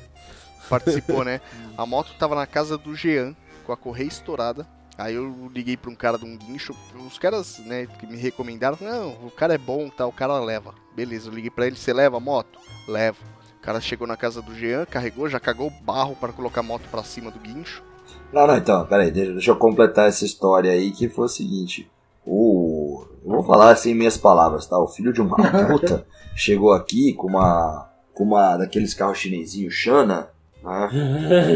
Participou, 0.68 1.24
né? 1.24 1.40
A 1.78 1.86
moto 1.86 2.14
tava 2.18 2.34
na 2.34 2.48
casa 2.48 2.76
do 2.76 2.96
Jean, 2.96 3.36
com 3.64 3.72
a 3.72 3.78
correia 3.78 4.08
estourada. 4.08 4.68
Aí 4.98 5.14
eu 5.14 5.52
liguei 5.54 5.78
pra 5.78 5.92
um 5.92 5.96
cara 5.96 6.18
de 6.18 6.26
um 6.26 6.36
guincho. 6.36 6.76
Os 7.06 7.20
caras, 7.20 7.60
né, 7.60 7.86
que 8.00 8.08
me 8.08 8.18
recomendaram, 8.18 8.80
não, 8.82 9.12
o 9.28 9.30
cara 9.30 9.54
é 9.54 9.60
bom, 9.60 9.88
tá, 9.90 10.08
o 10.08 10.12
cara 10.12 10.40
leva. 10.40 10.74
Beleza, 10.96 11.30
eu 11.30 11.34
liguei 11.34 11.52
pra 11.52 11.68
ele, 11.68 11.76
você 11.76 11.94
leva 11.94 12.18
a 12.18 12.20
moto? 12.20 12.60
Levo. 12.88 13.20
O 13.60 13.62
cara 13.62 13.80
chegou 13.80 14.08
na 14.08 14.18
casa 14.18 14.42
do 14.42 14.56
Jean, 14.56 14.86
carregou, 14.86 15.30
já 15.30 15.40
cagou 15.40 15.70
barro 15.70 16.16
para 16.16 16.34
colocar 16.34 16.62
a 16.62 16.64
moto 16.64 16.88
pra 16.90 17.04
cima 17.04 17.30
do 17.30 17.40
guincho. 17.40 17.84
Não, 18.32 18.46
não, 18.46 18.58
então, 18.58 18.86
peraí, 18.86 19.10
deixa, 19.12 19.32
deixa 19.32 19.52
eu 19.52 19.56
completar 19.56 20.08
essa 20.10 20.26
história 20.26 20.72
aí, 20.72 20.92
que 20.92 21.08
foi 21.10 21.26
o 21.26 21.30
seguinte. 21.30 21.90
O. 22.26 23.06
Eu 23.26 23.32
vou 23.32 23.44
falar 23.44 23.72
assim 23.72 23.94
minhas 23.94 24.18
palavras, 24.18 24.66
tá? 24.66 24.78
O 24.78 24.88
filho 24.88 25.14
de 25.14 25.22
uma 25.22 25.36
puta 25.68 26.06
chegou 26.36 26.74
aqui 26.74 27.14
com 27.14 27.28
uma. 27.28 27.90
com 28.14 28.24
uma 28.26 28.58
daqueles 28.58 28.94
carros 28.94 29.18
chinesinhos 29.18 29.74
Xana, 29.74 30.30
né? 30.64 30.90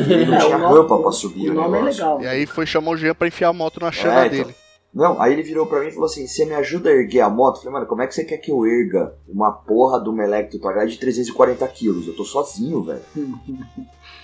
E 0.08 0.14
ele 0.14 0.26
não 0.26 0.36
É, 0.38 0.40
tinha 0.40 0.58
nome- 0.58 0.76
rampa 0.80 0.98
pra 0.98 1.12
subir 1.12 1.50
o, 1.50 1.56
o 1.56 1.62
é 1.62 1.68
negócio. 1.70 1.84
legal. 1.86 2.22
E 2.22 2.28
aí 2.28 2.46
foi 2.46 2.66
chamar 2.66 2.92
o 2.92 2.98
Jean 2.98 3.14
pra 3.14 3.28
enfiar 3.28 3.50
a 3.50 3.54
moto 3.54 3.80
na 3.82 3.92
chana 3.92 4.24
É, 4.24 4.28
então. 4.28 4.38
dele. 4.40 4.56
Não, 4.94 5.22
aí 5.22 5.32
ele 5.32 5.42
virou 5.44 5.66
pra 5.68 5.80
mim 5.80 5.88
e 5.88 5.92
falou 5.92 6.06
assim: 6.08 6.28
Você 6.28 6.44
me 6.46 6.54
ajuda 6.54 6.90
a 6.90 6.94
erguer 6.94 7.22
a 7.22 7.30
moto? 7.30 7.56
Eu 7.58 7.60
falei, 7.62 7.74
mano, 7.76 7.86
como 7.86 8.02
é 8.02 8.08
que 8.08 8.14
você 8.16 8.26
quer 8.26 8.38
que 8.38 8.52
eu 8.52 8.66
erga 8.66 9.14
uma 9.28 9.52
porra 9.52 10.02
de 10.02 10.10
uma 10.10 10.22
Electro 10.24 10.66
H 10.68 10.86
de 10.86 10.98
340 10.98 11.66
quilos? 11.70 12.08
Eu 12.08 12.14
tô 12.16 12.26
sozinho, 12.26 12.82
velho. 12.84 13.02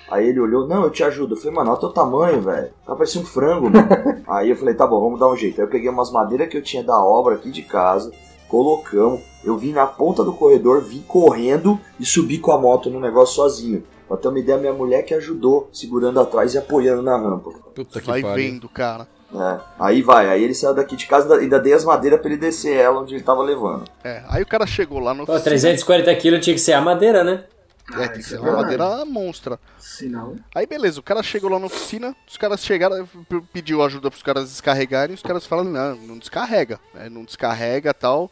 Aí 0.09 0.29
ele 0.29 0.39
olhou, 0.39 0.67
não, 0.67 0.83
eu 0.83 0.89
te 0.89 1.03
ajudo. 1.03 1.35
Eu 1.35 1.37
falei, 1.37 1.55
mano, 1.55 1.69
olha 1.71 1.77
o 1.77 1.79
teu 1.81 1.89
tamanho, 1.89 2.41
velho. 2.41 2.69
Tá 2.85 2.95
parecendo 2.95 3.25
um 3.25 3.27
frango, 3.27 3.69
mano. 3.69 3.87
Aí 4.27 4.49
eu 4.49 4.55
falei, 4.55 4.73
tá 4.73 4.87
bom, 4.87 4.99
vamos 5.01 5.19
dar 5.19 5.27
um 5.29 5.35
jeito. 5.35 5.59
Aí 5.59 5.67
eu 5.67 5.69
peguei 5.69 5.89
umas 5.89 6.11
madeiras 6.11 6.47
que 6.47 6.57
eu 6.57 6.61
tinha 6.61 6.83
da 6.83 6.97
obra 7.01 7.35
aqui 7.35 7.51
de 7.51 7.61
casa, 7.63 8.11
colocamos. 8.47 9.21
Eu 9.43 9.57
vim 9.57 9.71
na 9.73 9.85
ponta 9.85 10.23
do 10.23 10.33
corredor, 10.33 10.81
vim 10.81 11.03
correndo 11.07 11.79
e 11.99 12.05
subi 12.05 12.37
com 12.37 12.51
a 12.51 12.57
moto 12.57 12.89
no 12.89 12.99
negócio 12.99 13.35
sozinho. 13.35 13.83
Pra 14.07 14.15
ter 14.15 14.29
uma 14.29 14.39
ideia, 14.39 14.57
minha 14.57 14.73
mulher 14.73 15.03
que 15.03 15.13
ajudou, 15.13 15.69
segurando 15.73 16.19
atrás 16.19 16.53
e 16.53 16.57
apoiando 16.57 17.01
na 17.01 17.17
rampa. 17.17 17.51
Puta 17.75 17.99
que 17.99 18.07
Vai 18.07 18.21
pariu. 18.21 18.35
vendo, 18.35 18.69
cara. 18.69 19.07
É, 19.35 19.59
aí 19.77 20.01
vai, 20.01 20.29
aí 20.29 20.41
ele 20.41 20.53
saiu 20.53 20.73
daqui 20.73 20.95
de 20.95 21.05
casa 21.05 21.35
e 21.35 21.39
ainda 21.41 21.59
dei 21.59 21.73
as 21.73 21.83
madeiras 21.83 22.21
pra 22.21 22.29
ele 22.29 22.39
descer 22.39 22.77
ela 22.77 23.01
onde 23.01 23.13
ele 23.15 23.23
tava 23.23 23.43
levando. 23.43 23.83
É, 24.01 24.23
aí 24.29 24.41
o 24.41 24.47
cara 24.47 24.65
chegou 24.65 24.99
lá 24.99 25.13
no 25.13 25.25
Pô, 25.25 25.37
340 25.37 26.15
quilos 26.15 26.39
tinha 26.39 26.53
que 26.53 26.61
ser 26.61 26.71
a 26.71 26.79
madeira, 26.79 27.25
né? 27.25 27.43
É, 27.93 28.07
tem 28.07 28.09
que 28.13 28.19
isso 28.19 28.29
ser 28.29 28.35
é 28.35 28.39
uma 28.39 28.57
madeira 28.57 29.05
monstra. 29.05 29.59
Se 29.79 30.07
não. 30.09 30.35
Aí 30.53 30.65
beleza, 30.65 30.99
o 30.99 31.03
cara 31.03 31.23
chegou 31.23 31.49
lá 31.49 31.57
na 31.57 31.67
oficina, 31.67 32.15
os 32.27 32.37
caras 32.37 32.63
chegaram, 32.63 33.07
pediu 33.53 33.81
ajuda 33.83 34.09
pros 34.09 34.23
caras 34.23 34.49
descarregarem, 34.49 35.15
os 35.15 35.21
caras 35.21 35.45
falaram, 35.45 35.69
não, 35.69 35.95
não 35.95 36.17
descarrega, 36.17 36.79
né, 36.93 37.09
não 37.09 37.23
descarrega 37.23 37.93
tal. 37.93 38.29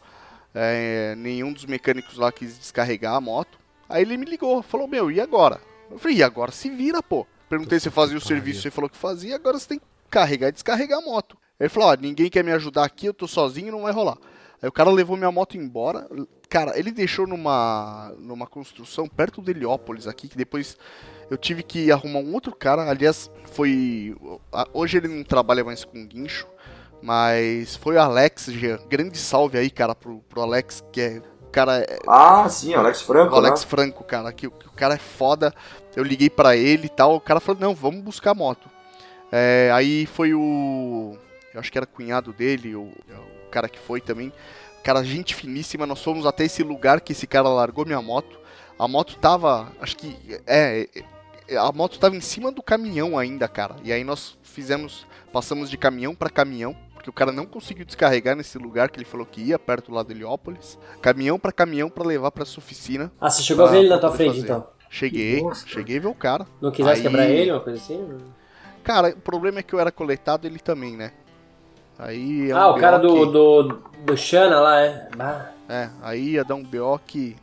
É, 0.54 1.14
nenhum 1.16 1.52
dos 1.52 1.66
mecânicos 1.66 2.16
lá 2.16 2.32
quis 2.32 2.58
descarregar 2.58 3.14
a 3.14 3.20
moto. 3.20 3.58
Aí 3.88 4.02
ele 4.02 4.16
me 4.16 4.24
ligou, 4.24 4.62
falou, 4.62 4.88
meu, 4.88 5.10
e 5.10 5.20
agora? 5.20 5.60
Eu 5.90 5.98
falei, 5.98 6.16
e 6.18 6.22
agora 6.22 6.50
se 6.50 6.70
vira, 6.70 7.02
pô. 7.02 7.26
Perguntei 7.48 7.78
se 7.78 7.90
fazia 7.90 8.16
o 8.16 8.20
serviço, 8.20 8.62
você 8.62 8.70
falou 8.70 8.90
que 8.90 8.96
fazia, 8.96 9.36
agora 9.36 9.58
você 9.58 9.68
tem 9.68 9.78
que 9.78 9.84
carregar 10.10 10.48
e 10.48 10.52
descarregar 10.52 10.98
a 10.98 11.02
moto. 11.02 11.36
Ele 11.58 11.68
falou, 11.68 11.90
ó, 11.90 11.94
ninguém 11.94 12.28
quer 12.28 12.42
me 12.42 12.52
ajudar 12.52 12.84
aqui, 12.84 13.06
eu 13.06 13.14
tô 13.14 13.26
sozinho, 13.26 13.72
não 13.72 13.82
vai 13.82 13.92
rolar. 13.92 14.16
Aí 14.62 14.68
o 14.68 14.72
cara 14.72 14.90
levou 14.90 15.16
minha 15.16 15.30
moto 15.30 15.56
embora. 15.56 16.08
Cara, 16.48 16.78
ele 16.78 16.90
deixou 16.90 17.26
numa, 17.26 18.12
numa 18.18 18.46
construção 18.46 19.06
perto 19.08 19.42
de 19.42 19.50
Heliópolis 19.50 20.06
aqui, 20.06 20.28
que 20.28 20.36
depois 20.36 20.76
eu 21.30 21.36
tive 21.36 21.62
que 21.62 21.90
arrumar 21.92 22.20
um 22.20 22.32
outro 22.32 22.54
cara. 22.54 22.88
Aliás, 22.88 23.30
foi. 23.52 24.16
Hoje 24.72 24.96
ele 24.98 25.08
não 25.08 25.22
trabalha 25.24 25.62
mais 25.64 25.84
com 25.84 26.06
guincho, 26.06 26.46
mas 27.02 27.76
foi 27.76 27.96
o 27.96 28.00
Alex, 28.00 28.46
Jean. 28.46 28.78
Grande 28.88 29.18
salve 29.18 29.58
aí, 29.58 29.70
cara, 29.70 29.94
pro, 29.94 30.20
pro 30.28 30.42
Alex, 30.42 30.82
que 30.92 31.00
é. 31.00 31.22
Cara 31.52 31.78
é. 31.78 31.98
Ah, 32.06 32.48
sim, 32.50 32.74
Alex 32.74 33.00
Franco, 33.02 33.34
Alex 33.34 33.62
né? 33.62 33.66
Franco, 33.66 34.04
cara, 34.04 34.30
que, 34.32 34.46
o- 34.46 34.50
que 34.50 34.66
o 34.68 34.72
cara 34.72 34.94
é 34.94 34.98
foda. 34.98 35.54
Eu 35.94 36.04
liguei 36.04 36.28
pra 36.28 36.54
ele 36.56 36.86
e 36.86 36.90
tal. 36.90 37.16
O 37.16 37.20
cara 37.20 37.40
falou: 37.40 37.60
não, 37.60 37.74
vamos 37.74 38.02
buscar 38.02 38.32
a 38.32 38.34
moto. 38.34 38.68
É, 39.32 39.70
aí 39.72 40.06
foi 40.06 40.34
o. 40.34 41.16
Eu 41.54 41.60
acho 41.60 41.72
que 41.72 41.78
era 41.78 41.86
cunhado 41.86 42.32
dele, 42.32 42.74
o 42.76 42.92
cara 43.46 43.68
que 43.68 43.78
foi 43.78 44.00
também. 44.00 44.32
cara, 44.82 45.02
gente 45.02 45.34
finíssima. 45.34 45.84
Nós 45.86 46.02
fomos 46.02 46.26
até 46.26 46.44
esse 46.44 46.62
lugar 46.62 47.00
que 47.00 47.12
esse 47.12 47.26
cara 47.26 47.48
largou 47.48 47.84
minha 47.84 48.00
moto. 48.02 48.38
A 48.78 48.86
moto 48.86 49.16
tava, 49.16 49.72
acho 49.80 49.96
que, 49.96 50.16
é, 50.46 50.86
é, 51.48 51.56
a 51.56 51.72
moto 51.72 51.98
tava 51.98 52.14
em 52.14 52.20
cima 52.20 52.52
do 52.52 52.62
caminhão 52.62 53.18
ainda, 53.18 53.48
cara. 53.48 53.76
E 53.82 53.90
aí 53.92 54.04
nós 54.04 54.36
fizemos, 54.42 55.06
passamos 55.32 55.70
de 55.70 55.76
caminhão 55.78 56.14
pra 56.14 56.28
caminhão, 56.30 56.76
porque 56.94 57.08
o 57.08 57.12
cara 57.12 57.32
não 57.32 57.46
conseguiu 57.46 57.84
descarregar 57.86 58.36
nesse 58.36 58.58
lugar 58.58 58.90
que 58.90 58.98
ele 58.98 59.04
falou 59.06 59.24
que 59.26 59.40
ia, 59.40 59.58
perto 59.58 59.90
lá 59.92 60.02
de 60.02 60.12
Heliópolis. 60.12 60.78
Caminhão 61.00 61.38
pra 61.38 61.50
caminhão 61.52 61.88
pra 61.88 62.04
levar 62.04 62.30
pra 62.30 62.44
sua 62.44 62.62
oficina. 62.62 63.10
Ah, 63.20 63.30
você 63.30 63.42
chegou 63.42 63.64
a 63.64 63.70
ver 63.70 63.78
ele 63.78 63.88
na 63.88 63.98
pra 63.98 64.08
tua 64.08 64.16
frente, 64.16 64.34
fazer. 64.34 64.44
então. 64.44 64.68
Cheguei, 64.90 65.42
cheguei 65.66 65.96
a 65.96 66.00
ver 66.00 66.08
o 66.08 66.14
cara. 66.14 66.46
Não 66.60 66.70
quisesse 66.70 66.96
Aí- 66.98 67.02
quebrar 67.02 67.24
ele, 67.28 67.50
uma 67.50 67.60
coisa 67.60 67.78
assim? 67.82 68.18
Cara, 68.84 69.08
o 69.08 69.20
problema 69.20 69.58
é 69.58 69.62
que 69.62 69.74
eu 69.74 69.80
era 69.80 69.90
coletado, 69.90 70.46
ele 70.46 70.58
também, 70.60 70.96
né? 70.96 71.12
Aí 71.98 72.50
é 72.50 72.54
um 72.54 72.58
ah, 72.58 72.70
o 72.72 72.78
cara 72.78 72.98
do, 72.98 73.08
que- 73.14 73.32
do, 73.32 73.62
do 74.04 74.16
Shana 74.16 74.60
lá, 74.60 74.80
é. 74.82 75.08
Ah, 75.18 75.46
É, 75.68 75.88
aí 76.02 76.30
ia 76.32 76.44
dar 76.44 76.54
um 76.54 76.62
BO 76.62 76.98
que 77.06 77.36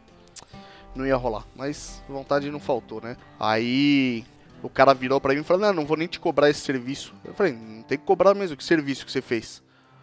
não 0.95 1.05
ia 1.05 1.15
rolar. 1.15 1.43
Mas 1.55 2.03
vontade 2.07 2.49
não 2.51 2.59
faltou, 2.59 3.01
né? 3.01 3.17
Aí 3.39 4.23
o 4.61 4.69
cara 4.69 4.93
virou 4.93 5.19
pra 5.19 5.33
mim 5.33 5.41
e 5.41 5.43
falou: 5.43 5.61
Não, 5.63 5.73
não 5.73 5.85
vou 5.85 5.97
nem 5.97 6.07
te 6.07 6.19
cobrar 6.19 6.49
esse 6.49 6.59
serviço. 6.61 7.13
Eu 7.25 7.33
falei: 7.33 7.53
Não 7.53 7.81
tem 7.83 7.97
que 7.97 8.05
cobrar 8.05 8.33
mesmo. 8.33 8.55
Que 8.55 8.63
serviço 8.63 9.05
que 9.05 9.11
você 9.11 9.21
fez? 9.21 9.61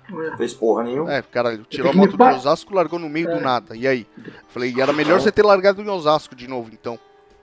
Não 0.08 0.36
fez 0.36 0.52
porra 0.52 0.82
nenhuma. 0.82 1.12
É, 1.12 1.22
cara, 1.22 1.56
tirou 1.68 1.92
a 1.92 1.94
moto 1.94 2.16
de 2.16 2.22
Osasco 2.22 2.74
largou 2.74 2.98
no 2.98 3.08
meio 3.08 3.30
É. 3.30 3.34
do 3.36 3.40
nada. 3.40 3.76
E 3.76 3.86
aí? 3.86 4.04
Eu 4.18 4.32
falei: 4.48 4.74
E 4.76 4.80
era 4.80 4.92
melhor 4.92 5.20
você 5.20 5.30
ter 5.30 5.44
largado 5.44 5.80
em 5.80 5.88
Osasco 5.88 6.34
de 6.34 6.48
novo, 6.48 6.70
então. 6.72 6.98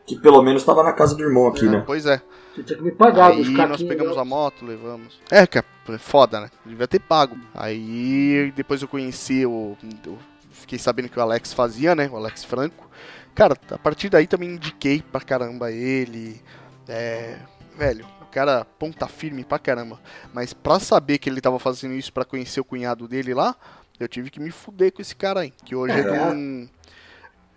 Que 0.08 0.16
pelo 0.20 0.42
menos 0.42 0.64
tava 0.64 0.84
na 0.84 0.94
casa 0.94 1.16
do 1.16 1.22
irmão 1.24 1.48
aqui, 1.48 1.66
É, 1.66 1.70
né? 1.70 1.84
Pois 1.86 2.06
é. 2.06 2.22
Você 2.56 2.64
tinha 2.64 2.78
que 2.78 2.84
me 2.84 2.92
pagar 2.92 3.32
Aí 3.32 3.44
nós 3.52 3.84
pegamos 3.84 4.16
né? 4.16 4.22
a 4.22 4.26
moto, 4.26 4.66
levamos. 4.66 5.20
É, 5.30 5.46
que 5.46 5.60
é 5.60 5.64
foda, 6.00 6.42
né? 6.42 6.50
Devia 6.66 6.88
ter 6.88 7.00
pago. 7.00 7.38
Aí 7.54 8.52
depois 8.56 8.82
eu 8.82 8.88
conheci 8.88 9.46
o. 9.46 9.78
eu 10.06 10.18
fiquei 10.52 10.80
sabendo 10.80 11.10
que 11.10 11.20
o 11.20 11.22
Alex 11.22 11.54
fazia, 11.54 11.94
né? 11.94 12.10
O 12.12 12.16
Alex 12.16 12.44
Franco. 12.46 12.90
Cara, 13.36 13.56
a 13.70 13.78
partir 13.78 14.10
daí 14.10 14.26
também 14.26 14.52
indiquei 14.52 15.02
pra 15.04 15.22
caramba 15.22 15.72
ele. 15.72 16.42
É. 16.88 17.38
Velho, 17.78 18.06
o 18.22 18.26
cara 18.26 18.66
ponta 18.80 19.08
firme 19.08 19.44
pra 19.44 19.60
caramba. 19.60 20.00
Mas 20.34 20.54
pra 20.54 20.80
saber 20.80 21.18
que 21.20 21.30
ele 21.30 21.42
tava 21.42 21.60
fazendo 21.60 21.94
isso 21.94 22.12
pra 22.12 22.26
conhecer 22.26 22.60
o 22.60 22.66
cunhado 22.66 23.08
dele 23.08 23.34
lá, 23.34 23.56
eu 24.00 24.08
tive 24.08 24.30
que 24.32 24.40
me 24.40 24.50
fuder 24.52 24.92
com 24.92 25.02
esse 25.02 25.16
cara 25.16 25.42
aí. 25.42 25.54
Que 25.64 25.76
hoje 25.76 25.94
é, 26.00 26.02
de 26.02 26.10
É. 26.10 26.22
um. 26.24 26.68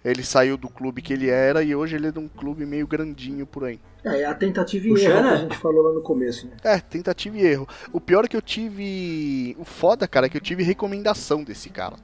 Ele 0.05 0.23
saiu 0.25 0.57
do 0.57 0.69
clube 0.69 1.03
que 1.03 1.13
ele 1.13 1.29
era 1.29 1.63
e 1.63 1.75
hoje 1.75 1.97
ele 1.97 2.07
é 2.07 2.11
de 2.11 2.19
um 2.19 2.27
clube 2.27 2.65
meio 2.65 2.87
grandinho 2.87 3.47
por 3.47 3.65
aí. 3.65 3.79
É, 4.03 4.23
é 4.23 4.25
a 4.25 4.35
tentativa 4.35 4.87
e 4.87 4.93
O 4.93 4.99
erro 4.99 5.23
que 5.23 5.29
a 5.29 5.37
gente 5.37 5.57
falou 5.59 5.83
lá 5.83 5.93
no 5.93 6.01
começo, 6.01 6.47
né? 6.47 6.53
É, 6.65 6.79
tentativa 6.79 7.37
e 7.37 7.47
erro. 7.47 7.69
O 7.93 8.01
pior 8.01 8.25
é 8.25 8.29
que 8.29 8.37
eu 8.37 8.41
tive. 8.41 9.55
O 9.59 9.65
foda, 9.65 10.09
cara, 10.09 10.27
é 10.27 10.29
que 10.29 10.37
eu 10.39 10.41
tive 10.41 10.63
recomendação 10.63 11.45
desse 11.45 11.69
cara. 11.69 11.97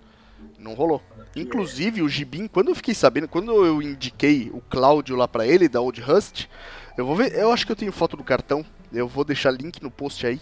Não 0.59 0.75
rolou. 0.75 1.01
Inclusive, 1.35 2.03
o 2.03 2.09
Gibin, 2.09 2.49
quando 2.49 2.69
eu 2.69 2.75
fiquei 2.75 2.95
sabendo, 2.95 3.29
quando 3.29 3.65
eu 3.65 3.81
indiquei 3.81 4.51
o 4.53 4.61
Cláudio 4.61 5.17
lá 5.17 5.27
pra 5.27 5.47
ele, 5.47 5.69
da 5.69 5.81
Old 5.81 6.01
Rust, 6.01 6.47
eu 6.97 7.07
vou 7.07 7.17
ver. 7.17 7.35
Eu 7.35 7.51
acho 7.53 7.65
que 7.65 7.73
eu 7.73 7.77
tenho 7.77 7.93
foto 7.93 8.17
do 8.17 8.25
cartão. 8.25 8.65
Eu 8.93 9.09
vou 9.09 9.25
deixar 9.25 9.51
link 9.51 9.83
no 9.83 9.91
post 9.91 10.27
aí. 10.27 10.41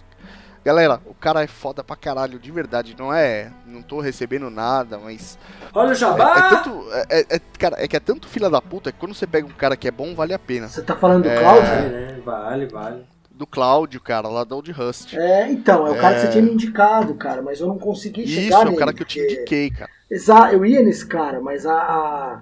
Galera, 0.64 0.98
o 1.04 1.12
cara 1.14 1.42
é 1.42 1.46
foda 1.46 1.84
pra 1.84 1.94
caralho, 1.94 2.38
de 2.38 2.50
verdade. 2.50 2.96
Não 2.98 3.12
é. 3.12 3.50
Não 3.66 3.82
tô 3.82 4.00
recebendo 4.00 4.48
nada, 4.48 4.98
mas. 4.98 5.38
Olha 5.74 5.90
o 5.90 5.92
É, 5.92 5.94
Jabá! 5.94 6.36
é 6.38 6.48
tanto. 6.56 6.86
É, 6.92 7.06
é- 7.20 7.36
é- 7.36 7.40
cara, 7.58 7.76
é 7.78 7.86
que 7.86 7.96
é 7.96 8.00
tanto 8.00 8.26
filha 8.28 8.48
da 8.48 8.62
puta 8.62 8.90
que 8.90 8.98
quando 8.98 9.14
você 9.14 9.26
pega 9.26 9.46
um 9.46 9.50
cara 9.50 9.76
que 9.76 9.86
é 9.86 9.90
bom, 9.90 10.14
vale 10.14 10.32
a 10.32 10.38
pena. 10.38 10.68
Você 10.68 10.80
tá 10.82 10.96
falando 10.96 11.24
do 11.24 11.28
É. 11.28 11.38
Cláudio? 11.38 11.70
É, 11.70 11.88
né? 11.88 12.20
Vale, 12.24 12.66
vale. 12.66 13.04
Do 13.30 13.46
Cláudio, 13.46 14.00
cara, 14.00 14.28
lá 14.28 14.44
da 14.44 14.54
Old 14.54 14.70
Rust. 14.72 15.12
É, 15.14 15.50
então, 15.50 15.86
é 15.86 15.90
o 15.90 15.96
cara 16.00 16.14
que 16.14 16.20
É. 16.20 16.24
você 16.26 16.28
tinha 16.32 16.42
me 16.42 16.52
indicado, 16.52 17.14
cara, 17.14 17.42
mas 17.42 17.60
eu 17.60 17.66
não 17.66 17.76
consegui 17.78 18.22
Isso, 18.22 18.40
chegar 18.40 18.60
é 18.60 18.64
nele. 18.64 18.76
o 18.76 18.78
cara 18.78 18.92
que 18.94 19.02
eu 19.02 19.06
te 19.06 19.18
indiquei, 19.20 19.70
cara. 19.70 19.90
Exato, 20.10 20.54
eu 20.54 20.64
ia 20.64 20.80
nesse 20.82 21.04
cara, 21.04 21.40
mas 21.40 21.66
a, 21.66 21.74
a, 21.74 22.40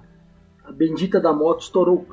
a 0.65 0.71
bendita 0.71 1.19
da 1.19 1.33
moto 1.33 1.61
estourou 1.61 2.05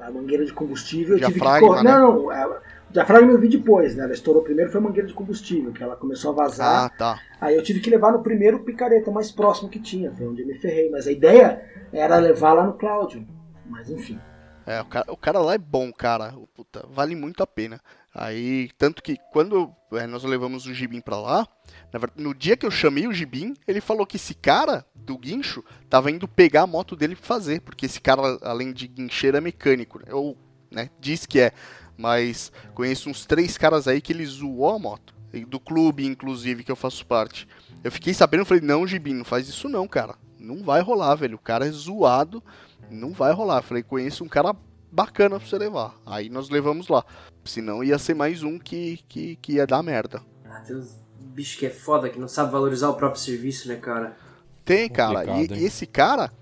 a 0.00 0.10
mangueira 0.12 0.44
de 0.46 0.52
combustível. 0.54 1.18
Eu 1.18 1.26
tive 1.26 1.40
que 1.40 1.60
correr. 1.60 1.82
né? 1.82 1.90
Não, 1.90 2.12
não, 2.22 2.30
a- 2.30 2.46
o 2.46 2.60
diafragma 2.94 3.32
eu 3.32 3.40
vi 3.40 3.48
depois, 3.48 3.96
né? 3.96 4.04
Ela 4.04 4.12
estourou 4.12 4.42
primeiro 4.42 4.70
foi 4.70 4.80
a 4.80 4.84
mangueira 4.84 5.08
de 5.08 5.14
combustível, 5.14 5.72
que 5.72 5.82
ela 5.82 5.96
começou 5.96 6.30
a 6.30 6.34
vazar. 6.34 6.84
Ah, 6.84 6.88
tá. 6.88 7.20
Aí 7.40 7.56
eu 7.56 7.62
tive 7.62 7.80
que 7.80 7.90
levar 7.90 8.12
no 8.12 8.22
primeiro 8.22 8.60
picareta 8.60 9.10
mais 9.10 9.32
próximo 9.32 9.68
que 9.68 9.80
tinha, 9.80 10.12
foi 10.12 10.28
onde 10.28 10.42
eu 10.42 10.46
me 10.46 10.54
ferrei. 10.54 10.88
Mas 10.90 11.06
a 11.06 11.12
ideia 11.12 11.60
era 11.92 12.16
levar 12.18 12.52
lá 12.52 12.64
no 12.64 12.74
Cláudio. 12.74 13.26
Mas 13.66 13.90
enfim. 13.90 14.18
É, 14.66 14.80
o 14.80 14.84
cara, 14.86 15.12
o 15.12 15.16
cara 15.16 15.38
lá 15.40 15.54
é 15.54 15.58
bom, 15.58 15.92
cara. 15.92 16.32
Puta, 16.54 16.86
vale 16.88 17.14
muito 17.16 17.42
a 17.42 17.46
pena. 17.46 17.80
Aí, 18.14 18.70
tanto 18.78 19.02
que 19.02 19.18
quando 19.32 19.74
é, 19.92 20.06
nós 20.06 20.22
levamos 20.22 20.66
o 20.66 20.72
Gibim 20.72 21.00
pra 21.00 21.18
lá, 21.18 21.48
na 21.92 21.98
verdade, 21.98 22.22
no 22.22 22.32
dia 22.32 22.56
que 22.56 22.64
eu 22.64 22.70
chamei 22.70 23.08
o 23.08 23.12
Gibim, 23.12 23.54
ele 23.66 23.80
falou 23.80 24.06
que 24.06 24.16
esse 24.16 24.34
cara 24.34 24.86
do 24.94 25.18
guincho 25.18 25.64
tava 25.90 26.12
indo 26.12 26.28
pegar 26.28 26.62
a 26.62 26.66
moto 26.66 26.94
dele 26.94 27.16
pra 27.16 27.26
fazer, 27.26 27.60
porque 27.60 27.86
esse 27.86 28.00
cara, 28.00 28.38
além 28.42 28.72
de 28.72 28.86
guincheiro, 28.86 29.36
é 29.36 29.40
mecânico, 29.40 29.98
né? 29.98 30.14
ou, 30.14 30.38
né, 30.70 30.90
diz 31.00 31.26
que 31.26 31.40
é. 31.40 31.52
Mas 31.96 32.50
conheço 32.74 33.08
uns 33.08 33.24
três 33.24 33.56
caras 33.56 33.86
aí 33.86 34.00
que 34.00 34.12
ele 34.12 34.26
zoou 34.26 34.70
a 34.74 34.78
moto. 34.78 35.14
Do 35.48 35.58
clube, 35.58 36.06
inclusive, 36.06 36.62
que 36.62 36.70
eu 36.70 36.76
faço 36.76 37.04
parte. 37.06 37.48
Eu 37.82 37.90
fiquei 37.90 38.14
sabendo, 38.14 38.44
falei, 38.44 38.62
não, 38.62 38.86
Gibim, 38.86 39.14
não 39.14 39.24
faz 39.24 39.48
isso 39.48 39.68
não, 39.68 39.86
cara. 39.88 40.14
Não 40.38 40.62
vai 40.62 40.80
rolar, 40.80 41.16
velho. 41.16 41.34
O 41.36 41.40
cara 41.40 41.66
é 41.66 41.70
zoado, 41.70 42.42
não 42.90 43.10
vai 43.12 43.32
rolar. 43.32 43.58
Eu 43.58 43.62
falei, 43.62 43.82
conheço 43.82 44.22
um 44.22 44.28
cara 44.28 44.54
bacana 44.92 45.40
pra 45.40 45.48
você 45.48 45.58
levar. 45.58 45.96
Aí 46.06 46.28
nós 46.28 46.48
levamos 46.50 46.86
lá. 46.86 47.04
Senão 47.44 47.82
ia 47.82 47.98
ser 47.98 48.14
mais 48.14 48.44
um 48.44 48.58
que, 48.58 49.00
que, 49.08 49.36
que 49.36 49.54
ia 49.54 49.66
dar 49.66 49.82
merda. 49.82 50.22
Ah, 50.44 50.60
tem 50.60 50.76
uns 50.76 50.96
bichos 51.18 51.58
que 51.58 51.66
é 51.66 51.70
foda, 51.70 52.08
que 52.08 52.18
não 52.18 52.28
sabe 52.28 52.52
valorizar 52.52 52.88
o 52.90 52.94
próprio 52.94 53.20
serviço, 53.20 53.66
né, 53.66 53.76
cara? 53.76 54.16
Tem, 54.64 54.88
cara. 54.88 55.24
E, 55.40 55.52
e 55.52 55.64
esse 55.64 55.84
cara, 55.84 56.32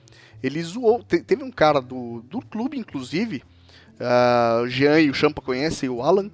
ele 0.43 0.63
zoou. 0.63 1.03
Te- 1.03 1.23
teve 1.23 1.43
um 1.43 1.51
cara 1.51 1.81
do, 1.81 2.21
do 2.23 2.41
clube, 2.41 2.79
inclusive, 2.79 3.43
ah, 4.01 4.61
o 4.63 4.69
Jean 4.69 5.01
e 5.01 5.11
o 5.11 5.15
Champa 5.15 5.41
conhecem, 5.41 5.89
o 5.89 6.03
Alan, 6.03 6.31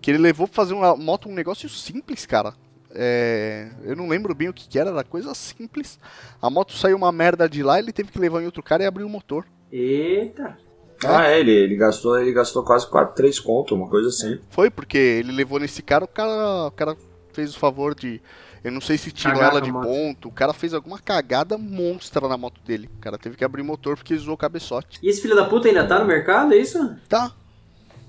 que 0.00 0.10
ele 0.10 0.18
levou 0.18 0.46
pra 0.46 0.56
fazer 0.56 0.74
uma 0.74 0.96
moto 0.96 1.28
um 1.28 1.34
negócio 1.34 1.68
simples, 1.68 2.26
cara. 2.26 2.54
É, 2.94 3.68
eu 3.84 3.94
não 3.94 4.08
lembro 4.08 4.34
bem 4.34 4.48
o 4.48 4.52
que, 4.52 4.68
que 4.68 4.78
era, 4.78 4.90
era 4.90 5.04
coisa 5.04 5.34
simples. 5.34 5.98
A 6.40 6.48
moto 6.48 6.72
saiu 6.72 6.96
uma 6.96 7.12
merda 7.12 7.48
de 7.48 7.62
lá, 7.62 7.78
ele 7.78 7.92
teve 7.92 8.10
que 8.10 8.18
levar 8.18 8.42
em 8.42 8.46
outro 8.46 8.62
cara 8.62 8.82
e 8.82 8.86
abrir 8.86 9.04
o 9.04 9.08
motor. 9.08 9.44
Eita! 9.70 10.56
Ah, 11.04 11.28
é, 11.28 11.38
ele, 11.38 11.52
ele 11.52 11.76
gastou, 11.76 12.18
ele 12.18 12.32
gastou 12.32 12.64
quase 12.64 12.88
4, 12.88 13.14
3 13.14 13.38
conto, 13.38 13.74
uma 13.74 13.88
coisa 13.88 14.08
assim. 14.08 14.40
Foi 14.50 14.68
porque 14.68 14.98
ele 14.98 15.30
levou 15.30 15.60
nesse 15.60 15.80
cara, 15.80 16.04
o 16.04 16.08
cara, 16.08 16.66
o 16.66 16.70
cara 16.72 16.96
fez 17.32 17.54
o 17.54 17.58
favor 17.58 17.94
de. 17.94 18.20
Eu 18.62 18.72
não 18.72 18.80
sei 18.80 18.98
se 18.98 19.10
tirou 19.12 19.34
Cagar 19.34 19.50
ela 19.52 19.60
de 19.60 19.70
moto. 19.70 19.84
ponto. 19.84 20.28
O 20.28 20.32
cara 20.32 20.52
fez 20.52 20.74
alguma 20.74 20.98
cagada 20.98 21.56
monstra 21.56 22.28
na 22.28 22.36
moto 22.36 22.60
dele. 22.66 22.88
O 22.98 23.00
cara 23.00 23.16
teve 23.18 23.36
que 23.36 23.44
abrir 23.44 23.62
o 23.62 23.64
motor 23.64 23.96
porque 23.96 24.16
zoou 24.16 24.34
o 24.34 24.38
cabeçote. 24.38 24.98
E 25.02 25.08
esse 25.08 25.20
filho 25.22 25.36
da 25.36 25.44
puta 25.44 25.68
ainda 25.68 25.86
tá 25.86 25.98
no 25.98 26.06
mercado, 26.06 26.52
é 26.52 26.56
isso? 26.56 26.96
Tá. 27.08 27.32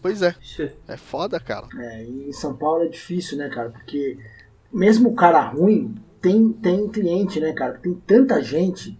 Pois 0.01 0.21
é. 0.21 0.35
Ixi. 0.41 0.71
É 0.87 0.97
foda, 0.97 1.39
cara. 1.39 1.67
É, 1.77 2.03
e 2.03 2.29
em 2.29 2.33
São 2.33 2.55
Paulo 2.55 2.83
é 2.83 2.87
difícil, 2.87 3.37
né, 3.37 3.49
cara? 3.49 3.69
Porque 3.69 4.17
mesmo 4.71 5.09
o 5.09 5.15
cara 5.15 5.41
ruim 5.41 5.95
tem, 6.21 6.51
tem 6.53 6.87
cliente, 6.87 7.39
né, 7.39 7.53
cara? 7.53 7.73
Tem 7.73 7.93
tanta 7.93 8.41
gente 8.41 8.97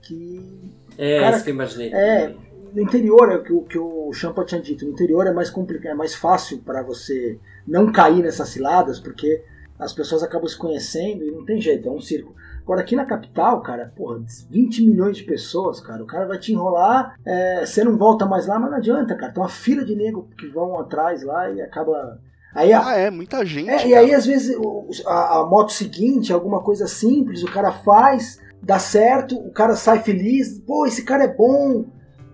que. 0.00 0.72
É, 0.98 1.20
Cara, 1.20 1.36
isso 1.36 1.44
que 1.44 1.50
eu 1.50 1.54
imaginei. 1.54 1.92
É, 1.92 2.34
no 2.72 2.80
interior 2.80 3.30
é 3.30 3.36
o 3.36 3.42
que, 3.42 3.52
o 3.52 3.62
que 3.62 3.78
o 3.78 4.12
Champa 4.12 4.44
tinha 4.44 4.60
dito. 4.60 4.84
No 4.84 4.92
interior 4.92 5.26
é 5.26 5.32
mais 5.32 5.50
complicado, 5.50 5.92
é 5.92 5.94
mais 5.94 6.14
fácil 6.14 6.58
para 6.58 6.82
você 6.82 7.38
não 7.66 7.92
cair 7.92 8.22
nessas 8.22 8.48
ciladas, 8.48 8.98
porque 8.98 9.42
as 9.78 9.92
pessoas 9.92 10.22
acabam 10.22 10.48
se 10.48 10.56
conhecendo 10.56 11.24
e 11.24 11.30
não 11.30 11.44
tem 11.44 11.60
jeito, 11.60 11.88
é 11.88 11.92
um 11.92 12.00
circo. 12.00 12.34
Agora 12.62 12.80
aqui 12.80 12.94
na 12.94 13.04
capital, 13.04 13.60
cara, 13.60 13.92
porra, 13.96 14.20
20 14.48 14.84
milhões 14.84 15.16
de 15.16 15.24
pessoas, 15.24 15.80
cara, 15.80 16.00
o 16.02 16.06
cara 16.06 16.26
vai 16.28 16.38
te 16.38 16.52
enrolar, 16.52 17.16
é, 17.26 17.66
você 17.66 17.82
não 17.82 17.96
volta 17.98 18.24
mais 18.24 18.46
lá, 18.46 18.56
mas 18.58 18.70
não 18.70 18.78
adianta, 18.78 19.16
cara. 19.16 19.32
Tem 19.32 19.42
uma 19.42 19.48
fila 19.48 19.84
de 19.84 19.96
nego 19.96 20.28
que 20.38 20.46
vão 20.46 20.78
atrás 20.78 21.22
lá 21.24 21.50
e 21.50 21.60
acaba. 21.60 22.20
Aí 22.54 22.72
a, 22.72 22.86
Ah, 22.86 22.96
é, 22.96 23.10
muita 23.10 23.44
gente. 23.44 23.68
é, 23.68 23.88
e 23.88 23.94
aí, 23.94 24.14
às 24.14 24.24
vezes, 24.26 24.56
o- 24.56 24.86
a, 25.06 25.40
a 25.40 25.46
moto 25.46 25.72
seguinte, 25.72 26.32
alguma 26.32 26.62
coisa 26.62 26.86
simples, 26.86 27.42
o 27.42 27.50
cara 27.50 27.72
faz, 27.72 28.38
dá 28.62 28.78
certo, 28.78 29.36
o 29.36 29.50
cara 29.50 29.74
sai 29.74 30.00
feliz, 30.00 30.60
pô, 30.60 30.86
esse 30.86 31.02
cara 31.04 31.24
é 31.24 31.34
bom, 31.34 31.86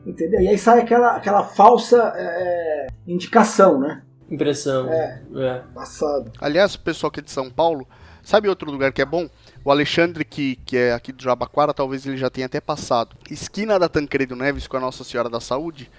entendeu? 0.05 0.41
E 0.43 0.49
aí 0.49 0.59
sai 0.59 0.81
aquela, 0.81 1.13
aquela 1.17 1.43
falsa 1.45 2.13
é, 2.17 2.87
indicação, 3.07 3.79
né? 3.81 4.03
Impressão. 4.31 4.93
É. 4.93 5.23
É. 5.37 5.63
Passado. 5.75 6.33
Aliás, 6.41 6.75
o 6.75 6.81
pessoal 6.81 7.11
aqui 7.11 7.23
de 7.23 7.31
São 7.31 7.51
Paulo, 7.51 7.87
sabe 8.23 8.49
outro 8.49 8.71
lugar 8.71 8.93
que 8.93 9.03
é 9.03 9.07
bom? 9.07 9.29
O 9.65 9.71
Alexandre, 9.71 10.25
que, 10.25 10.57
que 10.65 10.77
é 10.77 10.93
aqui 10.93 11.13
do 11.13 11.23
Jabaquara, 11.23 11.75
talvez 11.75 12.07
ele 12.07 12.17
já 12.17 12.31
tenha 12.31 12.47
até 12.47 12.61
passado. 12.61 13.17
Esquina 13.31 13.79
da 13.79 13.89
Tancredo 13.89 14.37
Neves 14.37 14.67
com 14.67 14.77
a 14.77 14.81
Nossa 14.81 15.05
Senhora 15.05 15.29
da 15.29 15.41
Saúde, 15.41 15.91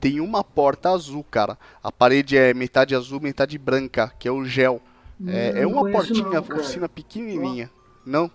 tem 0.00 0.20
uma 0.20 0.44
porta 0.44 0.90
azul, 0.90 1.24
cara. 1.28 1.58
A 1.82 1.90
parede 1.90 2.36
é 2.36 2.54
metade 2.54 2.94
azul, 2.94 3.20
metade 3.20 3.58
branca, 3.58 4.12
que 4.18 4.28
é 4.28 4.30
o 4.30 4.44
gel. 4.44 4.80
É, 5.26 5.62
é 5.62 5.66
uma 5.66 5.90
portinha, 5.90 6.22
não, 6.22 6.40
oficina 6.40 6.88
pequenininha. 6.88 7.68
Não? 8.06 8.30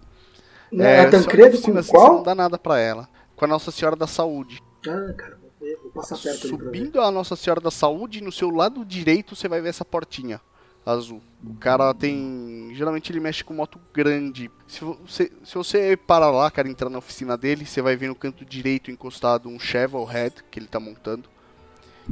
Não, 0.69 0.83
é, 0.83 1.03
só 1.05 1.11
Tancredo 1.11 1.55
oficina, 1.55 1.73
com 1.73 1.79
assim, 1.79 1.91
Você 1.91 1.97
não 1.97 2.05
qual? 2.15 2.23
dá 2.23 2.35
nada 2.35 2.57
pra 2.57 2.77
ela. 2.79 3.07
Com 3.35 3.45
a 3.45 3.47
Nossa 3.47 3.71
Senhora 3.71 3.95
da 3.95 4.07
Saúde. 4.07 4.61
Ah, 4.87 5.13
cara, 5.15 5.32
perto. 5.63 6.47
Subindo 6.47 7.01
a 7.01 7.11
Nossa 7.11 7.35
Senhora 7.35 7.61
da 7.61 7.71
Saúde, 7.71 8.21
no 8.21 8.31
seu 8.31 8.49
lado 8.49 8.83
direito 8.85 9.35
você 9.35 9.47
vai 9.47 9.61
ver 9.61 9.69
essa 9.69 9.85
portinha. 9.85 10.39
azul. 10.85 11.21
O 11.45 11.53
cara 11.55 11.93
tem. 11.93 12.71
Geralmente 12.73 13.09
ele 13.11 13.19
mexe 13.21 13.41
com 13.43 13.53
moto 13.53 13.79
grande. 13.93 14.51
Se 14.67 14.83
você, 14.83 15.31
se 15.43 15.55
você 15.55 15.95
parar 15.95 16.29
lá, 16.29 16.51
cara, 16.51 16.67
entrar 16.67 16.89
na 16.89 16.97
oficina 16.97 17.37
dele, 17.37 17.65
você 17.65 17.81
vai 17.81 17.95
ver 17.95 18.09
no 18.09 18.15
canto 18.15 18.43
direito 18.43 18.91
encostado 18.91 19.47
um 19.47 19.57
Chevrolet 19.57 20.33
que 20.51 20.59
ele 20.59 20.67
tá 20.67 20.79
montando. 20.81 21.29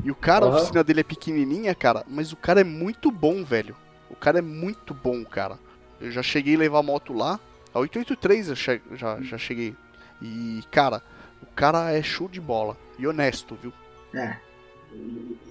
E 0.05 0.09
o 0.09 0.15
cara, 0.15 0.45
a 0.45 0.47
Aham. 0.49 0.57
oficina 0.57 0.83
dele 0.85 1.01
é 1.01 1.03
pequenininha, 1.03 1.75
cara, 1.75 2.05
mas 2.07 2.31
o 2.31 2.37
cara 2.37 2.61
é 2.61 2.63
muito 2.63 3.11
bom, 3.11 3.43
velho. 3.43 3.75
O 4.09 4.15
cara 4.15 4.39
é 4.39 4.41
muito 4.41 4.93
bom, 4.93 5.25
cara. 5.25 5.59
Eu 5.99 6.09
já 6.09 6.23
cheguei 6.23 6.55
a 6.55 6.59
levar 6.59 6.79
a 6.79 6.83
moto 6.83 7.11
lá. 7.11 7.39
A 7.73 7.79
883 7.79 8.47
eu 8.49 8.55
che- 8.55 8.81
já, 8.93 9.19
já 9.21 9.37
cheguei. 9.37 9.75
E, 10.21 10.61
cara, 10.71 11.01
cara 11.55 11.91
é 11.91 12.01
show 12.01 12.27
de 12.27 12.41
bola. 12.41 12.77
E 12.97 13.07
honesto, 13.07 13.55
viu? 13.55 13.73
É. 14.13 14.37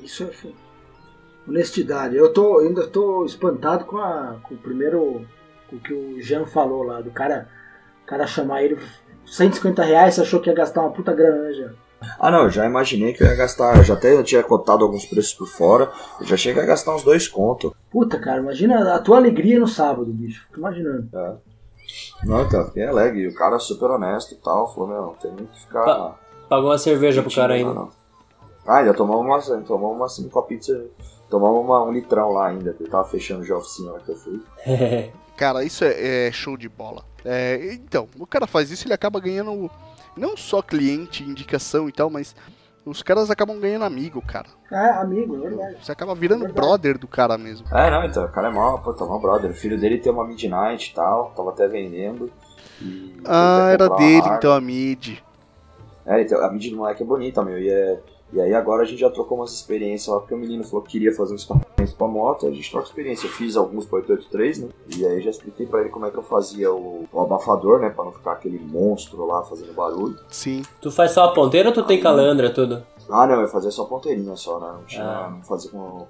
Isso 0.02 0.24
é 0.24 0.30
honestidade. 1.48 2.16
Eu 2.16 2.32
tô, 2.32 2.60
eu 2.60 2.68
ainda 2.68 2.86
tô 2.86 3.24
espantado 3.24 3.84
com, 3.84 3.98
a, 3.98 4.36
com 4.42 4.54
o 4.54 4.58
primeiro. 4.58 5.26
Com 5.68 5.76
o 5.76 5.80
que 5.80 5.92
o 5.92 6.20
Jean 6.20 6.46
falou 6.46 6.82
lá, 6.82 7.00
do 7.00 7.10
cara, 7.10 7.48
cara 8.04 8.26
chamar 8.26 8.62
ele 8.62 8.76
150 9.24 9.84
reais, 9.84 10.14
você 10.14 10.22
achou 10.22 10.40
que 10.40 10.50
ia 10.50 10.54
gastar 10.54 10.80
uma 10.80 10.90
puta 10.90 11.12
grana, 11.12 11.44
né, 11.44 11.52
Jean? 11.52 11.74
Ah, 12.18 12.30
não, 12.30 12.44
eu 12.44 12.50
já 12.50 12.64
imaginei 12.64 13.12
que 13.12 13.22
eu 13.22 13.26
ia 13.26 13.36
gastar. 13.36 13.76
Eu 13.76 13.84
já 13.84 13.94
até 13.94 14.20
tinha 14.22 14.42
cotado 14.42 14.84
alguns 14.84 15.04
preços 15.04 15.34
por 15.34 15.46
fora. 15.46 15.92
Eu 16.20 16.26
já 16.26 16.36
cheguei 16.36 16.62
a 16.62 16.66
gastar 16.66 16.94
uns 16.94 17.04
dois 17.04 17.28
contos. 17.28 17.72
Puta, 17.90 18.18
cara, 18.18 18.40
imagina 18.40 18.94
a 18.94 18.98
tua 18.98 19.18
alegria 19.18 19.58
no 19.58 19.68
sábado, 19.68 20.06
bicho. 20.06 20.46
Tô 20.52 20.58
imaginando. 20.58 21.08
Não, 22.24 22.42
então, 22.42 22.64
fiquei 22.66 22.86
alegre. 22.86 23.20
E 23.22 23.28
o 23.28 23.34
cara 23.34 23.56
é 23.56 23.58
super 23.58 23.90
honesto 23.90 24.32
e 24.32 24.36
tal. 24.36 24.72
Falou, 24.72 24.88
meu, 24.88 25.02
não 25.02 25.14
tem 25.14 25.30
nem 25.32 25.46
que 25.46 25.60
ficar. 25.60 25.84
Pa- 25.84 26.16
Pagou 26.48 26.70
uma 26.70 26.78
cerveja 26.78 27.22
pro 27.22 27.34
cara 27.34 27.54
ainda. 27.54 27.72
não. 27.72 27.88
Ah, 28.66 28.78
ainda 28.78 28.92
tomamos 28.94 29.48
uma, 29.48 29.60
tomamos 29.62 29.96
uma 29.96 30.08
cinco 30.08 30.28
copinhos 30.30 30.66
de 30.66 30.72
cerveja. 30.72 30.90
Tomamos 31.30 31.64
uma, 31.64 31.82
um 31.84 31.92
litrão 31.92 32.30
lá 32.32 32.48
ainda, 32.48 32.72
que 32.72 32.82
ele 32.82 32.90
tava 32.90 33.04
fechando 33.08 33.44
já 33.44 33.54
a 33.54 33.58
oficina 33.58 33.92
lá 33.92 34.00
que 34.00 34.10
eu 34.10 34.16
fui. 34.16 34.42
Cara, 35.36 35.64
isso 35.64 35.84
é, 35.84 36.26
é 36.28 36.32
show 36.32 36.56
de 36.56 36.68
bola. 36.68 37.04
É, 37.24 37.72
então, 37.72 38.08
o 38.18 38.26
cara 38.26 38.46
faz 38.46 38.70
isso, 38.70 38.86
ele 38.86 38.94
acaba 38.94 39.20
ganhando 39.20 39.70
não 40.16 40.36
só 40.36 40.60
cliente, 40.60 41.22
indicação 41.22 41.88
e 41.88 41.92
tal, 41.92 42.10
mas 42.10 42.34
os 42.90 43.02
caras 43.02 43.30
acabam 43.30 43.58
ganhando 43.58 43.84
amigo, 43.84 44.20
cara. 44.20 44.46
É, 44.70 44.90
amigo, 45.00 45.36
é 45.36 45.48
verdade. 45.48 45.76
Você 45.82 45.92
acaba 45.92 46.14
virando 46.14 46.44
Verdade. 46.44 46.60
brother 46.60 46.98
do 46.98 47.06
cara 47.08 47.38
mesmo. 47.38 47.66
É, 47.72 47.90
não, 47.90 48.04
então, 48.04 48.24
o 48.24 48.28
cara 48.28 48.48
é 48.48 48.50
mó, 48.50 48.78
pô, 48.78 48.92
tá 48.92 49.04
mó 49.04 49.18
brother. 49.18 49.50
O 49.50 49.54
filho 49.54 49.78
dele 49.78 49.98
tem 49.98 50.12
uma 50.12 50.24
Midnight 50.26 50.90
e 50.90 50.94
tal, 50.94 51.32
tava 51.36 51.50
até 51.50 51.66
vendendo. 51.68 52.30
E 52.82 53.20
Ah, 53.24 53.70
era 53.72 53.88
dele 53.90 54.28
então 54.36 54.52
a 54.52 54.60
mid. 54.60 55.18
É, 56.06 56.22
então, 56.22 56.42
a 56.44 56.50
mídia 56.50 56.70
do 56.70 56.78
moleque 56.78 57.02
é 57.02 57.06
bonita, 57.06 57.42
meu. 57.42 57.58
E, 57.58 57.70
é, 57.70 58.00
e 58.32 58.40
aí 58.40 58.54
agora 58.54 58.82
a 58.82 58.84
gente 58.84 59.00
já 59.00 59.10
trocou 59.10 59.38
umas 59.38 59.52
experiências 59.52 60.12
lá, 60.14 60.20
porque 60.20 60.34
o 60.34 60.38
menino 60.38 60.62
falou 60.64 60.82
que 60.82 60.92
queria 60.92 61.12
fazer 61.14 61.32
um 61.32 61.36
escapamento 61.36 61.94
pra 61.96 62.06
moto, 62.06 62.46
a 62.46 62.50
gente 62.50 62.70
troca 62.70 62.86
experiência. 62.86 63.26
Eu 63.26 63.30
fiz 63.32 63.56
alguns 63.56 63.86
pro 63.86 63.96
883, 63.96 64.58
né? 64.60 64.68
E 64.96 65.06
aí 65.06 65.20
já 65.20 65.30
expliquei 65.30 65.66
pra 65.66 65.80
ele 65.80 65.90
como 65.90 66.06
é 66.06 66.10
que 66.10 66.16
eu 66.16 66.22
fazia 66.22 66.72
o, 66.72 67.06
o 67.12 67.20
abafador, 67.20 67.80
né? 67.80 67.90
Pra 67.90 68.04
não 68.04 68.12
ficar 68.12 68.32
aquele 68.32 68.58
monstro 68.58 69.24
lá 69.26 69.42
fazendo 69.42 69.72
barulho. 69.74 70.16
Sim. 70.28 70.62
tu 70.80 70.90
faz 70.90 71.10
só 71.12 71.24
a 71.24 71.32
ponteira 71.32 71.68
ou 71.70 71.74
tu 71.74 71.82
tem 71.82 72.00
calandra, 72.00 72.50
tudo? 72.52 72.82
Ah, 73.10 73.26
não, 73.26 73.40
eu 73.40 73.48
fazia 73.48 73.70
só 73.70 73.84
ponteirinha 73.84 74.36
só, 74.36 74.60
né? 74.60 74.72
Não 74.72 74.84
tinha. 74.84 75.02
Ah. 75.04 75.30
Não 75.30 75.42
fazia 75.42 75.70
com. 75.70 76.06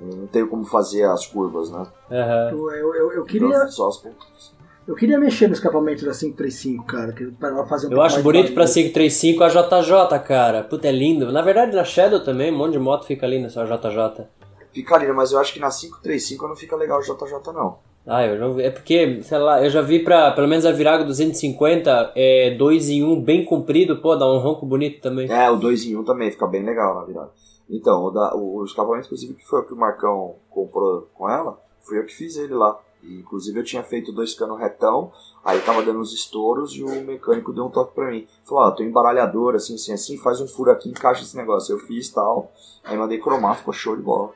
Não 0.00 0.26
tenho 0.28 0.46
como 0.48 0.64
fazer 0.64 1.02
as 1.04 1.26
curvas, 1.26 1.70
né? 1.70 1.84
Aham. 2.10 2.50
Eu, 2.52 2.70
eu, 2.70 2.94
eu, 2.94 2.94
eu 2.94 3.12
Então, 3.12 3.24
queria, 3.24 3.60
fiz 3.64 3.74
só 3.74 3.88
as 3.88 3.96
pontas. 3.96 4.52
Eu 4.88 4.94
queria 4.94 5.18
mexer 5.18 5.48
no 5.48 5.52
escapamento 5.52 6.02
da 6.06 6.12
535, 6.12 6.86
cara, 6.86 7.12
que 7.12 7.26
para 7.32 7.50
ela 7.50 7.66
fazer 7.66 7.88
um 7.88 7.92
Eu 7.92 8.00
acho 8.00 8.22
bonito 8.22 8.54
pra 8.54 8.64
barulho. 8.64 8.74
535 8.74 9.44
a 9.44 9.48
JJ, 9.48 10.18
cara. 10.26 10.64
Puta, 10.64 10.88
é 10.88 10.92
lindo. 10.92 11.30
Na 11.30 11.42
verdade, 11.42 11.76
na 11.76 11.84
Shadow 11.84 12.20
também, 12.20 12.50
um 12.50 12.56
monte 12.56 12.72
de 12.72 12.78
moto 12.78 13.04
fica 13.04 13.26
linda, 13.26 13.50
só 13.50 13.66
JJ. 13.66 14.26
Fica 14.72 14.96
lindo, 14.96 15.14
mas 15.14 15.30
eu 15.30 15.38
acho 15.38 15.52
que 15.52 15.60
na 15.60 15.68
535 15.68 16.48
não 16.48 16.56
fica 16.56 16.74
legal 16.74 17.00
o 17.00 17.02
JJ, 17.02 17.52
não. 17.52 17.76
Ah, 18.06 18.24
eu 18.26 18.40
não 18.40 18.54
vi. 18.54 18.62
É 18.62 18.70
porque, 18.70 19.20
sei 19.20 19.36
lá, 19.36 19.62
eu 19.62 19.68
já 19.68 19.82
vi 19.82 19.98
pra, 19.98 20.30
pelo 20.30 20.48
menos 20.48 20.64
a 20.64 20.72
Virago 20.72 21.04
250, 21.04 22.12
é 22.16 22.56
2 22.56 22.88
em 22.88 23.04
1 23.04 23.20
bem 23.20 23.44
comprido, 23.44 23.98
pô, 23.98 24.16
dá 24.16 24.26
um 24.26 24.38
ronco 24.38 24.64
bonito 24.64 25.02
também. 25.02 25.30
É, 25.30 25.50
o 25.50 25.56
2 25.56 25.84
em 25.84 25.96
1 25.96 26.04
também 26.04 26.30
fica 26.30 26.46
bem 26.46 26.64
legal 26.64 26.94
na 26.94 27.04
virada. 27.04 27.30
Então, 27.68 28.04
o, 28.04 28.10
da, 28.10 28.34
o, 28.34 28.60
o 28.60 28.64
escapamento, 28.64 29.04
inclusive, 29.04 29.34
que 29.34 29.46
foi 29.46 29.60
o 29.60 29.64
que 29.64 29.74
o 29.74 29.76
Marcão 29.76 30.36
comprou 30.48 31.10
com 31.12 31.28
ela, 31.28 31.58
fui 31.82 31.98
eu 31.98 32.06
que 32.06 32.14
fiz 32.14 32.38
ele 32.38 32.54
lá. 32.54 32.78
E, 33.02 33.14
inclusive, 33.20 33.58
eu 33.60 33.64
tinha 33.64 33.82
feito 33.82 34.12
dois 34.12 34.34
canos 34.34 34.58
retão, 34.58 35.12
aí 35.44 35.60
tava 35.60 35.82
dando 35.82 36.00
uns 36.00 36.12
estouros 36.12 36.72
e 36.74 36.82
o 36.82 36.88
mecânico 37.04 37.52
deu 37.52 37.66
um 37.66 37.70
toque 37.70 37.94
pra 37.94 38.10
mim. 38.10 38.26
Falou, 38.44 38.64
ó, 38.64 38.70
tô 38.70 38.82
embaralhador, 38.82 39.54
assim, 39.54 39.74
assim, 39.76 39.92
assim, 39.92 40.18
faz 40.18 40.40
um 40.40 40.46
furo 40.46 40.70
aqui, 40.70 40.88
encaixa 40.88 41.22
esse 41.22 41.36
negócio. 41.36 41.72
Eu 41.74 41.78
fiz 41.78 42.10
tal, 42.10 42.52
aí 42.84 42.96
mandei 42.96 43.18
cromar, 43.18 43.56
ficou 43.56 43.72
show 43.72 43.96
de 43.96 44.02
bola. 44.02 44.30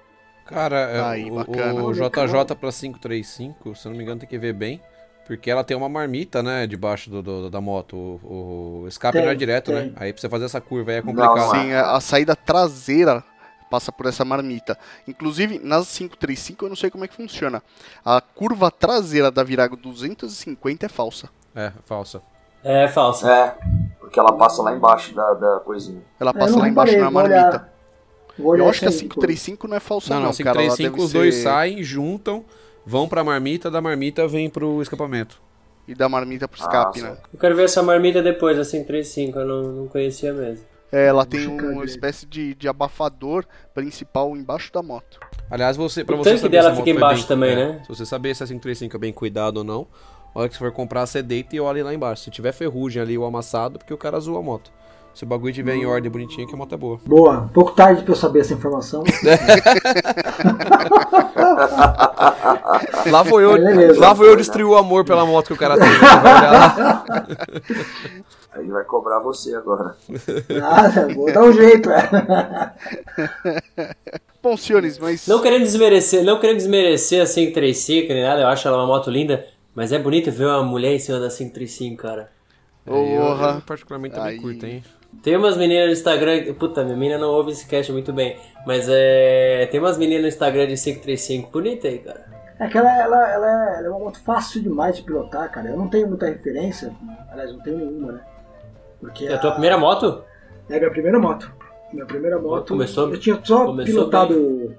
Cara, 0.47 0.77
é, 0.77 1.01
Aí, 1.03 1.31
o, 1.31 1.37
bacana. 1.37 1.85
o 1.85 1.93
JJ 1.93 2.57
pra 2.59 2.71
535, 2.73 3.75
se 3.77 3.87
eu 3.87 3.91
não 3.91 3.97
me 3.97 4.05
engano, 4.05 4.21
tem 4.21 4.29
que 4.29 4.39
ver 4.39 4.53
bem. 4.53 4.81
Porque 5.25 5.49
ela 5.51 5.63
tem 5.63 5.77
uma 5.77 5.89
marmita, 5.89 6.43
né, 6.43 6.67
debaixo 6.67 7.09
do, 7.09 7.23
do- 7.23 7.49
da 7.49 7.61
moto. 7.61 7.97
O, 7.97 8.83
o 8.83 8.89
escape 8.89 9.17
Tem, 9.17 9.25
não 9.25 9.31
é 9.33 9.35
direto, 9.37 9.67
tem. 9.71 9.87
né? 9.87 9.93
Aí 9.97 10.13
pra 10.13 10.21
você 10.21 10.29
fazer 10.29 10.47
essa 10.47 10.61
curva 10.61 10.91
aí 10.91 10.97
é 10.99 11.03
complicado. 11.03 11.37
Não, 11.37 11.51
Sim, 11.63 11.73
a, 11.73 11.93
a 11.97 12.01
saída 12.01 12.35
traseira 12.35 13.23
passa 13.73 13.91
por 13.91 14.05
essa 14.05 14.23
marmita. 14.23 14.79
Inclusive, 15.09 15.59
nas 15.59 15.97
535 15.97 16.66
eu 16.66 16.68
não 16.68 16.77
sei 16.77 16.91
como 16.91 17.05
é 17.05 17.09
que 17.09 17.14
funciona. 17.16 17.62
A 18.05 18.20
curva 18.20 18.70
traseira 18.70 19.31
da 19.31 19.43
Virago 19.43 19.77
250 19.77 20.85
é 20.85 20.89
falsa. 20.91 21.31
É, 21.55 21.73
falsa. 21.87 22.20
É, 22.62 22.87
falso. 22.89 23.27
É, 23.27 23.57
porque 23.99 24.20
ela 24.20 24.35
passa 24.35 24.62
lá 24.62 24.75
embaixo 24.77 25.14
da, 25.14 25.33
da 25.33 25.61
coisinha. 25.61 26.03
Ela 26.20 26.35
passa 26.35 26.59
lá 26.59 26.68
embaixo 26.68 26.93
na 26.99 27.09
olhar- 27.09 27.11
marmita. 27.11 27.73
vou 28.39 28.53
olhar 28.53 28.64
Eu 28.64 28.68
acho 28.70 28.81
que 28.81 28.85
a 28.85 28.89
essa 28.89 28.99
aí, 28.99 29.09
535 29.09 29.66
não 29.68 29.77
é 29.77 29.81
falsa 29.81 30.11
Não, 30.14 30.20
não, 30.20 30.29
não, 30.29 30.37
cara. 30.37 30.62
Ela 30.62 30.77
535 30.77 30.93
deve 30.97 31.05
os 31.07 31.12
dois 31.12 31.35
ser- 31.37 31.43
saem, 31.45 31.83
juntam, 31.83 32.45
vão 32.85 33.09
pra 33.09 33.25
marmita, 33.25 33.70
da 33.70 33.81
marmita 33.81 34.29
vem 34.29 34.51
pro 34.51 34.83
escapamento. 34.83 35.41
E 35.89 35.95
da 35.95 36.09
marmita 36.09 36.47
pro 36.47 36.61
escape, 36.61 37.01
Ah, 37.01 37.05
né? 37.11 37.16
Eu 37.33 37.41
quero 37.41 37.57
ver 37.57 37.64
essa 37.64 37.83
marmita 37.83 38.23
depois, 38.23 38.57
a 38.59 38.62
535, 38.64 39.39
eu 39.41 39.47
não, 39.47 39.62
não 39.73 39.89
conhecia 39.89 40.33
mesmo. 40.33 40.64
É, 40.93 41.07
ela 41.07 41.24
tem 41.24 41.47
uma 41.49 41.84
espécie 41.84 42.26
de, 42.26 42.55
de 42.55 42.68
abafador 42.68 43.45
principal 43.74 44.36
embaixo 44.36 44.70
da 44.72 44.82
moto. 44.82 45.18
Aliás, 45.51 45.76
você, 45.76 46.05
pra 46.05 46.14
O 46.14 46.18
você 46.18 46.30
tanque 46.30 46.43
saber 46.43 46.59
dela 46.61 46.76
fica 46.76 46.90
embaixo 46.90 47.22
bem- 47.22 47.28
também, 47.28 47.51
é, 47.53 47.57
né? 47.57 47.80
Se 47.82 47.88
você 47.88 48.05
saber 48.05 48.34
se 48.36 48.43
a 48.43 48.47
535 48.47 48.97
é 48.97 49.01
bem 49.01 49.12
cuidado 49.12 49.59
ou 49.59 49.64
não, 49.64 49.86
a 50.34 50.40
hora 50.40 50.49
que 50.49 50.55
você 50.55 50.59
for 50.59 50.72
comprar, 50.72 51.07
você 51.07 51.22
deita 51.22 51.57
e 51.57 51.61
olha 51.61 51.82
lá 51.82 51.95
embaixo. 51.95 52.24
Se 52.24 52.30
tiver 52.30 52.53
ferrugem 52.53 53.01
ali 53.01 53.16
ou 53.16 53.24
amassado, 53.24 53.78
porque 53.78 53.95
o 53.95 53.99
cara 53.99 54.20
zoa 54.20 54.40
a 54.40 54.43
moto. 54.43 54.70
Se 55.14 55.24
o 55.24 55.26
bagulho 55.26 55.53
tiver 55.53 55.74
em 55.74 55.84
ordem 55.84 56.11
bonitinho, 56.11 56.47
que 56.49 56.55
a 56.55 56.57
moto 56.57 56.74
é 56.74 56.78
boa. 56.78 56.99
Boa, 57.07 57.40
um 57.40 57.49
pouco 57.49 57.72
tarde 57.72 58.03
pra 58.03 58.12
eu 58.12 58.16
saber 58.16 58.40
essa 58.40 58.55
informação. 58.55 59.03
Lá 63.11 63.24
foi 63.24 63.45
eu, 63.45 63.53
beleza. 63.53 64.01
lá 64.01 64.14
foi 64.14 64.28
eu 64.28 64.36
destruir 64.36 64.64
o 64.64 64.76
amor 64.76 65.05
pela 65.05 65.24
moto 65.26 65.49
que 65.49 65.53
o 65.53 65.57
cara 65.57 65.76
tem. 65.78 65.88
Aí 68.55 68.66
vai 68.68 68.84
cobrar 68.84 69.18
você 69.20 69.55
agora. 69.55 69.96
Nada, 70.48 71.14
vou 71.14 71.32
dar 71.32 71.42
um 71.42 71.53
jeito, 71.53 71.90
é. 71.90 72.72
Bom, 74.42 74.57
senhores, 74.57 74.98
mas... 74.98 75.26
Não 75.26 75.40
querendo 75.40 75.62
desmerecer, 75.62 76.22
não 76.24 76.38
querendo 76.38 76.57
desmerecer 76.57 77.22
a 77.22 77.26
535 77.26 78.12
nem 78.12 78.22
nada, 78.24 78.42
eu 78.42 78.48
acho 78.48 78.66
ela 78.66 78.76
uma 78.76 78.86
moto 78.86 79.11
linda, 79.11 79.46
mas 79.74 79.92
é 79.92 79.98
bonito 79.98 80.30
ver 80.30 80.46
uma 80.46 80.62
mulher 80.62 80.92
em 80.94 80.98
cima 80.98 81.18
da 81.18 81.28
535, 81.28 82.03
cara. 82.03 82.30
É, 82.84 82.90
eu, 82.90 83.20
Porra. 83.20 83.55
eu 83.55 83.62
particularmente 83.62 84.14
também 84.16 84.32
Aí. 84.32 84.40
curto, 84.40 84.66
hein? 84.66 84.82
Tem 85.22 85.36
umas 85.36 85.57
meninas 85.57 85.86
no 85.86 85.92
Instagram, 85.92 86.55
puta, 86.55 86.82
minha 86.82 86.96
menina 86.96 87.18
não 87.18 87.28
ouve 87.28 87.53
esse 87.53 87.66
cast 87.66 87.92
muito 87.92 88.12
bem, 88.12 88.36
mas 88.66 88.86
é. 88.88 89.68
Tem 89.70 89.78
umas 89.78 89.98
meninas 89.98 90.22
no 90.22 90.28
Instagram 90.28 90.66
de 90.66 90.74
535 90.74 91.50
bonita 91.50 91.86
aí, 91.86 91.98
cara. 91.98 92.24
É 92.59 92.66
que 92.66 92.78
ela, 92.78 92.90
ela, 92.98 93.30
ela, 93.30 93.46
é, 93.46 93.78
ela 93.78 93.86
é 93.86 93.90
uma 93.90 93.98
moto 93.98 94.20
fácil 94.20 94.62
demais 94.62 94.96
de 94.96 95.03
pilotar, 95.03 95.50
cara. 95.50 95.68
Eu 95.68 95.76
não 95.76 95.88
tenho 95.88 96.09
muita 96.09 96.26
referência, 96.26 96.92
aliás, 97.30 97.53
não 97.53 97.61
tenho 97.61 97.76
nenhuma, 97.76 98.12
né? 98.12 98.20
Porque 99.03 99.26
É 99.26 99.34
a 99.34 99.38
tua 99.38 99.50
primeira 99.50 99.76
moto? 99.76 100.22
É 100.70 100.76
a 100.76 100.78
minha 100.78 100.90
primeira 100.90 101.18
moto. 101.18 101.53
Minha 101.92 102.07
primeira 102.07 102.38
moto. 102.40 102.68
Começou- 102.68 103.11
eu 103.12 103.18
tinha 103.20 103.38
só 103.44 103.66
começou 103.66 103.92
pilotado. 103.94 104.74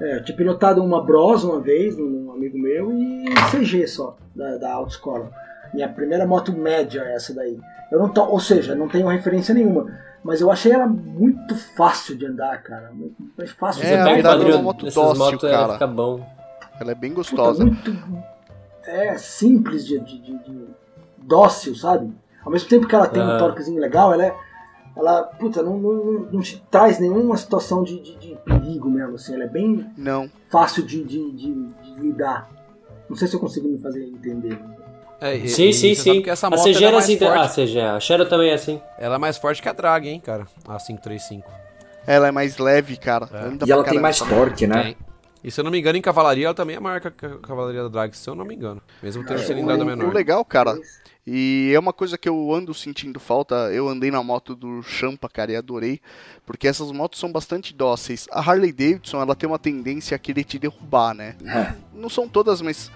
É, 0.00 0.16
eu 0.16 0.24
tinha 0.24 0.36
pilotado 0.36 0.82
uma 0.82 1.02
Bros 1.02 1.44
uma 1.44 1.60
vez, 1.60 1.96
num 1.96 2.32
amigo 2.32 2.58
meu, 2.58 2.92
e 2.92 3.24
CG 3.50 3.86
só, 3.86 4.16
da, 4.34 4.56
da 4.58 4.72
autoescola. 4.74 5.30
Minha 5.72 5.88
primeira 5.88 6.26
moto 6.26 6.52
média 6.52 7.00
é 7.02 7.14
essa 7.14 7.32
daí. 7.32 7.58
Eu 7.92 7.98
não 7.98 8.08
to, 8.08 8.20
ou 8.22 8.40
seja, 8.40 8.74
não 8.74 8.88
tenho 8.88 9.06
referência 9.08 9.54
nenhuma. 9.54 9.86
Mas 10.22 10.40
eu 10.40 10.50
achei 10.50 10.72
ela 10.72 10.86
muito 10.86 11.54
fácil 11.56 12.16
de 12.16 12.26
andar, 12.26 12.62
cara. 12.62 12.90
Muito, 12.92 13.14
fácil 13.56 13.82
É, 13.82 13.84
de 13.84 13.88
Você 13.90 13.94
a 13.94 14.04
pega 14.04 14.10
o 14.12 14.16
Mirada 14.16 14.28
é 14.34 14.38
quadril 14.38 14.54
uma 14.56 14.62
moto 14.64 14.84
dócil, 14.84 15.24
motos, 15.24 15.50
cara. 15.50 15.72
fica 15.74 15.86
bom. 15.86 16.26
Ela 16.80 16.92
é 16.92 16.94
bem 16.94 17.10
Puta, 17.10 17.20
gostosa. 17.20 17.64
muito 17.64 17.96
é, 18.84 19.16
simples 19.16 19.86
de, 19.86 19.98
de, 20.00 20.18
de- 20.18 20.38
de- 20.44 20.66
dócil, 21.18 21.74
sabe? 21.74 22.10
Ao 22.44 22.50
mesmo 22.50 22.68
tempo 22.68 22.86
que 22.86 22.94
ela 22.94 23.06
tem 23.06 23.22
um 23.22 23.26
Aham. 23.26 23.38
torquezinho 23.38 23.80
legal, 23.80 24.12
ela 24.12 24.24
é. 24.26 24.36
Ela, 24.96 25.22
puta, 25.22 25.62
não, 25.62 25.78
não, 25.78 25.92
não- 26.04 26.20
não 26.32 26.40
te 26.40 26.62
traz 26.70 26.98
nenhuma 26.98 27.36
situação 27.36 27.82
de, 27.84 28.00
de, 28.00 28.16
de 28.16 28.36
perigo 28.44 28.90
mesmo, 28.90 29.14
assim. 29.14 29.34
Ela 29.34 29.44
é 29.44 29.48
bem 29.48 29.86
Não. 29.96 30.28
fácil 30.50 30.82
de, 30.84 31.04
de, 31.04 31.30
de, 31.32 31.54
de 31.54 31.94
lidar. 32.00 32.48
Não 33.08 33.16
sei 33.16 33.28
se 33.28 33.34
eu 33.36 33.40
consigo 33.40 33.68
me 33.68 33.78
fazer 33.78 34.04
entender. 34.04 34.58
É, 35.20 35.36
e- 35.36 35.48
Sim, 35.48 35.68
e 35.68 35.74
sim, 35.74 35.94
sim. 35.94 36.22
essa 36.26 36.46
a 36.46 36.50
moto 36.50 36.62
CG 36.64 36.76
ela 36.76 36.84
é 36.84 36.88
era 36.88 36.92
mais 36.96 37.04
assim. 37.04 37.18
forte. 37.18 37.38
Ah, 37.38 37.48
CG, 37.48 37.80
a 37.80 38.00
Shadow 38.00 38.26
também 38.28 38.50
é 38.50 38.54
assim. 38.54 38.80
Ela 38.98 39.14
é 39.14 39.18
mais 39.18 39.36
forte 39.36 39.60
que 39.62 39.68
a 39.68 39.72
Drag, 39.72 40.08
hein, 40.08 40.18
cara? 40.20 40.46
A 40.66 40.76
535. 40.78 41.50
Ela 42.06 42.28
é 42.28 42.30
mais 42.32 42.56
leve, 42.58 42.96
cara. 42.96 43.28
É. 43.32 43.66
E 43.66 43.70
ela 43.70 43.84
tem 43.84 44.00
mais 44.00 44.18
torque, 44.18 44.66
né? 44.66 44.82
Tem. 44.82 44.96
E 45.44 45.50
se 45.50 45.60
eu 45.60 45.64
não 45.64 45.70
me 45.70 45.78
engano, 45.78 45.96
em 45.98 46.02
cavalaria 46.02 46.46
ela 46.46 46.54
também 46.54 46.76
é 46.76 46.80
maior 46.80 47.00
que 47.00 47.08
a 47.08 47.10
ca- 47.10 47.38
cavalaria 47.42 47.82
da 47.82 47.88
Drag, 47.88 48.12
se 48.16 48.28
eu 48.28 48.34
não 48.34 48.44
me 48.44 48.54
engano. 48.54 48.80
Mesmo 49.02 49.22
tendo 49.24 49.40
É, 49.40 49.42
cilindrada 49.42 49.82
o, 49.82 49.86
menor. 49.86 50.08
o 50.08 50.12
legal, 50.12 50.44
cara, 50.44 50.74
e 51.26 51.70
é 51.74 51.78
uma 51.78 51.92
coisa 51.92 52.16
que 52.18 52.28
eu 52.28 52.52
ando 52.52 52.72
sentindo 52.74 53.20
falta, 53.20 53.54
eu 53.72 53.88
andei 53.88 54.10
na 54.10 54.22
moto 54.22 54.54
do 54.54 54.82
Champa, 54.82 55.28
cara, 55.28 55.52
e 55.52 55.56
adorei, 55.56 56.00
porque 56.46 56.66
essas 56.66 56.90
motos 56.90 57.20
são 57.20 57.30
bastante 57.30 57.74
dóceis. 57.74 58.26
A 58.32 58.40
Harley 58.40 58.72
Davidson, 58.72 59.20
ela 59.20 59.34
tem 59.36 59.48
uma 59.48 59.58
tendência 59.58 60.14
a 60.14 60.18
querer 60.18 60.44
te 60.44 60.58
derrubar, 60.58 61.14
né? 61.14 61.36
É. 61.44 61.74
Não 61.94 62.08
são 62.08 62.26
todas, 62.28 62.60
mas 62.62 62.90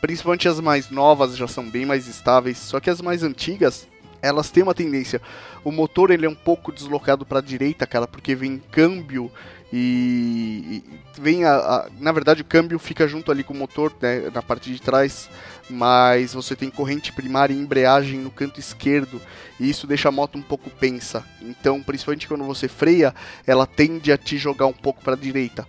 principalmente 0.00 0.48
as 0.48 0.60
mais 0.60 0.90
novas 0.90 1.36
já 1.36 1.46
são 1.48 1.68
bem 1.68 1.84
mais 1.86 2.06
estáveis, 2.08 2.58
só 2.58 2.80
que 2.80 2.90
as 2.90 3.00
mais 3.00 3.22
antigas, 3.22 3.86
elas 4.22 4.50
têm 4.50 4.62
uma 4.62 4.74
tendência. 4.74 5.20
O 5.64 5.70
motor 5.70 6.10
ele 6.10 6.26
é 6.26 6.28
um 6.28 6.34
pouco 6.34 6.72
deslocado 6.72 7.24
para 7.26 7.38
a 7.38 7.42
direita, 7.42 7.86
cara, 7.86 8.06
porque 8.06 8.34
vem 8.34 8.58
câmbio 8.70 9.30
e, 9.72 10.82
e 10.82 11.20
vem 11.20 11.44
a, 11.44 11.54
a- 11.56 11.88
na 11.98 12.12
verdade 12.12 12.42
o 12.42 12.44
câmbio 12.44 12.78
fica 12.78 13.06
junto 13.06 13.30
ali 13.30 13.42
com 13.44 13.54
o 13.54 13.56
motor, 13.56 13.92
né, 14.00 14.28
na 14.32 14.42
parte 14.42 14.72
de 14.72 14.80
trás, 14.80 15.28
mas 15.70 16.34
você 16.34 16.56
tem 16.56 16.68
corrente 16.68 17.12
primária 17.12 17.54
e 17.54 17.58
embreagem 17.58 18.18
no 18.18 18.30
canto 18.30 18.58
esquerdo 18.58 19.20
e 19.58 19.68
isso 19.68 19.86
deixa 19.86 20.08
a 20.08 20.12
moto 20.12 20.36
um 20.36 20.42
pouco 20.42 20.70
pensa. 20.70 21.22
Então, 21.42 21.82
principalmente 21.82 22.26
quando 22.26 22.44
você 22.44 22.66
freia, 22.66 23.14
ela 23.46 23.66
tende 23.66 24.10
a 24.10 24.16
te 24.16 24.38
jogar 24.38 24.66
um 24.66 24.72
pouco 24.72 25.02
para 25.02 25.12
a 25.12 25.16
direita. 25.16 25.66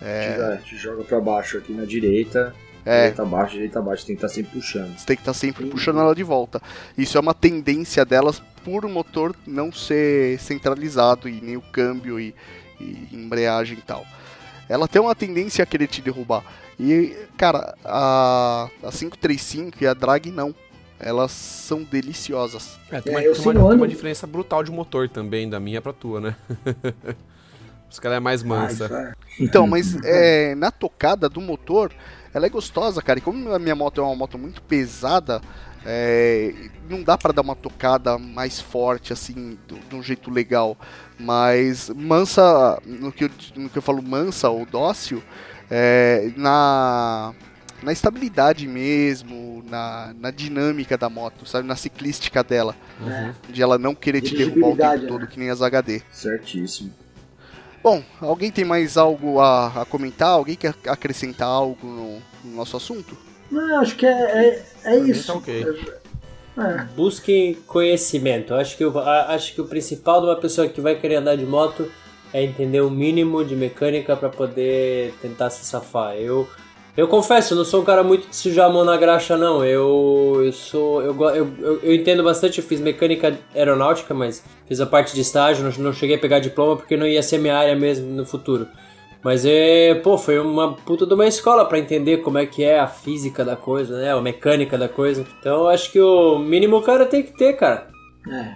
É. 0.00 0.58
Te 0.64 0.76
joga 0.76 1.04
pra 1.04 1.20
baixo 1.20 1.58
aqui 1.58 1.72
na 1.72 1.84
direita. 1.84 2.54
É. 2.84 3.02
Direita 3.02 3.22
abaixo, 3.22 3.52
direita 3.54 3.78
abaixo. 3.78 4.06
Tem 4.06 4.16
que 4.16 4.24
estar 4.24 4.34
sempre 4.34 4.52
puxando. 4.52 4.96
Você 4.96 5.06
tem 5.06 5.16
que 5.16 5.22
estar 5.22 5.34
sempre 5.34 5.66
puxando 5.66 6.00
ela 6.00 6.14
de 6.14 6.22
volta. 6.22 6.60
Isso 6.96 7.18
é 7.18 7.20
uma 7.20 7.34
tendência 7.34 8.04
delas 8.04 8.40
por 8.64 8.84
o 8.84 8.88
motor 8.88 9.34
não 9.46 9.72
ser 9.72 10.38
centralizado 10.38 11.28
e 11.28 11.40
nem 11.40 11.56
o 11.56 11.62
câmbio 11.62 12.18
e, 12.18 12.34
e 12.80 13.08
embreagem 13.12 13.78
e 13.78 13.82
tal. 13.82 14.04
Ela 14.72 14.88
tem 14.88 15.00
uma 15.02 15.14
tendência 15.14 15.62
a 15.62 15.66
querer 15.66 15.86
te 15.86 16.00
derrubar. 16.00 16.42
E, 16.80 17.14
cara, 17.36 17.74
a, 17.84 18.68
a 18.82 18.90
535 18.90 19.76
e 19.82 19.86
a 19.86 19.94
Drag 19.94 20.30
não. 20.30 20.54
Elas 20.98 21.32
são 21.32 21.82
deliciosas. 21.82 22.78
É, 22.90 23.00
tem, 23.00 23.12
É, 23.12 23.16
uma, 23.18 23.22
eu 23.24 23.32
tem 23.34 23.42
uma- 23.52 23.68
tem 23.70 23.76
uma 23.76 23.88
diferença 23.88 24.24
brutal 24.26 24.62
de 24.62 24.70
motor 24.70 25.08
também, 25.08 25.50
da 25.50 25.58
minha 25.58 25.82
pra 25.82 25.92
tua, 25.92 26.20
né? 26.20 26.36
Os 27.90 27.98
caras 27.98 28.16
é 28.16 28.20
mais 28.20 28.42
Ah, 28.42 28.46
mansa. 28.46 28.84
isso 28.86 28.94
é- 28.94 29.12
Então, 29.40 29.66
mas 29.66 29.96
é, 30.04 30.54
na 30.54 30.70
tocada 30.70 31.28
do 31.28 31.40
motor, 31.40 31.92
ela 32.32 32.46
é 32.46 32.48
gostosa, 32.48 33.02
cara. 33.02 33.18
E 33.18 33.22
como 33.22 33.52
a 33.52 33.58
minha 33.58 33.74
moto 33.74 34.00
é 34.00 34.04
uma 34.04 34.14
moto 34.16 34.38
muito 34.38 34.62
pesada, 34.62 35.42
é, 35.84 36.54
não 36.88 37.02
dá 37.02 37.16
pra 37.18 37.32
dar 37.32 37.42
uma 37.42 37.56
tocada 37.56 38.18
mais 38.18 38.60
forte, 38.60 39.12
assim, 39.12 39.58
do- 39.66 39.78
de 39.88 39.94
um 39.96 40.02
jeito 40.02 40.30
legal. 40.30 40.76
Mas 41.18 41.88
mansa, 41.90 42.80
no 42.84 43.12
que 43.12 43.24
eu, 43.24 43.30
no 43.56 43.68
que 43.68 43.78
eu 43.78 43.82
falo 43.82 44.02
mansa 44.02 44.48
ou 44.50 44.64
dócil, 44.66 45.22
é, 45.70 46.30
na, 46.36 47.32
na 47.82 47.92
estabilidade 47.92 48.66
mesmo, 48.68 49.64
na, 49.68 50.14
na 50.18 50.30
dinâmica 50.30 50.96
da 50.98 51.08
moto, 51.08 51.46
sabe? 51.46 51.66
Na 51.66 51.76
ciclística 51.76 52.42
dela. 52.44 52.76
De 53.48 53.62
ela 53.62 53.78
não 53.78 53.94
querer 53.94 54.20
te 54.20 54.34
derrubar 54.34 54.56
o 54.56 54.60
tempo 54.60 54.74
Dirigibilidade, 54.76 55.06
todo, 55.06 55.22
né? 55.22 55.28
que 55.30 55.38
nem 55.38 55.50
as 55.50 55.62
HD. 55.62 56.02
Certíssimo. 56.10 56.92
Bom, 57.82 58.00
alguém 58.20 58.52
tem 58.52 58.64
mais 58.64 58.96
algo 58.96 59.40
a, 59.40 59.82
a 59.82 59.84
comentar? 59.84 60.28
Alguém 60.28 60.54
quer 60.54 60.72
acrescentar 60.86 61.48
algo 61.48 61.84
no, 61.86 62.22
no 62.44 62.56
nosso 62.56 62.76
assunto? 62.76 63.16
Não, 63.52 63.80
acho 63.80 63.94
que 63.96 64.06
é, 64.06 64.10
é, 64.10 64.62
é 64.84 64.98
mim 64.98 65.10
isso. 65.10 65.26
tá 65.26 65.38
ok. 65.38 65.66
É, 66.56 66.84
Busquem 66.96 67.54
conhecimento. 67.66 68.54
Acho 68.54 68.76
que, 68.76 68.84
o, 68.84 68.98
acho 68.98 69.54
que 69.54 69.60
o 69.60 69.66
principal 69.66 70.20
de 70.20 70.26
uma 70.26 70.36
pessoa 70.36 70.66
que 70.66 70.80
vai 70.80 70.94
querer 70.94 71.16
andar 71.16 71.36
de 71.36 71.44
moto 71.44 71.90
é 72.32 72.42
entender 72.42 72.80
o 72.80 72.90
mínimo 72.90 73.44
de 73.44 73.54
mecânica 73.54 74.16
para 74.16 74.30
poder 74.30 75.14
tentar 75.20 75.50
se 75.50 75.64
safar. 75.66 76.14
Eu, 76.16 76.48
eu 76.96 77.06
confesso, 77.08 77.52
eu 77.52 77.58
não 77.58 77.64
sou 77.64 77.82
um 77.82 77.84
cara 77.84 78.02
muito 78.02 78.26
de 78.26 78.36
sujar 78.36 78.70
a 78.70 78.72
mão 78.72 78.84
na 78.84 78.96
graxa, 78.96 79.36
não. 79.36 79.62
Eu, 79.62 80.40
eu 80.42 80.52
sou. 80.52 81.02
Eu, 81.02 81.14
eu, 81.34 81.80
eu 81.82 81.94
entendo 81.94 82.22
bastante, 82.22 82.58
eu 82.58 82.64
fiz 82.64 82.80
mecânica 82.80 83.38
aeronáutica, 83.54 84.14
mas 84.14 84.42
fiz 84.66 84.80
a 84.80 84.86
parte 84.86 85.14
de 85.14 85.20
estágio, 85.20 85.64
não, 85.64 85.84
não 85.84 85.92
cheguei 85.92 86.16
a 86.16 86.18
pegar 86.18 86.38
diploma 86.38 86.76
porque 86.76 86.96
não 86.96 87.06
ia 87.06 87.22
ser 87.22 87.36
minha 87.36 87.56
área 87.56 87.76
mesmo 87.76 88.06
no 88.10 88.24
futuro. 88.24 88.66
Mas 89.24 89.44
é, 89.46 89.94
pô, 90.02 90.18
foi 90.18 90.38
uma 90.38 90.74
puta 90.74 91.06
de 91.06 91.14
uma 91.14 91.26
escola 91.26 91.64
pra 91.64 91.78
entender 91.78 92.18
como 92.18 92.38
é 92.38 92.46
que 92.46 92.64
é 92.64 92.80
a 92.80 92.88
física 92.88 93.44
da 93.44 93.54
coisa, 93.54 93.96
né? 93.98 94.12
A 94.12 94.20
mecânica 94.20 94.76
da 94.76 94.88
coisa. 94.88 95.24
Então 95.38 95.60
eu 95.60 95.68
acho 95.68 95.92
que 95.92 96.00
o 96.00 96.38
mínimo 96.38 96.76
o 96.78 96.82
cara 96.82 97.06
tem 97.06 97.22
que 97.22 97.32
ter, 97.32 97.52
cara. 97.54 97.88
é. 98.28 98.54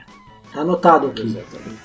Tá 0.52 0.62
anotado 0.62 1.08
aqui. 1.08 1.36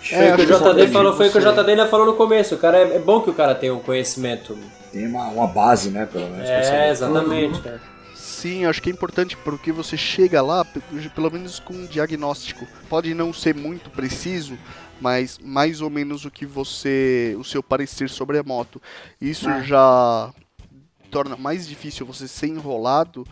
Foi 0.01 0.17
É, 0.17 0.33
o 0.33 0.37
que 0.37 0.43
o 0.43 0.47
que 0.47 0.53
JD 0.53 0.87
falou, 0.87 1.13
foi 1.13 1.27
o 1.27 1.31
que 1.31 1.37
o 1.37 1.41
JD 1.41 1.71
ainda 1.71 1.87
falou 1.87 2.05
no 2.05 2.13
começo. 2.13 2.55
O 2.55 2.57
cara 2.57 2.77
é, 2.77 2.95
é 2.95 2.99
bom 2.99 3.19
que 3.19 3.29
o 3.29 3.33
cara 3.33 3.53
tenha 3.53 3.73
um 3.73 3.79
conhecimento. 3.79 4.57
Tem 4.93 5.07
uma, 5.07 5.25
uma 5.27 5.47
base, 5.47 5.89
né? 5.89 6.05
Pelo 6.05 6.29
menos. 6.29 6.47
É, 6.49 6.89
exatamente, 6.89 7.59
cara. 7.59 7.81
Sim, 8.15 8.65
acho 8.65 8.81
que 8.81 8.89
é 8.89 8.93
importante 8.93 9.35
porque 9.37 9.71
você 9.73 9.97
chega 9.97 10.41
lá, 10.41 10.63
pe- 10.63 10.81
pelo 11.13 11.29
menos 11.31 11.59
com 11.59 11.73
um 11.73 11.85
diagnóstico. 11.85 12.65
Pode 12.89 13.13
não 13.13 13.33
ser 13.33 13.53
muito 13.53 13.89
preciso, 13.89 14.57
mas 15.01 15.37
mais 15.39 15.81
ou 15.81 15.89
menos 15.89 16.23
o 16.25 16.31
que 16.31 16.45
você, 16.45 17.35
o 17.39 17.43
seu 17.43 17.61
parecer 17.63 18.09
sobre 18.09 18.37
a 18.37 18.43
moto. 18.43 18.81
Isso 19.19 19.49
Ah. 19.49 19.61
já 19.61 20.33
torna 21.09 21.35
mais 21.35 21.67
difícil 21.67 22.05
você 22.05 22.27
ser 22.27 22.47
enrolado 22.47 23.25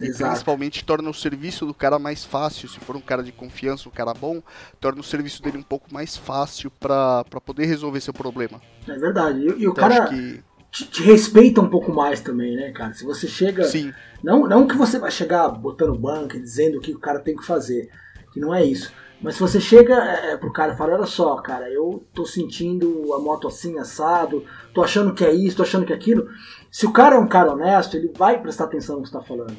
e 0.00 0.06
Exato. 0.06 0.30
principalmente 0.30 0.84
torna 0.84 1.08
o 1.10 1.14
serviço 1.14 1.64
do 1.66 1.74
cara 1.74 1.98
mais 1.98 2.24
fácil. 2.24 2.68
Se 2.68 2.78
for 2.80 2.96
um 2.96 3.00
cara 3.00 3.22
de 3.22 3.32
confiança, 3.32 3.88
um 3.88 3.92
cara 3.92 4.12
bom, 4.14 4.42
torna 4.80 5.00
o 5.00 5.04
serviço 5.04 5.42
dele 5.42 5.58
um 5.58 5.62
pouco 5.62 5.92
mais 5.92 6.16
fácil 6.16 6.70
pra 6.70 7.24
poder 7.44 7.66
resolver 7.66 8.00
seu 8.00 8.12
problema. 8.14 8.60
É 8.86 8.96
verdade. 8.98 9.40
E, 9.40 9.46
e 9.46 9.68
o 9.68 9.72
Então, 9.72 9.74
cara 9.74 10.04
acho 10.04 10.12
que 10.14 10.42
te, 10.70 10.86
te 10.86 11.02
respeita 11.04 11.60
um 11.60 11.68
pouco 11.68 11.92
mais 11.92 12.20
também, 12.20 12.56
né, 12.56 12.72
cara? 12.72 12.92
Se 12.92 13.04
você 13.04 13.26
chega. 13.28 13.64
sim, 13.64 13.92
Não, 14.22 14.46
não 14.48 14.66
que 14.66 14.76
você 14.76 14.98
vai 14.98 15.10
chegar 15.10 15.48
botando 15.48 15.94
banca 15.96 16.38
dizendo 16.38 16.78
o 16.78 16.80
que 16.80 16.92
o 16.92 16.98
cara 16.98 17.20
tem 17.20 17.36
que 17.36 17.44
fazer, 17.44 17.88
que 18.32 18.40
não 18.40 18.52
é 18.54 18.64
isso. 18.64 18.92
Mas 19.24 19.36
se 19.36 19.40
você 19.40 19.58
chega 19.58 19.94
é, 19.94 20.36
pro 20.36 20.52
cara 20.52 20.74
e 20.74 20.76
fala, 20.76 20.96
olha 20.96 21.06
só, 21.06 21.34
cara, 21.36 21.70
eu 21.70 22.04
tô 22.12 22.26
sentindo 22.26 23.10
a 23.14 23.18
moto 23.18 23.48
assim, 23.48 23.78
assado, 23.78 24.44
tô 24.74 24.82
achando 24.82 25.14
que 25.14 25.24
é 25.24 25.32
isso, 25.32 25.56
tô 25.56 25.62
achando 25.62 25.86
que 25.86 25.94
é 25.94 25.96
aquilo. 25.96 26.28
Se 26.70 26.84
o 26.84 26.92
cara 26.92 27.16
é 27.16 27.18
um 27.18 27.26
cara 27.26 27.50
honesto, 27.50 27.96
ele 27.96 28.12
vai 28.14 28.38
prestar 28.38 28.64
atenção 28.64 28.96
no 28.96 29.02
que 29.02 29.08
você 29.08 29.14
tá 29.14 29.22
falando. 29.22 29.56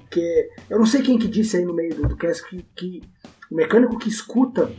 Porque 0.00 0.50
eu 0.68 0.78
não 0.78 0.84
sei 0.84 1.00
quem 1.00 1.18
que 1.18 1.26
disse 1.26 1.56
aí 1.56 1.64
no 1.64 1.72
meio 1.72 1.94
do, 1.94 2.08
do 2.08 2.16
cast 2.16 2.46
que, 2.46 2.62
que 2.76 3.02
o 3.50 3.54
mecânico 3.54 3.98
que 3.98 4.10
escuta 4.10 4.70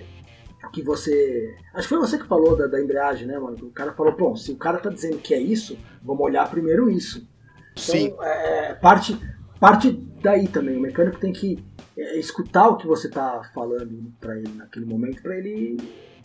que 0.71 0.83
você. 0.83 1.55
Acho 1.73 1.87
que 1.87 1.95
foi 1.95 1.99
você 1.99 2.19
que 2.19 2.27
falou 2.27 2.55
da, 2.55 2.67
da 2.67 2.79
embreagem, 2.79 3.25
né, 3.25 3.39
mano? 3.39 3.57
O 3.63 3.71
cara 3.71 3.91
falou, 3.93 4.15
bom, 4.15 4.35
se 4.35 4.51
o 4.51 4.55
cara 4.55 4.77
tá 4.77 4.91
dizendo 4.91 5.17
que 5.17 5.33
é 5.33 5.39
isso, 5.39 5.75
vamos 6.03 6.21
olhar 6.21 6.47
primeiro 6.47 6.91
isso. 6.91 7.27
sim. 7.75 8.05
Então, 8.05 8.23
é, 8.23 8.75
parte, 8.75 9.19
parte 9.59 10.10
daí 10.21 10.47
também. 10.47 10.77
O 10.77 10.81
mecânico 10.81 11.19
tem 11.19 11.33
que 11.33 11.63
é, 11.97 12.17
escutar 12.17 12.67
o 12.67 12.77
que 12.77 12.87
você 12.87 13.09
tá 13.09 13.41
falando 13.53 14.13
pra 14.19 14.37
ele 14.37 14.53
naquele 14.55 14.85
momento, 14.85 15.21
pra 15.21 15.37
ele 15.37 15.77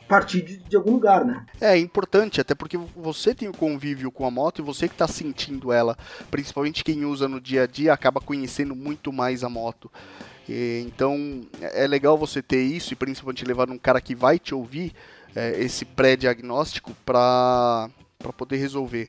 partir 0.06 0.42
de, 0.42 0.58
de 0.58 0.76
algum 0.76 0.92
lugar, 0.92 1.24
né? 1.24 1.44
É 1.60 1.76
importante, 1.76 2.40
até 2.40 2.54
porque 2.54 2.78
você 2.96 3.34
tem 3.34 3.48
o 3.48 3.52
convívio 3.52 4.10
com 4.10 4.26
a 4.26 4.30
moto 4.30 4.60
e 4.60 4.64
você 4.64 4.88
que 4.88 4.94
está 4.94 5.08
sentindo 5.08 5.72
ela, 5.72 5.96
principalmente 6.30 6.84
quem 6.84 7.04
usa 7.04 7.28
no 7.28 7.40
dia 7.40 7.64
a 7.64 7.66
dia, 7.66 7.92
acaba 7.92 8.20
conhecendo 8.20 8.74
muito 8.74 9.12
mais 9.12 9.42
a 9.42 9.48
moto. 9.48 9.90
E, 10.48 10.84
então 10.86 11.42
é 11.60 11.86
legal 11.86 12.16
você 12.16 12.40
ter 12.40 12.62
isso 12.62 12.92
e 12.92 12.96
principalmente 12.96 13.44
levar 13.44 13.68
um 13.68 13.78
cara 13.78 14.00
que 14.00 14.14
vai 14.14 14.38
te 14.38 14.54
ouvir 14.54 14.92
é, 15.34 15.60
esse 15.60 15.84
pré-diagnóstico 15.84 16.92
para 17.04 17.90
poder 18.36 18.56
resolver. 18.56 19.08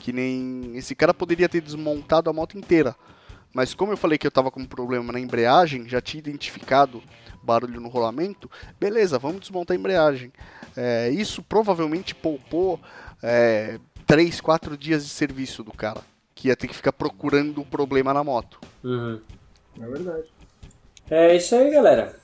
Que 0.00 0.12
nem 0.12 0.76
esse 0.76 0.94
cara 0.94 1.12
poderia 1.12 1.48
ter 1.48 1.60
desmontado 1.60 2.30
a 2.30 2.32
moto 2.32 2.56
inteira. 2.56 2.96
Mas 3.52 3.74
como 3.74 3.92
eu 3.92 3.96
falei 3.96 4.18
que 4.18 4.26
eu 4.26 4.30
estava 4.30 4.50
com 4.50 4.60
um 4.60 4.66
problema 4.66 5.12
na 5.12 5.20
embreagem, 5.20 5.88
já 5.88 6.00
tinha 6.00 6.20
identificado 6.20 7.02
barulho 7.42 7.80
no 7.80 7.88
rolamento, 7.88 8.50
beleza, 8.78 9.18
vamos 9.18 9.40
desmontar 9.40 9.76
a 9.76 9.80
embreagem. 9.80 10.32
É, 10.76 11.08
isso 11.10 11.42
provavelmente 11.42 12.14
poupou 12.14 12.78
é, 13.22 13.78
3, 14.06 14.40
4 14.40 14.76
dias 14.76 15.04
de 15.04 15.10
serviço 15.10 15.64
do 15.64 15.72
cara, 15.72 16.02
que 16.34 16.48
ia 16.48 16.56
ter 16.56 16.68
que 16.68 16.76
ficar 16.76 16.92
procurando 16.92 17.60
o 17.60 17.66
problema 17.66 18.12
na 18.12 18.22
moto. 18.22 18.60
Uhum. 18.84 19.20
É 19.80 19.86
verdade. 19.86 20.28
É 21.10 21.36
isso 21.36 21.54
aí, 21.54 21.70
galera. 21.70 22.18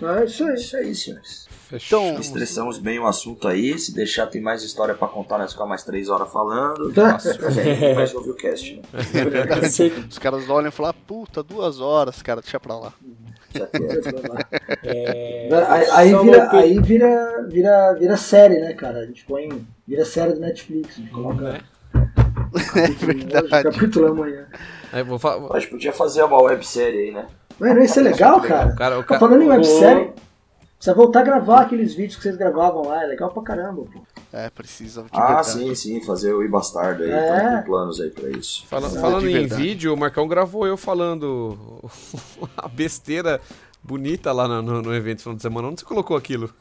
É 0.00 0.24
isso 0.24 0.44
aí. 0.44 0.54
Isso 0.54 0.76
aí, 0.76 0.94
senhores. 0.94 1.48
Então, 1.72 2.18
Estressamos 2.20 2.78
bem 2.78 2.98
o 2.98 3.06
assunto 3.06 3.48
aí. 3.48 3.78
Se 3.78 3.92
deixar, 3.94 4.26
tem 4.28 4.40
mais 4.40 4.62
história 4.62 4.94
pra 4.94 5.08
contar, 5.08 5.38
nós 5.38 5.52
ficar 5.52 5.66
mais 5.66 5.82
três 5.82 6.08
horas 6.08 6.30
falando. 6.32 6.92
Mas 6.94 7.26
aí 7.58 7.72
ninguém 7.74 7.94
vai 7.94 8.14
ouvir 8.14 8.30
o 8.30 8.36
cast, 8.36 8.76
né? 8.76 8.82
é. 8.94 10.06
Os 10.08 10.18
caras 10.18 10.48
olham 10.48 10.68
e 10.68 10.72
falam, 10.72 10.90
"Ah, 10.90 10.94
puta, 11.06 11.42
duas 11.42 11.80
horas, 11.80 12.22
cara, 12.22 12.40
deixa 12.40 12.60
pra 12.60 12.76
lá. 12.78 12.92
É. 14.84 15.48
É, 15.48 15.64
Aí, 15.68 15.86
aí 15.90 16.14
vira, 16.24 16.50
aí 16.52 16.80
vira, 16.80 17.46
vira, 17.48 17.94
vira 17.94 18.16
série, 18.16 18.60
né, 18.60 18.72
cara? 18.74 18.98
A 19.00 19.06
gente 19.06 19.24
põe. 19.24 19.48
Vira 19.86 20.04
série 20.04 20.34
do 20.34 20.40
Netflix. 20.40 20.96
A 20.96 21.00
gente 21.00 21.10
coloca. 21.10 21.60
É 22.76 22.82
Hoje, 22.84 22.94
verdade. 23.04 23.64
capítulo 23.64 24.06
amanhã. 24.08 24.46
Aí 24.92 25.02
vou 25.02 25.18
falar. 25.18 25.54
A 25.54 25.58
gente 25.58 25.70
podia 25.70 25.92
fazer 25.92 26.22
uma 26.22 26.40
websérie 26.42 27.08
aí, 27.08 27.10
né? 27.12 27.26
Mas 27.58 27.74
não 27.74 27.82
ia 27.82 27.88
ser 27.88 28.00
legal, 28.02 28.40
cara? 28.40 28.72
O 28.72 28.76
cara, 28.76 28.98
o 28.98 29.02
Tá 29.02 29.08
cara, 29.08 29.20
falando 29.20 29.42
em 29.42 29.46
o- 29.46 29.50
websérie, 29.50 30.10
precisa 30.76 30.94
voltar 30.94 31.20
a 31.20 31.22
gravar 31.24 31.60
aqueles 31.62 31.94
vídeos 31.94 32.16
que 32.16 32.22
vocês 32.22 32.36
gravavam 32.36 32.86
lá, 32.86 33.02
é 33.02 33.06
legal 33.06 33.30
pra 33.30 33.42
caramba, 33.42 33.82
pô. 33.92 34.00
É, 34.32 34.50
precisa 34.50 35.02
de 35.02 35.08
Ah, 35.12 35.26
verdade. 35.42 35.50
sim, 35.52 35.74
sim, 35.74 36.04
fazer 36.04 36.32
o 36.34 36.42
Ibastardo 36.44 37.02
aí. 37.02 37.10
É. 37.10 37.26
Estamos 37.36 37.58
com 37.60 37.62
planos 37.64 38.00
aí 38.00 38.10
pra 38.10 38.30
isso. 38.30 38.66
Fala- 38.66 38.90
falando 38.90 39.28
em 39.28 39.46
vídeo, 39.46 39.94
o 39.94 39.96
Marcão 39.96 40.28
gravou 40.28 40.66
eu 40.66 40.76
falando 40.76 41.56
a 42.56 42.68
besteira 42.68 43.40
bonita 43.82 44.32
lá 44.32 44.46
no, 44.48 44.60
no, 44.62 44.82
no 44.82 44.94
evento 44.94 45.18
no 45.18 45.22
final 45.22 45.36
de 45.36 45.42
semana. 45.42 45.68
Onde 45.68 45.80
você 45.80 45.86
colocou 45.86 46.16
aquilo? 46.16 46.52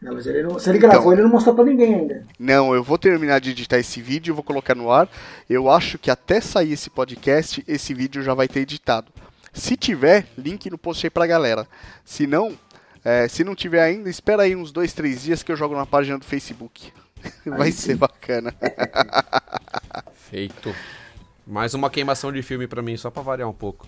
Não, 0.00 0.14
mas 0.14 0.26
ele 0.26 0.42
não, 0.42 0.58
se 0.58 0.68
ele 0.68 0.78
gravou, 0.78 1.00
Então. 1.00 1.12
ele 1.12 1.22
não 1.22 1.28
mostrou 1.30 1.54
pra 1.54 1.64
ninguém 1.64 1.94
ainda. 1.94 2.26
Não, 2.36 2.74
eu 2.74 2.82
vou 2.82 2.98
terminar 2.98 3.40
de 3.40 3.50
editar 3.50 3.78
esse 3.78 4.02
vídeo, 4.02 4.34
vou 4.34 4.42
colocar 4.42 4.74
no 4.74 4.90
ar. 4.90 5.08
Eu 5.48 5.70
acho 5.70 5.96
que 5.96 6.10
até 6.10 6.40
sair 6.40 6.72
esse 6.72 6.90
podcast, 6.90 7.62
esse 7.68 7.94
vídeo 7.94 8.20
já 8.20 8.34
vai 8.34 8.48
ter 8.48 8.60
editado. 8.60 9.12
Se 9.52 9.76
tiver, 9.76 10.26
link 10.36 10.70
no 10.70 10.78
post 10.78 11.06
aí 11.06 11.10
pra 11.10 11.26
galera. 11.26 11.66
Se 12.04 12.26
não, 12.26 12.56
é, 13.04 13.28
se 13.28 13.44
não 13.44 13.54
tiver 13.54 13.82
ainda, 13.82 14.08
espera 14.08 14.42
aí 14.42 14.56
uns 14.56 14.72
dois, 14.72 14.92
três 14.92 15.22
dias 15.22 15.42
que 15.42 15.52
eu 15.52 15.56
jogo 15.56 15.76
na 15.76 15.84
página 15.84 16.18
do 16.18 16.24
Facebook. 16.24 16.92
Vai 17.44 17.70
ser 17.70 17.96
bacana. 17.96 18.54
Feito. 20.14 20.74
Mais 21.46 21.74
uma 21.74 21.90
queimação 21.90 22.32
de 22.32 22.42
filme 22.42 22.66
pra 22.66 22.82
mim, 22.82 22.96
só 22.96 23.10
pra 23.10 23.22
variar 23.22 23.48
um 23.48 23.52
pouco. 23.52 23.86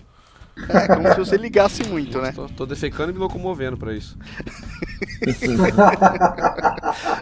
É 0.69 0.87
como 0.87 1.09
se 1.09 1.17
você 1.17 1.37
ligasse 1.37 1.83
muito, 1.83 2.21
né? 2.21 2.31
Tô, 2.31 2.47
tô 2.47 2.65
defecando 2.65 3.11
e 3.11 3.13
me 3.13 3.19
locomovendo 3.19 3.77
pra 3.77 3.93
isso. 3.93 4.17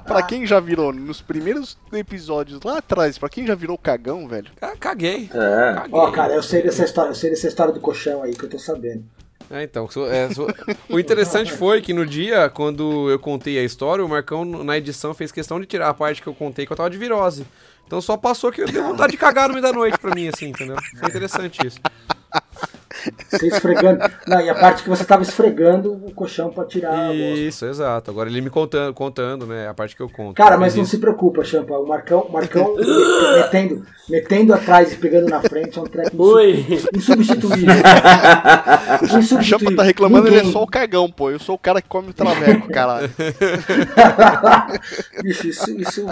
Pra 0.06 0.22
quem 0.24 0.45
já 0.45 0.60
virou 0.60 0.94
nos 0.94 1.22
primeiros 1.22 1.78
episódios 1.91 2.62
lá 2.64 2.78
atrás, 2.78 3.18
pra 3.18 3.30
quem 3.30 3.45
já 3.48 3.56
virou 3.56 3.78
cagão, 3.78 4.28
velho. 4.28 4.52
Ah, 4.62 4.74
caguei. 4.80 5.30
É. 5.34 5.74
Caguei. 5.76 5.91
Ó, 6.00 6.12
cara, 6.12 6.34
eu 6.34 6.44
sei 6.44 6.62
dessa 6.62 6.84
história, 6.84 7.10
eu 7.12 7.16
sei 7.16 7.30
dessa 7.30 7.48
história 7.48 7.74
do 7.74 7.80
colchão 7.80 8.24
aí 8.24 8.34
que 8.34 8.44
eu 8.44 8.50
tô 8.50 8.60
sabendo. 8.60 9.04
É, 9.52 9.64
então, 9.64 9.88
é, 10.10 10.30
so- 10.34 10.48
o 10.90 11.00
interessante 11.00 11.52
foi 11.52 11.82
que 11.82 11.94
no 11.94 12.06
dia, 12.06 12.50
quando 12.50 13.10
eu 13.10 13.20
contei 13.20 13.60
a 13.60 13.64
história, 13.64 14.04
o 14.04 14.10
Marcão, 14.10 14.45
na 14.45 14.78
edição, 14.78 15.14
fez 15.14 15.32
questão 15.32 15.60
de 15.60 15.66
tirar 15.66 15.90
a 15.90 15.94
parte 15.94 16.22
que 16.22 16.28
eu 16.28 16.34
contei 16.34 16.66
que 16.66 16.72
eu 16.72 16.78
tava 16.78 16.90
de 16.90 16.98
virose. 16.98 17.45
Então 17.86 18.00
só 18.02 18.16
passou 18.16 18.52
que 18.52 18.62
eu 18.62 18.66
dei 18.66 18.82
vontade 18.82 19.12
de 19.12 19.18
cagar 19.18 19.50
no 19.50 19.54
meio 19.56 19.64
da 19.66 19.74
noite 19.74 19.98
pra 20.00 20.16
mim, 20.16 20.30
assim, 20.30 20.48
entendeu? 20.48 20.78
Foi 20.98 21.10
interessante 21.10 21.68
isso. 21.68 21.78
Você 23.30 23.47
esfregando. 23.47 23.99
Não, 24.27 24.41
e 24.41 24.49
a 24.49 24.55
parte 24.55 24.84
que 24.84 24.89
você 24.89 25.03
tava 25.03 25.23
esfregando 25.23 25.91
o 25.93 26.11
colchão 26.13 26.49
pra 26.49 26.65
tirar 26.65 26.93
a. 27.09 27.13
Isso, 27.13 27.65
exato. 27.65 28.11
Agora 28.11 28.30
ele 28.30 28.41
me 28.41 28.49
contando, 28.49 28.93
contando, 28.93 29.45
né? 29.45 29.67
A 29.67 29.73
parte 29.73 29.95
que 29.95 30.01
eu 30.01 30.09
conto. 30.09 30.35
Cara, 30.35 30.55
Ele 30.55 30.61
mas 30.61 30.75
não 30.75 30.84
isso. 30.84 30.91
se 30.91 30.97
preocupa, 30.99 31.43
Champa. 31.43 31.73
O 31.77 31.88
Marcão, 31.88 32.27
Marcão 32.31 32.75
metendo, 33.35 33.85
metendo 34.09 34.53
atrás 34.53 34.93
e 34.93 34.97
pegando 34.97 35.27
na 35.30 35.41
frente 35.41 35.77
é 35.77 35.81
um 35.81 35.85
treco 35.85 36.39
insubstituível. 36.93 37.73
O 39.01 39.05
insubstituível. 39.17 39.43
Champa 39.43 39.75
tá 39.75 39.84
reclamando, 39.84 40.27
ele 40.27 40.35
é 40.35 40.39
Ninguém- 40.39 40.53
só 40.53 40.63
o 40.63 40.67
cagão, 40.67 41.09
pô. 41.09 41.30
Eu 41.31 41.39
sou 41.39 41.55
o 41.55 41.59
cara 41.59 41.81
que 41.81 41.88
come 41.89 42.09
o 42.09 42.13
traveco, 42.13 42.67
caralho. 42.69 43.09
Bicho, 45.23 45.47
isso. 45.47 45.71
isso 45.80 46.05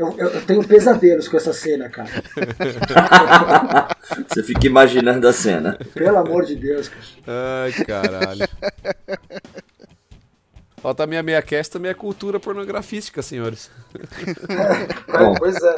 eu, 0.00 0.16
eu- 0.18 0.40
tenho 0.46 0.66
pesadelos 0.66 1.28
com 1.28 1.36
essa 1.36 1.52
cena, 1.52 1.88
cara. 1.88 2.08
Você 4.28 4.42
fica 4.42 4.66
imaginando 4.66 5.28
a 5.28 5.32
cena. 5.32 5.78
Pelo 5.94 6.18
amor 6.18 6.44
de 6.44 6.56
Deus, 6.56 6.88
cara. 6.88 7.02
Ai, 7.64 7.72
caralho. 7.84 8.48
Falta 10.80 11.04
a 11.04 11.06
minha 11.06 11.22
meia 11.22 11.42
cast 11.42 11.70
também 11.72 11.90
é 11.90 11.94
cultura 11.94 12.40
pornografística, 12.40 13.20
senhores. 13.20 13.70
Bom, 15.12 15.34
Pois 15.38 15.56
é. 15.62 15.74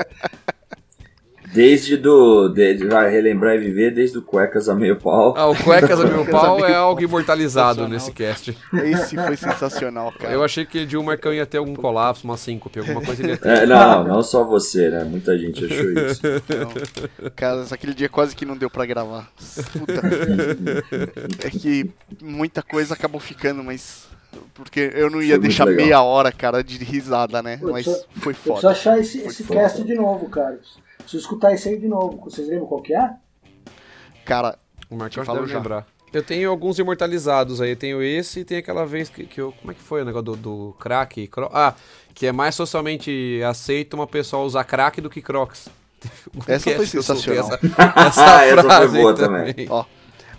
Desde 1.52 1.96
do. 1.96 2.48
De, 2.48 2.86
vai 2.86 3.10
relembrar 3.10 3.54
e 3.54 3.58
viver 3.58 3.92
desde 3.92 4.18
o 4.18 4.22
Cuecas 4.22 4.68
a 4.68 4.74
meio 4.74 4.96
pau. 4.96 5.34
Ah, 5.36 5.48
o 5.48 5.56
Cuecas 5.56 6.00
a 6.00 6.04
meu 6.04 6.24
pau 6.30 6.58
é 6.58 6.62
meio 6.68 6.76
algo 6.76 7.02
imortalizado 7.02 7.86
nesse 7.88 8.12
cast. 8.12 8.56
Esse 8.84 9.16
foi 9.16 9.36
sensacional, 9.36 10.12
cara. 10.18 10.32
Eu 10.32 10.42
achei 10.42 10.64
que 10.64 10.84
de 10.86 10.96
um 10.96 11.02
Marcão 11.02 11.32
ia 11.32 11.46
ter 11.46 11.58
algum 11.58 11.74
colapso, 11.74 12.24
uma 12.24 12.36
síncope, 12.36 12.78
alguma 12.78 13.02
coisa 13.02 13.22
ele 13.22 13.32
ia 13.32 13.36
ter. 13.36 13.48
É, 13.48 13.66
não, 13.66 14.04
não 14.04 14.22
só 14.22 14.44
você, 14.44 14.88
né? 14.88 15.04
Muita 15.04 15.38
gente 15.38 15.64
achou 15.64 15.92
isso. 16.06 16.22
Não. 16.24 17.30
Cara, 17.36 17.64
aquele 17.70 17.94
dia 17.94 18.08
quase 18.08 18.34
que 18.34 18.46
não 18.46 18.56
deu 18.56 18.70
pra 18.70 18.86
gravar. 18.86 19.30
Puta. 19.72 20.00
É 21.44 21.50
que 21.50 21.90
muita 22.22 22.62
coisa 22.62 22.94
acabou 22.94 23.20
ficando, 23.20 23.62
mas. 23.62 24.10
Porque 24.54 24.90
eu 24.94 25.10
não 25.10 25.20
ia 25.20 25.38
deixar 25.38 25.64
legal. 25.64 25.84
meia 25.84 26.02
hora, 26.02 26.32
cara, 26.32 26.64
de 26.64 26.82
risada, 26.82 27.42
né? 27.42 27.58
Pô, 27.58 27.72
Mas 27.72 27.84
foi 27.84 28.32
Eu 28.32 28.36
preciso 28.36 28.54
foda. 28.54 28.70
achar 28.70 28.98
esse, 28.98 29.18
esse 29.20 29.44
foda. 29.44 29.60
cast 29.60 29.84
de 29.84 29.94
novo, 29.94 30.26
cara. 30.30 30.58
Preciso 31.02 31.22
escutar 31.22 31.52
esse 31.52 31.68
aí 31.68 31.78
de 31.78 31.88
novo. 31.88 32.18
Vocês 32.24 32.48
lembram 32.48 32.66
qual 32.66 32.80
que 32.82 32.94
é? 32.94 33.10
Cara, 34.24 34.58
O 34.90 34.96
Marcão 34.96 35.22
Te 35.24 35.26
já 35.26 35.32
lembrar. 35.58 35.86
Eu 36.12 36.22
tenho 36.22 36.50
alguns 36.50 36.78
imortalizados 36.78 37.60
aí. 37.60 37.70
Eu 37.70 37.76
tenho 37.76 38.02
esse 38.02 38.40
e 38.40 38.44
tem 38.44 38.58
aquela 38.58 38.84
vez 38.84 39.08
que, 39.08 39.24
que 39.24 39.40
eu. 39.40 39.52
Como 39.52 39.70
é 39.72 39.74
que 39.74 39.80
foi 39.80 40.02
o 40.02 40.04
negócio 40.04 40.24
do, 40.24 40.36
do 40.36 40.76
crack? 40.78 41.26
Cro- 41.28 41.50
ah, 41.52 41.74
que 42.14 42.26
é 42.26 42.32
mais 42.32 42.54
socialmente 42.54 43.40
aceito 43.48 43.94
uma 43.94 44.06
pessoa 44.06 44.44
usar 44.44 44.64
crack 44.64 45.00
do 45.00 45.08
que 45.08 45.22
crocs. 45.22 45.68
Essa 46.46 46.70
foi 46.72 46.86
sensacional. 46.86 47.46
Essa, 47.54 47.60
essa 47.96 48.22
Ah, 48.38 48.44
essa 48.44 48.62
foi 48.88 48.88
boa 49.00 49.10
aí 49.12 49.16
também. 49.16 49.66
ó. 49.70 49.84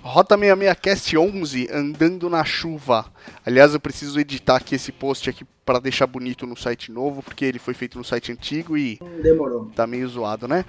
Rota 0.03 0.37
66 0.37 0.77
Cast 0.81 1.17
11, 1.17 1.69
andando 1.71 2.29
na 2.29 2.43
chuva. 2.43 3.05
Aliás, 3.45 3.73
eu 3.73 3.79
preciso 3.79 4.19
editar 4.19 4.57
aqui 4.57 4.75
esse 4.75 4.91
post 4.91 5.29
aqui 5.29 5.45
pra 5.65 5.79
deixar 5.79 6.05
bonito 6.07 6.45
no 6.45 6.57
site 6.57 6.91
novo, 6.91 7.23
porque 7.23 7.45
ele 7.45 7.57
foi 7.57 7.73
feito 7.73 7.97
no 7.97 8.03
site 8.03 8.29
antigo 8.31 8.77
e 8.77 8.99
Demorou. 9.21 9.71
tá 9.73 9.87
meio 9.87 10.07
zoado, 10.09 10.45
né? 10.45 10.65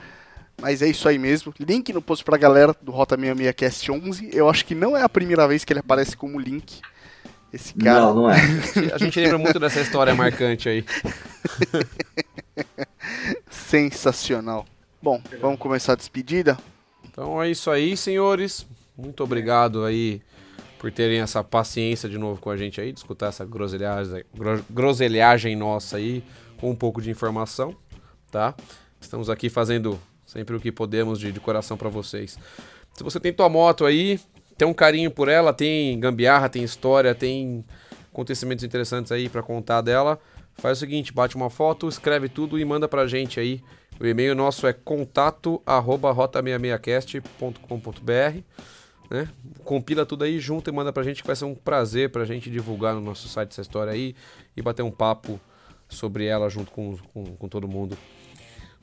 Mas 0.62 0.82
é 0.82 0.88
isso 0.88 1.08
aí 1.08 1.18
mesmo. 1.18 1.52
Link 1.58 1.92
no 1.92 2.00
post 2.00 2.24
pra 2.24 2.36
galera 2.38 2.74
do 2.80 2.92
Rota 2.92 3.16
66 3.16 3.54
Cast 3.56 3.90
11. 3.90 4.30
Eu 4.32 4.48
acho 4.48 4.64
que 4.64 4.74
não 4.74 4.96
é 4.96 5.02
a 5.02 5.08
primeira 5.08 5.48
vez 5.48 5.64
que 5.64 5.72
ele 5.72 5.80
aparece 5.80 6.16
como 6.16 6.38
link. 6.38 6.80
Esse 7.52 7.74
cara. 7.74 8.00
Não, 8.00 8.14
não 8.14 8.30
é. 8.30 8.36
A 8.94 8.98
gente 8.98 9.18
lembra 9.18 9.38
muito 9.38 9.58
dessa 9.58 9.80
história 9.80 10.14
marcante 10.14 10.68
aí. 10.68 10.84
Sensacional. 13.50 14.64
Bom, 15.02 15.20
vamos 15.40 15.58
começar 15.58 15.94
a 15.94 15.96
despedida? 15.96 16.56
Então 17.04 17.42
é 17.42 17.50
isso 17.50 17.70
aí, 17.70 17.96
senhores. 17.96 18.64
Muito 18.96 19.24
obrigado 19.24 19.84
aí 19.84 20.22
por 20.78 20.92
terem 20.92 21.20
essa 21.20 21.42
paciência 21.42 22.08
de 22.08 22.18
novo 22.18 22.40
com 22.40 22.50
a 22.50 22.56
gente 22.56 22.80
aí, 22.80 22.92
de 22.92 22.98
escutar 22.98 23.28
essa 23.28 23.44
groselhagem, 23.44 24.24
gro- 24.34 24.64
groselhagem 24.70 25.56
nossa 25.56 25.96
aí, 25.96 26.22
com 26.58 26.70
um 26.70 26.76
pouco 26.76 27.00
de 27.02 27.10
informação, 27.10 27.74
tá? 28.30 28.54
Estamos 29.00 29.28
aqui 29.30 29.48
fazendo 29.48 29.98
sempre 30.26 30.54
o 30.54 30.60
que 30.60 30.70
podemos 30.70 31.18
de, 31.18 31.32
de 31.32 31.40
coração 31.40 31.76
pra 31.76 31.88
vocês. 31.88 32.38
Se 32.92 33.02
você 33.02 33.18
tem 33.18 33.32
tua 33.32 33.48
moto 33.48 33.84
aí, 33.84 34.20
tem 34.56 34.68
um 34.68 34.74
carinho 34.74 35.10
por 35.10 35.28
ela, 35.28 35.52
tem 35.52 35.98
gambiarra, 35.98 36.48
tem 36.48 36.62
história, 36.62 37.14
tem 37.14 37.64
acontecimentos 38.12 38.62
interessantes 38.64 39.10
aí 39.10 39.28
pra 39.28 39.42
contar 39.42 39.80
dela, 39.80 40.18
faz 40.54 40.78
o 40.78 40.80
seguinte, 40.80 41.12
bate 41.12 41.34
uma 41.34 41.50
foto, 41.50 41.88
escreve 41.88 42.28
tudo 42.28 42.58
e 42.58 42.64
manda 42.64 42.86
pra 42.86 43.06
gente 43.06 43.40
aí. 43.40 43.60
O 43.98 44.06
e-mail 44.06 44.34
nosso 44.34 44.66
é 44.66 44.72
contato 44.72 45.62
arroba 45.64 46.12
rota66cast.com.br 46.14 48.42
né? 49.10 49.28
Compila 49.62 50.04
tudo 50.06 50.24
aí, 50.24 50.38
junta 50.38 50.70
e 50.70 50.72
manda 50.72 50.92
pra 50.92 51.02
gente 51.02 51.22
que 51.22 51.26
vai 51.26 51.36
ser 51.36 51.44
um 51.44 51.54
prazer 51.54 52.10
pra 52.10 52.24
gente 52.24 52.50
divulgar 52.50 52.94
no 52.94 53.00
nosso 53.00 53.28
site 53.28 53.50
essa 53.50 53.60
história 53.60 53.92
aí 53.92 54.14
e 54.56 54.62
bater 54.62 54.82
um 54.82 54.90
papo 54.90 55.40
sobre 55.88 56.26
ela 56.26 56.48
junto 56.48 56.70
com, 56.70 56.96
com, 57.12 57.24
com 57.36 57.48
todo 57.48 57.68
mundo. 57.68 57.96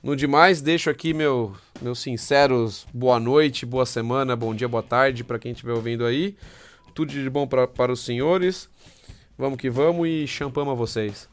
No 0.02 0.16
demais, 0.16 0.62
deixo 0.62 0.90
aqui 0.90 1.14
meu, 1.14 1.54
meus 1.82 2.00
sinceros 2.00 2.88
boa 2.92 3.20
noite, 3.20 3.66
boa 3.66 3.86
semana, 3.86 4.36
bom 4.36 4.54
dia, 4.54 4.68
boa 4.68 4.82
tarde 4.82 5.24
pra 5.24 5.38
quem 5.38 5.52
estiver 5.52 5.74
ouvindo 5.74 6.06
aí. 6.06 6.36
Tudo 6.96 7.12
de 7.12 7.30
bom 7.30 7.46
pra, 7.48 7.68
para 7.68 7.92
os 7.92 8.04
senhores. 8.04 8.68
Vamos 9.38 9.60
que 9.60 9.70
vamos 9.70 10.08
e 10.08 10.28
champamos 10.28 10.72
a 10.74 10.76
vocês. 10.76 11.30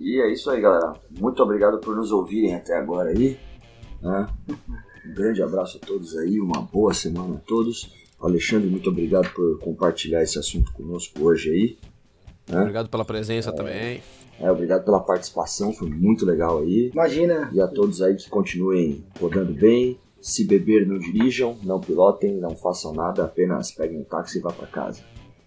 E 0.00 0.20
é 0.20 0.32
isso 0.32 0.50
aí, 0.50 0.60
galera. 0.60 0.94
Muito 1.10 1.42
obrigado 1.42 1.78
por 1.78 1.96
nos 1.96 2.10
ouvirem 2.10 2.54
até 2.54 2.76
agora 2.76 3.10
aí. 3.10 3.38
né? 4.00 4.26
Um 5.06 5.14
grande 5.14 5.42
abraço 5.42 5.78
a 5.82 5.86
todos 5.86 6.16
aí, 6.16 6.40
uma 6.40 6.60
boa 6.62 6.92
semana 6.94 7.36
a 7.36 7.40
todos. 7.40 7.90
Alexandre, 8.20 8.68
muito 8.68 8.90
obrigado 8.90 9.32
por 9.32 9.58
compartilhar 9.60 10.22
esse 10.22 10.38
assunto 10.38 10.72
conosco 10.72 11.22
hoje 11.22 11.50
aí. 11.50 11.78
Obrigado 12.50 12.88
pela 12.88 13.04
presença 13.04 13.52
também. 13.52 14.02
É, 14.40 14.50
obrigado 14.50 14.84
pela 14.84 15.00
participação, 15.00 15.72
foi 15.72 15.88
muito 15.88 16.24
legal 16.24 16.60
aí. 16.60 16.90
Imagina. 16.92 17.50
E 17.52 17.60
a 17.60 17.66
todos 17.66 18.00
aí 18.00 18.14
que 18.14 18.28
continuem 18.28 19.04
rodando 19.20 19.52
bem. 19.52 19.98
Se 20.20 20.44
beber, 20.44 20.86
não 20.86 20.98
dirijam, 20.98 21.56
não 21.62 21.80
pilotem, 21.80 22.36
não 22.38 22.56
façam 22.56 22.92
nada, 22.92 23.24
apenas 23.24 23.70
peguem 23.70 24.00
um 24.00 24.04
táxi 24.04 24.38
e 24.38 24.40
vá 24.40 24.52
para 24.52 24.66
casa. 24.66 25.02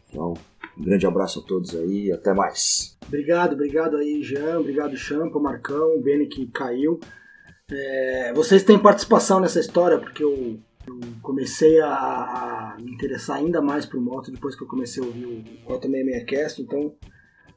Então, 0.09 0.33
um 0.77 0.83
grande 0.83 1.05
abraço 1.05 1.39
a 1.39 1.43
todos 1.43 1.75
aí 1.75 2.05
e 2.05 2.11
até 2.11 2.33
mais. 2.33 2.97
Obrigado, 3.05 3.53
obrigado 3.53 3.97
aí, 3.97 4.23
Jean. 4.23 4.59
Obrigado, 4.59 4.95
Champa, 4.95 5.39
Marcão, 5.39 5.97
o 5.97 6.01
Beni 6.01 6.27
que 6.27 6.47
caiu. 6.47 6.99
É, 7.69 8.33
vocês 8.33 8.63
têm 8.63 8.79
participação 8.79 9.39
nessa 9.39 9.59
história, 9.59 9.97
porque 9.97 10.23
eu, 10.23 10.59
eu 10.87 10.99
comecei 11.21 11.79
a, 11.81 11.87
a 11.87 12.75
me 12.79 12.91
interessar 12.91 13.37
ainda 13.37 13.61
mais 13.61 13.85
por 13.85 13.99
moto 14.01 14.31
depois 14.31 14.55
que 14.55 14.63
eu 14.63 14.67
comecei 14.67 15.01
a 15.01 15.05
ouvir 15.05 15.25
o 15.25 15.43
Rota 15.69 15.87
66 15.87 16.23
Cast. 16.25 16.61
Então, 16.61 16.93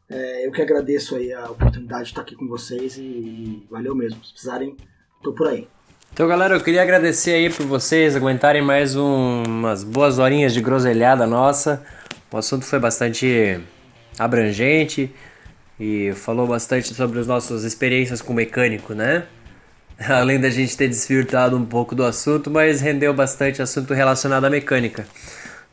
é, 0.09 0.46
eu 0.46 0.52
que 0.52 0.60
agradeço 0.62 1.16
aí 1.16 1.32
a 1.32 1.51
oportunidade 1.51 2.05
de 2.05 2.10
estar 2.10 2.20
aqui 2.22 2.34
com 2.34 2.46
vocês 2.46 2.96
e, 2.98 3.01
e 3.02 3.66
valeu 3.70 3.94
mesmo. 3.94 4.22
Se 4.24 4.32
precisarem, 4.32 4.76
tô 5.22 5.32
por 5.32 5.48
aí. 5.48 5.66
Então, 6.12 6.28
galera, 6.28 6.55
eu 6.55 6.60
queria 6.60 6.82
agradecer 6.82 7.32
aí 7.32 7.51
por 7.51 7.66
vocês 7.66 8.14
aguentarem 8.14 8.62
mais 8.62 8.94
um- 8.94 9.42
umas 9.44 9.82
boas 9.82 10.18
horinhas 10.18 10.52
de 10.55 10.60
groselhada 10.60 11.26
nossa. 11.26 11.84
O 12.30 12.36
assunto 12.36 12.64
foi 12.64 12.78
bastante 12.78 13.60
abrangente. 14.18 15.10
e 15.80 16.12
falou 16.12 16.46
bastante 16.46 16.94
sobre 16.94 17.18
as 17.18 17.26
nossas 17.26 17.64
experiências 17.64 18.22
com 18.22 18.32
mecânico, 18.32 18.94
né? 18.94 19.26
Além 20.09 20.41
da 20.41 20.51
gente 20.51 20.77
ter 20.77 20.89
desvirtuado 20.89 21.57
um 21.57 21.65
pouco 21.65 21.95
do 21.95 22.05
assunto, 22.05 22.51
mas 22.51 22.81
rendeu 22.81 23.15
bastante 23.15 23.62
assunto 23.62 23.95
relacionado 23.95 24.45
à 24.45 24.51
mecânica. 24.51 25.07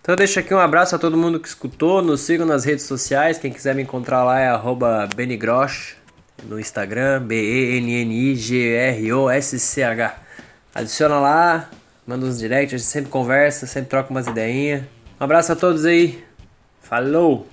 Então 0.02 0.16
deixo 0.16 0.40
aqui 0.40 0.54
um 0.54 0.60
abraço 0.60 0.96
a 0.96 1.00
todo 1.00 1.18
mundo 1.18 1.40
que 1.40 1.48
escutou, 1.48 2.02
nos 2.02 2.22
sigam 2.22 2.46
nas 2.46 2.66
redes 2.66 2.86
sociais, 2.86 3.38
quem 3.38 3.54
quiser 3.54 3.76
me 3.76 3.84
encontrar 3.84 4.24
lá 4.24 4.40
é 4.40 4.48
arroba 4.48 5.08
Benigrosch 5.16 5.94
no 6.44 6.60
Instagram, 6.60 7.22
B-E-N-N-I-G-R-O-S-C-H. 7.24 10.16
Adiciona 10.74 11.20
lá, 11.20 11.70
manda 12.08 12.26
uns 12.26 12.40
directs, 12.40 12.74
a 12.74 12.78
gente 12.78 12.88
sempre 12.88 13.12
conversa, 13.12 13.68
sempre 13.68 13.90
troca 13.90 14.10
umas 14.10 14.26
ideinhas. 14.26 14.84
Um 15.20 15.24
abraço 15.24 15.52
a 15.52 15.56
todos 15.56 15.86
aí, 15.86 16.24
falou! 16.82 17.51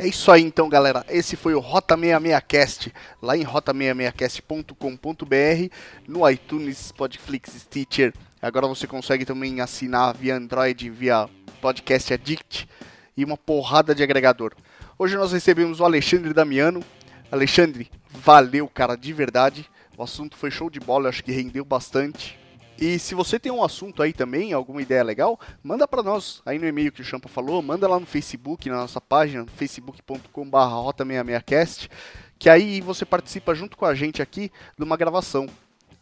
É 0.00 0.06
isso 0.06 0.32
aí 0.32 0.40
então, 0.40 0.66
galera. 0.66 1.04
Esse 1.10 1.36
foi 1.36 1.52
o 1.52 1.60
Rota 1.60 1.94
66cast, 1.94 2.90
lá 3.20 3.36
em 3.36 3.44
rota66cast.com.br, 3.44 5.74
no 6.08 6.26
iTunes, 6.26 6.90
Podflix, 6.90 7.52
Stitcher. 7.52 8.14
Agora 8.40 8.66
você 8.66 8.86
consegue 8.86 9.26
também 9.26 9.60
assinar 9.60 10.16
via 10.16 10.36
Android, 10.36 10.88
via 10.88 11.28
Podcast 11.60 12.14
Addict 12.14 12.66
e 13.14 13.22
uma 13.22 13.36
porrada 13.36 13.94
de 13.94 14.02
agregador. 14.02 14.54
Hoje 14.98 15.16
nós 15.16 15.32
recebemos 15.32 15.80
o 15.80 15.84
Alexandre 15.84 16.32
Damiano. 16.32 16.82
Alexandre, 17.30 17.90
valeu, 18.10 18.66
cara, 18.68 18.96
de 18.96 19.12
verdade. 19.12 19.68
O 19.98 20.02
assunto 20.02 20.34
foi 20.34 20.50
show 20.50 20.70
de 20.70 20.80
bola, 20.80 21.04
eu 21.04 21.08
acho 21.10 21.22
que 21.22 21.30
rendeu 21.30 21.62
bastante. 21.62 22.39
E 22.80 22.98
se 22.98 23.14
você 23.14 23.38
tem 23.38 23.52
um 23.52 23.62
assunto 23.62 24.02
aí 24.02 24.10
também, 24.10 24.54
alguma 24.54 24.80
ideia 24.80 25.04
legal, 25.04 25.38
manda 25.62 25.86
para 25.86 26.02
nós 26.02 26.40
aí 26.46 26.58
no 26.58 26.66
e-mail 26.66 26.90
que 26.90 27.02
o 27.02 27.04
Champa 27.04 27.28
falou, 27.28 27.60
manda 27.60 27.86
lá 27.86 28.00
no 28.00 28.06
Facebook, 28.06 28.70
na 28.70 28.76
nossa 28.76 29.00
página, 29.00 29.44
facebook.com.br 29.54 30.56
rota66cast, 30.56 31.90
que 32.38 32.48
aí 32.48 32.80
você 32.80 33.04
participa 33.04 33.54
junto 33.54 33.76
com 33.76 33.84
a 33.84 33.94
gente 33.94 34.22
aqui 34.22 34.50
de 34.78 34.82
uma 34.82 34.96
gravação. 34.96 35.46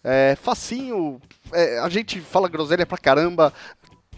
É 0.05 0.37
facinho, 0.37 1.21
é, 1.53 1.81
a 1.81 1.89
gente 1.89 2.21
fala 2.21 2.49
groselha 2.49 2.87
pra 2.87 2.97
caramba, 2.97 3.53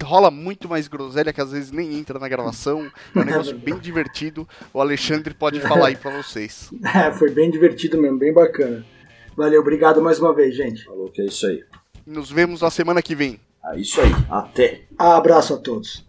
rola 0.03 0.31
muito 0.31 0.69
mais 0.69 0.87
groselha 0.87 1.33
que 1.33 1.41
às 1.41 1.53
vezes 1.53 1.71
nem 1.71 1.99
entra 1.99 2.19
na 2.19 2.29
gravação. 2.29 2.91
É 3.17 3.19
um 3.19 3.25
negócio 3.25 3.57
bem 3.57 3.79
divertido. 3.79 4.47
O 4.73 4.83
Alexandre 4.83 5.33
pode 5.33 5.61
falar 5.61 5.89
aí 5.89 5.97
pra 5.97 6.11
vocês. 6.23 6.71
É, 6.95 7.11
foi 7.13 7.31
bem 7.31 7.51
divertido 7.51 8.01
mesmo, 8.01 8.19
bem 8.19 8.33
bacana. 8.33 8.85
Valeu, 9.35 9.61
obrigado 9.61 10.03
mais 10.03 10.19
uma 10.19 10.35
vez, 10.35 10.55
gente. 10.55 10.85
Falou 10.85 11.09
que 11.09 11.23
é 11.23 11.25
isso 11.25 11.47
aí. 11.47 11.65
Nos 12.07 12.31
vemos 12.31 12.61
na 12.61 12.71
semana 12.71 13.03
que 13.03 13.15
vem. 13.15 13.41
É 13.65 13.79
isso 13.79 14.01
aí. 14.01 14.11
Até. 14.31 14.83
Abraço 14.99 15.55
a 15.55 15.57
todos. 15.59 16.05